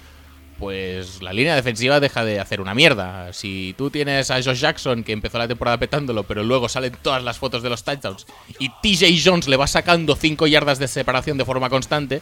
pues 0.59 1.21
la 1.21 1.33
línea 1.33 1.55
defensiva 1.55 1.99
deja 1.99 2.23
de 2.25 2.39
hacer 2.39 2.61
una 2.61 2.73
mierda. 2.73 3.31
Si 3.33 3.75
tú 3.77 3.89
tienes 3.89 4.31
a 4.31 4.41
Josh 4.41 4.59
Jackson, 4.59 5.03
que 5.03 5.11
empezó 5.11 5.37
la 5.37 5.47
temporada 5.47 5.77
petándolo, 5.77 6.23
pero 6.23 6.43
luego 6.43 6.69
salen 6.69 6.93
todas 7.01 7.23
las 7.23 7.37
fotos 7.37 7.61
de 7.63 7.69
los 7.69 7.83
touchdowns, 7.83 8.25
y 8.59 8.69
TJ 8.69 9.21
Jones 9.23 9.47
le 9.47 9.57
va 9.57 9.67
sacando 9.67 10.15
5 10.15 10.47
yardas 10.47 10.79
de 10.79 10.87
separación 10.87 11.37
de 11.37 11.45
forma 11.45 11.69
constante, 11.69 12.21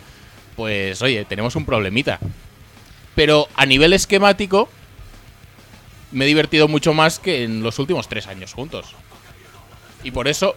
pues 0.56 1.01
oye, 1.01 1.26
tenemos 1.26 1.56
un 1.56 1.66
problemita. 1.66 2.20
Pero 3.16 3.47
a 3.56 3.66
nivel 3.66 3.93
esquemático, 3.93 4.70
me 6.12 6.26
he 6.26 6.28
divertido 6.28 6.68
mucho 6.68 6.93
más 6.93 7.20
que 7.20 7.43
en 7.43 7.62
los 7.64 7.80
últimos 7.80 8.08
tres 8.08 8.28
años 8.28 8.54
juntos. 8.54 8.95
Y 10.04 10.12
por 10.12 10.28
eso, 10.28 10.56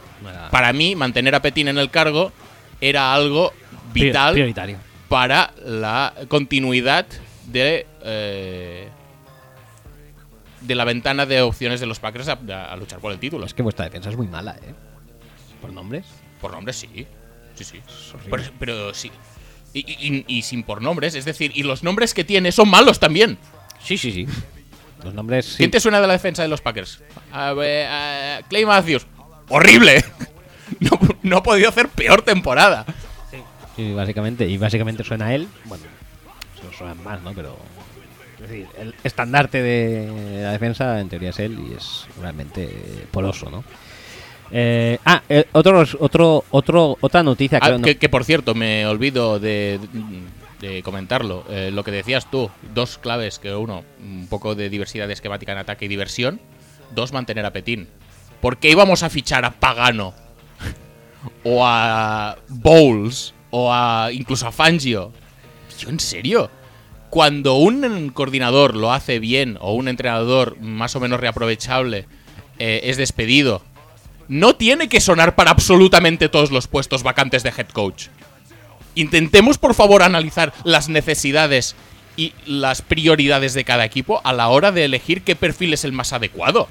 para 0.51 0.73
mí, 0.73 0.97
mantener 0.97 1.35
a 1.35 1.41
Petín 1.43 1.69
en 1.69 1.79
el 1.79 1.91
cargo 1.91 2.33
era 2.81 3.15
algo 3.15 3.53
vital 3.93 4.35
Prioritario. 4.35 4.79
para 5.09 5.53
la 5.65 6.13
continuidad 6.29 7.07
de 7.47 7.87
eh, 8.03 8.89
de 10.63 10.75
la 10.75 10.85
ventana 10.85 11.27
de 11.27 11.43
opciones 11.43 11.79
de 11.79 11.87
los 11.87 12.01
Packers 12.01 12.29
a, 12.29 12.33
a 12.73 12.77
luchar 12.77 12.99
por 12.99 13.13
el 13.13 13.19
título. 13.19 13.47
Es 13.47 13.55
que 13.55 13.63
vuestra 13.63 13.85
defensa 13.85 14.11
es 14.11 14.17
muy 14.17 14.27
mala, 14.27 14.57
¿eh? 14.57 14.75
Por 15.61 15.73
nombres. 15.73 16.07
Por 16.41 16.53
nombres 16.53 16.77
sí, 16.77 17.07
sí, 17.55 17.65
sí. 17.65 17.81
pero 18.59 18.93
sí. 18.93 19.11
Y, 19.73 20.25
y- 20.27 20.43
sin 20.43 20.63
por 20.63 20.81
nombres, 20.81 21.15
es 21.15 21.25
decir, 21.27 21.53
y 21.55 21.63
los 21.63 21.83
nombres 21.83 22.15
que 22.15 22.25
tiene 22.25 22.51
son 22.53 22.69
malos 22.71 22.99
también. 22.99 23.37
Sí, 23.83 23.99
sí, 23.99 24.11
sí. 24.13 24.27
Los 25.05 25.13
nombres 25.13 25.45
sí. 25.47 25.57
¿Quién 25.59 25.71
te 25.71 25.81
suena 25.81 26.01
de 26.01 26.07
la 26.07 26.15
defensa 26.15 26.43
de 26.43 26.49
los 26.49 26.61
Packers? 26.63 27.01
A 27.33 27.53
ver, 27.53 27.87
a- 27.87 28.41
Clay 28.49 28.65
Matthews. 28.65 29.07
¡Horrible! 29.49 30.05
No, 30.81 30.91
no 31.23 31.37
ha 31.37 31.43
podido 31.45 31.69
hacer 31.69 31.89
peor 31.89 32.23
temporada. 32.23 32.85
Sí, 33.77 33.93
básicamente. 33.93 34.49
Y 34.49 34.59
básicamente 34.59 35.05
suena 35.05 35.27
a 35.27 35.35
él. 35.37 35.47
Bueno, 35.67 35.85
suenan 36.77 37.01
más, 37.05 37.23
¿no? 37.23 37.33
Pero. 37.35 37.57
Es 38.43 38.49
decir, 38.51 38.67
el 38.77 38.93
estandarte 39.05 39.63
de 39.63 40.41
la 40.43 40.51
defensa 40.51 40.99
en 41.01 41.09
teoría 41.09 41.31
es 41.31 41.39
él 41.39 41.57
y 41.71 41.75
es 41.75 42.07
realmente 42.21 43.07
poroso, 43.13 43.49
¿no? 43.49 43.63
Eh, 44.51 44.99
ah, 45.05 45.23
eh, 45.29 45.45
otro, 45.53 45.85
otro, 45.99 46.45
otro, 46.51 46.99
otra 47.01 47.23
noticia 47.23 47.59
Ah, 47.61 47.67
creo, 47.67 47.79
¿no? 47.79 47.85
que, 47.85 47.97
que, 47.97 48.09
por 48.09 48.25
cierto, 48.25 48.55
me 48.55 48.87
olvido 48.87 49.39
de, 49.41 49.81
de 50.61 50.83
comentarlo. 50.83 51.45
Eh, 51.51 51.71
lo 51.73 51.85
que 51.85 51.91
decías 51.91 52.31
tú, 52.31 52.51
dos 52.75 52.99
claves, 52.99 53.39
que 53.39 53.55
uno, 53.55 53.85
un 54.01 54.27
poco 54.29 54.55
de 54.55 54.71
diversidad 54.71 55.11
esquemática 55.11 55.53
en 55.53 55.59
ataque 55.59 55.87
y 55.87 55.89
diversión. 55.89 56.41
Dos, 56.95 57.13
mantener 57.13 57.45
a 57.45 57.53
Petín. 57.53 57.89
¿Por 58.41 58.59
qué 58.59 58.71
íbamos 58.71 59.03
a 59.03 59.11
fichar 59.11 59.45
a 59.45 59.53
Pagano? 59.53 60.15
o 61.45 61.67
a 61.67 62.37
Bowles, 62.49 63.35
o 63.51 63.73
a 63.73 64.11
incluso 64.13 64.47
a 64.47 64.53
Fangio. 64.53 65.13
Yo, 65.79 65.91
¿en 65.91 66.01
serio? 66.01 66.51
Cuando 67.11 67.57
un 67.57 68.11
coordinador 68.11 68.77
lo 68.77 68.93
hace 68.93 69.19
bien, 69.19 69.59
o 69.61 69.75
un 69.75 69.89
entrenador 69.89 70.61
más 70.61 70.97
o 70.97 71.01
menos 71.01 71.21
reaprovechable 71.21 72.07
eh, 72.59 72.81
es 72.85 72.97
despedido, 72.97 73.63
no 74.29 74.57
tiene 74.57 74.89
que 74.89 75.01
sonar 75.01 75.35
para 75.35 75.51
absolutamente 75.51 76.29
todos 76.29 76.51
los 76.51 76.67
puestos 76.69 77.03
vacantes 77.03 77.43
de 77.43 77.51
head 77.51 77.69
coach. 77.69 78.07
Intentemos, 78.95 79.59
por 79.59 79.75
favor, 79.75 80.03
analizar 80.03 80.53
las 80.65 80.89
necesidades 80.89 81.77
y 82.17 82.33
las 82.47 82.81
prioridades 82.83 83.53
de 83.55 83.65
cada 83.65 83.85
equipo 83.85 84.21
a 84.25 84.33
la 84.33 84.49
hora 84.49 84.73
de 84.73 84.85
elegir 84.87 85.23
qué 85.23 85.37
perfil 85.37 85.75
es 85.75 85.85
el 85.85 85.93
más 85.93 86.13
adecuado. 86.15 86.69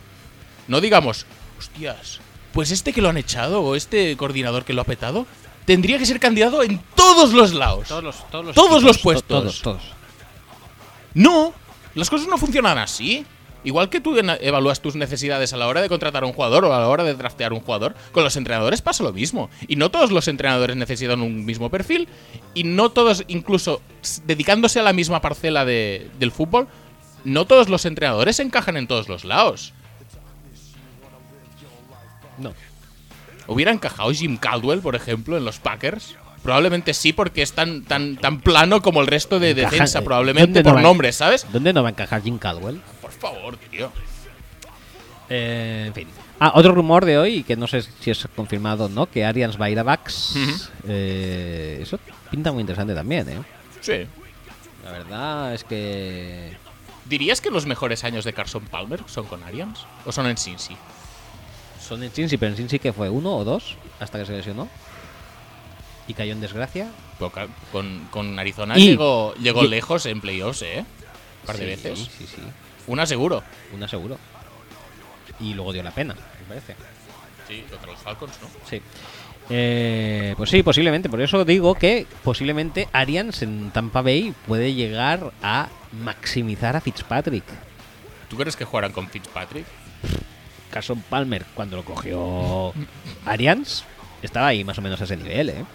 No 0.67 0.81
digamos, 0.81 1.25
hostias, 1.59 2.19
pues 2.51 2.71
este 2.71 2.93
que 2.93 3.01
lo 3.01 3.09
han 3.09 3.17
echado 3.17 3.61
o 3.61 3.75
este 3.75 4.17
coordinador 4.17 4.65
que 4.65 4.73
lo 4.73 4.81
ha 4.81 4.85
petado 4.85 5.27
tendría 5.65 5.97
que 5.99 6.05
ser 6.07 6.19
candidato 6.19 6.63
en 6.63 6.79
todos 6.95 7.33
los 7.33 7.53
lados. 7.53 7.87
Todos 7.87 8.03
los, 8.03 8.29
todos 8.31 8.45
los, 8.45 8.55
Todos 8.55 8.83
los 8.83 8.97
to- 8.97 9.03
puestos. 9.03 9.27
Todos, 9.27 9.61
todos. 9.61 9.81
No, 11.13 11.53
las 11.93 12.09
cosas 12.09 12.27
no 12.27 12.37
funcionan 12.37 12.77
así. 12.79 13.25
Igual 13.65 13.89
que 13.89 13.99
tú 13.99 14.15
evalúas 14.17 14.79
tus 14.79 14.95
necesidades 14.95 15.51
a 15.51 15.57
la 15.57 15.67
hora 15.67 15.81
de 15.81 15.89
contratar 15.89 16.23
a 16.23 16.27
un 16.27 16.33
jugador 16.33 16.63
o 16.63 16.73
a 16.73 16.79
la 16.79 16.87
hora 16.87 17.03
de 17.03 17.15
draftear 17.15 17.51
un 17.51 17.59
jugador, 17.59 17.95
con 18.13 18.23
los 18.23 18.37
entrenadores 18.37 18.81
pasa 18.81 19.03
lo 19.03 19.11
mismo. 19.11 19.49
Y 19.67 19.75
no 19.75 19.91
todos 19.91 20.11
los 20.11 20.27
entrenadores 20.29 20.77
necesitan 20.77 21.21
un 21.21 21.43
mismo 21.45 21.69
perfil 21.69 22.07
y 22.53 22.63
no 22.63 22.89
todos, 22.91 23.23
incluso 23.27 23.81
dedicándose 24.25 24.79
a 24.79 24.83
la 24.83 24.93
misma 24.93 25.19
parcela 25.19 25.65
de- 25.65 26.09
del 26.19 26.31
fútbol, 26.31 26.67
no 27.25 27.45
todos 27.45 27.67
los 27.69 27.85
entrenadores 27.85 28.39
encajan 28.39 28.77
en 28.77 28.87
todos 28.87 29.09
los 29.09 29.25
lados. 29.25 29.73
No. 32.37 32.53
¿Hubiera 33.47 33.71
encajado 33.71 34.11
Jim 34.11 34.37
Caldwell, 34.37 34.79
por 34.81 34.95
ejemplo, 34.95 35.37
en 35.37 35.45
los 35.45 35.59
Packers? 35.59 36.15
Probablemente 36.43 36.93
sí, 36.93 37.13
porque 37.13 37.41
es 37.41 37.53
tan, 37.53 37.83
tan, 37.83 38.17
tan 38.17 38.39
plano 38.39 38.81
como 38.81 39.01
el 39.01 39.07
resto 39.07 39.39
de 39.39 39.51
Encaja- 39.51 39.71
defensa, 39.71 40.01
probablemente 40.03 40.45
¿dónde 40.47 40.63
no 40.63 40.69
por 40.69 40.77
va- 40.77 40.81
nombres, 40.83 41.15
¿sabes? 41.15 41.47
¿Dónde 41.51 41.73
no 41.73 41.81
va 41.81 41.89
a 41.89 41.91
encajar 41.91 42.21
Jim 42.21 42.37
Caldwell? 42.37 42.81
Favor, 43.33 43.57
tío. 43.57 43.91
Eh, 45.29 45.85
en 45.87 45.93
fin. 45.93 46.07
Ah, 46.39 46.51
otro 46.55 46.73
rumor 46.73 47.05
de 47.05 47.17
hoy, 47.17 47.43
que 47.43 47.55
no 47.55 47.65
sé 47.67 47.81
si 47.81 48.11
es 48.11 48.27
confirmado 48.35 48.85
o 48.85 48.89
no, 48.89 49.09
que 49.09 49.25
Arians 49.25 49.59
va 49.59 49.65
a 49.65 49.69
ir 49.69 49.79
a 49.79 49.83
Bucks. 49.83 50.35
Ujú. 50.35 50.51
Eh, 50.87 51.79
eso 51.81 51.97
pinta 52.29 52.51
muy 52.51 52.61
interesante 52.61 52.93
también, 52.93 53.27
¿eh? 53.29 53.41
Sí. 53.81 54.05
La 54.83 54.91
verdad 54.91 55.53
es 55.53 55.63
que... 55.63 56.55
¿Dirías 57.05 57.39
que 57.41 57.49
los 57.51 57.65
mejores 57.65 58.03
años 58.03 58.25
de 58.25 58.33
Carson 58.33 58.65
Palmer 58.65 58.99
son 59.07 59.25
con 59.25 59.43
Arians? 59.43 59.85
¿O 60.05 60.11
son 60.11 60.27
en 60.27 60.37
Cincy? 60.37 60.75
Son 61.81 62.03
en 62.03 62.11
Cincy, 62.11 62.37
pero 62.37 62.51
en 62.51 62.57
Cincy 62.57 62.79
que 62.79 62.93
fue 62.93 63.09
uno 63.09 63.35
o 63.37 63.43
dos 63.43 63.75
hasta 63.99 64.19
que 64.19 64.25
se 64.25 64.33
lesionó. 64.33 64.67
Y 66.07 66.13
cayó 66.13 66.33
en 66.33 66.41
desgracia. 66.41 66.89
Con, 67.71 68.07
con 68.11 68.37
Arizona 68.37 68.77
Y- 68.77 68.89
llegó, 68.89 69.33
llegó 69.35 69.63
y- 69.63 69.69
lejos 69.69 70.05
en 70.05 70.19
playoffs, 70.21 70.61
¿eh? 70.63 70.79
Un 71.41 71.47
par 71.47 71.57
de 71.57 71.63
Sí, 71.63 71.67
veces. 71.83 71.99
Sí, 72.17 72.27
sí. 72.27 72.41
Una 72.87 73.05
seguro. 73.05 73.43
Una 73.73 73.87
seguro. 73.87 74.17
Y 75.39 75.53
luego 75.53 75.73
dio 75.73 75.83
la 75.83 75.91
pena, 75.91 76.13
me 76.13 76.47
parece. 76.47 76.75
Sí, 77.47 77.63
contra 77.69 77.91
los 77.91 77.99
Falcons, 77.99 78.33
¿no? 78.41 78.47
Sí. 78.69 78.81
Eh, 79.49 80.33
pues 80.37 80.49
sí, 80.49 80.63
posiblemente. 80.63 81.09
Por 81.09 81.21
eso 81.21 81.45
digo 81.45 81.75
que 81.75 82.07
posiblemente 82.23 82.87
Arians 82.91 83.41
en 83.41 83.71
Tampa 83.71 84.01
Bay 84.01 84.33
puede 84.47 84.73
llegar 84.73 85.31
a 85.43 85.69
maximizar 85.91 86.75
a 86.75 86.81
Fitzpatrick. 86.81 87.43
¿Tú 88.29 88.37
crees 88.37 88.55
que 88.55 88.65
jugarán 88.65 88.91
con 88.91 89.07
Fitzpatrick? 89.09 89.65
Carson 90.71 91.01
Palmer, 91.09 91.45
cuando 91.53 91.77
lo 91.77 91.85
cogió 91.85 92.73
Arians, 93.25 93.85
estaba 94.21 94.47
ahí 94.47 94.63
más 94.63 94.77
o 94.77 94.81
menos 94.81 94.99
a 94.99 95.05
ese 95.05 95.15
nivel, 95.15 95.49
¿eh? 95.49 95.65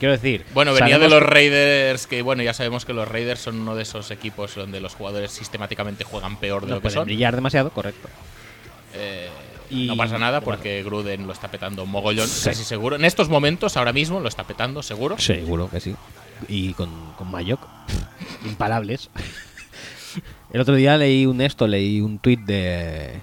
Quiero 0.00 0.12
decir. 0.12 0.44
Bueno, 0.54 0.72
venía 0.74 0.98
de 0.98 1.08
los 1.08 1.22
Raiders, 1.22 2.06
que 2.08 2.22
bueno, 2.22 2.42
ya 2.42 2.54
sabemos 2.54 2.84
que 2.84 2.92
los 2.94 3.06
Raiders 3.06 3.38
son 3.40 3.60
uno 3.60 3.76
de 3.76 3.82
esos 3.82 4.10
equipos 4.10 4.54
donde 4.56 4.80
los 4.80 4.94
jugadores 4.94 5.30
sistemáticamente 5.30 6.02
juegan 6.04 6.36
peor 6.38 6.62
de 6.62 6.68
No 6.70 6.74
lo 6.76 6.80
que 6.82 6.90
son. 6.90 7.04
brillar 7.04 7.34
demasiado, 7.36 7.70
correcto. 7.70 8.08
Eh, 8.94 9.28
Y- 9.68 9.86
no 9.86 9.96
pasa 9.96 10.18
nada 10.18 10.40
porque 10.40 10.82
Gruden 10.82 11.26
lo 11.26 11.32
está 11.32 11.48
petando 11.48 11.86
mogollón, 11.86 12.26
Sí. 12.26 12.48
casi 12.48 12.64
seguro. 12.64 12.96
En 12.96 13.04
estos 13.04 13.28
momentos, 13.28 13.76
ahora 13.76 13.92
mismo, 13.92 14.18
lo 14.20 14.28
está 14.28 14.44
petando, 14.44 14.82
seguro. 14.82 15.18
Seguro 15.18 15.70
que 15.70 15.80
sí. 15.80 15.94
Y 16.48 16.72
con, 16.72 17.12
con 17.18 17.30
Mayock, 17.30 17.60
imparables. 18.46 19.10
El 20.52 20.60
otro 20.62 20.74
día 20.74 20.96
leí 20.96 21.26
un 21.26 21.40
esto, 21.42 21.68
leí 21.68 22.00
un 22.00 22.18
tuit 22.18 22.40
de. 22.40 23.20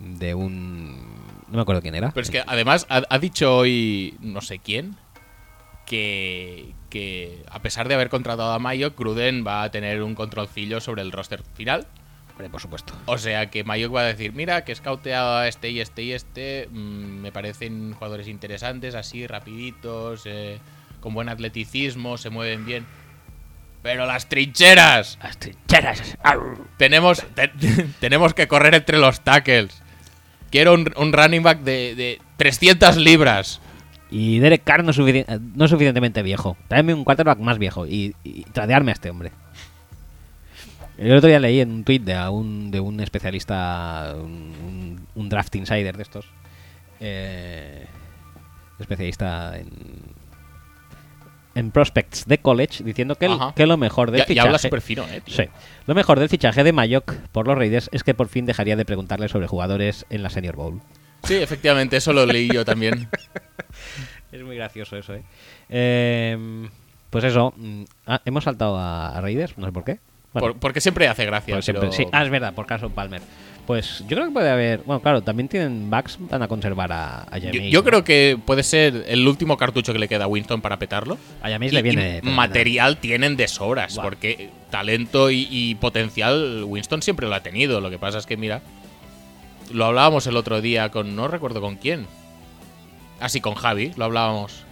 de 0.00 0.34
un. 0.34 0.96
No 1.48 1.56
me 1.56 1.60
acuerdo 1.60 1.82
quién 1.82 1.94
era. 1.94 2.10
Pero 2.10 2.22
es 2.24 2.30
que 2.30 2.42
además 2.46 2.86
ha, 2.88 3.02
ha 3.08 3.18
dicho 3.18 3.56
hoy 3.56 4.16
no 4.20 4.40
sé 4.40 4.58
quién 4.58 4.96
que, 5.88 6.74
que 6.90 7.42
a 7.50 7.60
pesar 7.60 7.88
de 7.88 7.94
haber 7.94 8.08
contratado 8.10 8.52
a 8.52 8.58
Mayock, 8.58 8.96
Gruden 8.98 9.44
va 9.46 9.62
a 9.62 9.70
tener 9.70 10.02
un 10.02 10.14
controlcillo 10.14 10.80
sobre 10.80 11.02
el 11.02 11.10
roster 11.12 11.42
final. 11.54 11.86
Hombre, 12.30 12.50
por 12.50 12.60
supuesto. 12.60 12.92
O 13.06 13.18
sea 13.18 13.50
que 13.50 13.64
Mayock 13.64 13.94
va 13.94 14.02
a 14.02 14.04
decir, 14.04 14.32
mira, 14.32 14.64
que 14.64 14.72
he 14.72 14.74
scouteado 14.76 15.38
a 15.38 15.48
este 15.48 15.70
y 15.70 15.80
este 15.80 16.02
y 16.02 16.12
este, 16.12 16.68
mm, 16.70 17.20
me 17.20 17.32
parecen 17.32 17.94
jugadores 17.94 18.28
interesantes, 18.28 18.94
así, 18.94 19.26
rapiditos, 19.26 20.22
eh, 20.26 20.58
con 21.00 21.14
buen 21.14 21.28
atleticismo, 21.28 22.16
se 22.18 22.30
mueven 22.30 22.64
bien. 22.66 22.86
Pero 23.82 24.06
las 24.06 24.28
trincheras, 24.28 25.18
Las 25.22 25.38
trincheras. 25.38 26.02
tenemos, 26.76 27.24
te- 27.34 27.48
tenemos 28.00 28.34
que 28.34 28.46
correr 28.46 28.74
entre 28.74 28.98
los 28.98 29.20
tackles. 29.22 29.82
Quiero 30.50 30.74
un, 30.74 30.92
un 30.96 31.12
running 31.12 31.42
back 31.42 31.60
de, 31.60 31.94
de 31.94 32.20
300 32.36 32.96
libras. 32.96 33.60
Y 34.10 34.38
Derek 34.38 34.64
Carr 34.64 34.84
no 34.84 34.90
es, 34.92 34.98
sufici- 34.98 35.24
eh, 35.28 35.38
no 35.54 35.64
es 35.66 35.70
suficientemente 35.70 36.22
viejo. 36.22 36.56
Tráeme 36.68 36.94
un 36.94 37.04
quarterback 37.04 37.38
más 37.38 37.58
viejo 37.58 37.86
y, 37.86 38.14
y 38.24 38.44
tradearme 38.44 38.90
a 38.92 38.94
este 38.94 39.10
hombre. 39.10 39.32
El 40.96 41.12
otro 41.16 41.28
día 41.28 41.38
leí 41.38 41.60
en 41.60 41.70
un 41.70 41.84
tweet 41.84 42.00
de, 42.00 42.14
a 42.14 42.30
un, 42.30 42.70
de 42.70 42.80
un 42.80 43.00
especialista, 43.00 44.14
un, 44.16 44.52
un- 44.66 45.06
un 45.14 45.28
draft 45.28 45.54
insider 45.56 45.96
de 45.96 46.02
estos, 46.02 46.26
eh, 47.00 47.86
especialista 48.80 49.58
en, 49.58 49.68
en 51.54 51.70
prospects 51.70 52.24
de 52.26 52.38
college, 52.38 52.82
diciendo 52.82 53.14
que, 53.16 53.26
el- 53.26 53.38
que 53.54 53.66
lo 53.66 53.76
mejor 53.76 54.10
del 54.10 54.18
Ya, 54.20 54.24
ya 54.24 54.28
fichaje... 54.28 54.48
habla 54.48 54.58
súper 54.58 54.80
fino, 54.80 55.04
eh. 55.08 55.20
tío. 55.20 55.36
Sí. 55.36 55.44
Lo 55.86 55.94
mejor 55.94 56.18
del 56.18 56.28
fichaje 56.28 56.64
de 56.64 56.72
Mayock 56.72 57.12
por 57.30 57.46
los 57.46 57.56
Raiders 57.56 57.88
es 57.92 58.02
que 58.02 58.14
por 58.14 58.28
fin 58.28 58.46
dejaría 58.46 58.74
de 58.74 58.84
preguntarle 58.84 59.28
sobre 59.28 59.46
jugadores 59.46 60.04
en 60.10 60.22
la 60.22 60.30
Senior 60.30 60.56
Bowl. 60.56 60.80
Sí, 61.24 61.34
efectivamente, 61.34 61.96
eso 61.96 62.12
lo 62.12 62.26
leí 62.26 62.48
yo 62.52 62.64
también. 62.64 63.08
Es 64.32 64.42
muy 64.42 64.56
gracioso 64.56 64.96
eso, 64.96 65.14
¿eh? 65.14 65.22
Eh, 65.70 66.68
pues 67.10 67.24
eso, 67.24 67.52
mm, 67.56 67.82
ah, 68.06 68.20
hemos 68.24 68.44
saltado 68.44 68.76
a, 68.78 69.18
Raiders, 69.20 69.56
no 69.56 69.66
sé 69.66 69.72
por 69.72 69.84
qué. 69.84 69.98
Bueno, 70.32 70.48
Por- 70.48 70.58
porque 70.60 70.80
siempre 70.80 71.08
hace 71.08 71.24
gracia. 71.24 71.60
siempre- 71.62 71.90
sí. 71.92 72.04
Ah, 72.12 72.22
es 72.22 72.30
verdad, 72.30 72.52
por 72.54 72.66
caso 72.66 72.90
Palmer. 72.90 73.22
Pues 73.66 74.00
yo 74.08 74.16
creo 74.16 74.26
que 74.26 74.32
puede 74.32 74.50
haber. 74.50 74.80
Bueno, 74.80 75.00
claro, 75.00 75.20
también 75.22 75.46
tienen 75.48 75.90
backs, 75.90 76.16
van 76.20 76.42
a 76.42 76.48
conservar 76.48 76.90
a, 76.92 77.22
a 77.30 77.38
yo, 77.38 77.50
Jameis, 77.52 77.72
yo 77.72 77.80
¿no? 77.80 77.84
creo 77.84 78.04
que 78.04 78.38
puede 78.44 78.62
ser 78.62 79.04
el 79.08 79.26
último 79.28 79.56
cartucho 79.58 79.92
que 79.92 79.98
le 79.98 80.08
queda 80.08 80.24
a 80.24 80.26
Winston 80.26 80.60
para 80.62 80.78
petarlo. 80.78 81.18
A 81.42 81.50
Jameis 81.50 81.72
Y- 81.72 81.74
le 81.74 81.82
viene. 81.82 82.20
material 82.22 82.96
tienen 82.98 83.36
de 83.36 83.46
sobras, 83.48 83.98
porque 83.98 84.50
talento 84.70 85.30
y, 85.30 85.46
y 85.50 85.74
potencial 85.76 86.64
Winston 86.64 87.02
siempre 87.02 87.26
lo 87.28 87.34
ha 87.34 87.42
tenido. 87.42 87.80
Lo 87.82 87.90
que 87.90 87.98
pasa 87.98 88.18
es 88.18 88.26
que, 88.26 88.36
mira, 88.38 88.62
lo 89.70 89.84
hablábamos 89.86 90.26
el 90.26 90.36
otro 90.36 90.60
día 90.62 90.90
con, 90.90 91.14
no 91.16 91.28
recuerdo 91.28 91.60
con 91.60 91.76
quién. 91.76 92.06
Así 93.20 93.40
con 93.40 93.54
Javi, 93.54 93.92
lo 93.96 94.04
hablábamos. 94.04 94.64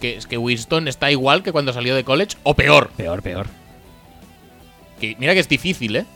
Que 0.00 0.16
es 0.16 0.26
que 0.26 0.36
Winston 0.38 0.88
está 0.88 1.10
igual 1.10 1.42
que 1.42 1.52
cuando 1.52 1.72
salió 1.72 1.94
de 1.94 2.04
college 2.04 2.36
o 2.42 2.54
peor. 2.54 2.90
Peor, 2.96 3.22
peor. 3.22 3.46
Que 5.00 5.16
mira 5.18 5.34
que 5.34 5.40
es 5.40 5.48
difícil, 5.48 5.96
¿eh? 5.96 6.06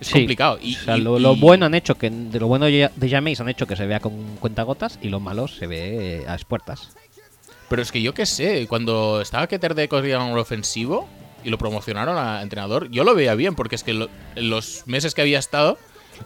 Es 0.00 0.08
Sí. 0.08 0.14
complicado. 0.14 0.58
Y, 0.60 0.74
o 0.76 0.78
sea, 0.78 0.96
y- 0.96 1.00
lo, 1.02 1.36
bueno 1.36 1.66
han 1.66 1.74
hecho 1.74 1.96
que 1.96 2.10
de 2.10 2.40
lo 2.40 2.46
bueno 2.48 2.66
de 2.66 2.90
Jameis 3.08 3.40
han 3.40 3.48
hecho 3.48 3.66
que 3.66 3.76
se 3.76 3.86
vea 3.86 4.00
con 4.00 4.36
cuentagotas 4.36 4.98
y 5.02 5.08
lo 5.08 5.20
malo 5.20 5.46
se 5.48 5.66
ve 5.66 6.22
eh, 6.22 6.24
a 6.28 6.34
expuertas. 6.34 6.90
Pero 7.68 7.80
es 7.82 7.92
que 7.92 8.02
yo 8.02 8.12
qué 8.12 8.26
sé, 8.26 8.66
cuando 8.66 9.20
estaba 9.20 9.46
Keter 9.46 9.74
de 9.74 9.88
coordinador 9.88 10.38
ofensivo 10.38 11.08
y 11.44 11.50
lo 11.50 11.58
promocionaron 11.58 12.16
a 12.18 12.42
entrenador, 12.42 12.90
yo 12.90 13.04
lo 13.04 13.14
veía 13.14 13.34
bien, 13.34 13.54
porque 13.54 13.74
es 13.76 13.84
que 13.84 13.94
lo- 13.94 14.08
en 14.34 14.50
los 14.50 14.82
meses 14.86 15.14
que 15.14 15.22
había 15.22 15.38
estado 15.38 15.78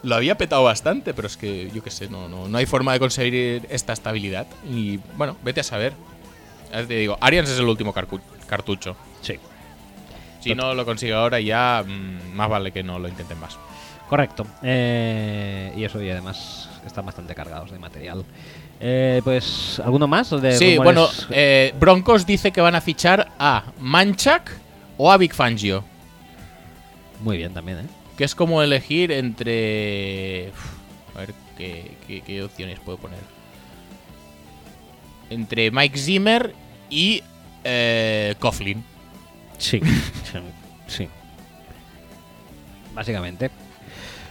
lo 0.03 0.15
había 0.15 0.37
petado 0.37 0.63
bastante, 0.63 1.13
pero 1.13 1.27
es 1.27 1.37
que 1.37 1.69
yo 1.73 1.83
qué 1.83 1.91
sé, 1.91 2.09
no, 2.09 2.27
no, 2.29 2.47
no 2.47 2.57
hay 2.57 2.65
forma 2.65 2.93
de 2.93 2.99
conseguir 2.99 3.65
esta 3.69 3.93
estabilidad. 3.93 4.47
Y 4.69 4.97
bueno, 5.17 5.35
vete 5.43 5.59
a 5.61 5.63
saber. 5.63 5.93
Ya 6.71 6.85
te 6.85 6.93
digo, 6.95 7.17
Arians 7.21 7.49
es 7.49 7.59
el 7.59 7.65
último 7.65 7.93
cartucho. 8.47 8.95
Sí. 9.21 9.35
Si 10.41 10.55
no 10.55 10.73
lo 10.73 10.85
consigue 10.85 11.13
ahora, 11.13 11.39
ya 11.39 11.83
mm, 11.85 12.33
más 12.35 12.49
vale 12.49 12.71
que 12.71 12.83
no 12.83 12.99
lo 12.99 13.07
intenten 13.07 13.39
más. 13.39 13.57
Correcto. 14.07 14.45
Eh, 14.63 15.73
y 15.75 15.83
eso, 15.83 16.01
y 16.01 16.09
además 16.09 16.69
están 16.85 17.05
bastante 17.05 17.35
cargados 17.35 17.71
de 17.71 17.77
material. 17.79 18.23
Eh, 18.79 19.21
pues, 19.23 19.79
¿alguno 19.83 20.07
más? 20.07 20.29
De 20.41 20.53
Sí, 20.57 20.77
rumores? 20.77 20.83
bueno, 20.95 21.09
eh, 21.31 21.73
Broncos 21.79 22.25
dice 22.25 22.51
que 22.51 22.61
van 22.61 22.75
a 22.75 22.81
fichar 22.81 23.27
a 23.37 23.65
Manchak 23.79 24.49
o 24.97 25.11
a 25.11 25.17
Big 25.17 25.33
Fangio. 25.33 25.83
Muy 27.21 27.37
bien 27.37 27.53
también, 27.53 27.79
¿eh? 27.79 27.85
Que 28.19 28.25
es 28.25 28.35
como 28.35 28.61
elegir 28.61 29.11
entre. 29.13 30.51
Uf, 30.51 31.15
a 31.15 31.19
ver 31.21 31.33
qué, 31.57 31.95
qué- 32.05 32.21
qué 32.21 32.43
opciones 32.43 32.77
puedo 32.81 32.97
poner. 32.99 33.19
Entre 35.29 35.71
Mike 35.71 35.97
Zimmer 35.97 36.53
y 36.89 37.23
eh, 37.63 38.35
Coughlin. 38.39 38.83
Sí. 39.57 39.79
sí. 40.87 41.07
Básicamente. 42.93 43.51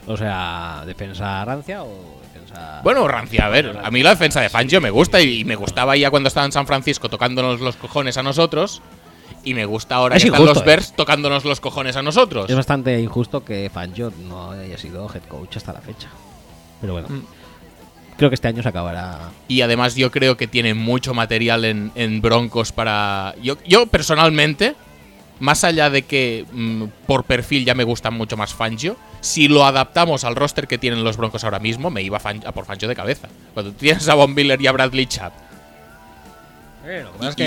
O 0.07 0.17
sea, 0.17 0.83
defensa 0.87 1.45
rancia 1.45 1.83
o 1.85 2.21
defensa. 2.33 2.81
Bueno, 2.83 3.07
Rancia, 3.09 3.47
a 3.47 3.49
ver, 3.51 3.79
a 3.83 3.91
mí 3.91 4.03
la 4.03 4.11
defensa 4.11 4.41
de 4.41 4.49
Fangio 4.49 4.81
me 4.81 4.91
gusta 4.91 5.21
y, 5.21 5.41
y 5.41 5.45
me 5.45 5.55
gustaba 5.57 5.97
ya 5.97 6.11
cuando 6.11 6.29
estaba 6.29 6.47
en 6.47 6.53
San 6.53 6.67
Francisco 6.67 7.09
tocándonos 7.09 7.61
los 7.61 7.77
cojones 7.77 8.17
a 8.17 8.23
nosotros. 8.23 8.81
Y 9.49 9.55
me 9.55 9.65
gusta 9.65 9.95
ahora 9.95 10.17
Es 10.17 10.23
que 10.25 10.29
están 10.29 10.45
los 10.45 10.59
eh. 10.59 10.63
Bears 10.63 10.93
tocándonos 10.93 11.47
los 11.47 11.59
cojones 11.59 11.97
a 11.97 12.03
nosotros. 12.03 12.51
Es 12.51 12.55
bastante 12.55 13.01
injusto 13.01 13.43
que 13.43 13.71
Fangio 13.73 14.13
no 14.29 14.51
haya 14.51 14.77
sido 14.77 15.09
head 15.11 15.23
coach 15.23 15.57
hasta 15.57 15.73
la 15.73 15.81
fecha. 15.81 16.11
Pero 16.83 16.93
bueno. 16.93 17.09
Mm. 17.09 17.23
Creo 18.19 18.29
que 18.29 18.35
este 18.35 18.49
año 18.49 18.63
se 18.63 18.69
acabará. 18.69 19.31
Y 19.47 19.63
además 19.63 19.95
yo 19.95 20.11
creo 20.11 20.37
que 20.37 20.47
tiene 20.47 20.75
mucho 20.75 21.15
material 21.15 21.65
en, 21.65 21.93
en 21.95 22.21
Broncos 22.21 22.73
para... 22.73 23.35
Yo, 23.43 23.57
yo 23.65 23.87
personalmente, 23.87 24.75
más 25.41 25.65
allá 25.65 25.89
de 25.89 26.03
que 26.03 26.45
mm, 26.53 26.85
por 27.07 27.25
perfil 27.25 27.65
ya 27.65 27.75
me 27.75 27.85
gusta 27.85 28.11
mucho 28.11 28.37
más 28.37 28.53
Fangio, 28.53 28.97
si 29.23 29.49
lo 29.49 29.65
adaptamos 29.65 30.25
al 30.25 30.37
roster 30.37 30.69
que 30.69 30.77
tienen 30.77 31.05
los 31.05 31.17
Broncos 31.17 31.43
ahora 31.43 31.59
mismo, 31.59 31.89
me 31.89 32.03
iba 32.03 32.19
a 32.19 32.53
por 32.53 32.67
Fangio 32.67 32.87
de 32.87 32.95
cabeza. 32.95 33.29
Cuando 33.55 33.73
tienes 33.73 34.07
a 34.11 34.15
Von 34.15 34.35
Miller 34.35 34.61
y 34.61 34.67
a 34.67 34.73
Bradley 34.73 35.07
Chubb. 35.07 35.33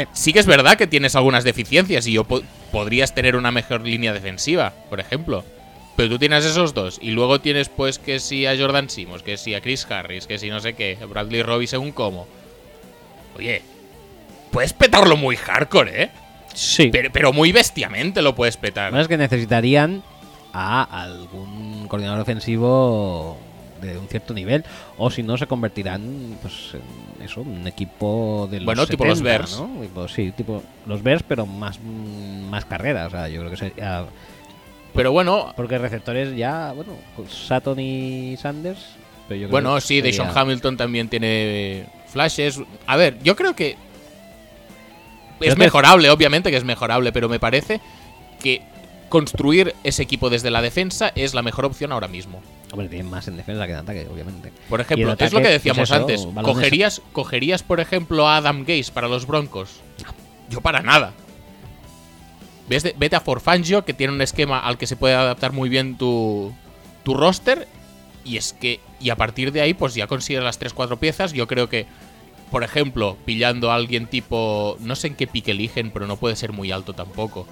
Y- 0.02 0.08
sí 0.14 0.34
que 0.34 0.40
es 0.40 0.46
verdad 0.46 0.78
que 0.78 0.88
tienes 0.88 1.16
algunas 1.16 1.44
deficiencias 1.44 2.06
y 2.08 2.14
yo 2.14 2.24
po- 2.24 2.42
podrías 2.72 3.14
tener 3.16 3.36
una 3.36 3.52
mejor 3.52 3.82
línea 3.82 4.14
defensiva, 4.14 4.74
por 4.90 5.00
ejemplo. 5.00 5.44
Pero 5.98 6.10
tú 6.10 6.20
tienes 6.20 6.46
esos 6.46 6.74
dos 6.74 7.00
y 7.02 7.12
luego 7.12 7.42
tienes 7.42 7.68
pues 7.70 8.00
que 8.00 8.20
si 8.20 8.46
a 8.46 8.58
Jordan 8.58 8.90
Simmons, 8.90 9.24
que 9.24 9.38
si 9.38 9.54
a 9.56 9.62
Chris 9.62 9.86
Harris, 9.90 10.26
que 10.26 10.38
si 10.40 10.50
no 10.50 10.60
sé 10.60 10.74
qué, 10.74 10.98
Bradley 11.08 11.44
Robbie 11.44 11.68
según 11.68 11.92
cómo. 11.92 12.28
Oye, 13.38 13.62
puedes 14.52 14.74
petarlo 14.74 15.18
muy 15.18 15.36
hardcore, 15.36 16.04
¿eh? 16.04 16.10
Sí. 16.54 16.90
Pero, 16.92 17.10
pero 17.12 17.34
muy 17.34 17.52
bestiamente 17.52 18.22
lo 18.22 18.36
puedes 18.36 18.58
petar. 18.58 18.92
Lo 18.92 19.00
es 19.02 19.08
que 19.08 19.18
necesitarían 19.18 20.04
a 20.54 20.84
algún 21.04 21.88
coordinador 21.88 22.20
ofensivo 22.22 23.38
de 23.82 23.98
un 23.98 24.08
cierto 24.08 24.34
nivel 24.34 24.64
o 24.98 25.10
si 25.10 25.24
no 25.24 25.38
se 25.38 25.48
convertirán 25.48 26.38
pues 26.42 26.76
en 26.76 27.26
eso 27.26 27.42
un 27.42 27.66
equipo 27.68 28.48
de 28.50 28.58
los 28.60 28.66
Bueno, 28.66 28.86
tipo 28.86 29.06
los 29.06 29.18
70, 29.18 29.38
Bears. 29.38 29.60
¿no? 29.60 29.82
Tipo, 29.82 30.08
sí 30.08 30.32
tipo 30.32 30.64
los 30.86 31.02
Bears 31.04 31.24
pero 31.28 31.46
más 31.46 31.80
más 31.82 32.66
carreras 32.66 33.08
o 33.08 33.10
sea 33.12 33.28
yo 33.28 33.40
creo 33.40 33.52
que 33.52 33.58
sería 33.58 34.06
Pero 34.94 35.12
bueno, 35.12 35.54
porque 35.56 35.78
receptores 35.78 36.36
ya 36.38 36.72
bueno 36.74 36.94
con 37.16 37.28
Sutton 37.28 37.80
y 37.80 38.38
Sanders 38.38 38.80
pero 39.28 39.40
yo 39.40 39.48
creo 39.48 39.52
bueno, 39.52 39.76
que 39.76 39.82
sí, 39.82 40.02
sería- 40.02 40.32
Hamilton 40.34 40.76
también 40.78 41.08
tiene 41.08 41.86
flashes. 42.08 42.60
A 42.86 42.98
ver, 42.98 43.18
yo 43.24 43.36
creo 43.38 43.56
que 43.56 43.78
es 45.40 45.58
mejorable, 45.58 46.10
obviamente 46.10 46.52
que 46.52 46.58
es 46.58 46.64
mejorable, 46.64 47.12
pero 47.12 47.30
me 47.30 47.40
parece 47.40 47.80
que 48.42 48.62
construir 49.10 49.74
ese 49.84 50.04
equipo 50.04 50.30
desde 50.30 50.52
la 50.52 50.62
defensa 50.62 51.12
es 51.16 51.34
la 51.34 51.42
mejor 51.42 51.66
opción 51.66 51.92
ahora 51.92 52.08
mismo. 52.08 52.42
Hombre 52.72 52.88
tienen 52.88 53.10
más 53.10 53.28
en 53.28 53.38
defensa 53.38 53.66
que 53.66 53.74
en 53.74 53.80
ataque 53.80 54.08
obviamente 54.12 54.52
Por 54.70 54.82
ejemplo, 54.82 55.16
es 55.18 55.34
lo 55.34 55.42
que 55.42 55.50
decíamos 55.50 55.90
pues 55.90 55.92
eso, 55.92 56.30
antes. 56.30 56.44
¿Cogerías, 56.44 57.02
¿Cogerías, 57.12 57.64
por 57.64 57.80
ejemplo, 57.80 58.28
a 58.28 58.38
Adam 58.38 58.64
Gaze 58.64 58.92
para 58.94 59.08
los 59.08 59.28
Broncos? 59.28 59.82
Yo 60.50 60.62
para 60.62 60.82
nada. 60.82 61.14
De- 62.68 62.96
vete 62.98 63.16
a 63.16 63.20
Forfangio, 63.22 63.84
que 63.84 63.94
tiene 63.94 64.14
un 64.14 64.22
esquema 64.22 64.60
al 64.60 64.78
que 64.78 64.88
se 64.88 64.96
puede 64.96 65.16
adaptar 65.16 65.52
muy 65.52 65.68
bien 65.70 65.98
tu, 65.98 66.54
tu 67.04 67.14
roster 67.14 67.68
y 68.24 68.38
es 68.38 68.54
que 68.54 68.80
y 69.00 69.10
a 69.10 69.16
partir 69.16 69.52
de 69.52 69.62
ahí 69.62 69.74
pues 69.74 69.96
ya 69.96 70.08
consigues 70.08 70.44
las 70.44 70.60
3 70.60 70.74
4 70.74 70.98
piezas, 70.98 71.34
yo 71.34 71.48
creo 71.48 71.68
que 71.70 71.86
por 72.52 72.64
ejemplo, 72.64 73.18
pillando 73.26 73.72
a 73.72 73.76
alguien 73.76 74.08
tipo 74.08 74.78
no 74.82 74.96
sé 74.96 75.08
en 75.08 75.16
qué 75.16 75.26
pique 75.28 75.52
eligen, 75.52 75.90
pero 75.92 76.06
no 76.08 76.18
puede 76.18 76.36
ser 76.36 76.52
muy 76.52 76.72
alto 76.72 76.94
tampoco. 76.94 77.48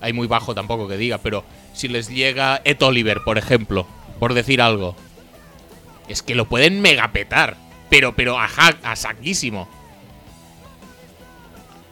Hay 0.00 0.12
muy 0.12 0.26
bajo 0.26 0.54
tampoco 0.54 0.88
que 0.88 0.96
diga, 0.96 1.18
pero 1.18 1.44
si 1.72 1.88
les 1.88 2.08
llega 2.08 2.60
Ed 2.64 2.82
Oliver, 2.82 3.20
por 3.24 3.38
ejemplo, 3.38 3.86
por 4.22 4.34
decir 4.34 4.62
algo, 4.62 4.94
es 6.06 6.22
que 6.22 6.36
lo 6.36 6.48
pueden 6.48 6.80
megapetar, 6.80 7.56
pero 7.90 8.14
pero 8.14 8.38
a, 8.38 8.46
ja- 8.46 8.78
a 8.84 8.94
saquísimo. 8.94 9.68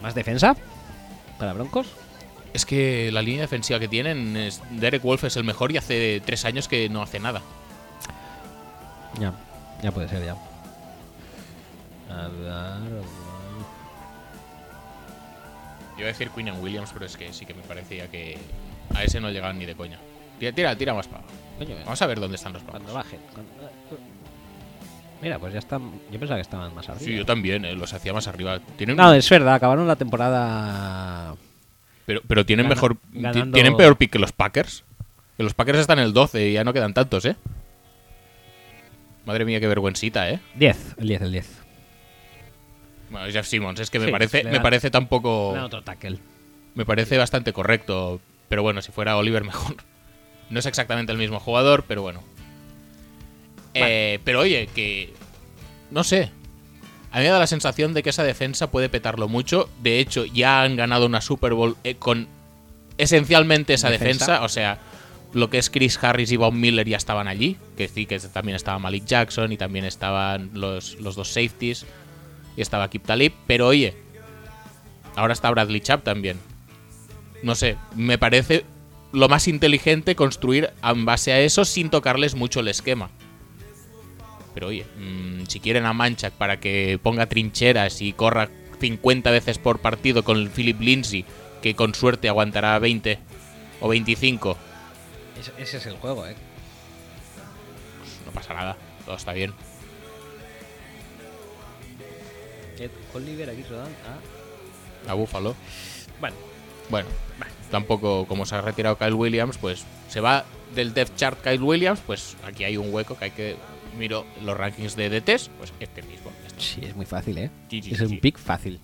¿Más 0.01 0.15
defensa? 0.15 0.55
¿Para 1.41 1.55
Broncos? 1.55 1.89
Es 2.55 2.65
que 2.65 3.11
la 3.11 3.21
línea 3.21 3.41
defensiva 3.41 3.81
que 3.81 3.89
tienen, 3.89 4.37
es, 4.37 4.63
Derek 4.71 5.03
Wolf 5.03 5.25
es 5.25 5.35
el 5.35 5.43
mejor 5.43 5.73
y 5.73 5.79
hace 5.79 6.23
tres 6.25 6.45
años 6.45 6.69
que 6.69 6.89
no 6.89 7.03
hace 7.03 7.19
nada. 7.19 7.43
Ya, 9.19 9.33
ya 9.83 9.91
puede 9.91 10.09
ser, 10.09 10.25
ya. 10.25 10.37
A 12.15 12.29
ver, 12.29 13.03
Iba 15.99 16.05
a 16.05 16.13
decir 16.13 16.31
Queen 16.31 16.53
Williams, 16.61 16.91
pero 16.93 17.07
es 17.07 17.17
que 17.17 17.33
sí 17.33 17.45
que 17.45 17.55
me 17.55 17.63
parecía 17.63 18.07
que 18.09 18.39
a 18.95 19.03
ese 19.03 19.21
no 19.21 19.31
llegaban 19.31 19.59
ni 19.59 19.67
de 19.67 19.75
coña. 19.75 19.99
Tira, 20.41 20.53
tira, 20.53 20.75
tira 20.77 20.95
más 20.95 21.07
para. 21.07 21.23
Coño, 21.59 21.77
Vamos 21.85 22.03
a 22.03 22.07
ver 22.09 22.19
dónde 22.19 22.35
están 22.37 22.53
los 22.55 22.63
cuando 22.63 22.93
blancos. 22.93 23.13
bajen. 23.13 23.21
cuando- 23.33 23.53
Mira, 25.23 25.39
pues 25.39 25.53
ya 25.53 25.59
están. 25.59 25.83
Yo 26.11 26.19
pensaba 26.19 26.37
que 26.39 26.43
estaban 26.43 26.75
más 26.75 26.89
arriba. 26.89 27.05
Sí, 27.05 27.15
yo 27.15 27.27
también, 27.27 27.65
eh, 27.67 27.75
los 27.75 27.93
hacía 27.93 28.13
más 28.15 28.27
arriba. 28.27 28.59
Tienen, 28.77 28.97
No, 28.97 29.13
es 29.13 29.29
verdad, 29.29 29.55
acabaron 29.55 29.87
la 29.87 29.97
temporada. 29.97 31.37
pero, 32.07 32.23
pero 32.27 32.45
tienen 32.47 32.65
gana- 32.65 32.75
mejor. 32.75 32.97
ganando- 33.13 33.53
Tienen 33.55 33.77
peor 33.77 33.97
pick 33.97 34.11
que 34.13 34.19
los 34.19 34.33
Packers. 34.33 34.83
Que 35.37 35.43
los 35.43 35.53
Packers 35.55 35.79
están 35.79 35.99
en 35.99 36.07
el 36.07 36.13
12 36.15 36.49
y 36.49 36.53
ya 36.55 36.65
no 36.65 36.73
quedan 36.73 36.95
tantos, 36.95 37.25
¿eh? 37.27 37.37
Madre 39.27 39.45
mía, 39.45 39.61
qué 39.61 39.67
vergüencita, 39.69 40.31
¿eh? 40.31 40.41
10, 40.55 40.95
el 40.99 41.09
10, 41.09 41.21
el 41.23 41.33
10. 41.33 41.59
Bueno, 43.11 43.31
Jeff 43.31 43.47
Simmons, 43.47 43.79
es 43.81 43.91
que 43.91 43.99
me 43.99 44.07
Sí, 44.07 44.11
parece, 44.13 44.45
me 44.45 44.61
parece 44.61 44.91
tampoco. 44.91 45.51
Otro 45.51 45.83
tackle. 45.83 46.19
Me 46.75 46.87
parece 46.87 47.19
bastante 47.19 47.53
correcto. 47.53 48.21
Pero 48.49 48.63
bueno, 48.63 48.81
si 48.83 48.91
fuera 48.93 49.17
Oliver, 49.17 49.45
mejor. 49.45 49.77
No 50.51 50.59
es 50.59 50.67
exactamente 50.67 51.13
el 51.13 51.19
mismo 51.19 51.41
jugador, 51.41 51.85
pero 51.87 52.03
bueno. 52.03 52.23
Eh, 53.75 54.19
pero 54.25 54.41
oye, 54.41 54.69
que. 54.75 55.13
No 55.91 56.05
sé. 56.05 56.31
A 57.13 57.19
mí 57.19 57.25
me 57.25 57.31
da 57.31 57.39
la 57.39 57.47
sensación 57.47 57.95
de 57.95 58.03
que 58.03 58.11
esa 58.11 58.23
defensa 58.25 58.71
puede 58.71 58.89
petarlo 58.89 59.29
mucho. 59.29 59.69
De 59.83 59.99
hecho, 59.99 60.25
ya 60.27 60.63
han 60.63 60.77
ganado 60.77 61.07
una 61.07 61.21
Super 61.21 61.55
Bowl 61.55 61.77
eh, 61.83 61.97
con 61.97 62.29
esencialmente 62.99 63.75
esa 63.75 63.91
Defensa. 63.91 64.27
defensa. 64.27 64.45
O 64.45 64.49
sea, 64.49 64.79
lo 65.33 65.51
que 65.51 65.59
es 65.59 65.71
Chris 65.71 65.99
Harris 66.03 66.31
y 66.31 66.37
Von 66.37 66.59
Miller 66.61 66.89
ya 66.89 66.97
estaban 66.97 67.27
allí. 67.27 67.57
Que 67.77 67.89
sí, 67.89 68.07
que 68.07 68.19
también 68.21 68.55
estaba 68.57 68.79
Malik 68.79 69.05
Jackson 69.07 69.51
y 69.53 69.57
también 69.57 69.85
estaban 69.85 70.51
los, 70.55 71.01
los 71.01 71.17
dos 71.17 71.29
safeties. 71.29 71.85
Y 72.57 72.61
estaba 72.61 72.91
Kip 72.91 73.05
Talib. 73.05 73.33
Pero 73.47 73.67
oye, 73.69 73.97
ahora 75.17 75.33
está 75.33 75.51
Bradley 75.51 75.81
Chubb 75.81 76.03
también. 76.03 76.39
No 77.43 77.55
sé, 77.55 77.77
me 77.97 78.19
parece 78.19 78.65
lo 79.13 79.29
más 79.29 79.49
inteligente 79.49 80.15
construir 80.15 80.71
en 80.83 81.05
base 81.05 81.33
a 81.33 81.41
eso 81.41 81.65
sin 81.65 81.91
tocarles 81.91 82.35
mucho 82.35 82.61
el 82.61 82.69
esquema. 82.69 83.11
Pero 84.55 84.69
oye, 84.69 84.85
mm, 84.99 85.47
si 85.47 85.61
quieren 85.61 85.87
a 85.87 85.93
Manchak 85.93 86.33
para 86.35 86.59
que 86.59 86.99
ponga 87.03 87.27
trincheras 87.27 88.03
y 88.03 88.13
corra 88.13 88.49
50 88.81 89.31
veces 89.31 89.59
por 89.59 89.81
partido 89.81 90.25
con 90.25 90.39
el 90.39 90.51
Philip 90.51 90.81
Lindsay, 90.81 91.25
que 91.63 91.75
con 91.75 91.95
suerte 91.95 92.29
aguantará 92.29 92.79
20 92.79 93.19
o 93.81 93.89
25, 93.89 94.57
Ese, 95.39 95.53
ese 95.59 95.77
es 95.79 95.87
el 95.87 95.97
juego, 95.97 96.27
eh. 96.27 96.35
no 98.27 98.33
pasa 98.33 98.55
nada, 98.55 98.77
todo 99.05 99.17
está 99.17 99.33
bien. 99.33 99.55
Oliver 103.15 103.51
aquí 103.51 103.63
Sudán. 103.65 103.89
Ah. 104.07 105.11
A 105.11 105.15
Búfalo. 105.15 105.55
Bueno, 106.21 106.37
Bueno, 106.89 107.09
tampoco 107.71 108.27
como 108.27 108.47
se 108.47 108.55
ha 108.55 108.61
retirado 108.61 108.97
Kyle 108.99 109.15
Williams, 109.15 109.59
pues 109.59 109.85
se 110.09 110.21
va 110.21 110.45
del 110.75 110.93
depth 110.95 111.17
chart 111.17 111.41
Kyle 111.43 111.63
Williams, 111.63 112.01
pues 112.07 112.37
aquí 112.45 112.65
hay 112.65 112.77
un 112.77 112.93
hueco 112.93 113.17
que 113.19 113.27
hay 113.27 113.31
que 113.33 113.57
miro 113.99 114.25
los 114.45 114.57
rankings 114.57 114.95
de 114.97 115.09
DTs, 115.11 115.51
pues 115.59 115.73
este 115.81 116.03
mismo. 116.03 116.31
sí, 116.59 116.81
es 116.85 116.95
muy 116.95 117.07
fácil, 117.07 117.39
eh. 117.39 117.51
Sí, 117.69 117.83
sí, 117.83 117.93
es 117.93 117.99
sí, 117.99 118.05
un 118.05 118.19
pick 118.21 118.39
fácil. 118.39 118.79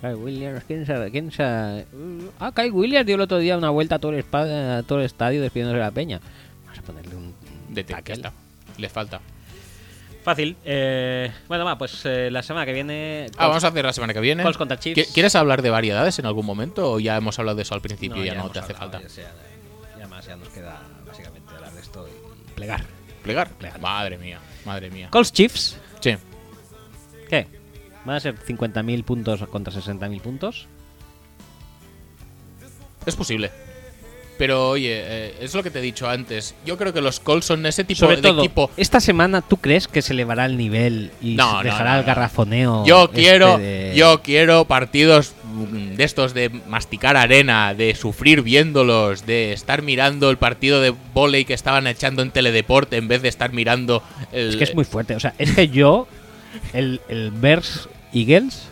Kyle 0.00 0.14
Williams, 0.14 0.62
¿quién 0.66 0.86
se, 0.86 1.10
quién 1.10 1.32
se- 1.32 1.42
uh, 1.92 2.30
Ah, 2.38 2.52
Kyle 2.54 2.70
Williams 2.70 3.04
dio 3.06 3.16
el 3.16 3.20
otro 3.22 3.38
día 3.38 3.56
una 3.58 3.70
vuelta 3.70 3.96
a 3.96 3.98
todo 3.98 4.12
el, 4.12 4.24
espa- 4.24 4.78
a 4.78 4.82
todo 4.84 5.00
el 5.00 5.06
estadio 5.06 5.42
despidiéndose 5.42 5.78
de 5.78 5.84
la 5.84 5.90
peña. 5.90 6.20
Vamos 6.64 6.78
a 6.78 6.82
ponerle 6.82 7.16
un 7.16 7.34
DT, 7.70 7.88
ya 7.90 8.14
está. 8.14 8.32
Le 8.76 8.88
falta. 8.88 9.20
Fácil. 10.28 10.56
Eh, 10.62 11.32
bueno, 11.48 11.64
va, 11.64 11.78
pues 11.78 12.04
eh, 12.04 12.28
la 12.30 12.42
semana 12.42 12.66
que 12.66 12.74
viene. 12.74 13.28
Ah, 13.38 13.46
vamos 13.48 13.64
a 13.64 13.68
hacer 13.68 13.82
la 13.82 13.94
semana 13.94 14.12
que 14.12 14.20
viene. 14.20 14.42
Colts 14.42 14.58
contra 14.58 14.78
Chiefs. 14.78 14.98
¿Qui- 15.10 15.14
¿Quieres 15.14 15.34
hablar 15.34 15.62
de 15.62 15.70
variedades 15.70 16.18
en 16.18 16.26
algún 16.26 16.44
momento 16.44 16.92
o 16.92 17.00
ya 17.00 17.16
hemos 17.16 17.38
hablado 17.38 17.56
de 17.56 17.62
eso 17.62 17.74
al 17.74 17.80
principio 17.80 18.22
y 18.22 18.26
ya, 18.26 18.34
no 18.34 18.50
te 18.50 18.58
hace 18.58 18.74
hablado, 18.74 18.92
falta? 18.92 19.08
Ya, 19.08 19.32
ya 19.98 20.06
más, 20.06 20.26
ya 20.26 20.36
nos 20.36 20.50
queda 20.50 20.82
básicamente 21.06 21.54
hablar 21.54 21.72
de 21.72 21.80
esto 21.80 22.06
y 22.06 22.50
plegar. 22.52 22.84
¿Plegar? 23.22 23.48
Plegar. 23.52 23.80
Madre 23.80 24.18
mía, 24.18 24.38
madre 24.66 24.90
mía. 24.90 25.08
Colts 25.10 25.32
Chiefs, 25.32 25.78
Sí, 26.00 26.14
¿qué? 27.30 27.46
¿Van 28.04 28.16
a 28.16 28.20
ser 28.20 28.36
50.000 28.38 29.04
puntos 29.04 29.42
contra 29.48 29.72
60.000 29.72 30.20
puntos? 30.20 30.66
es 33.06 33.16
posible. 33.16 33.50
Pero 34.38 34.70
oye, 34.70 34.92
eh, 35.04 35.34
es 35.40 35.52
lo 35.54 35.62
que 35.64 35.70
te 35.70 35.80
he 35.80 35.82
dicho 35.82 36.08
antes. 36.08 36.54
Yo 36.64 36.78
creo 36.78 36.92
que 36.92 37.00
los 37.00 37.18
Colts 37.18 37.46
son 37.46 37.66
ese 37.66 37.82
tipo 37.84 37.98
Sobre 37.98 38.16
de 38.16 38.22
todo, 38.22 38.38
equipo. 38.40 38.70
esta 38.76 39.00
semana, 39.00 39.42
¿tú 39.42 39.56
crees 39.56 39.88
que 39.88 40.00
se 40.00 40.12
elevará 40.12 40.46
el 40.46 40.56
nivel 40.56 41.10
y 41.20 41.34
No, 41.34 41.58
se 41.58 41.64
dejará 41.64 41.94
no, 41.94 41.98
el 41.98 42.04
garrafoneo? 42.04 42.86
Yo 42.86 43.04
este 43.06 43.16
quiero, 43.16 43.58
de- 43.58 43.92
yo 43.96 44.22
quiero 44.22 44.64
partidos 44.66 45.34
mm, 45.52 45.96
de 45.96 46.04
estos 46.04 46.34
de 46.34 46.50
masticar 46.68 47.16
arena, 47.16 47.74
de 47.74 47.94
sufrir 47.96 48.42
viéndolos, 48.42 49.26
de 49.26 49.52
estar 49.52 49.82
mirando 49.82 50.30
el 50.30 50.36
partido 50.36 50.80
de 50.80 50.94
volei 51.12 51.44
que 51.44 51.54
estaban 51.54 51.88
echando 51.88 52.22
en 52.22 52.30
teledeporte 52.30 52.96
en 52.96 53.08
vez 53.08 53.22
de 53.22 53.28
estar 53.28 53.52
mirando 53.52 54.04
el. 54.30 54.50
Es 54.50 54.56
que 54.56 54.64
es 54.64 54.74
muy 54.76 54.84
fuerte. 54.84 55.16
O 55.16 55.20
sea, 55.20 55.34
es 55.38 55.52
que 55.52 55.66
yo, 55.68 56.06
el, 56.72 57.00
el 57.08 57.32
Bears 57.32 57.88
Eagles, 58.14 58.67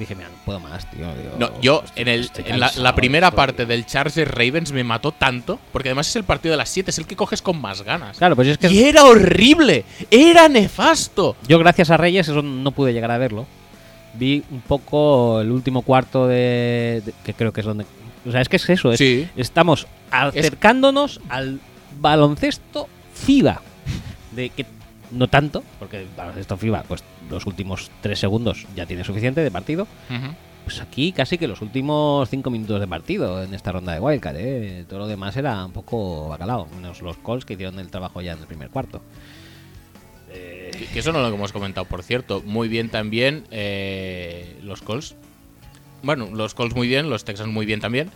dije, 0.00 0.14
mira, 0.14 0.28
no 0.28 0.34
puedo 0.44 0.58
más, 0.60 0.90
tío. 0.90 1.06
Digo, 1.14 1.36
No, 1.38 1.60
yo 1.60 1.82
en, 1.96 2.08
el, 2.08 2.30
en 2.44 2.58
la, 2.60 2.66
cansado 2.66 2.82
la 2.84 2.90
de 2.92 2.96
primera 2.96 3.30
parte 3.30 3.58
tío. 3.58 3.66
del 3.66 3.86
Chargers 3.86 4.30
Ravens 4.30 4.72
me 4.72 4.82
mató 4.84 5.12
tanto, 5.12 5.58
porque 5.72 5.88
además 5.90 6.08
es 6.08 6.16
el 6.16 6.24
partido 6.24 6.52
de 6.52 6.56
las 6.58 6.68
7, 6.68 6.90
es 6.90 6.98
el 6.98 7.06
que 7.06 7.16
coges 7.16 7.40
con 7.42 7.60
más 7.60 7.82
ganas. 7.82 8.18
Claro, 8.18 8.34
pues 8.36 8.48
es 8.48 8.58
que 8.58 8.68
Y 8.70 8.82
era 8.84 9.04
horrible, 9.04 9.84
era 10.10 10.48
nefasto. 10.48 11.36
yo, 11.46 11.58
gracias 11.58 11.90
a 11.90 11.96
Reyes, 11.96 12.28
eso 12.28 12.42
no 12.42 12.70
pude 12.72 12.92
llegar 12.92 13.10
a 13.10 13.18
verlo. 13.18 13.46
Vi 14.14 14.42
un 14.50 14.60
poco 14.62 15.40
el 15.40 15.50
último 15.52 15.82
cuarto 15.82 16.26
de, 16.26 17.02
de- 17.04 17.14
que 17.24 17.32
creo 17.32 17.52
que 17.52 17.60
es 17.60 17.66
donde. 17.66 17.84
O 18.26 18.32
sea, 18.32 18.40
es 18.40 18.48
que 18.48 18.56
es 18.56 18.68
eso. 18.68 18.90
es- 18.92 18.98
Sí. 18.98 19.28
Estamos 19.36 19.86
acercándonos 20.10 21.20
al 21.28 21.60
baloncesto 22.00 22.88
FIBA. 23.14 23.60
De 24.32 24.50
que 24.50 24.64
no 25.10 25.28
tanto, 25.28 25.62
porque 25.78 26.06
baloncesto 26.16 26.56
FIBA, 26.56 26.84
pues 26.84 27.02
los 27.28 27.46
últimos 27.46 27.90
tres 28.00 28.18
segundos 28.18 28.66
ya 28.74 28.86
tiene 28.86 29.04
suficiente 29.04 29.42
de 29.42 29.50
partido. 29.50 29.86
Pues 30.64 30.80
aquí 30.80 31.12
casi 31.12 31.38
que 31.38 31.48
los 31.48 31.62
últimos 31.62 32.28
cinco 32.28 32.50
minutos 32.50 32.80
de 32.80 32.86
partido 32.86 33.42
en 33.42 33.54
esta 33.54 33.72
ronda 33.72 33.92
de 33.92 34.00
Wildcard, 34.00 34.36
¿eh? 34.36 34.84
Todo 34.88 35.00
lo 35.00 35.06
demás 35.06 35.36
era 35.36 35.64
un 35.64 35.72
poco 35.72 36.28
bacalao, 36.28 36.68
menos 36.76 37.02
los 37.02 37.16
Colts 37.16 37.44
que 37.44 37.54
hicieron 37.54 37.78
el 37.78 37.90
trabajo 37.90 38.20
ya 38.20 38.32
en 38.32 38.38
el 38.40 38.46
primer 38.46 38.70
cuarto. 38.70 39.00
Que 40.30 40.86
que 40.92 40.98
eso 41.00 41.12
no 41.12 41.20
lo 41.20 41.28
hemos 41.28 41.52
comentado, 41.52 41.86
por 41.86 42.02
cierto. 42.02 42.42
Muy 42.44 42.68
bien 42.68 42.88
también 42.88 43.44
eh, 43.50 44.56
los 44.62 44.80
Colts. 44.80 45.16
Bueno, 46.02 46.28
los 46.32 46.54
Colts 46.54 46.74
muy 46.74 46.88
bien, 46.88 47.10
los 47.10 47.24
Texans 47.24 47.52
muy 47.52 47.66
bien 47.66 47.80
también. 47.80 48.10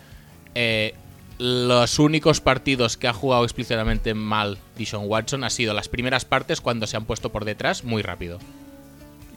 Eh, 0.55 0.95
los 1.39 1.98
únicos 1.98 2.40
partidos 2.40 2.97
que 2.97 3.09
ha 3.09 3.12
jugado 3.12 3.44
explícitamente 3.44 4.15
mal 4.15 4.59
Dishon 4.77 5.05
Watson 5.06 5.44
ha 5.44 5.51
sido 5.51 5.74
las 5.74 5.89
primeras 5.89 6.24
partes 6.24 6.61
cuando 6.61 6.86
se 6.86 6.97
han 6.97 7.05
puesto 7.05 7.31
por 7.31 7.44
detrás 7.44 7.85
muy 7.85 8.02
rápido. 8.02 8.39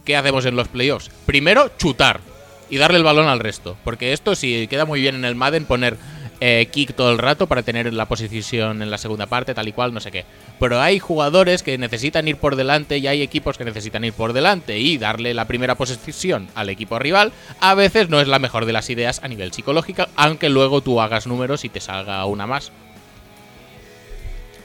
¿Qué 0.05 0.15
hacemos 0.15 0.45
en 0.45 0.55
los 0.55 0.67
playoffs? 0.67 1.11
Primero, 1.25 1.69
chutar 1.77 2.21
y 2.69 2.77
darle 2.77 2.97
el 2.97 3.03
balón 3.03 3.27
al 3.27 3.39
resto. 3.39 3.77
Porque 3.83 4.13
esto 4.13 4.35
sí 4.35 4.67
queda 4.69 4.85
muy 4.85 5.01
bien 5.01 5.15
en 5.15 5.25
el 5.25 5.35
Madden 5.35 5.65
poner 5.65 5.97
eh, 6.39 6.67
kick 6.71 6.93
todo 6.93 7.11
el 7.11 7.17
rato 7.17 7.47
para 7.47 7.63
tener 7.63 7.91
la 7.93 8.05
posición 8.05 8.81
en 8.81 8.91
la 8.91 8.97
segunda 8.97 9.25
parte, 9.25 9.53
tal 9.53 9.67
y 9.67 9.71
cual, 9.71 9.93
no 9.93 9.99
sé 9.99 10.11
qué. 10.11 10.25
Pero 10.59 10.81
hay 10.81 10.99
jugadores 10.99 11.61
que 11.61 11.77
necesitan 11.77 12.27
ir 12.27 12.37
por 12.37 12.55
delante 12.55 12.97
y 12.97 13.07
hay 13.07 13.21
equipos 13.21 13.57
que 13.57 13.65
necesitan 13.65 14.03
ir 14.03 14.13
por 14.13 14.33
delante 14.33 14.79
y 14.79 14.97
darle 14.97 15.33
la 15.33 15.45
primera 15.45 15.75
posición 15.75 16.47
al 16.55 16.69
equipo 16.69 16.97
rival. 16.97 17.31
A 17.59 17.75
veces 17.75 18.09
no 18.09 18.19
es 18.19 18.27
la 18.27 18.39
mejor 18.39 18.65
de 18.65 18.73
las 18.73 18.89
ideas 18.89 19.21
a 19.23 19.27
nivel 19.27 19.53
psicológico, 19.53 20.07
aunque 20.15 20.49
luego 20.49 20.81
tú 20.81 20.99
hagas 20.99 21.27
números 21.27 21.63
y 21.63 21.69
te 21.69 21.79
salga 21.79 22.25
una 22.25 22.47
más. 22.47 22.71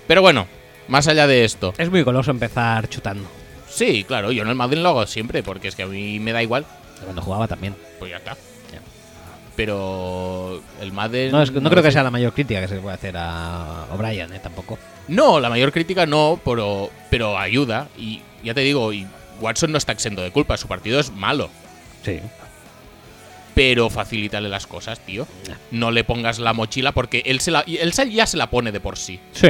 Pero 0.06 0.22
bueno, 0.22 0.46
más 0.88 1.08
allá 1.08 1.26
de 1.26 1.44
esto. 1.44 1.74
Es 1.76 1.90
muy 1.90 2.02
goloso 2.02 2.30
empezar 2.30 2.88
chutando. 2.88 3.28
Sí, 3.68 4.04
claro, 4.04 4.32
yo 4.32 4.42
en 4.42 4.48
el 4.48 4.54
Madden 4.54 4.82
lo 4.82 4.90
hago 4.90 5.06
siempre 5.06 5.42
porque 5.42 5.68
es 5.68 5.74
que 5.74 5.82
a 5.82 5.86
mí 5.86 6.20
me 6.20 6.32
da 6.32 6.42
igual. 6.42 6.64
Cuando 7.02 7.22
jugaba 7.22 7.48
también. 7.48 7.74
Pues 7.98 8.10
ya 8.10 8.16
está. 8.18 8.36
Pero 9.56 10.62
el 10.80 10.92
Madden. 10.92 11.30
No, 11.30 11.42
es 11.42 11.52
no 11.52 11.68
creo 11.68 11.82
que 11.82 11.92
sea 11.92 12.02
la 12.02 12.10
mayor 12.10 12.32
crítica 12.32 12.60
que 12.62 12.68
se 12.68 12.76
puede 12.76 12.94
hacer 12.94 13.14
a 13.18 13.86
O'Brien, 13.92 14.32
¿eh? 14.32 14.40
Tampoco. 14.42 14.78
No, 15.08 15.40
la 15.40 15.48
mayor 15.48 15.72
crítica 15.72 16.06
no, 16.06 16.40
pero, 16.44 16.90
pero 17.10 17.38
ayuda. 17.38 17.88
Y 17.98 18.22
ya 18.42 18.54
te 18.54 18.60
digo, 18.60 18.92
y 18.92 19.06
Watson 19.40 19.72
no 19.72 19.78
está 19.78 19.92
exento 19.92 20.22
de 20.22 20.30
culpa. 20.30 20.56
Su 20.56 20.68
partido 20.68 21.00
es 21.00 21.10
malo. 21.12 21.50
Sí. 22.04 22.20
Pero 23.54 23.90
facilítale 23.90 24.48
las 24.48 24.66
cosas, 24.66 25.00
tío. 25.00 25.26
No 25.70 25.90
le 25.90 26.04
pongas 26.04 26.38
la 26.38 26.52
mochila 26.52 26.92
porque 26.92 27.22
él, 27.26 27.40
se 27.40 27.50
la, 27.50 27.60
él 27.60 27.92
ya 28.10 28.26
se 28.26 28.36
la 28.36 28.50
pone 28.50 28.72
de 28.72 28.80
por 28.80 28.96
sí. 28.96 29.20
Sí. 29.32 29.48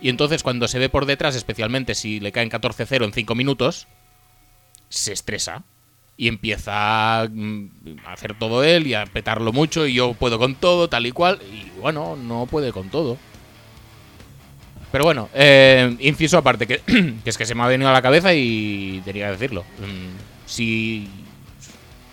Y 0.00 0.08
entonces 0.08 0.42
cuando 0.42 0.66
se 0.66 0.78
ve 0.78 0.88
por 0.88 1.06
detrás, 1.06 1.36
especialmente 1.36 1.94
si 1.94 2.20
le 2.20 2.32
caen 2.32 2.50
14-0 2.50 3.04
en 3.04 3.12
5 3.12 3.34
minutos, 3.34 3.86
se 4.88 5.12
estresa. 5.12 5.64
Y 6.16 6.28
empieza 6.28 7.26
mm, 7.30 7.98
a 8.04 8.12
hacer 8.12 8.38
todo 8.38 8.62
él 8.64 8.86
y 8.86 8.94
a 8.94 9.06
petarlo 9.06 9.52
mucho 9.52 9.86
y 9.86 9.94
yo 9.94 10.14
puedo 10.14 10.38
con 10.38 10.54
todo, 10.54 10.88
tal 10.88 11.06
y 11.06 11.12
cual. 11.12 11.40
Y 11.52 11.80
bueno, 11.80 12.16
no 12.16 12.46
puede 12.46 12.72
con 12.72 12.90
todo. 12.90 13.16
Pero 14.92 15.04
bueno, 15.04 15.28
eh, 15.34 15.96
inciso 16.00 16.38
aparte, 16.38 16.66
que, 16.66 16.80
que 17.24 17.30
es 17.30 17.36
que 17.38 17.46
se 17.46 17.54
me 17.54 17.62
ha 17.62 17.66
venido 17.66 17.88
a 17.90 17.92
la 17.92 18.02
cabeza 18.02 18.34
y 18.34 19.00
tenía 19.04 19.26
que 19.26 19.32
decirlo. 19.32 19.62
Mm, 19.80 20.46
si 20.46 21.08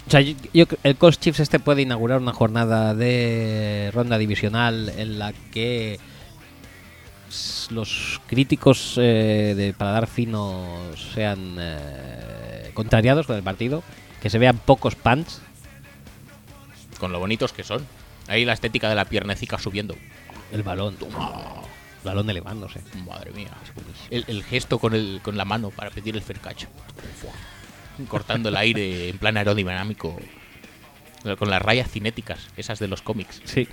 O 0.08 0.10
sea, 0.12 0.22
yo, 0.22 0.34
yo- 0.54 0.66
el 0.84 0.96
Colts 0.96 1.20
Chiefs 1.20 1.42
este 1.42 1.60
puede 1.60 1.82
inaugurar 1.84 2.20
una 2.20 2.34
jornada 2.34 2.96
de 2.96 3.92
ronda 3.94 4.18
divisional 4.18 4.90
en 4.98 5.20
la 5.20 5.34
que 5.52 6.00
los 7.70 8.20
críticos 8.28 8.96
eh, 8.98 9.54
de 9.56 9.74
paladar 9.74 10.08
fino 10.08 10.66
sean 11.14 11.58
eh, 11.60 12.72
contrariados 12.74 13.28
con 13.28 13.36
el 13.36 13.44
partido, 13.44 13.84
que 14.22 14.30
se 14.32 14.40
vean 14.40 14.58
pocos 14.58 14.96
punts. 14.96 15.42
con 17.00 17.12
lo 17.12 17.20
bonitos 17.20 17.54
que 17.54 17.64
son. 17.64 17.86
Ahí 18.28 18.46
la 18.46 18.54
estética 18.54 18.90
de 18.90 18.96
la 18.96 19.06
piernecica 19.06 19.58
subiendo. 19.60 19.96
El 20.52 20.64
balón, 20.64 20.98
el 21.00 21.08
balón 22.04 22.30
elevándose. 22.30 22.82
Madre 23.06 23.32
mía. 23.32 23.50
El, 24.10 24.26
el 24.28 24.44
gesto 24.44 24.80
con, 24.80 24.94
el, 24.94 25.20
con 25.24 25.38
la 25.38 25.46
mano 25.46 25.70
para 25.70 25.90
pedir 25.90 26.16
el 26.16 26.22
fercacho. 26.22 26.68
Cortando 28.08 28.50
el 28.50 28.56
aire 28.58 29.10
en 29.10 29.18
plan 29.18 29.36
aerodinámico. 29.38 30.16
Con 31.38 31.50
las 31.50 31.62
rayas 31.62 31.92
cinéticas, 31.92 32.40
esas 32.56 32.80
de 32.80 32.88
los 32.88 33.02
cómics. 33.02 33.42
Sí. 33.44 33.68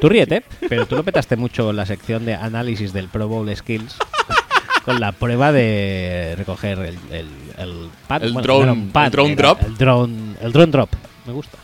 Tú 0.00 0.08
ríete, 0.08 0.44
pero 0.68 0.86
tú 0.86 0.94
lo 0.94 1.02
petaste 1.02 1.34
mucho 1.34 1.70
en 1.70 1.76
la 1.76 1.84
sección 1.84 2.24
de 2.24 2.34
análisis 2.36 2.92
del 2.92 3.08
Pro 3.08 3.26
Bowl 3.26 3.54
Skills 3.56 3.96
con 4.84 5.00
la 5.00 5.10
prueba 5.10 5.50
de 5.50 6.34
recoger 6.38 6.78
el, 6.78 6.98
el, 7.10 7.28
el 7.58 7.90
pad. 8.06 8.22
El 8.22 8.32
Bueno, 8.34 8.46
drone- 8.46 8.90
pad, 8.92 9.06
el 9.06 9.10
drone 9.10 9.34
drop. 9.34 9.62
El 9.62 9.76
drone, 9.76 10.34
el 10.40 10.52
drone 10.52 10.70
drop. 10.70 10.90
Me 11.26 11.32
gusta. 11.32 11.58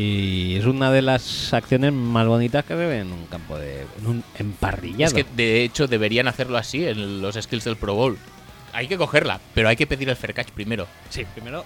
Y 0.00 0.54
es 0.56 0.64
una 0.64 0.92
de 0.92 1.02
las 1.02 1.52
acciones 1.52 1.92
más 1.92 2.24
bonitas 2.26 2.64
que 2.64 2.74
se 2.74 2.86
ve 2.86 2.98
en 3.00 3.10
un 3.12 3.26
campo 3.26 3.58
de. 3.58 3.80
en 3.98 4.06
un 4.06 4.24
emparrillado. 4.38 5.04
Es 5.06 5.12
que 5.12 5.26
de 5.34 5.64
hecho 5.64 5.88
deberían 5.88 6.28
hacerlo 6.28 6.56
así 6.56 6.86
en 6.86 7.20
los 7.20 7.34
skills 7.34 7.64
del 7.64 7.76
Pro 7.76 7.94
Bowl. 7.94 8.16
Hay 8.72 8.86
que 8.86 8.96
cogerla, 8.96 9.40
pero 9.54 9.68
hay 9.68 9.74
que 9.76 9.86
pedir 9.88 10.08
el 10.08 10.14
fercach 10.16 10.48
primero. 10.50 10.86
Sí, 11.10 11.24
primero. 11.34 11.64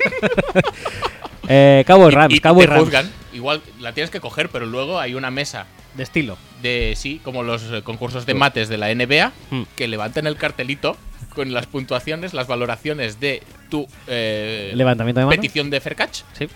eh, 1.48 1.84
Cowboy 1.86 2.12
Y- 2.12 2.14
Rams, 2.14 2.34
y, 2.34 2.40
Cowboy 2.40 2.64
te 2.66 2.70
Rams. 2.70 2.84
juzgan. 2.84 3.10
Igual 3.32 3.62
la 3.80 3.92
tienes 3.92 4.10
que 4.10 4.20
coger, 4.20 4.48
pero 4.50 4.66
luego 4.66 4.98
hay 4.98 5.14
una 5.14 5.30
mesa 5.30 5.66
De 5.94 6.02
estilo. 6.02 6.36
de 6.62 6.94
sí, 6.96 7.20
como 7.24 7.42
los 7.42 7.62
eh, 7.72 7.82
concursos 7.82 8.26
de 8.26 8.34
mates 8.34 8.68
de 8.68 8.76
la 8.76 8.88
NBA, 8.94 9.32
Hmm. 9.50 9.62
que 9.76 9.88
levanten 9.88 10.26
el 10.26 10.36
cartelito 10.36 10.96
con 11.34 11.52
las 11.52 11.66
puntuaciones, 11.66 12.34
las 12.34 12.46
valoraciones 12.46 13.20
de 13.20 13.42
tu 13.70 13.86
eh, 14.08 14.72
Levantamiento 14.74 15.20
de 15.20 15.26
mano. 15.26 15.36
petición 15.40 15.70
de 15.70 15.80
Fercach. 15.80 16.22
Sí, 16.36 16.48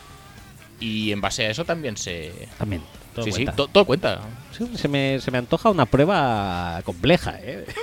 Y 0.85 1.13
en 1.13 1.21
base 1.21 1.47
a 1.47 1.51
eso 1.51 1.65
también 1.65 1.97
se. 1.97 2.33
también. 2.59 2.83
todo 3.15 3.25
sí, 3.25 3.31
cuenta. 3.31 3.53
sí, 3.53 3.57
to- 3.57 3.69
todo 3.69 3.85
cuenta. 3.85 4.21
Sí, 4.57 4.67
se, 4.77 4.89
me, 4.89 5.19
se 5.21 5.31
me 5.31 5.39
antoja 5.39 5.71
una 5.71 5.87
prueba 5.87 6.81
compleja, 6.85 7.37
¿eh? 7.41 7.65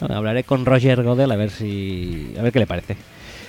Bueno, 0.00 0.14
hablaré 0.16 0.44
con 0.44 0.64
Roger 0.64 1.02
Godel 1.02 1.30
a 1.32 1.36
ver 1.36 1.50
si. 1.50 2.32
a 2.38 2.42
ver 2.42 2.52
qué 2.52 2.60
le 2.60 2.66
parece. 2.66 2.96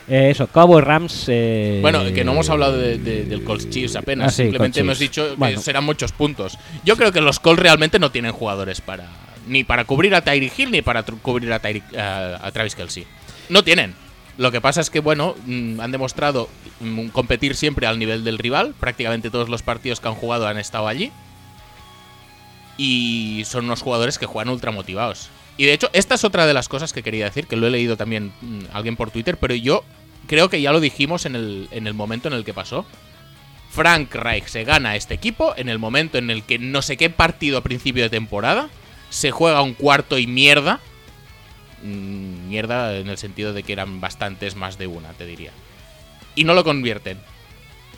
Eh, 0.07 0.29
eso, 0.31 0.47
Cowboy 0.47 0.81
Rams. 0.81 1.25
eh, 1.27 1.77
Bueno, 1.81 2.03
que 2.11 2.23
no 2.23 2.31
hemos 2.31 2.49
hablado 2.49 2.75
de- 2.77 2.97
de- 2.97 3.25
del 3.25 3.43
Colts 3.43 3.69
Chiefs 3.69 3.95
apenas. 3.95 4.27
Ah, 4.29 4.31
sí, 4.31 4.43
Simplemente 4.43 4.79
hemos 4.79 4.97
dicho 4.97 5.29
que 5.29 5.35
Bueno. 5.35 5.61
serán 5.61 5.83
muchos 5.83 6.11
puntos. 6.11 6.57
Yo 6.83 6.97
creo 6.97 7.11
que 7.11 7.21
los 7.21 7.39
Colts 7.39 7.61
realmente 7.61 7.99
no 7.99 8.11
tienen 8.11 8.31
jugadores 8.31 8.81
para. 8.81 9.05
Ni 9.47 9.63
para 9.63 9.85
cubrir 9.85 10.15
a 10.15 10.21
Tyreek 10.21 10.57
Hill 10.57 10.71
ni 10.71 10.81
para 10.81 11.03
cubrir 11.03 11.53
a, 11.53 11.61
Tyreek- 11.61 11.95
a- 11.95 12.45
a 12.47 12.51
Travis 12.51 12.73
Kelsey. 12.75 13.05
No 13.49 13.63
tienen. 13.63 13.93
Lo 14.39 14.53
que 14.53 14.61
pasa 14.61 14.79
es 14.79 14.89
que, 14.89 15.01
bueno, 15.01 15.35
mm, 15.45 15.81
han 15.81 15.91
demostrado 15.91 16.47
mm, 16.79 17.09
competir 17.09 17.57
siempre 17.57 17.87
al 17.87 17.99
nivel 17.99 18.23
del 18.23 18.37
rival. 18.37 18.73
Prácticamente 18.79 19.29
todos 19.29 19.49
los 19.49 19.63
partidos 19.63 19.99
que 19.99 20.07
han 20.07 20.15
jugado 20.15 20.47
han 20.47 20.57
estado 20.57 20.87
allí. 20.87 21.11
Y 22.77 23.43
son 23.45 23.65
unos 23.65 23.81
jugadores 23.81 24.17
que 24.17 24.25
juegan 24.25 24.53
ultra 24.53 24.71
motivados. 24.71 25.29
Y 25.57 25.65
de 25.65 25.73
hecho, 25.73 25.89
esta 25.91 26.15
es 26.15 26.23
otra 26.23 26.47
de 26.47 26.53
las 26.53 26.69
cosas 26.69 26.93
que 26.93 27.03
quería 27.03 27.25
decir, 27.25 27.47
que 27.47 27.57
lo 27.57 27.67
he 27.67 27.69
leído 27.69 27.97
también 27.97 28.31
mm, 28.39 28.59
alguien 28.71 28.95
por 28.95 29.11
Twitter, 29.11 29.35
pero 29.37 29.55
yo 29.55 29.83
creo 30.25 30.49
que 30.49 30.61
ya 30.61 30.71
lo 30.71 30.79
dijimos 30.79 31.25
en 31.25 31.35
el, 31.35 31.67
en 31.71 31.85
el 31.85 31.93
momento 31.93 32.29
en 32.29 32.33
el 32.33 32.45
que 32.45 32.53
pasó. 32.53 32.85
Frank 33.69 34.15
Reich 34.15 34.47
se 34.47 34.63
gana 34.63 34.95
este 34.95 35.15
equipo 35.15 35.53
en 35.57 35.67
el 35.67 35.79
momento 35.79 36.17
en 36.17 36.29
el 36.29 36.43
que 36.43 36.59
no 36.59 36.81
sé 36.81 36.95
qué 36.95 37.09
partido 37.09 37.57
a 37.57 37.61
principio 37.61 38.03
de 38.03 38.09
temporada 38.09 38.69
se 39.09 39.31
juega 39.31 39.61
un 39.61 39.73
cuarto 39.73 40.17
y 40.17 40.27
mierda. 40.27 40.79
Mm, 41.83 42.49
Mierda 42.49 42.97
en 42.97 43.09
el 43.09 43.17
sentido 43.17 43.53
de 43.53 43.63
que 43.63 43.73
eran 43.73 44.01
bastantes 44.01 44.55
más 44.55 44.77
de 44.77 44.87
una, 44.87 45.09
te 45.13 45.25
diría. 45.25 45.51
Y 46.35 46.43
no 46.43 46.53
lo 46.53 46.63
convierten. 46.63 47.19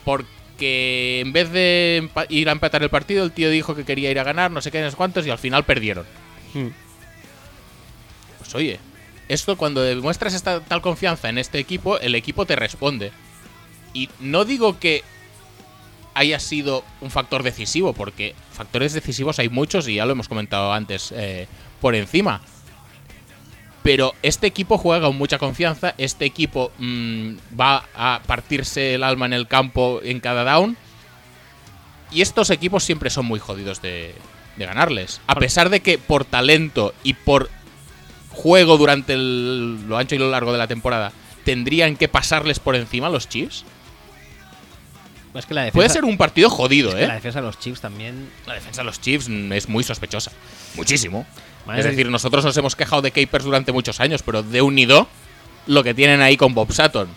Porque 0.04 1.22
en 1.22 1.34
vez 1.34 1.52
de 1.52 2.10
ir 2.30 2.50
a 2.50 2.52
empatar 2.52 2.84
el 2.84 2.90
partido, 2.90 3.24
el 3.24 3.32
tío 3.32 3.50
dijo 3.50 3.76
que 3.76 3.86
quería 3.86 4.12
ir 4.12 4.20
a 4.20 4.24
ganar, 4.24 4.52
no 4.52 4.62
sé 4.62 4.72
qué, 4.72 4.82
no 4.82 4.90
sé 4.90 4.98
cuántos, 4.98 5.26
y 5.26 5.30
al 5.30 5.40
final 5.40 5.64
perdieron. 5.64 6.06
Hmm. 6.54 6.70
Pues 8.40 8.56
oye, 8.56 8.80
esto 9.30 9.58
cuando 9.58 9.82
demuestras 9.82 10.34
esta 10.34 10.60
tal 10.60 10.82
confianza 10.82 11.30
en 11.30 11.38
este 11.38 11.60
equipo, 11.60 12.00
el 12.00 12.16
equipo 12.16 12.46
te 12.46 12.56
responde. 12.56 13.12
Y 13.94 14.10
no 14.20 14.46
digo 14.46 14.80
que 14.80 15.04
haya 16.14 16.40
sido 16.40 16.84
un 17.00 17.12
factor 17.12 17.44
decisivo, 17.44 17.94
porque 17.94 18.36
factores 18.52 18.94
decisivos 18.94 19.40
hay 19.40 19.50
muchos 19.50 19.88
y 19.88 19.96
ya 19.96 20.06
lo 20.06 20.12
hemos 20.12 20.28
comentado 20.28 20.74
antes 20.74 21.14
eh, 21.16 21.48
por 21.80 21.96
encima. 21.96 22.42
Pero 23.84 24.14
este 24.22 24.46
equipo 24.48 24.78
juega 24.78 25.08
con 25.08 25.18
mucha 25.18 25.40
confianza, 25.40 25.96
este 25.98 26.26
equipo 26.26 26.72
mm, 26.78 27.34
va 27.60 27.86
a 27.96 28.22
partirse 28.28 28.94
el 28.94 29.04
alma 29.04 29.26
en 29.26 29.34
el 29.34 29.48
campo 29.48 30.02
en 30.04 30.20
cada 30.20 30.44
down. 30.44 30.78
Y 32.12 32.22
estos 32.22 32.50
equipos 32.52 32.84
siempre 32.84 33.10
son 33.10 33.26
muy 33.26 33.40
jodidos 33.40 33.82
de, 33.82 34.14
de 34.58 34.66
ganarles. 34.66 35.20
A 35.28 35.36
pesar 35.36 35.70
de 35.70 35.80
que 35.80 35.98
por 35.98 36.26
talento 36.26 36.94
y 37.04 37.14
por 37.14 37.50
juego 38.32 38.78
durante 38.78 39.14
el- 39.14 39.88
lo 39.88 39.98
ancho 39.98 40.16
y 40.16 40.18
lo 40.20 40.30
largo 40.30 40.52
de 40.52 40.58
la 40.58 40.68
temporada 40.68 41.12
tendrían 41.44 41.96
que 41.96 42.08
pasarles 42.08 42.60
por 42.60 42.76
encima 42.76 43.08
a 43.08 43.10
los 43.10 43.28
Chiefs. 43.30 43.66
Es 45.34 45.46
que 45.46 45.54
la 45.54 45.62
defensa, 45.62 45.76
Puede 45.78 45.90
ser 45.90 46.04
un 46.04 46.18
partido 46.18 46.50
jodido, 46.50 46.90
es 46.90 46.96
que 46.96 47.04
¿eh? 47.06 47.08
La 47.08 47.16
defensa 47.16 47.40
de 47.40 47.48
los 47.48 47.58
Chiefs 47.58 47.80
también. 47.82 48.30
La 48.46 48.54
defensa 48.54 48.82
de 48.82 48.86
los 48.86 49.00
Chiefs 49.00 49.30
mm, 49.30 49.54
es 49.54 49.70
muy 49.70 49.84
sospechosa. 49.84 50.32
Muchísimo. 50.76 51.26
Es 51.78 51.86
decir, 51.86 52.10
nosotros 52.10 52.44
nos 52.44 52.56
hemos 52.58 52.76
quejado 52.76 53.02
de 53.02 53.12
Capers 53.12 53.46
durante 53.46 53.72
muchos 53.72 54.00
años, 54.00 54.24
pero 54.24 54.44
de 54.44 54.62
unido 54.62 55.08
lo 55.68 55.84
que 55.84 55.94
tienen 55.94 56.22
ahí 56.22 56.38
con 56.38 56.54
Bob 56.54 56.72
Sutton. 56.72 57.08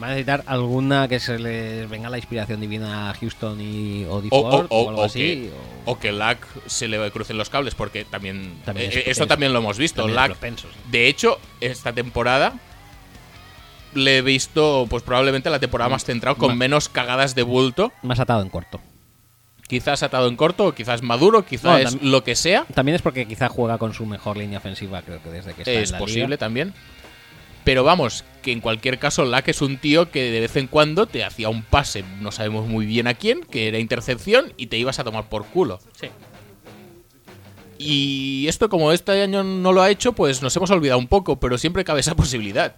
Va 0.00 0.08
a 0.08 0.10
necesitar 0.10 0.44
alguna 0.46 1.08
que 1.08 1.18
se 1.18 1.38
les 1.38 1.88
venga 1.88 2.10
la 2.10 2.18
inspiración 2.18 2.60
divina 2.60 3.08
a 3.10 3.14
Houston 3.14 3.58
y 3.60 4.04
o 4.04 4.22
O, 4.30 4.66
o- 4.68 4.88
algo 4.90 5.04
así. 5.04 5.18
que, 5.20 5.50
o- 5.86 5.98
que 5.98 6.12
Lack 6.12 6.46
se 6.66 6.86
le 6.86 7.10
crucen 7.10 7.38
los 7.38 7.48
cables, 7.48 7.74
porque 7.74 8.04
también. 8.04 8.60
También 8.64 8.90
eh, 8.92 9.04
es- 9.06 9.18
también 9.26 9.52
lo 9.54 9.58
hemos 9.60 9.78
visto. 9.78 10.02
también 10.02 10.18
es 10.18 10.22
Lack, 10.22 10.30
propenso, 10.32 10.68
sí. 10.70 10.78
de 10.90 11.08
hecho, 11.08 11.38
esta 11.60 11.92
temporada 11.94 12.52
le 13.94 14.18
he 14.18 14.22
visto, 14.22 14.86
pues 14.90 15.02
probablemente 15.02 15.48
la 15.48 15.58
temporada 15.60 15.88
más 15.88 16.04
centrado, 16.04 16.36
con 16.36 16.58
menos 16.58 16.88
cagadas 16.90 17.34
de 17.34 17.42
bulto. 17.42 17.90
Más 18.02 18.20
atado 18.20 18.42
en 18.42 18.50
corto. 18.50 18.80
Quizás 19.68 20.02
atado 20.02 20.28
en 20.28 20.36
corto, 20.36 20.74
quizás 20.74 21.02
maduro, 21.02 21.44
quizás 21.44 21.64
No, 21.64 21.76
es 21.78 22.02
lo 22.02 22.22
que 22.22 22.36
sea. 22.36 22.64
También 22.74 22.94
es 22.96 23.02
porque 23.02 23.26
quizá 23.26 23.48
juega 23.48 23.78
con 23.78 23.92
su 23.94 24.06
mejor 24.06 24.36
línea 24.36 24.58
ofensiva, 24.58 25.02
creo 25.02 25.20
que 25.22 25.30
desde 25.30 25.54
que 25.54 25.62
está 25.62 25.72
Es 25.72 25.90
en 25.90 25.92
la 25.94 25.98
posible 25.98 26.26
liga. 26.28 26.36
también. 26.38 26.72
Pero 27.64 27.82
vamos, 27.82 28.24
que 28.42 28.52
en 28.52 28.60
cualquier 28.60 29.00
caso, 29.00 29.24
Lack 29.24 29.48
es 29.48 29.60
un 29.60 29.78
tío 29.78 30.12
que 30.12 30.30
de 30.30 30.38
vez 30.38 30.54
en 30.54 30.68
cuando 30.68 31.06
te 31.06 31.24
hacía 31.24 31.48
un 31.48 31.62
pase, 31.64 32.04
no 32.20 32.30
sabemos 32.30 32.68
muy 32.68 32.86
bien 32.86 33.08
a 33.08 33.14
quién, 33.14 33.40
que 33.40 33.66
era 33.66 33.80
intercepción 33.80 34.52
y 34.56 34.68
te 34.68 34.78
ibas 34.78 35.00
a 35.00 35.04
tomar 35.04 35.28
por 35.28 35.46
culo. 35.46 35.80
Sí. 36.00 36.08
Y 37.78 38.46
esto, 38.48 38.68
como 38.68 38.92
este 38.92 39.20
año 39.20 39.42
no 39.42 39.72
lo 39.72 39.82
ha 39.82 39.90
hecho, 39.90 40.12
pues 40.12 40.42
nos 40.42 40.56
hemos 40.56 40.70
olvidado 40.70 40.98
un 40.98 41.08
poco, 41.08 41.40
pero 41.40 41.58
siempre 41.58 41.84
cabe 41.84 42.00
esa 42.00 42.14
posibilidad. 42.16 42.76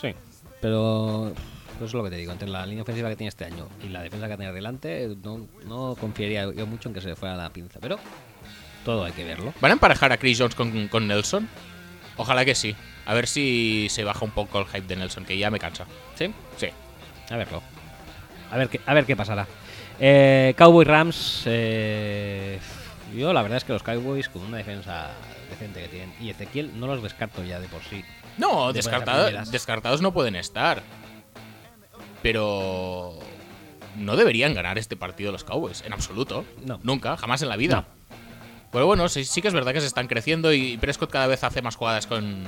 Sí. 0.00 0.14
Pero 0.60 1.32
eso 1.76 1.84
es 1.86 1.94
lo 1.94 2.04
que 2.04 2.10
te 2.10 2.16
digo, 2.16 2.32
entre 2.32 2.48
la 2.48 2.64
línea 2.66 2.82
ofensiva 2.82 3.08
que 3.08 3.16
tiene 3.16 3.28
este 3.28 3.44
año 3.44 3.68
y 3.84 3.88
la 3.88 4.02
defensa 4.02 4.28
que 4.28 4.36
tiene 4.36 4.52
delante, 4.52 5.16
no, 5.22 5.46
no 5.66 5.96
confiaría 6.00 6.52
yo 6.52 6.66
mucho 6.66 6.88
en 6.88 6.94
que 6.94 7.00
se 7.00 7.08
le 7.08 7.16
fuera 7.16 7.36
la 7.36 7.50
pinza. 7.50 7.78
Pero 7.80 7.98
todo 8.84 9.04
hay 9.04 9.12
que 9.12 9.24
verlo. 9.24 9.52
¿Van 9.60 9.70
a 9.70 9.74
emparejar 9.74 10.12
a 10.12 10.16
Chris 10.16 10.38
Jones 10.38 10.54
con, 10.54 10.88
con 10.88 11.06
Nelson? 11.06 11.48
Ojalá 12.16 12.44
que 12.44 12.54
sí. 12.54 12.74
A 13.04 13.14
ver 13.14 13.26
si 13.26 13.88
se 13.90 14.04
baja 14.04 14.24
un 14.24 14.30
poco 14.30 14.58
el 14.58 14.66
hype 14.66 14.86
de 14.86 14.96
Nelson, 14.96 15.24
que 15.24 15.36
ya 15.36 15.50
me 15.50 15.58
cansa. 15.58 15.86
¿Sí? 16.14 16.32
Sí. 16.56 16.68
A 17.30 17.36
verlo. 17.36 17.62
A 18.50 18.56
ver 18.56 18.68
qué, 18.68 18.80
a 18.86 18.94
ver 18.94 19.04
qué 19.04 19.16
pasará. 19.16 19.46
Eh, 19.98 20.54
Cowboys 20.56 20.88
Rams. 20.88 21.42
eh, 21.46 22.58
yo 23.14 23.32
la 23.32 23.42
verdad 23.42 23.58
es 23.58 23.64
que 23.64 23.72
los 23.72 23.82
Cowboys 23.82 24.28
con 24.28 24.42
una 24.42 24.58
defensa 24.58 25.10
decente 25.50 25.82
que 25.82 25.88
tienen 25.88 26.12
y 26.20 26.30
Ezequiel 26.30 26.78
no 26.78 26.86
los 26.86 27.02
descarto 27.02 27.44
ya 27.44 27.60
de 27.60 27.68
por 27.68 27.82
sí. 27.82 28.04
No, 28.38 28.72
De 28.72 28.82
descartados 29.50 30.02
no 30.02 30.12
pueden 30.12 30.36
estar. 30.36 30.82
Pero 32.26 33.20
no 33.94 34.16
deberían 34.16 34.52
ganar 34.52 34.78
este 34.78 34.96
partido 34.96 35.30
los 35.30 35.44
Cowboys, 35.44 35.84
en 35.86 35.92
absoluto. 35.92 36.44
No. 36.64 36.80
Nunca, 36.82 37.16
jamás 37.16 37.40
en 37.42 37.48
la 37.48 37.56
vida. 37.56 37.76
No. 37.76 37.86
Pero 38.72 38.86
bueno, 38.86 39.08
sí, 39.08 39.24
sí 39.24 39.40
que 39.40 39.46
es 39.46 39.54
verdad 39.54 39.72
que 39.72 39.80
se 39.80 39.86
están 39.86 40.08
creciendo 40.08 40.52
y 40.52 40.76
Prescott 40.76 41.08
cada 41.08 41.28
vez 41.28 41.44
hace 41.44 41.62
más 41.62 41.76
jugadas 41.76 42.08
con, 42.08 42.42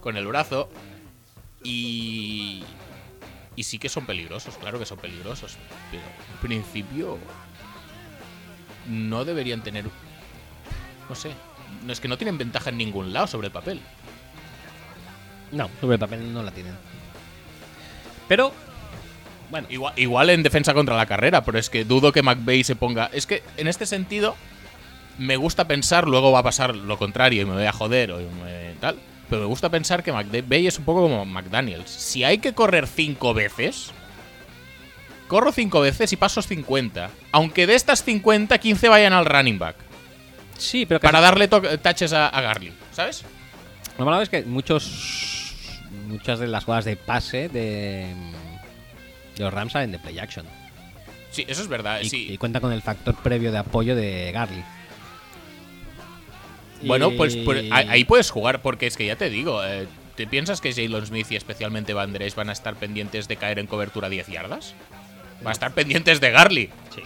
con 0.00 0.16
el 0.16 0.24
brazo. 0.28 0.68
Y, 1.64 2.62
y 3.56 3.64
sí 3.64 3.80
que 3.80 3.88
son 3.88 4.06
peligrosos, 4.06 4.56
claro 4.56 4.78
que 4.78 4.86
son 4.86 4.98
peligrosos. 4.98 5.56
Pero 5.90 6.04
en 6.04 6.38
principio 6.40 7.18
no 8.88 9.24
deberían 9.24 9.64
tener... 9.64 9.86
No 11.08 11.16
sé. 11.16 11.32
No 11.84 11.92
es 11.92 11.98
que 11.98 12.06
no 12.06 12.16
tienen 12.18 12.38
ventaja 12.38 12.70
en 12.70 12.78
ningún 12.78 13.12
lado 13.12 13.26
sobre 13.26 13.48
el 13.48 13.52
papel. 13.52 13.80
No, 15.50 15.68
sobre 15.80 15.94
el 15.94 16.00
papel 16.00 16.32
no 16.32 16.44
la 16.44 16.52
tienen. 16.52 16.76
Pero, 18.28 18.52
bueno, 19.54 19.68
Igual, 19.70 19.92
igual 19.96 20.30
en 20.30 20.42
defensa 20.42 20.74
contra 20.74 20.96
la 20.96 21.06
carrera, 21.06 21.44
pero 21.44 21.58
es 21.60 21.70
que 21.70 21.84
dudo 21.84 22.10
que 22.12 22.22
McVeigh 22.22 22.64
se 22.64 22.74
ponga. 22.74 23.08
Es 23.12 23.24
que 23.26 23.42
en 23.56 23.68
este 23.68 23.86
sentido 23.86 24.34
me 25.18 25.36
gusta 25.36 25.68
pensar, 25.68 26.08
luego 26.08 26.32
va 26.32 26.40
a 26.40 26.42
pasar 26.42 26.74
lo 26.74 26.98
contrario 26.98 27.42
y 27.42 27.44
me 27.44 27.52
voy 27.54 27.64
a 27.66 27.72
joder 27.72 28.10
o 28.10 28.18
me- 28.18 28.74
tal. 28.80 28.98
Pero 29.30 29.42
me 29.42 29.46
gusta 29.46 29.68
pensar 29.70 30.02
que 30.02 30.12
McVeigh 30.12 30.66
es 30.66 30.78
un 30.78 30.84
poco 30.84 31.02
como 31.02 31.24
McDaniels. 31.24 31.88
Si 31.88 32.24
hay 32.24 32.38
que 32.38 32.52
correr 32.52 32.86
cinco 32.88 33.32
veces, 33.32 33.92
corro 35.28 35.52
cinco 35.52 35.80
veces 35.80 36.12
y 36.12 36.16
paso 36.16 36.42
50. 36.42 37.10
Aunque 37.32 37.66
de 37.66 37.74
estas 37.76 38.02
50, 38.02 38.58
15 38.58 38.88
vayan 38.88 39.12
al 39.12 39.24
running 39.26 39.58
back. 39.58 39.76
sí, 40.58 40.84
pero 40.84 40.98
que 41.00 41.06
Para 41.06 41.20
darle 41.20 41.46
touches 41.48 42.12
a, 42.12 42.28
a 42.28 42.40
Garly, 42.40 42.72
¿sabes? 42.92 43.24
lo 43.98 44.04
malo 44.04 44.20
es 44.20 44.28
que 44.28 44.42
muchos 44.42 45.52
muchas 46.08 46.40
de 46.40 46.48
las 46.48 46.64
jugadas 46.64 46.84
de 46.84 46.96
pase 46.96 47.48
de 47.48 48.12
los 49.38 49.52
Rams 49.52 49.72
salen 49.72 49.92
de 49.92 49.98
play 49.98 50.18
action. 50.18 50.46
Sí, 51.30 51.44
eso 51.48 51.62
es 51.62 51.68
verdad. 51.68 52.00
Y, 52.00 52.08
sí. 52.08 52.26
y 52.30 52.38
cuenta 52.38 52.60
con 52.60 52.72
el 52.72 52.80
factor 52.82 53.14
previo 53.16 53.50
de 53.50 53.58
apoyo 53.58 53.96
de 53.96 54.30
Garly. 54.32 54.62
Bueno, 56.82 57.12
pues, 57.12 57.36
pues 57.36 57.66
ahí 57.72 58.04
puedes 58.04 58.30
jugar, 58.30 58.60
porque 58.60 58.86
es 58.86 58.96
que 58.96 59.06
ya 59.06 59.16
te 59.16 59.30
digo, 59.30 59.64
eh, 59.64 59.86
¿te 60.16 60.26
piensas 60.26 60.60
que 60.60 60.72
Jalen 60.72 61.06
Smith 61.06 61.26
y 61.30 61.36
especialmente 61.36 61.94
Van 61.94 62.12
Der 62.12 62.22
Esch 62.22 62.34
van 62.34 62.50
a 62.50 62.52
estar 62.52 62.74
pendientes 62.76 63.26
de 63.26 63.36
caer 63.36 63.58
en 63.58 63.66
cobertura 63.66 64.08
10 64.08 64.26
yardas? 64.28 64.74
Va 65.44 65.50
a 65.50 65.52
estar 65.52 65.72
pendientes 65.72 66.20
de 66.20 66.30
Garly. 66.30 66.66
Sí. 66.94 67.02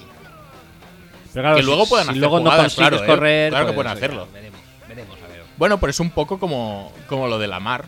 Pero 1.33 1.43
claro, 1.43 1.57
Que 1.57 1.63
si- 1.63 1.67
luego 1.67 1.87
puedan 1.87 2.07
si 2.07 2.11
hacer 2.11 2.21
luego 2.21 2.39
no 2.41 2.45
jugadas, 2.51 2.75
consigues 2.75 2.89
claro, 2.89 3.05
¿eh? 3.05 3.07
correr, 3.07 3.51
Claro 3.51 3.67
que 3.67 3.73
pues, 3.73 3.85
pueden 3.85 3.97
hacerlo. 3.97 4.29
Veremos, 4.33 4.61
veremos, 4.89 5.19
a 5.23 5.29
ver. 5.29 5.43
Bueno, 5.57 5.79
pero 5.79 5.91
es 5.91 6.01
un 6.01 6.11
poco 6.11 6.39
como, 6.41 6.93
como 7.07 7.29
lo 7.29 7.39
de 7.39 7.47
la 7.47 7.61
mar. 7.61 7.85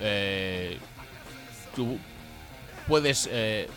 Eh, 0.00 0.78
tú 1.74 1.98
puedes 2.86 3.28
eh, 3.32 3.68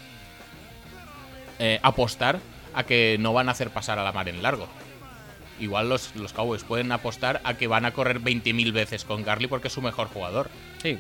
eh, 1.59 1.79
apostar 1.83 2.39
a 2.73 2.83
que 2.83 3.17
no 3.19 3.33
van 3.33 3.49
a 3.49 3.53
hacer 3.53 3.69
pasar 3.71 3.99
a 3.99 4.03
la 4.03 4.11
mar 4.11 4.29
en 4.29 4.41
largo. 4.41 4.67
Igual 5.59 5.89
los, 5.89 6.15
los 6.15 6.31
Cowboys 6.31 6.63
pueden 6.63 6.91
apostar 6.91 7.41
a 7.43 7.55
que 7.55 7.67
van 7.67 7.83
a 7.85 7.91
correr 7.91 8.21
20.000 8.21 8.71
veces 8.71 9.03
con 9.03 9.23
Garly 9.23 9.47
porque 9.47 9.67
es 9.67 9.73
su 9.73 9.81
mejor 9.81 10.07
jugador. 10.07 10.49
Sí, 10.81 10.97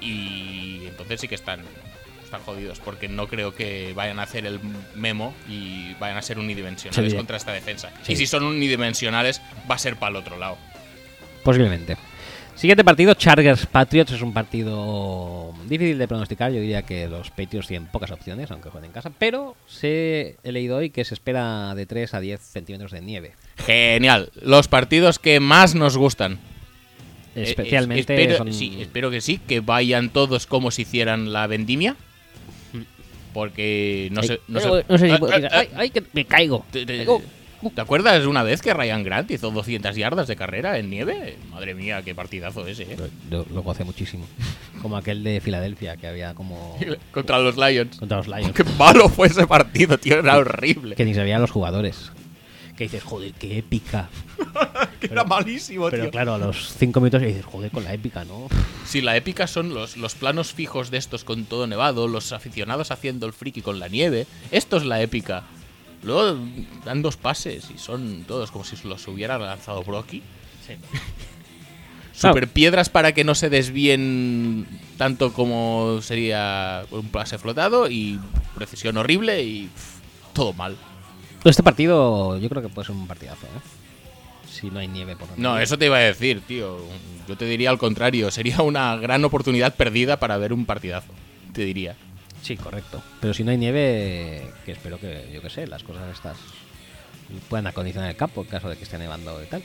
Y 0.00 0.86
entonces 0.86 1.20
sí 1.20 1.28
que 1.28 1.34
están, 1.34 1.60
están 2.24 2.40
jodidos 2.42 2.80
porque 2.80 3.08
no 3.08 3.28
creo 3.28 3.54
que 3.54 3.92
vayan 3.94 4.18
a 4.18 4.22
hacer 4.22 4.46
el 4.46 4.58
memo 4.94 5.34
y 5.48 5.92
vayan 5.94 6.16
a 6.16 6.22
ser 6.22 6.38
unidimensionales 6.38 7.12
Sí. 7.12 7.16
contra 7.16 7.36
esta 7.36 7.52
defensa. 7.52 7.90
Sí. 8.02 8.12
Y 8.14 8.16
si 8.16 8.26
son 8.26 8.44
unidimensionales, 8.44 9.42
va 9.70 9.74
a 9.74 9.78
ser 9.78 9.96
para 9.96 10.10
el 10.10 10.16
otro 10.16 10.38
lado. 10.38 10.56
posiblemente. 11.44 11.96
Siguiente 12.54 12.84
partido, 12.84 13.14
Chargers 13.14 13.66
Patriots. 13.66 14.12
Es 14.12 14.22
un 14.22 14.32
partido 14.32 15.52
difícil 15.68 15.98
de 15.98 16.06
pronosticar. 16.06 16.52
Yo 16.52 16.60
diría 16.60 16.82
que 16.82 17.08
los 17.08 17.30
Patriots 17.30 17.66
tienen 17.66 17.88
pocas 17.88 18.10
opciones, 18.12 18.50
aunque 18.50 18.68
jueguen 18.70 18.88
en 18.90 18.92
casa. 18.92 19.10
Pero 19.18 19.56
se, 19.66 20.36
he 20.44 20.52
leído 20.52 20.76
hoy 20.76 20.90
que 20.90 21.04
se 21.04 21.14
espera 21.14 21.74
de 21.74 21.86
3 21.86 22.14
a 22.14 22.20
10 22.20 22.40
centímetros 22.40 22.92
de 22.92 23.00
nieve. 23.00 23.32
Genial. 23.56 24.30
Los 24.42 24.68
partidos 24.68 25.18
que 25.18 25.40
más 25.40 25.74
nos 25.74 25.96
gustan. 25.96 26.38
Eh, 27.34 27.44
Especialmente 27.44 28.14
es- 28.14 28.20
espero, 28.20 28.36
son- 28.38 28.52
sí, 28.52 28.76
espero 28.80 29.10
que 29.10 29.20
sí, 29.22 29.38
que 29.38 29.60
vayan 29.60 30.10
todos 30.10 30.46
como 30.46 30.70
si 30.70 30.82
hicieran 30.82 31.32
la 31.32 31.46
vendimia. 31.46 31.96
Porque 33.32 34.08
no 34.12 34.22
sé. 34.22 34.40
No 34.46 34.60
sé, 34.60 34.68
no 34.86 34.98
sé 34.98 35.06
si 35.06 35.12
Ah, 35.12 35.18
puedo 35.18 35.32
ah, 35.32 35.40
ah, 35.50 35.58
ay, 35.60 35.68
ay, 35.74 35.90
que 35.90 36.02
me 36.12 36.26
caigo. 36.26 36.66
te, 36.70 36.84
te- 36.84 36.98
Caigo. 36.98 37.22
¿Te 37.70 37.80
acuerdas 37.80 38.26
una 38.26 38.42
vez 38.42 38.60
que 38.62 38.74
Ryan 38.74 39.02
Grant 39.04 39.30
hizo 39.30 39.50
200 39.50 39.94
yardas 39.96 40.26
de 40.28 40.36
carrera 40.36 40.78
en 40.78 40.90
nieve? 40.90 41.36
Madre 41.50 41.74
mía, 41.74 42.02
qué 42.02 42.14
partidazo 42.14 42.66
ese, 42.66 42.82
¿eh? 42.84 42.96
Lo, 43.30 43.44
lo 43.52 43.62
gocé 43.62 43.84
muchísimo. 43.84 44.26
Como 44.80 44.96
aquel 44.96 45.22
de 45.22 45.40
Filadelfia, 45.40 45.96
que 45.96 46.06
había 46.06 46.34
como. 46.34 46.76
Contra 47.12 47.38
los 47.38 47.56
Lions. 47.56 47.98
contra 47.98 48.18
los 48.18 48.28
Lions. 48.28 48.52
Qué 48.52 48.64
malo 48.78 49.08
fue 49.08 49.28
ese 49.28 49.46
partido, 49.46 49.96
tío, 49.98 50.18
era 50.18 50.36
horrible. 50.38 50.96
Que 50.96 51.04
ni 51.04 51.14
se 51.14 51.22
veían 51.22 51.40
los 51.40 51.50
jugadores. 51.50 52.10
Que 52.76 52.84
dices, 52.84 53.02
joder, 53.04 53.32
qué 53.34 53.58
épica. 53.58 54.08
Que 55.02 55.08
era 55.08 55.24
malísimo, 55.24 55.90
Pero 55.90 56.04
tío. 56.04 56.10
claro, 56.12 56.34
a 56.34 56.38
los 56.38 56.74
5 56.78 57.00
minutos 57.00 57.22
dices, 57.22 57.44
joder, 57.44 57.72
con 57.72 57.82
la 57.82 57.92
épica, 57.92 58.24
¿no? 58.24 58.46
Sí, 58.86 59.00
la 59.00 59.16
épica 59.16 59.48
son 59.48 59.74
los, 59.74 59.96
los 59.96 60.14
planos 60.14 60.52
fijos 60.52 60.92
de 60.92 60.98
estos 60.98 61.24
con 61.24 61.44
todo 61.44 61.66
nevado, 61.66 62.06
los 62.06 62.30
aficionados 62.30 62.92
haciendo 62.92 63.26
el 63.26 63.32
friki 63.32 63.62
con 63.62 63.80
la 63.80 63.88
nieve. 63.88 64.26
Esto 64.52 64.76
es 64.76 64.84
la 64.84 65.02
épica. 65.02 65.42
Luego 66.02 66.38
dan 66.84 67.02
dos 67.02 67.16
pases 67.16 67.68
y 67.74 67.78
son 67.78 68.24
todos 68.24 68.50
como 68.50 68.64
si 68.64 68.76
los 68.86 69.06
hubiera 69.08 69.38
lanzado 69.38 69.82
Brocky. 69.82 70.22
Sí. 70.66 70.74
Super 72.12 72.48
piedras 72.48 72.88
para 72.90 73.12
que 73.12 73.24
no 73.24 73.34
se 73.34 73.48
desvíen 73.48 74.66
tanto 74.98 75.32
como 75.32 76.00
sería 76.02 76.84
un 76.90 77.08
pase 77.08 77.38
flotado 77.38 77.88
y 77.88 78.20
precisión 78.54 78.96
horrible 78.96 79.42
y 79.42 79.62
pff, 79.68 80.34
todo 80.34 80.52
mal. 80.52 80.76
Este 81.44 81.62
partido 81.62 82.38
yo 82.38 82.48
creo 82.48 82.62
que 82.62 82.68
puede 82.68 82.86
ser 82.86 82.94
un 82.94 83.06
partidazo, 83.06 83.46
¿eh? 83.46 83.60
Si 84.48 84.70
no 84.70 84.78
hay 84.78 84.88
nieve 84.88 85.16
por 85.16 85.28
No, 85.38 85.58
eso 85.58 85.78
te 85.78 85.86
iba 85.86 85.96
a 85.96 86.00
decir, 86.00 86.42
tío. 86.42 86.78
Yo 87.26 87.36
te 87.36 87.46
diría 87.46 87.70
al 87.70 87.78
contrario, 87.78 88.30
sería 88.30 88.60
una 88.60 88.94
gran 88.96 89.24
oportunidad 89.24 89.74
perdida 89.74 90.18
para 90.18 90.36
ver 90.36 90.52
un 90.52 90.66
partidazo. 90.66 91.12
Te 91.52 91.64
diría. 91.64 91.96
Sí, 92.42 92.56
correcto. 92.56 93.02
Pero 93.20 93.32
si 93.34 93.44
no 93.44 93.50
hay 93.52 93.56
nieve, 93.58 94.42
que 94.64 94.72
espero 94.72 94.98
que, 94.98 95.30
yo 95.32 95.40
que 95.40 95.48
sé, 95.50 95.66
las 95.66 95.82
cosas 95.84 96.12
estas 96.12 96.36
puedan 97.48 97.66
acondicionar 97.66 98.10
el 98.10 98.16
campo 98.16 98.42
en 98.42 98.48
caso 98.48 98.68
de 98.68 98.76
que 98.76 98.84
esté 98.84 98.98
nevando 98.98 99.42
y 99.42 99.46
tal. 99.46 99.62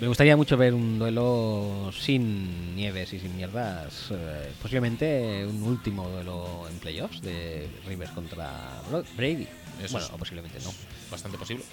Me 0.00 0.08
gustaría 0.08 0.36
mucho 0.36 0.56
ver 0.56 0.72
un 0.74 0.98
duelo 0.98 1.90
sin 1.98 2.74
nieves 2.74 3.12
y 3.12 3.20
sin 3.20 3.36
mierdas. 3.36 4.08
eh, 4.10 4.50
posiblemente 4.60 5.44
un 5.46 5.62
último 5.62 6.08
duelo 6.08 6.66
en 6.70 6.78
playoffs 6.78 7.20
de 7.20 7.68
Rivers 7.86 8.10
contra 8.12 8.80
Bro- 8.88 9.04
Brady. 9.16 9.46
Eso 9.82 9.92
bueno, 9.92 10.06
es- 10.06 10.12
o 10.12 10.16
posiblemente 10.16 10.58
no. 10.64 10.72
Bastante 11.10 11.36
posible. 11.38 11.64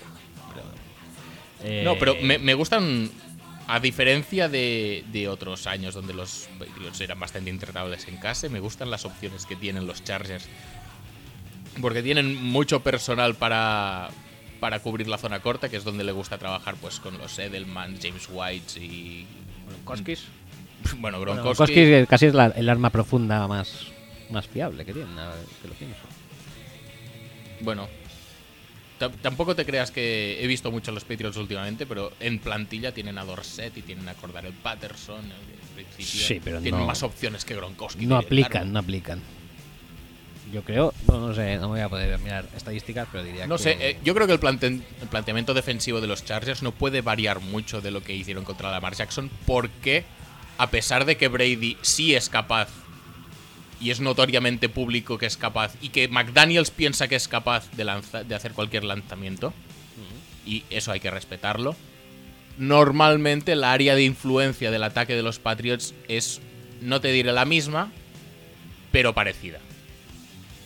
Eh, 1.63 1.81
No, 1.83 1.97
pero 1.97 2.15
me, 2.21 2.37
me 2.37 2.53
gustan, 2.53 3.09
a 3.67 3.79
diferencia 3.79 4.47
de, 4.49 5.03
de 5.11 5.27
otros 5.27 5.67
años 5.67 5.93
donde 5.93 6.13
los 6.13 6.47
Patriots 6.57 7.01
eran 7.01 7.19
bastante 7.19 7.49
intratables 7.49 8.07
en 8.07 8.17
casa, 8.17 8.47
me 8.49 8.59
gustan 8.59 8.89
las 8.89 9.03
opciones 9.05 9.45
que 9.45 9.55
tienen 9.55 9.85
los 9.87 10.03
Chargers. 10.03 10.47
Porque 11.81 12.01
tienen 12.01 12.35
mucho 12.43 12.81
personal 12.81 13.35
para, 13.35 14.09
para 14.59 14.79
cubrir 14.79 15.07
la 15.07 15.17
zona 15.17 15.41
corta, 15.41 15.69
que 15.69 15.77
es 15.77 15.83
donde 15.83 16.03
le 16.03 16.11
gusta 16.11 16.37
trabajar 16.37 16.75
pues 16.81 16.99
con 16.99 17.17
los 17.17 17.37
Edelman, 17.37 17.99
James 18.01 18.27
White 18.31 18.79
y... 18.83 19.25
Gronkowskis. 19.67 20.23
Bueno, 20.99 21.17
Bueno, 21.17 21.19
Gronkowski. 21.41 21.73
Gronkowski 21.73 22.07
casi 22.09 22.25
es 22.27 22.33
la- 22.33 22.47
el 22.55 22.69
arma 22.69 22.89
profunda 22.91 23.47
más, 23.47 23.87
más 24.29 24.47
fiable 24.47 24.85
que 24.85 24.93
tienen, 24.93 25.13
que 25.61 25.67
lo 25.67 25.73
pienso. 25.73 25.97
Bueno, 27.61 27.87
tampoco 29.21 29.55
te 29.55 29.65
creas 29.65 29.91
que 29.91 30.43
he 30.43 30.47
visto 30.47 30.71
mucho 30.71 30.91
a 30.91 30.93
los 30.93 31.03
Patriots 31.03 31.37
últimamente, 31.37 31.85
pero 31.85 32.11
en 32.19 32.39
plantilla 32.39 32.91
tienen 32.93 33.17
a 33.17 33.25
Dorset 33.25 33.75
y 33.77 33.81
tienen 33.81 34.07
a 34.09 34.13
Cordero 34.15 34.49
Patterson. 34.63 35.23
en 35.25 35.75
principio 35.85 36.05
Sí, 36.27 36.41
pero 36.43 36.59
tienen 36.61 36.81
no- 36.81 36.87
más 36.87 37.03
opciones 37.03 37.45
que 37.45 37.55
Gronkowski. 37.55 38.05
No 38.05 38.17
aplican, 38.17 38.71
no 38.73 38.79
aplican. 38.79 39.21
Yo 40.51 40.63
creo, 40.63 40.93
no, 41.07 41.19
no 41.27 41.33
sé, 41.35 41.57
no 41.57 41.67
voy 41.67 41.81
a 41.81 41.89
poder 41.89 42.17
mirar 42.19 42.47
estadísticas, 42.55 43.07
pero 43.11 43.21
diría 43.23 43.45
No 43.47 43.57
que... 43.57 43.63
sé, 43.63 43.77
eh, 43.81 43.97
yo 44.03 44.13
creo 44.15 44.27
que 44.27 44.33
el, 44.33 44.39
planten- 44.39 44.81
el 45.01 45.07
planteamiento 45.09 45.53
defensivo 45.53 45.99
de 45.99 46.07
los 46.07 46.23
Chargers 46.23 46.63
no 46.63 46.71
puede 46.71 47.01
variar 47.01 47.41
mucho 47.41 47.81
de 47.81 47.91
lo 47.91 48.01
que 48.01 48.15
hicieron 48.15 48.45
contra 48.45 48.71
Lamar 48.71 48.95
Jackson, 48.95 49.29
porque 49.45 50.05
a 50.57 50.69
pesar 50.69 51.03
de 51.03 51.17
que 51.17 51.27
Brady 51.27 51.75
sí 51.81 52.15
es 52.15 52.29
capaz 52.29 52.69
y 53.79 53.91
es 53.91 53.99
notoriamente 53.99 54.69
público 54.69 55.17
que 55.17 55.25
es 55.27 55.37
capaz 55.37 55.75
y 55.81 55.89
que 55.89 56.07
McDaniels 56.07 56.71
piensa 56.71 57.07
que 57.07 57.15
es 57.15 57.27
capaz 57.27 57.69
de, 57.71 57.83
lanza- 57.85 58.23
de 58.23 58.35
hacer 58.35 58.53
cualquier 58.53 58.83
lanzamiento, 58.83 59.53
y 60.45 60.63
eso 60.69 60.91
hay 60.91 60.99
que 61.01 61.11
respetarlo, 61.11 61.75
normalmente 62.57 63.51
el 63.51 63.63
área 63.63 63.95
de 63.95 64.03
influencia 64.03 64.71
del 64.71 64.83
ataque 64.83 65.15
de 65.15 65.23
los 65.23 65.39
Patriots 65.39 65.93
es, 66.07 66.41
no 66.81 67.01
te 67.01 67.11
diré 67.11 67.31
la 67.33 67.45
misma, 67.45 67.91
pero 68.91 69.13
parecida. 69.13 69.59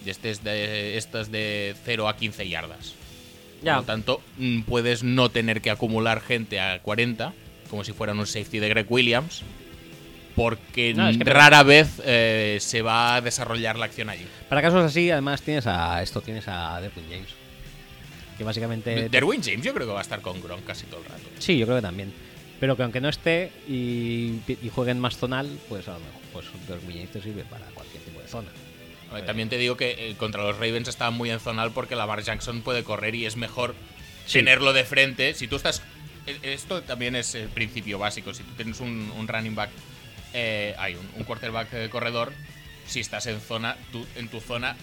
Este 0.05 0.29
es 0.31 0.43
de, 0.43 0.97
esto 0.97 1.19
es 1.19 1.31
de 1.31 1.75
0 1.85 2.07
a 2.07 2.15
15 2.17 2.47
yardas. 2.47 2.93
Ya. 3.63 3.73
Por 3.75 3.81
lo 3.83 3.85
tanto, 3.87 4.21
mm, 4.37 4.61
puedes 4.61 5.03
no 5.03 5.29
tener 5.29 5.61
que 5.61 5.69
acumular 5.69 6.21
gente 6.21 6.59
a 6.59 6.79
40, 6.81 7.33
como 7.69 7.83
si 7.83 7.91
fueran 7.93 8.19
un 8.19 8.25
safety 8.27 8.59
de 8.59 8.69
Greg 8.69 8.85
Williams, 8.89 9.43
porque 10.41 10.93
No, 10.93 11.09
es 11.09 11.17
que- 11.17 11.23
rara 11.23 11.63
vez 11.63 12.01
eh, 12.03 12.57
se 12.61 12.81
va 12.81 13.15
a 13.15 13.21
desarrollar 13.21 13.77
la 13.77 13.85
acción 13.85 14.09
allí. 14.09 14.25
Para 14.49 14.61
casos 14.61 14.83
así, 14.83 15.09
además 15.11 15.41
tienes 15.41 15.67
a 15.67 16.01
esto 16.01 16.21
tienes 16.21 16.47
a 16.47 16.79
Derwin 16.81 17.05
James. 17.09 17.29
Que 18.37 18.43
básicamente. 18.43 19.09
Derwin 19.09 19.43
James 19.43 19.61
yo 19.63 19.73
creo 19.73 19.87
que 19.87 19.93
va 19.93 19.99
a 19.99 20.03
estar 20.03 20.21
con 20.21 20.41
Gronk 20.41 20.65
casi 20.65 20.85
todo 20.87 21.01
el 21.01 21.05
rato. 21.05 21.23
Sí, 21.39 21.57
yo 21.57 21.65
creo 21.65 21.77
que 21.77 21.81
también. 21.83 22.11
Pero 22.59 22.75
que 22.77 22.83
aunque 22.83 23.01
no 23.01 23.09
esté 23.09 23.51
y, 23.67 24.39
y 24.47 24.69
jueguen 24.73 24.99
más 24.99 25.17
zonal, 25.17 25.49
pues 25.69 25.87
a 25.87 25.93
lo 25.93 25.99
mejor 25.99 26.21
pues 26.33 26.45
Derwin 26.67 26.91
James 26.97 27.11
te 27.11 27.21
sirve 27.21 27.43
para 27.43 27.65
cualquier 27.67 28.01
tipo 28.03 28.19
de 28.21 28.27
zona. 28.27 28.49
Ver, 29.13 29.25
También 29.25 29.49
te 29.49 29.57
digo 29.57 29.75
que 29.75 30.09
eh, 30.11 30.15
contra 30.17 30.41
los 30.43 30.55
Ravens 30.57 30.87
estaba 30.87 31.11
muy 31.11 31.29
en 31.31 31.39
zonal 31.39 31.71
porque 31.71 31.95
Lamar 31.95 32.23
Jackson 32.23 32.61
puede 32.61 32.83
correr 32.83 33.13
y 33.15 33.25
es 33.25 33.35
mejor 33.35 33.75
Sí. 34.25 34.39
tenerlo 34.39 34.71
de 34.73 34.85
frente. 34.85 35.33
Si 35.33 35.47
tú 35.47 35.55
estás. 35.57 35.81
eh, 36.27 36.37
Esto 36.43 36.81
también 36.83 37.15
es 37.15 37.35
el 37.35 37.49
principio 37.49 37.99
básico. 37.99 38.33
Si 38.33 38.43
tú 38.43 38.53
tienes 38.55 38.79
un, 38.79 39.11
un 39.17 39.27
running 39.27 39.55
back, 39.55 39.69
eh, 40.33 40.75
hay 40.77 40.95
un, 40.95 41.07
un 41.17 41.23
quarterback 41.23 41.73
eh, 41.73 41.89
corredor, 41.89 42.31
si 42.87 42.99
estás 42.99 43.25
en 43.27 43.39
zona, 43.39 43.77
tú, 43.91 44.05
en 44.15 44.27
tu 44.27 44.39
zona, 44.41 44.75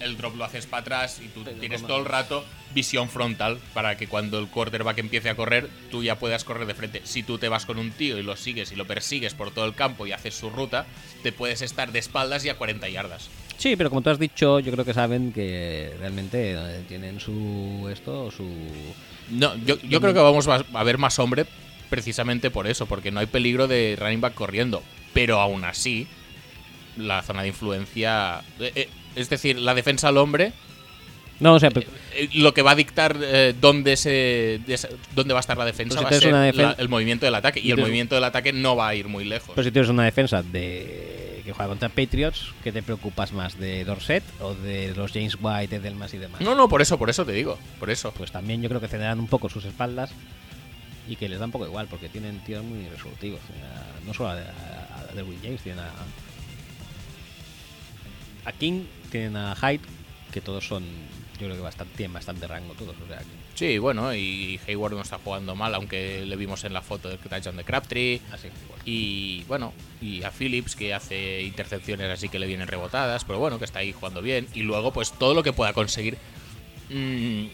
el 0.00 0.16
drop 0.16 0.34
lo 0.36 0.44
haces 0.44 0.66
para 0.66 0.80
atrás 0.80 1.20
y 1.24 1.28
tú 1.28 1.42
Pero 1.44 1.56
tienes 1.58 1.78
como- 1.82 1.88
todo 1.88 1.98
el 2.00 2.06
rato 2.06 2.44
visión 2.74 3.08
frontal 3.08 3.58
para 3.74 3.96
que 3.96 4.08
cuando 4.08 4.38
el 4.38 4.48
quarterback 4.48 4.98
empiece 4.98 5.28
a 5.28 5.36
correr, 5.36 5.68
tú 5.90 6.02
ya 6.02 6.18
puedas 6.18 6.42
correr 6.42 6.66
de 6.66 6.74
frente. 6.74 7.02
Si 7.04 7.22
tú 7.22 7.38
te 7.38 7.48
vas 7.48 7.66
con 7.66 7.78
un 7.78 7.90
tío 7.92 8.18
y 8.18 8.22
lo 8.22 8.34
sigues 8.34 8.72
y 8.72 8.76
lo 8.76 8.86
persigues 8.86 9.34
por 9.34 9.50
todo 9.52 9.64
el 9.66 9.74
campo 9.74 10.06
y 10.06 10.12
haces 10.12 10.34
su 10.34 10.48
ruta, 10.50 10.86
te 11.22 11.30
puedes 11.32 11.60
estar 11.62 11.92
de 11.92 11.98
espaldas 12.00 12.44
y 12.44 12.48
a 12.48 12.56
40 12.56 12.88
yardas. 12.88 13.28
Sí, 13.58 13.76
pero 13.76 13.90
como 13.90 14.00
tú 14.02 14.10
has 14.10 14.18
dicho, 14.18 14.58
yo 14.58 14.72
creo 14.72 14.84
que 14.84 14.94
saben 14.94 15.32
que 15.32 15.94
realmente 16.00 16.52
eh, 16.54 16.82
tienen 16.88 17.20
su 17.20 17.88
esto, 17.92 18.30
su 18.32 18.48
No, 19.30 19.54
yo, 19.66 19.76
yo 19.82 20.00
creo 20.00 20.14
que 20.14 20.20
vamos 20.20 20.48
a 20.48 20.64
a 20.72 20.82
ver 20.82 20.98
más 20.98 21.18
hombre 21.20 21.44
precisamente 21.92 22.50
por 22.50 22.66
eso, 22.66 22.86
porque 22.86 23.10
no 23.10 23.20
hay 23.20 23.26
peligro 23.26 23.68
de 23.68 23.98
running 24.00 24.22
back 24.22 24.32
corriendo. 24.32 24.82
Pero 25.12 25.38
aún 25.40 25.62
así, 25.66 26.06
la 26.96 27.22
zona 27.22 27.42
de 27.42 27.48
influencia. 27.48 28.40
eh, 28.58 28.72
eh, 28.74 28.88
es 29.14 29.28
decir, 29.28 29.58
la 29.58 29.74
defensa 29.74 30.08
al 30.08 30.16
hombre, 30.16 30.54
No, 31.38 31.52
o 31.54 31.60
sea, 31.60 31.70
pero- 31.70 31.86
eh, 32.14 32.30
lo 32.32 32.54
que 32.54 32.62
va 32.62 32.70
a 32.70 32.74
dictar 32.76 33.14
eh, 33.20 33.52
dónde, 33.60 33.96
se, 33.98 34.60
dónde 35.14 35.34
va 35.34 35.40
a 35.40 35.44
estar 35.46 35.58
la 35.58 35.66
defensa 35.66 35.96
Pues 36.00 36.06
va 36.06 36.16
a 36.16 36.20
ser 36.20 36.28
una 36.32 36.48
defen- 36.50 36.56
la- 36.62 36.76
el 36.78 36.88
movimiento 36.88 37.26
del 37.26 37.34
ataque. 37.34 37.60
Y 37.60 37.70
el 37.72 37.76
movimiento 37.78 38.14
del 38.14 38.24
ataque 38.24 38.54
no 38.54 38.74
va 38.74 38.88
a 38.88 38.94
ir 38.94 39.08
muy 39.08 39.24
lejos. 39.26 39.50
pero 39.54 39.62
si 39.64 39.70
tienes 39.70 39.90
una 39.90 40.04
defensa 40.04 40.42
de 40.42 41.42
que 41.44 41.52
juega 41.52 41.68
contra 41.68 41.88
Patriots, 41.90 42.54
¿qué 42.64 42.70
te 42.72 42.82
preocupas 42.82 43.32
más 43.32 43.58
de 43.58 43.84
Dorset 43.84 44.22
o 44.40 44.54
de 44.54 44.94
los 44.94 45.10
James 45.12 45.36
White, 45.38 45.76
Edelmas 45.76 46.14
y 46.14 46.18
demás? 46.18 46.40
No, 46.40 46.54
no, 46.54 46.68
por 46.68 46.80
eso, 46.80 46.96
por 46.98 47.10
eso 47.10 47.26
te 47.26 47.32
digo. 47.32 47.58
Por 47.80 47.90
eso. 47.90 48.12
Pues 48.16 48.30
también 48.30 48.62
yo 48.62 48.68
creo 48.70 48.80
que 48.80 48.88
cederán 48.88 49.18
un 49.18 49.26
poco 49.26 49.48
sus 49.50 49.64
espaldas 49.66 50.10
y 51.08 51.16
que 51.16 51.28
les 51.28 51.38
da 51.38 51.44
un 51.46 51.50
poco 51.52 51.66
igual 51.66 51.86
porque 51.88 52.08
tienen 52.08 52.38
tíos 52.44 52.62
muy 52.64 52.88
resolutivos. 52.88 53.40
A- 53.40 54.04
no 54.06 54.14
solo 54.14 54.30
a, 54.30 54.32
a, 54.34 55.06
a 55.10 55.14
Derwin 55.14 55.38
James, 55.42 55.60
tienen 55.62 55.80
a 55.84 55.90
a 58.44 58.52
King, 58.52 58.84
tienen 59.10 59.36
a 59.36 59.54
Hyde, 59.54 59.80
que 60.32 60.40
todos 60.40 60.66
son, 60.66 60.82
yo 61.38 61.46
creo 61.46 61.54
que 61.54 61.60
bastante, 61.62 61.94
tienen 61.96 62.12
bastante 62.12 62.46
rango 62.46 62.74
todos. 62.74 62.96
O 63.02 63.06
sea, 63.06 63.18
que- 63.18 63.42
Sí, 63.54 63.78
bueno, 63.78 64.12
y 64.14 64.58
Hayward 64.66 64.94
no 64.94 65.02
está 65.02 65.18
jugando 65.18 65.54
mal, 65.54 65.74
aunque 65.74 66.24
le 66.26 66.36
vimos 66.36 66.64
en 66.64 66.72
la 66.72 66.82
foto 66.82 67.08
del 67.08 67.18
touchdown 67.18 67.56
de 67.56 67.64
Crabtree. 67.64 68.20
así 68.32 68.48
que, 68.48 68.54
bueno. 68.68 68.82
Y 68.84 69.44
bueno, 69.44 69.72
y 70.00 70.22
a 70.24 70.30
Phillips 70.32 70.74
que 70.74 70.92
hace 70.94 71.42
intercepciones 71.42 72.10
así 72.10 72.28
que 72.28 72.38
le 72.40 72.46
vienen 72.48 72.66
rebotadas, 72.66 73.24
pero 73.24 73.38
bueno, 73.38 73.58
que 73.58 73.64
está 73.66 73.78
ahí 73.80 73.92
jugando 73.92 74.22
bien. 74.22 74.48
Y 74.54 74.62
luego, 74.62 74.92
pues 74.92 75.12
todo 75.12 75.34
lo 75.34 75.42
que 75.44 75.52
pueda 75.52 75.72
conseguir. 75.72 76.16
mm, 76.90 77.44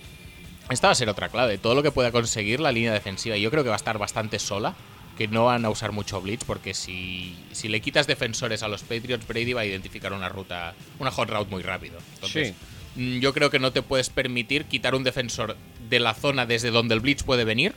esta 0.71 0.89
va 0.89 0.93
a 0.93 0.97
ser 0.97 1.09
otra 1.09 1.29
clave. 1.29 1.59
Todo 1.59 1.75
lo 1.75 1.83
que 1.83 1.91
pueda 1.91 2.13
conseguir 2.13 2.61
la 2.61 2.73
línea 2.73 2.93
defensiva. 2.93 3.37
Yo 3.37 3.51
creo 3.51 3.63
que 3.63 3.71
va 3.71 3.77
a 3.77 3.79
estar 3.79 3.99
bastante 3.99 4.39
sola. 4.39 4.75
Que 5.17 5.27
no 5.27 5.47
van 5.47 5.65
a 5.65 5.71
usar 5.71 5.93
mucho 5.93 6.21
blitz. 6.21 6.45
Porque 6.45 6.75
si, 6.75 7.35
si 7.53 7.69
le 7.69 7.81
quitas 7.81 8.07
defensores 8.07 8.63
a 8.63 8.69
los 8.69 8.83
Patriots, 8.83 9.27
Brady 9.27 9.53
va 9.53 9.63
a 9.63 9.67
identificar 9.67 10.13
una 10.13 10.29
ruta, 10.29 10.75
una 10.99 11.11
hot 11.11 11.29
route 11.31 11.51
muy 11.51 11.63
rápido. 11.63 11.99
Entonces, 12.15 12.55
mm, 12.97 13.19
yo 13.19 13.33
creo 13.33 13.51
que 13.51 13.59
no 13.59 13.73
te 13.73 13.83
puedes 13.83 14.11
permitir 14.11 14.67
quitar 14.67 14.95
un 14.95 15.05
defensor 15.05 15.57
de 15.89 16.01
la 16.01 16.15
zona 16.15 16.47
desde 16.47 16.71
donde 16.71 16.95
el 16.95 17.01
blitz 17.01 17.23
puede 17.23 17.45
venir 17.45 17.75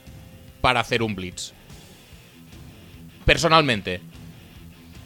para 0.60 0.80
hacer 0.80 1.02
un 1.02 1.14
blitz. 1.14 1.52
Personalmente. 3.24 4.00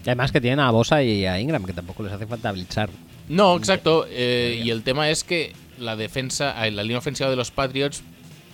Y 0.04 0.08
además 0.08 0.30
que 0.32 0.40
tienen 0.40 0.60
a 0.60 0.70
Bosa 0.70 1.02
y 1.02 1.26
a 1.26 1.40
Ingram, 1.40 1.64
que 1.64 1.72
tampoco 1.72 2.02
les 2.02 2.12
hace 2.12 2.26
falta 2.26 2.52
blitzar. 2.52 2.90
No, 3.28 3.56
exacto. 3.56 4.06
eh, 4.08 4.60
y 4.62 4.70
el 4.70 4.82
tema 4.82 5.10
es 5.10 5.24
que 5.24 5.52
la 5.78 5.96
defensa, 5.96 6.66
eh, 6.66 6.70
la 6.70 6.82
línea 6.82 6.98
ofensiva 6.98 7.30
de 7.30 7.36
los 7.36 7.50
Patriots, 7.50 8.02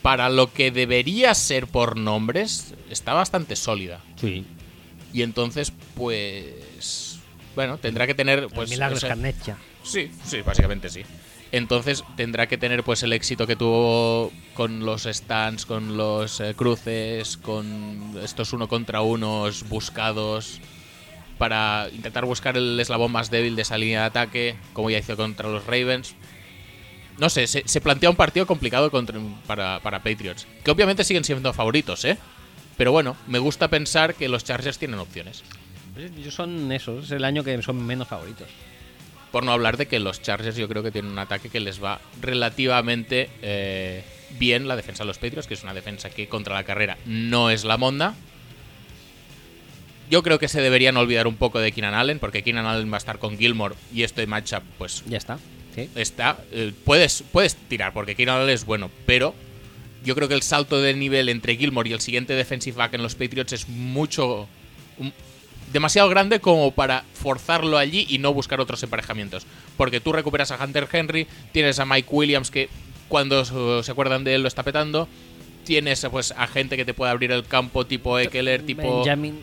para 0.03 0.29
lo 0.29 0.53
que 0.53 0.71
debería 0.71 1.35
ser 1.35 1.67
por 1.67 1.97
nombres, 1.97 2.75
está 2.91 3.15
bastante 3.15 3.57
sólida. 3.57 4.01
Sí. 4.17 4.45
Y 5.13 5.23
entonces, 5.23 5.73
pues. 5.95 7.19
Bueno, 7.55 7.79
tendrá 7.79 8.07
que 8.07 8.15
tener. 8.15 8.49
Pues, 8.49 8.71
Milagros 8.71 9.05
Carnecha. 9.05 9.57
Sí, 9.83 10.11
sí, 10.25 10.43
básicamente 10.43 10.89
sí. 10.89 11.03
Entonces 11.53 12.03
tendrá 12.17 12.47
que 12.47 12.57
tener 12.57 12.83
pues 12.83 13.03
el 13.03 13.13
éxito 13.13 13.47
que 13.47 13.57
tuvo 13.57 14.33
con 14.55 14.87
los 14.87 15.03
stands, 15.03 15.67
con 15.67 15.99
los 15.99 16.41
eh, 16.41 16.55
cruces, 16.57 17.37
con 17.37 18.19
estos 18.23 18.55
uno 18.55 18.69
contra 18.69 19.03
unos 19.03 19.69
buscados 19.69 20.61
para 21.37 21.89
intentar 21.93 22.25
buscar 22.25 22.57
el 22.57 22.81
eslabón 22.81 23.13
más 23.13 23.31
débil 23.31 23.55
de 23.55 23.63
esa 23.63 23.77
línea 23.77 24.01
de 24.01 24.07
ataque, 24.07 24.57
como 24.73 24.89
ya 24.89 24.99
hizo 24.99 25.15
contra 25.17 25.51
los 25.51 25.67
Ravens. 25.67 26.15
No 27.19 27.29
sé, 27.29 27.47
se, 27.47 27.63
se 27.67 27.81
plantea 27.81 28.11
un 28.11 28.17
partido 28.17 28.47
complicado 28.47 28.91
contra, 28.91 29.21
para, 29.47 29.81
para 29.81 30.03
Patriots, 30.03 30.47
que 30.65 30.71
obviamente 30.71 31.05
siguen 31.05 31.25
siendo 31.25 31.53
favoritos, 31.53 32.05
¿eh? 32.05 32.19
Pero 32.77 32.93
bueno, 32.93 33.17
me 33.27 33.39
gusta 33.39 33.69
pensar 33.69 34.15
que 34.15 34.29
los 34.29 34.45
Chargers 34.45 34.79
tienen 34.79 34.99
opciones. 34.99 35.45
Ellos 35.97 36.35
son 36.35 36.73
esos, 36.73 37.05
es 37.05 37.11
el 37.11 37.25
año 37.25 37.45
que 37.45 37.61
son 37.63 37.85
menos 37.85 38.09
favoritos. 38.09 38.49
Por 39.31 39.45
no 39.45 39.53
hablar 39.53 39.77
de 39.77 39.87
que 39.87 39.99
los 39.99 40.21
Chargers 40.23 40.57
yo 40.57 40.69
creo 40.69 40.83
que 40.83 40.91
tienen 40.91 41.13
un 41.13 41.19
ataque 41.19 41.49
que 41.49 41.61
les 41.61 41.83
va 41.83 42.01
relativamente 42.21 43.31
eh, 43.43 44.05
bien 44.39 44.69
la 44.69 44.77
defensa 44.77 45.05
de 45.05 45.09
los 45.09 45.19
Patriots, 45.19 45.47
que 45.47 45.55
es 45.55 45.63
una 45.63 45.75
defensa 45.75 46.11
que 46.11 46.29
contra 46.29 46.55
la 46.55 46.65
carrera 46.65 46.99
no 47.07 47.51
es 47.51 47.65
la 47.65 47.77
monda. 47.77 48.15
Yo 50.11 50.23
creo 50.23 50.39
que 50.39 50.49
se 50.49 50.61
deberían 50.61 50.97
olvidar 50.97 51.27
un 51.27 51.37
poco 51.37 51.59
de 51.59 51.73
Keenan 51.73 51.95
Allen, 51.95 52.19
porque 52.19 52.43
Keenan 52.43 52.67
Allen 52.67 52.91
va 52.91 52.97
a 52.97 52.99
estar 52.99 53.19
con 53.19 53.39
Gilmore 53.39 53.75
y 53.95 54.03
este 54.03 54.27
matchup 54.27 54.63
pues 54.77 55.03
Ya 55.07 55.17
está. 55.17 55.39
Sí. 55.75 55.89
está. 55.95 56.39
eh, 56.53 56.73
puedes, 56.85 57.25
puedes 57.33 57.55
tirar, 57.57 57.93
porque 57.93 58.15
Keenan 58.15 58.37
Allen 58.41 58.51
es 58.55 58.65
bueno, 58.67 58.91
pero 59.07 59.35
yo 60.05 60.15
creo 60.15 60.29
que 60.29 60.35
el 60.35 60.43
salto 60.43 60.81
de 60.83 60.95
nivel 60.95 61.29
entre 61.29 61.57
Gilmore 61.57 61.89
y 61.89 61.93
el 61.93 62.01
siguiente 62.01 62.35
defensive 62.35 62.77
back 62.77 62.95
en 62.95 63.03
los 63.03 63.15
Patriots 63.15 63.53
es 63.53 63.69
mucho. 63.69 64.49
un- 64.99 65.13
demasiado 65.73 66.09
grande 66.11 66.39
como 66.41 66.71
para 66.73 67.03
forzarlo 67.15 67.79
allí 67.79 68.05
y 68.11 68.19
no 68.19 68.35
buscar 68.35 68.61
otros 68.61 68.83
emparejamientos. 68.83 69.47
Porque 69.79 70.01
tú 70.01 70.13
recuperas 70.13 70.51
a 70.51 70.63
Hunter 70.63 70.87
Henry, 70.93 71.27
tienes 71.53 71.79
a 71.79 71.87
Mike 71.87 72.09
Williams 72.11 72.51
que 72.51 72.69
cuando 73.09 73.83
se 73.83 73.91
acuerdan 73.91 74.23
de 74.25 74.35
él 74.35 74.43
lo 74.43 74.49
está 74.49 74.63
petando. 74.65 75.09
Tienes 75.65 76.05
pues 76.11 76.33
a 76.37 76.47
gente 76.47 76.77
que 76.77 76.85
te 76.85 76.93
puede 76.93 77.11
abrir 77.13 77.33
el 77.33 77.45
campo 77.47 77.87
tipo 77.87 78.19
Eckler, 78.19 78.67
tipo. 78.67 78.99
Benjamin. 78.99 79.41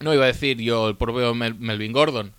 No 0.00 0.14
iba 0.14 0.24
a 0.24 0.28
decir 0.28 0.58
yo 0.60 0.88
el 0.88 0.96
propio 0.96 1.34
Mel- 1.34 1.56
Melvin 1.58 1.92
Gordon. 1.92 2.32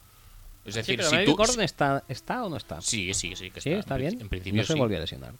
Es 0.66 0.74
Sí, 0.74 0.80
decir, 0.80 0.98
pero 0.98 1.10
si 1.10 1.26
tú. 1.26 1.36
Gordon 1.36 1.62
está, 1.62 2.04
¿está 2.08 2.44
o 2.44 2.50
no 2.50 2.58
está? 2.58 2.82
Sí, 2.82 3.14
sí, 3.14 3.36
sí. 3.36 3.52
Que 3.52 3.62
Sí, 3.62 3.72
está 3.72 3.96
En 3.96 4.02
bien. 4.02 4.22
En 4.22 4.30
principio 4.30 4.62
no 4.62 4.66
se 4.68 4.74
sí. 4.74 4.80
volvió 4.80 4.98
a 4.98 5.02
lesionar. 5.02 5.34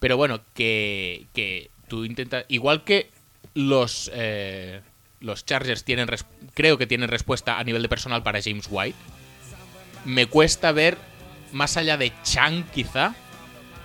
Pero 0.00 0.16
bueno, 0.16 0.40
que, 0.54 1.26
que 1.32 1.70
tú 1.88 2.04
intentas. 2.04 2.44
Igual 2.48 2.82
que 2.84 3.10
los, 3.54 4.10
eh, 4.14 4.80
los 5.20 5.46
Chargers 5.46 5.84
tienen. 5.84 6.08
res- 6.08 6.26
Creo 6.54 6.76
que 6.76 6.86
tienen 6.86 7.08
respuesta 7.08 7.58
a 7.58 7.64
nivel 7.64 7.82
de 7.82 7.88
personal 7.88 8.22
para 8.22 8.42
James 8.42 8.66
White. 8.70 8.98
Me 10.04 10.26
cuesta 10.26 10.72
ver, 10.72 10.98
más 11.52 11.76
allá 11.76 11.96
de 11.96 12.12
Chang, 12.24 12.64
quizá, 12.74 13.14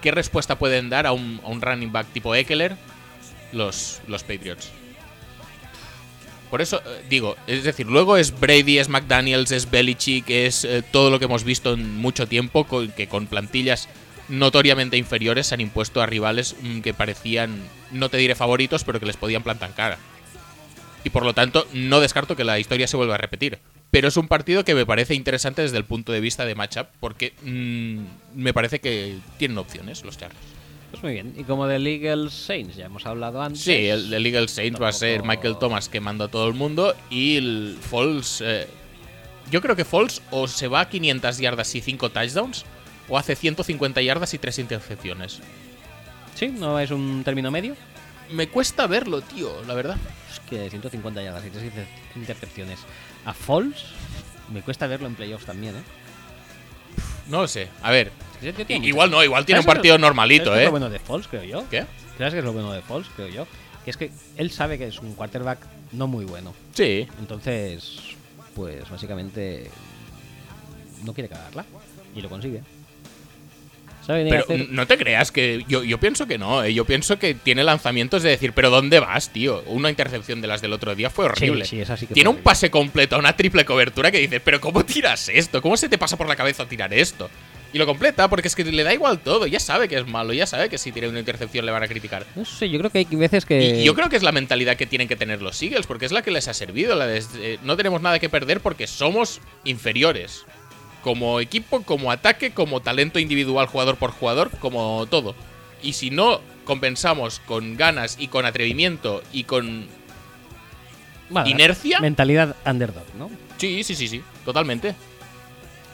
qué 0.01 0.11
respuesta 0.11 0.57
pueden 0.57 0.89
dar 0.89 1.05
a 1.05 1.11
un, 1.13 1.39
a 1.43 1.47
un 1.49 1.61
running 1.61 1.91
back 1.91 2.07
tipo 2.11 2.33
Eckler 2.35 2.75
los, 3.53 4.01
los 4.07 4.23
Patriots. 4.23 4.71
Por 6.49 6.61
eso 6.61 6.81
eh, 6.85 7.03
digo, 7.09 7.35
es 7.47 7.63
decir, 7.63 7.85
luego 7.87 8.17
es 8.17 8.39
Brady, 8.39 8.79
es 8.79 8.89
McDaniels, 8.89 9.51
es 9.51 9.69
Belichick, 9.69 10.29
es 10.29 10.65
eh, 10.65 10.81
todo 10.91 11.09
lo 11.11 11.19
que 11.19 11.25
hemos 11.25 11.43
visto 11.43 11.73
en 11.73 11.95
mucho 11.97 12.27
tiempo, 12.27 12.63
con- 12.65 12.91
que 12.91 13.07
con 13.07 13.27
plantillas 13.27 13.87
notoriamente 14.29 14.97
inferiores 14.97 15.47
se 15.47 15.55
han 15.55 15.61
impuesto 15.61 16.01
a 16.01 16.05
rivales 16.05 16.55
mm, 16.61 16.79
que 16.81 16.93
parecían, 16.93 17.61
no 17.91 18.09
te 18.09 18.17
diré 18.17 18.35
favoritos, 18.35 18.83
pero 18.83 18.99
que 18.99 19.05
les 19.05 19.17
podían 19.17 19.43
plantar 19.43 19.73
cara. 19.75 19.97
Y 21.03 21.11
por 21.11 21.23
lo 21.23 21.33
tanto, 21.33 21.65
no 21.73 21.99
descarto 21.99 22.35
que 22.35 22.43
la 22.43 22.59
historia 22.59 22.87
se 22.87 22.97
vuelva 22.97 23.15
a 23.15 23.19
repetir. 23.19 23.59
Pero 23.91 24.07
es 24.07 24.17
un 24.17 24.27
partido 24.27 24.63
que 24.65 24.75
me 24.75 24.85
parece 24.85 25.15
interesante 25.15 25.61
desde 25.63 25.77
el 25.77 25.85
punto 25.85 26.11
de 26.11 26.19
vista 26.19 26.45
de 26.45 26.53
matchup, 26.55 26.87
porque 26.99 27.33
mm, 27.43 27.99
me 28.39 28.53
parece 28.53 28.79
que 28.79 29.17
tienen 29.37 29.57
opciones 29.57 30.03
los 30.03 30.17
Chargers. 30.17 30.39
Pues 30.91 31.03
muy 31.03 31.13
bien. 31.13 31.33
Y 31.37 31.43
como 31.43 31.67
de 31.67 31.77
Legal 31.79 32.31
Saints 32.31 32.75
ya 32.75 32.85
hemos 32.85 33.05
hablado 33.05 33.41
antes. 33.41 33.61
Sí, 33.61 33.87
el 33.87 34.09
de 34.09 34.19
Legal 34.19 34.49
Saints 34.49 34.81
va 34.81 34.89
a 34.89 34.93
ser 34.93 35.23
Michael 35.23 35.57
Thomas 35.59 35.87
quemando 35.87 36.23
a 36.23 36.27
todo 36.29 36.47
el 36.47 36.55
mundo 36.55 36.95
y 37.09 37.37
el 37.37 37.77
Falls. 37.79 38.41
eh, 38.41 38.67
yo 39.51 39.61
creo 39.61 39.75
que 39.75 39.85
Falls 39.85 40.21
o 40.31 40.47
se 40.47 40.67
va 40.67 40.81
a 40.81 40.89
500 40.89 41.37
yardas 41.39 41.73
y 41.75 41.81
5 41.81 42.09
touchdowns 42.09 42.65
o 43.07 43.17
hace 43.17 43.35
150 43.35 44.01
yardas 44.01 44.33
y 44.33 44.37
3 44.39 44.59
intercepciones. 44.59 45.39
Sí, 46.35 46.47
no 46.49 46.79
es 46.79 46.91
un 46.91 47.23
término 47.23 47.51
medio. 47.51 47.75
Me 48.31 48.47
cuesta 48.47 48.85
verlo, 48.87 49.21
tío, 49.21 49.51
la 49.65 49.73
verdad. 49.73 49.97
Es 50.31 50.39
que 50.41 50.69
150 50.69 51.21
yardas 51.23 51.45
y 51.45 51.49
3 51.49 51.71
intercepciones 52.15 52.79
a 53.25 53.33
Falls. 53.33 53.85
Me 54.53 54.61
cuesta 54.61 54.87
verlo 54.87 55.07
en 55.07 55.15
playoffs 55.15 55.45
también, 55.45 55.75
¿eh? 55.75 55.83
No 57.27 57.41
lo 57.41 57.47
sé. 57.47 57.67
A 57.83 57.91
ver. 57.91 58.11
Que 58.41 58.65
tiene 58.65 58.87
igual 58.87 59.11
no, 59.11 59.23
igual 59.23 59.45
tiene 59.45 59.59
un 59.59 59.63
¿Sabes 59.63 59.75
partido 59.77 59.97
lo- 59.97 60.01
normalito, 60.05 60.45
¿sabes 60.45 60.57
qué 60.57 60.61
es 60.61 60.63
¿eh? 60.63 60.65
lo 60.67 60.71
bueno 60.71 60.89
de 60.89 60.99
Falls, 60.99 61.27
creo 61.27 61.43
yo? 61.43 61.65
¿Qué? 61.69 61.85
¿Sabes 62.17 62.33
qué 62.33 62.39
es 62.39 62.45
lo 62.45 62.53
bueno 62.53 62.71
de 62.71 62.81
Falls, 62.81 63.07
creo 63.15 63.27
yo? 63.27 63.47
Que 63.83 63.91
es 63.91 63.97
que 63.97 64.11
él 64.37 64.51
sabe 64.51 64.77
que 64.77 64.87
es 64.87 64.99
un 64.99 65.13
quarterback 65.15 65.59
no 65.93 66.07
muy 66.07 66.25
bueno. 66.25 66.53
Sí. 66.73 67.07
Entonces, 67.19 67.97
pues 68.55 68.89
básicamente 68.89 69.69
no 71.03 71.13
quiere 71.13 71.29
cagarla 71.29 71.65
y 72.15 72.21
lo 72.21 72.29
consigue. 72.29 72.61
¿Sabe 74.05 74.23
venir 74.23 74.35
a 74.39 74.43
Pero 74.47 74.65
no 74.69 74.87
te 74.87 74.97
creas 74.97 75.31
que. 75.31 75.63
Yo, 75.67 75.83
yo 75.83 75.99
pienso 75.99 76.25
que 76.25 76.37
no, 76.37 76.63
¿eh? 76.63 76.73
Yo 76.73 76.83
pienso 76.85 77.19
que 77.19 77.35
tiene 77.35 77.63
lanzamientos 77.63 78.23
de 78.23 78.29
decir, 78.29 78.53
¿pero 78.53 78.69
dónde 78.69 78.99
vas, 78.99 79.29
tío? 79.29 79.61
Una 79.67 79.89
intercepción 79.89 80.41
de 80.41 80.47
las 80.47 80.61
del 80.61 80.73
otro 80.73 80.95
día 80.95 81.09
fue 81.09 81.25
horrible. 81.25 81.65
Sí, 81.65 81.71
sí, 81.77 81.81
esa 81.81 81.95
sí 81.95 82.07
que 82.07 82.13
Tiene 82.15 82.29
un 82.29 82.35
horrible. 82.35 82.43
pase 82.45 82.71
completo 82.71 83.19
una 83.19 83.35
triple 83.35 83.65
cobertura 83.65 84.09
que 84.11 84.17
dices, 84.19 84.41
¿pero 84.43 84.59
cómo 84.59 84.83
tiras 84.83 85.29
esto? 85.29 85.61
¿Cómo 85.61 85.77
se 85.77 85.89
te 85.89 85.97
pasa 85.97 86.17
por 86.17 86.27
la 86.27 86.35
cabeza 86.35 86.65
tirar 86.65 86.91
esto? 86.93 87.29
Y 87.71 87.77
lo 87.77 87.85
completa 87.85 88.27
porque 88.29 88.47
es 88.47 88.55
que 88.55 88.63
le 88.63 88.83
da 88.83 88.93
igual 88.93 89.19
todo. 89.19 89.45
Ya 89.45 89.59
sabe 89.59 89.87
que 89.87 89.97
es 89.97 90.07
malo, 90.07 90.33
ya 90.33 90.47
sabe 90.47 90.69
que 90.69 90.77
si 90.77 90.91
tiene 90.91 91.07
una 91.07 91.19
intercepción 91.19 91.65
le 91.65 91.71
van 91.71 91.83
a 91.83 91.87
criticar. 91.87 92.25
No 92.35 92.43
sé, 92.43 92.69
yo 92.69 92.79
creo 92.79 92.89
que 92.89 92.99
hay 92.99 93.05
veces 93.05 93.45
que. 93.45 93.81
Y 93.81 93.83
yo 93.83 93.93
creo 93.93 94.09
que 94.09 94.15
es 94.15 94.23
la 94.23 94.31
mentalidad 94.31 94.75
que 94.75 94.87
tienen 94.87 95.07
que 95.07 95.15
tener 95.15 95.41
los 95.41 95.61
Eagles, 95.61 95.85
porque 95.85 96.05
es 96.05 96.11
la 96.11 96.23
que 96.23 96.31
les 96.31 96.47
ha 96.47 96.53
servido. 96.53 96.95
La 96.95 97.05
de, 97.05 97.23
eh, 97.35 97.59
no 97.63 97.77
tenemos 97.77 98.01
nada 98.01 98.17
que 98.17 98.29
perder 98.29 98.61
porque 98.61 98.87
somos 98.87 99.39
inferiores. 99.65 100.45
Como 101.03 101.39
equipo, 101.39 101.83
como 101.83 102.11
ataque, 102.11 102.51
como 102.51 102.81
talento 102.81 103.19
individual, 103.19 103.67
jugador 103.67 103.97
por 103.97 104.11
jugador, 104.11 104.49
como 104.59 105.05
todo. 105.09 105.35
Y 105.81 105.93
si 105.93 106.09
no 106.09 106.41
compensamos 106.65 107.39
con 107.45 107.77
ganas 107.77 108.17
y 108.19 108.27
con 108.27 108.45
atrevimiento 108.45 109.23
y 109.31 109.45
con... 109.45 109.87
¿Inercia? 111.45 111.99
Mentalidad 112.01 112.55
underdog, 112.65 113.05
¿no? 113.17 113.29
Sí, 113.57 113.83
sí, 113.83 113.95
sí, 113.95 114.07
sí, 114.07 114.21
totalmente. 114.43 114.95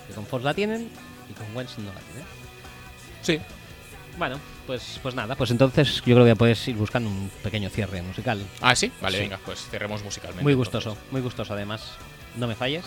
Que 0.07 0.13
con 0.13 0.25
Force 0.25 0.45
la 0.45 0.53
tienen 0.53 0.89
y 1.29 1.33
con 1.33 1.55
Wentz 1.55 1.77
no 1.77 1.93
la 1.93 1.99
tienen. 1.99 2.25
Sí. 3.21 3.39
Bueno, 4.17 4.39
pues, 4.65 4.99
pues 5.03 5.13
nada, 5.13 5.35
pues 5.35 5.51
entonces 5.51 5.95
yo 6.05 6.15
creo 6.15 6.25
que 6.25 6.35
puedes 6.35 6.65
ir 6.67 6.75
buscando 6.75 7.09
un 7.09 7.29
pequeño 7.43 7.69
cierre 7.69 8.01
musical. 8.01 8.41
Ah, 8.61 8.75
sí, 8.75 8.91
vale, 9.01 9.17
Sí. 9.17 9.23
venga, 9.23 9.39
pues 9.45 9.67
cerremos 9.69 10.03
musicalmente. 10.03 10.43
Muy 10.43 10.53
entonces. 10.53 10.73
gustoso, 10.85 10.97
muy 11.11 11.21
gustoso 11.21 11.53
además. 11.53 11.91
No 12.37 12.47
me 12.47 12.55
falles. 12.55 12.85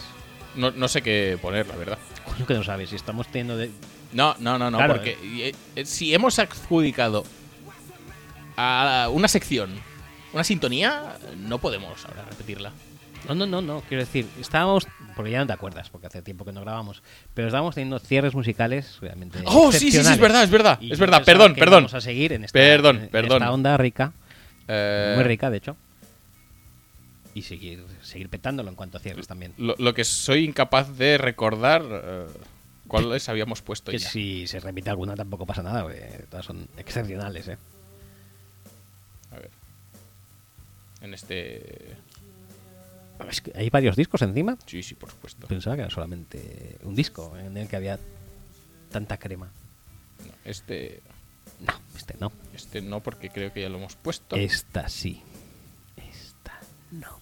No, 0.55 0.71
no 0.71 0.89
sé 0.89 1.03
qué 1.03 1.39
poner, 1.41 1.67
la 1.67 1.77
verdad. 1.77 1.99
Coño 2.25 2.47
que 2.47 2.55
no 2.55 2.65
sabes, 2.65 2.91
si 2.91 2.97
estamos 2.97 3.27
teniendo 3.29 3.57
de... 3.57 3.71
No, 4.13 4.35
no, 4.39 4.59
no, 4.59 4.71
no, 4.71 4.79
Claro, 4.79 4.95
porque 4.95 5.19
eh, 5.23 5.55
eh, 5.77 5.85
si 5.85 6.15
hemos 6.15 6.39
adjudicado 6.39 7.25
a 8.57 9.09
una 9.13 9.29
sección 9.29 9.79
una 10.33 10.45
sintonía, 10.45 11.17
no 11.37 11.59
podemos 11.59 12.05
ahora 12.05 12.25
repetirla. 12.29 12.73
No, 13.27 13.35
no, 13.35 13.47
no, 13.47 13.61
no, 13.61 13.83
quiero 13.89 14.05
decir, 14.05 14.27
estábamos, 14.41 14.87
porque 15.17 15.31
ya 15.31 15.41
no 15.41 15.47
te 15.47 15.53
acuerdas, 15.53 15.91
porque 15.91 16.07
hace 16.07 16.23
tiempo 16.23 16.45
que 16.45 16.53
no 16.53 16.61
grabamos, 16.63 17.03
pero 17.35 17.49
estábamos 17.49 17.75
teniendo 17.75 17.99
cierres 17.99 18.35
musicales 18.35 18.99
realmente 19.01 19.41
Oh, 19.45 19.71
sí, 19.73 19.91
sí, 19.91 20.03
sí, 20.03 20.13
es 20.13 20.19
verdad, 20.19 20.45
es 20.45 20.51
verdad, 20.51 20.79
Y 20.81 20.93
es 20.93 20.99
verdad, 20.99 21.25
perdón, 21.25 21.55
que 21.55 21.61
perdón. 21.61 21.79
Vamos 21.85 21.95
a 21.95 22.01
seguir 22.01 22.33
en 22.33 22.45
esta, 22.45 22.53
Perdón, 22.59 22.97
en- 22.97 23.03
en 23.05 23.09
perdón. 23.11 23.43
esta 23.43 23.53
onda 23.53 23.77
rica, 23.77 24.13
Eh, 24.69 25.13
muy 25.17 25.25
rica, 25.25 25.51
de 25.51 25.57
hecho. 25.59 25.77
Y 27.35 27.43
seguir, 27.43 27.85
seguir 28.03 28.29
petándolo 28.29 28.69
en 28.71 28.75
cuanto 28.77 28.97
a 28.99 29.01
cierres 29.01 29.27
también. 29.27 29.53
Lo, 29.59 29.75
lo 29.79 29.95
que 29.95 30.05
soy 30.05 30.45
incapaz 30.45 30.97
de 30.97 31.19
recordar 31.19 31.83
eh, 31.91 32.27
cuáles 32.87 33.29
habíamos 33.29 33.63
puesto 33.63 33.91
Que 33.91 33.99
ya. 33.99 34.09
si 34.09 34.47
se 34.47 34.59
repite 34.61 34.91
alguna 34.91 35.15
tampoco 35.15 35.45
pasa 35.47 35.63
nada, 35.63 35.83
porque 35.83 36.25
todas 36.31 36.47
son 36.47 36.67
excepcionales, 36.77 37.49
¿eh? 37.49 37.59
A 39.33 39.37
ver. 39.37 39.51
En 41.03 41.15
este. 41.15 41.97
Es 43.29 43.41
que 43.41 43.53
hay 43.55 43.69
varios 43.71 43.97
discos 43.97 44.23
encima. 44.23 44.57
Sí, 44.67 44.83
sí, 44.83 44.95
por 44.95 45.11
supuesto. 45.11 45.47
Pensaba 45.49 45.77
que 45.77 45.83
era 45.83 45.91
solamente 45.91 46.79
un 46.83 46.95
disco 46.95 47.37
en 47.37 47.57
el 47.57 47.69
que 47.69 47.77
había 47.77 47.99
tanta 48.91 49.19
crema. 49.19 49.51
No, 50.25 50.33
este. 50.45 51.03
No, 51.61 51.75
este 51.97 52.17
no. 52.21 52.33
Este 52.55 52.81
no, 52.81 53.01
porque 53.01 53.31
creo 53.31 53.53
que 53.53 53.63
ya 53.63 53.69
lo 53.69 53.79
hemos 53.79 53.97
puesto. 53.97 54.37
Esta 54.37 54.89
sí. 54.89 55.23
Esta 55.97 56.61
no. 56.91 57.19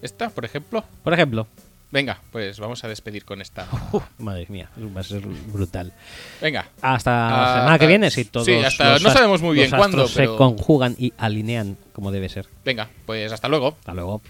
Esta, 0.00 0.30
por 0.30 0.44
ejemplo. 0.44 0.84
Por 1.02 1.12
ejemplo. 1.12 1.48
Venga, 1.90 2.20
pues 2.30 2.60
vamos 2.60 2.84
a 2.84 2.88
despedir 2.88 3.24
con 3.24 3.40
esta. 3.40 3.66
Madre 4.18 4.46
mía, 4.50 4.68
va 4.94 5.00
a 5.00 5.04
ser 5.04 5.22
brutal. 5.26 5.92
Venga. 6.40 6.68
Hasta 6.82 7.10
la 7.10 7.54
ah, 7.54 7.58
semana 7.60 7.78
que 7.78 7.86
ah, 7.86 7.88
viene, 7.88 8.10
si 8.10 8.26
todos. 8.26 8.46
Sí, 8.46 8.54
hasta, 8.56 8.98
no 8.98 9.10
sabemos 9.10 9.40
muy 9.40 9.54
bien 9.54 9.70
cuándo. 9.70 10.06
Se 10.06 10.26
conjugan 10.26 10.94
y 10.98 11.14
alinean 11.16 11.78
como 11.92 12.12
debe 12.12 12.28
ser. 12.28 12.46
Venga, 12.64 12.90
pues 13.06 13.32
hasta 13.32 13.48
luego. 13.48 13.76
Hasta 13.78 13.94
luego. 13.94 14.20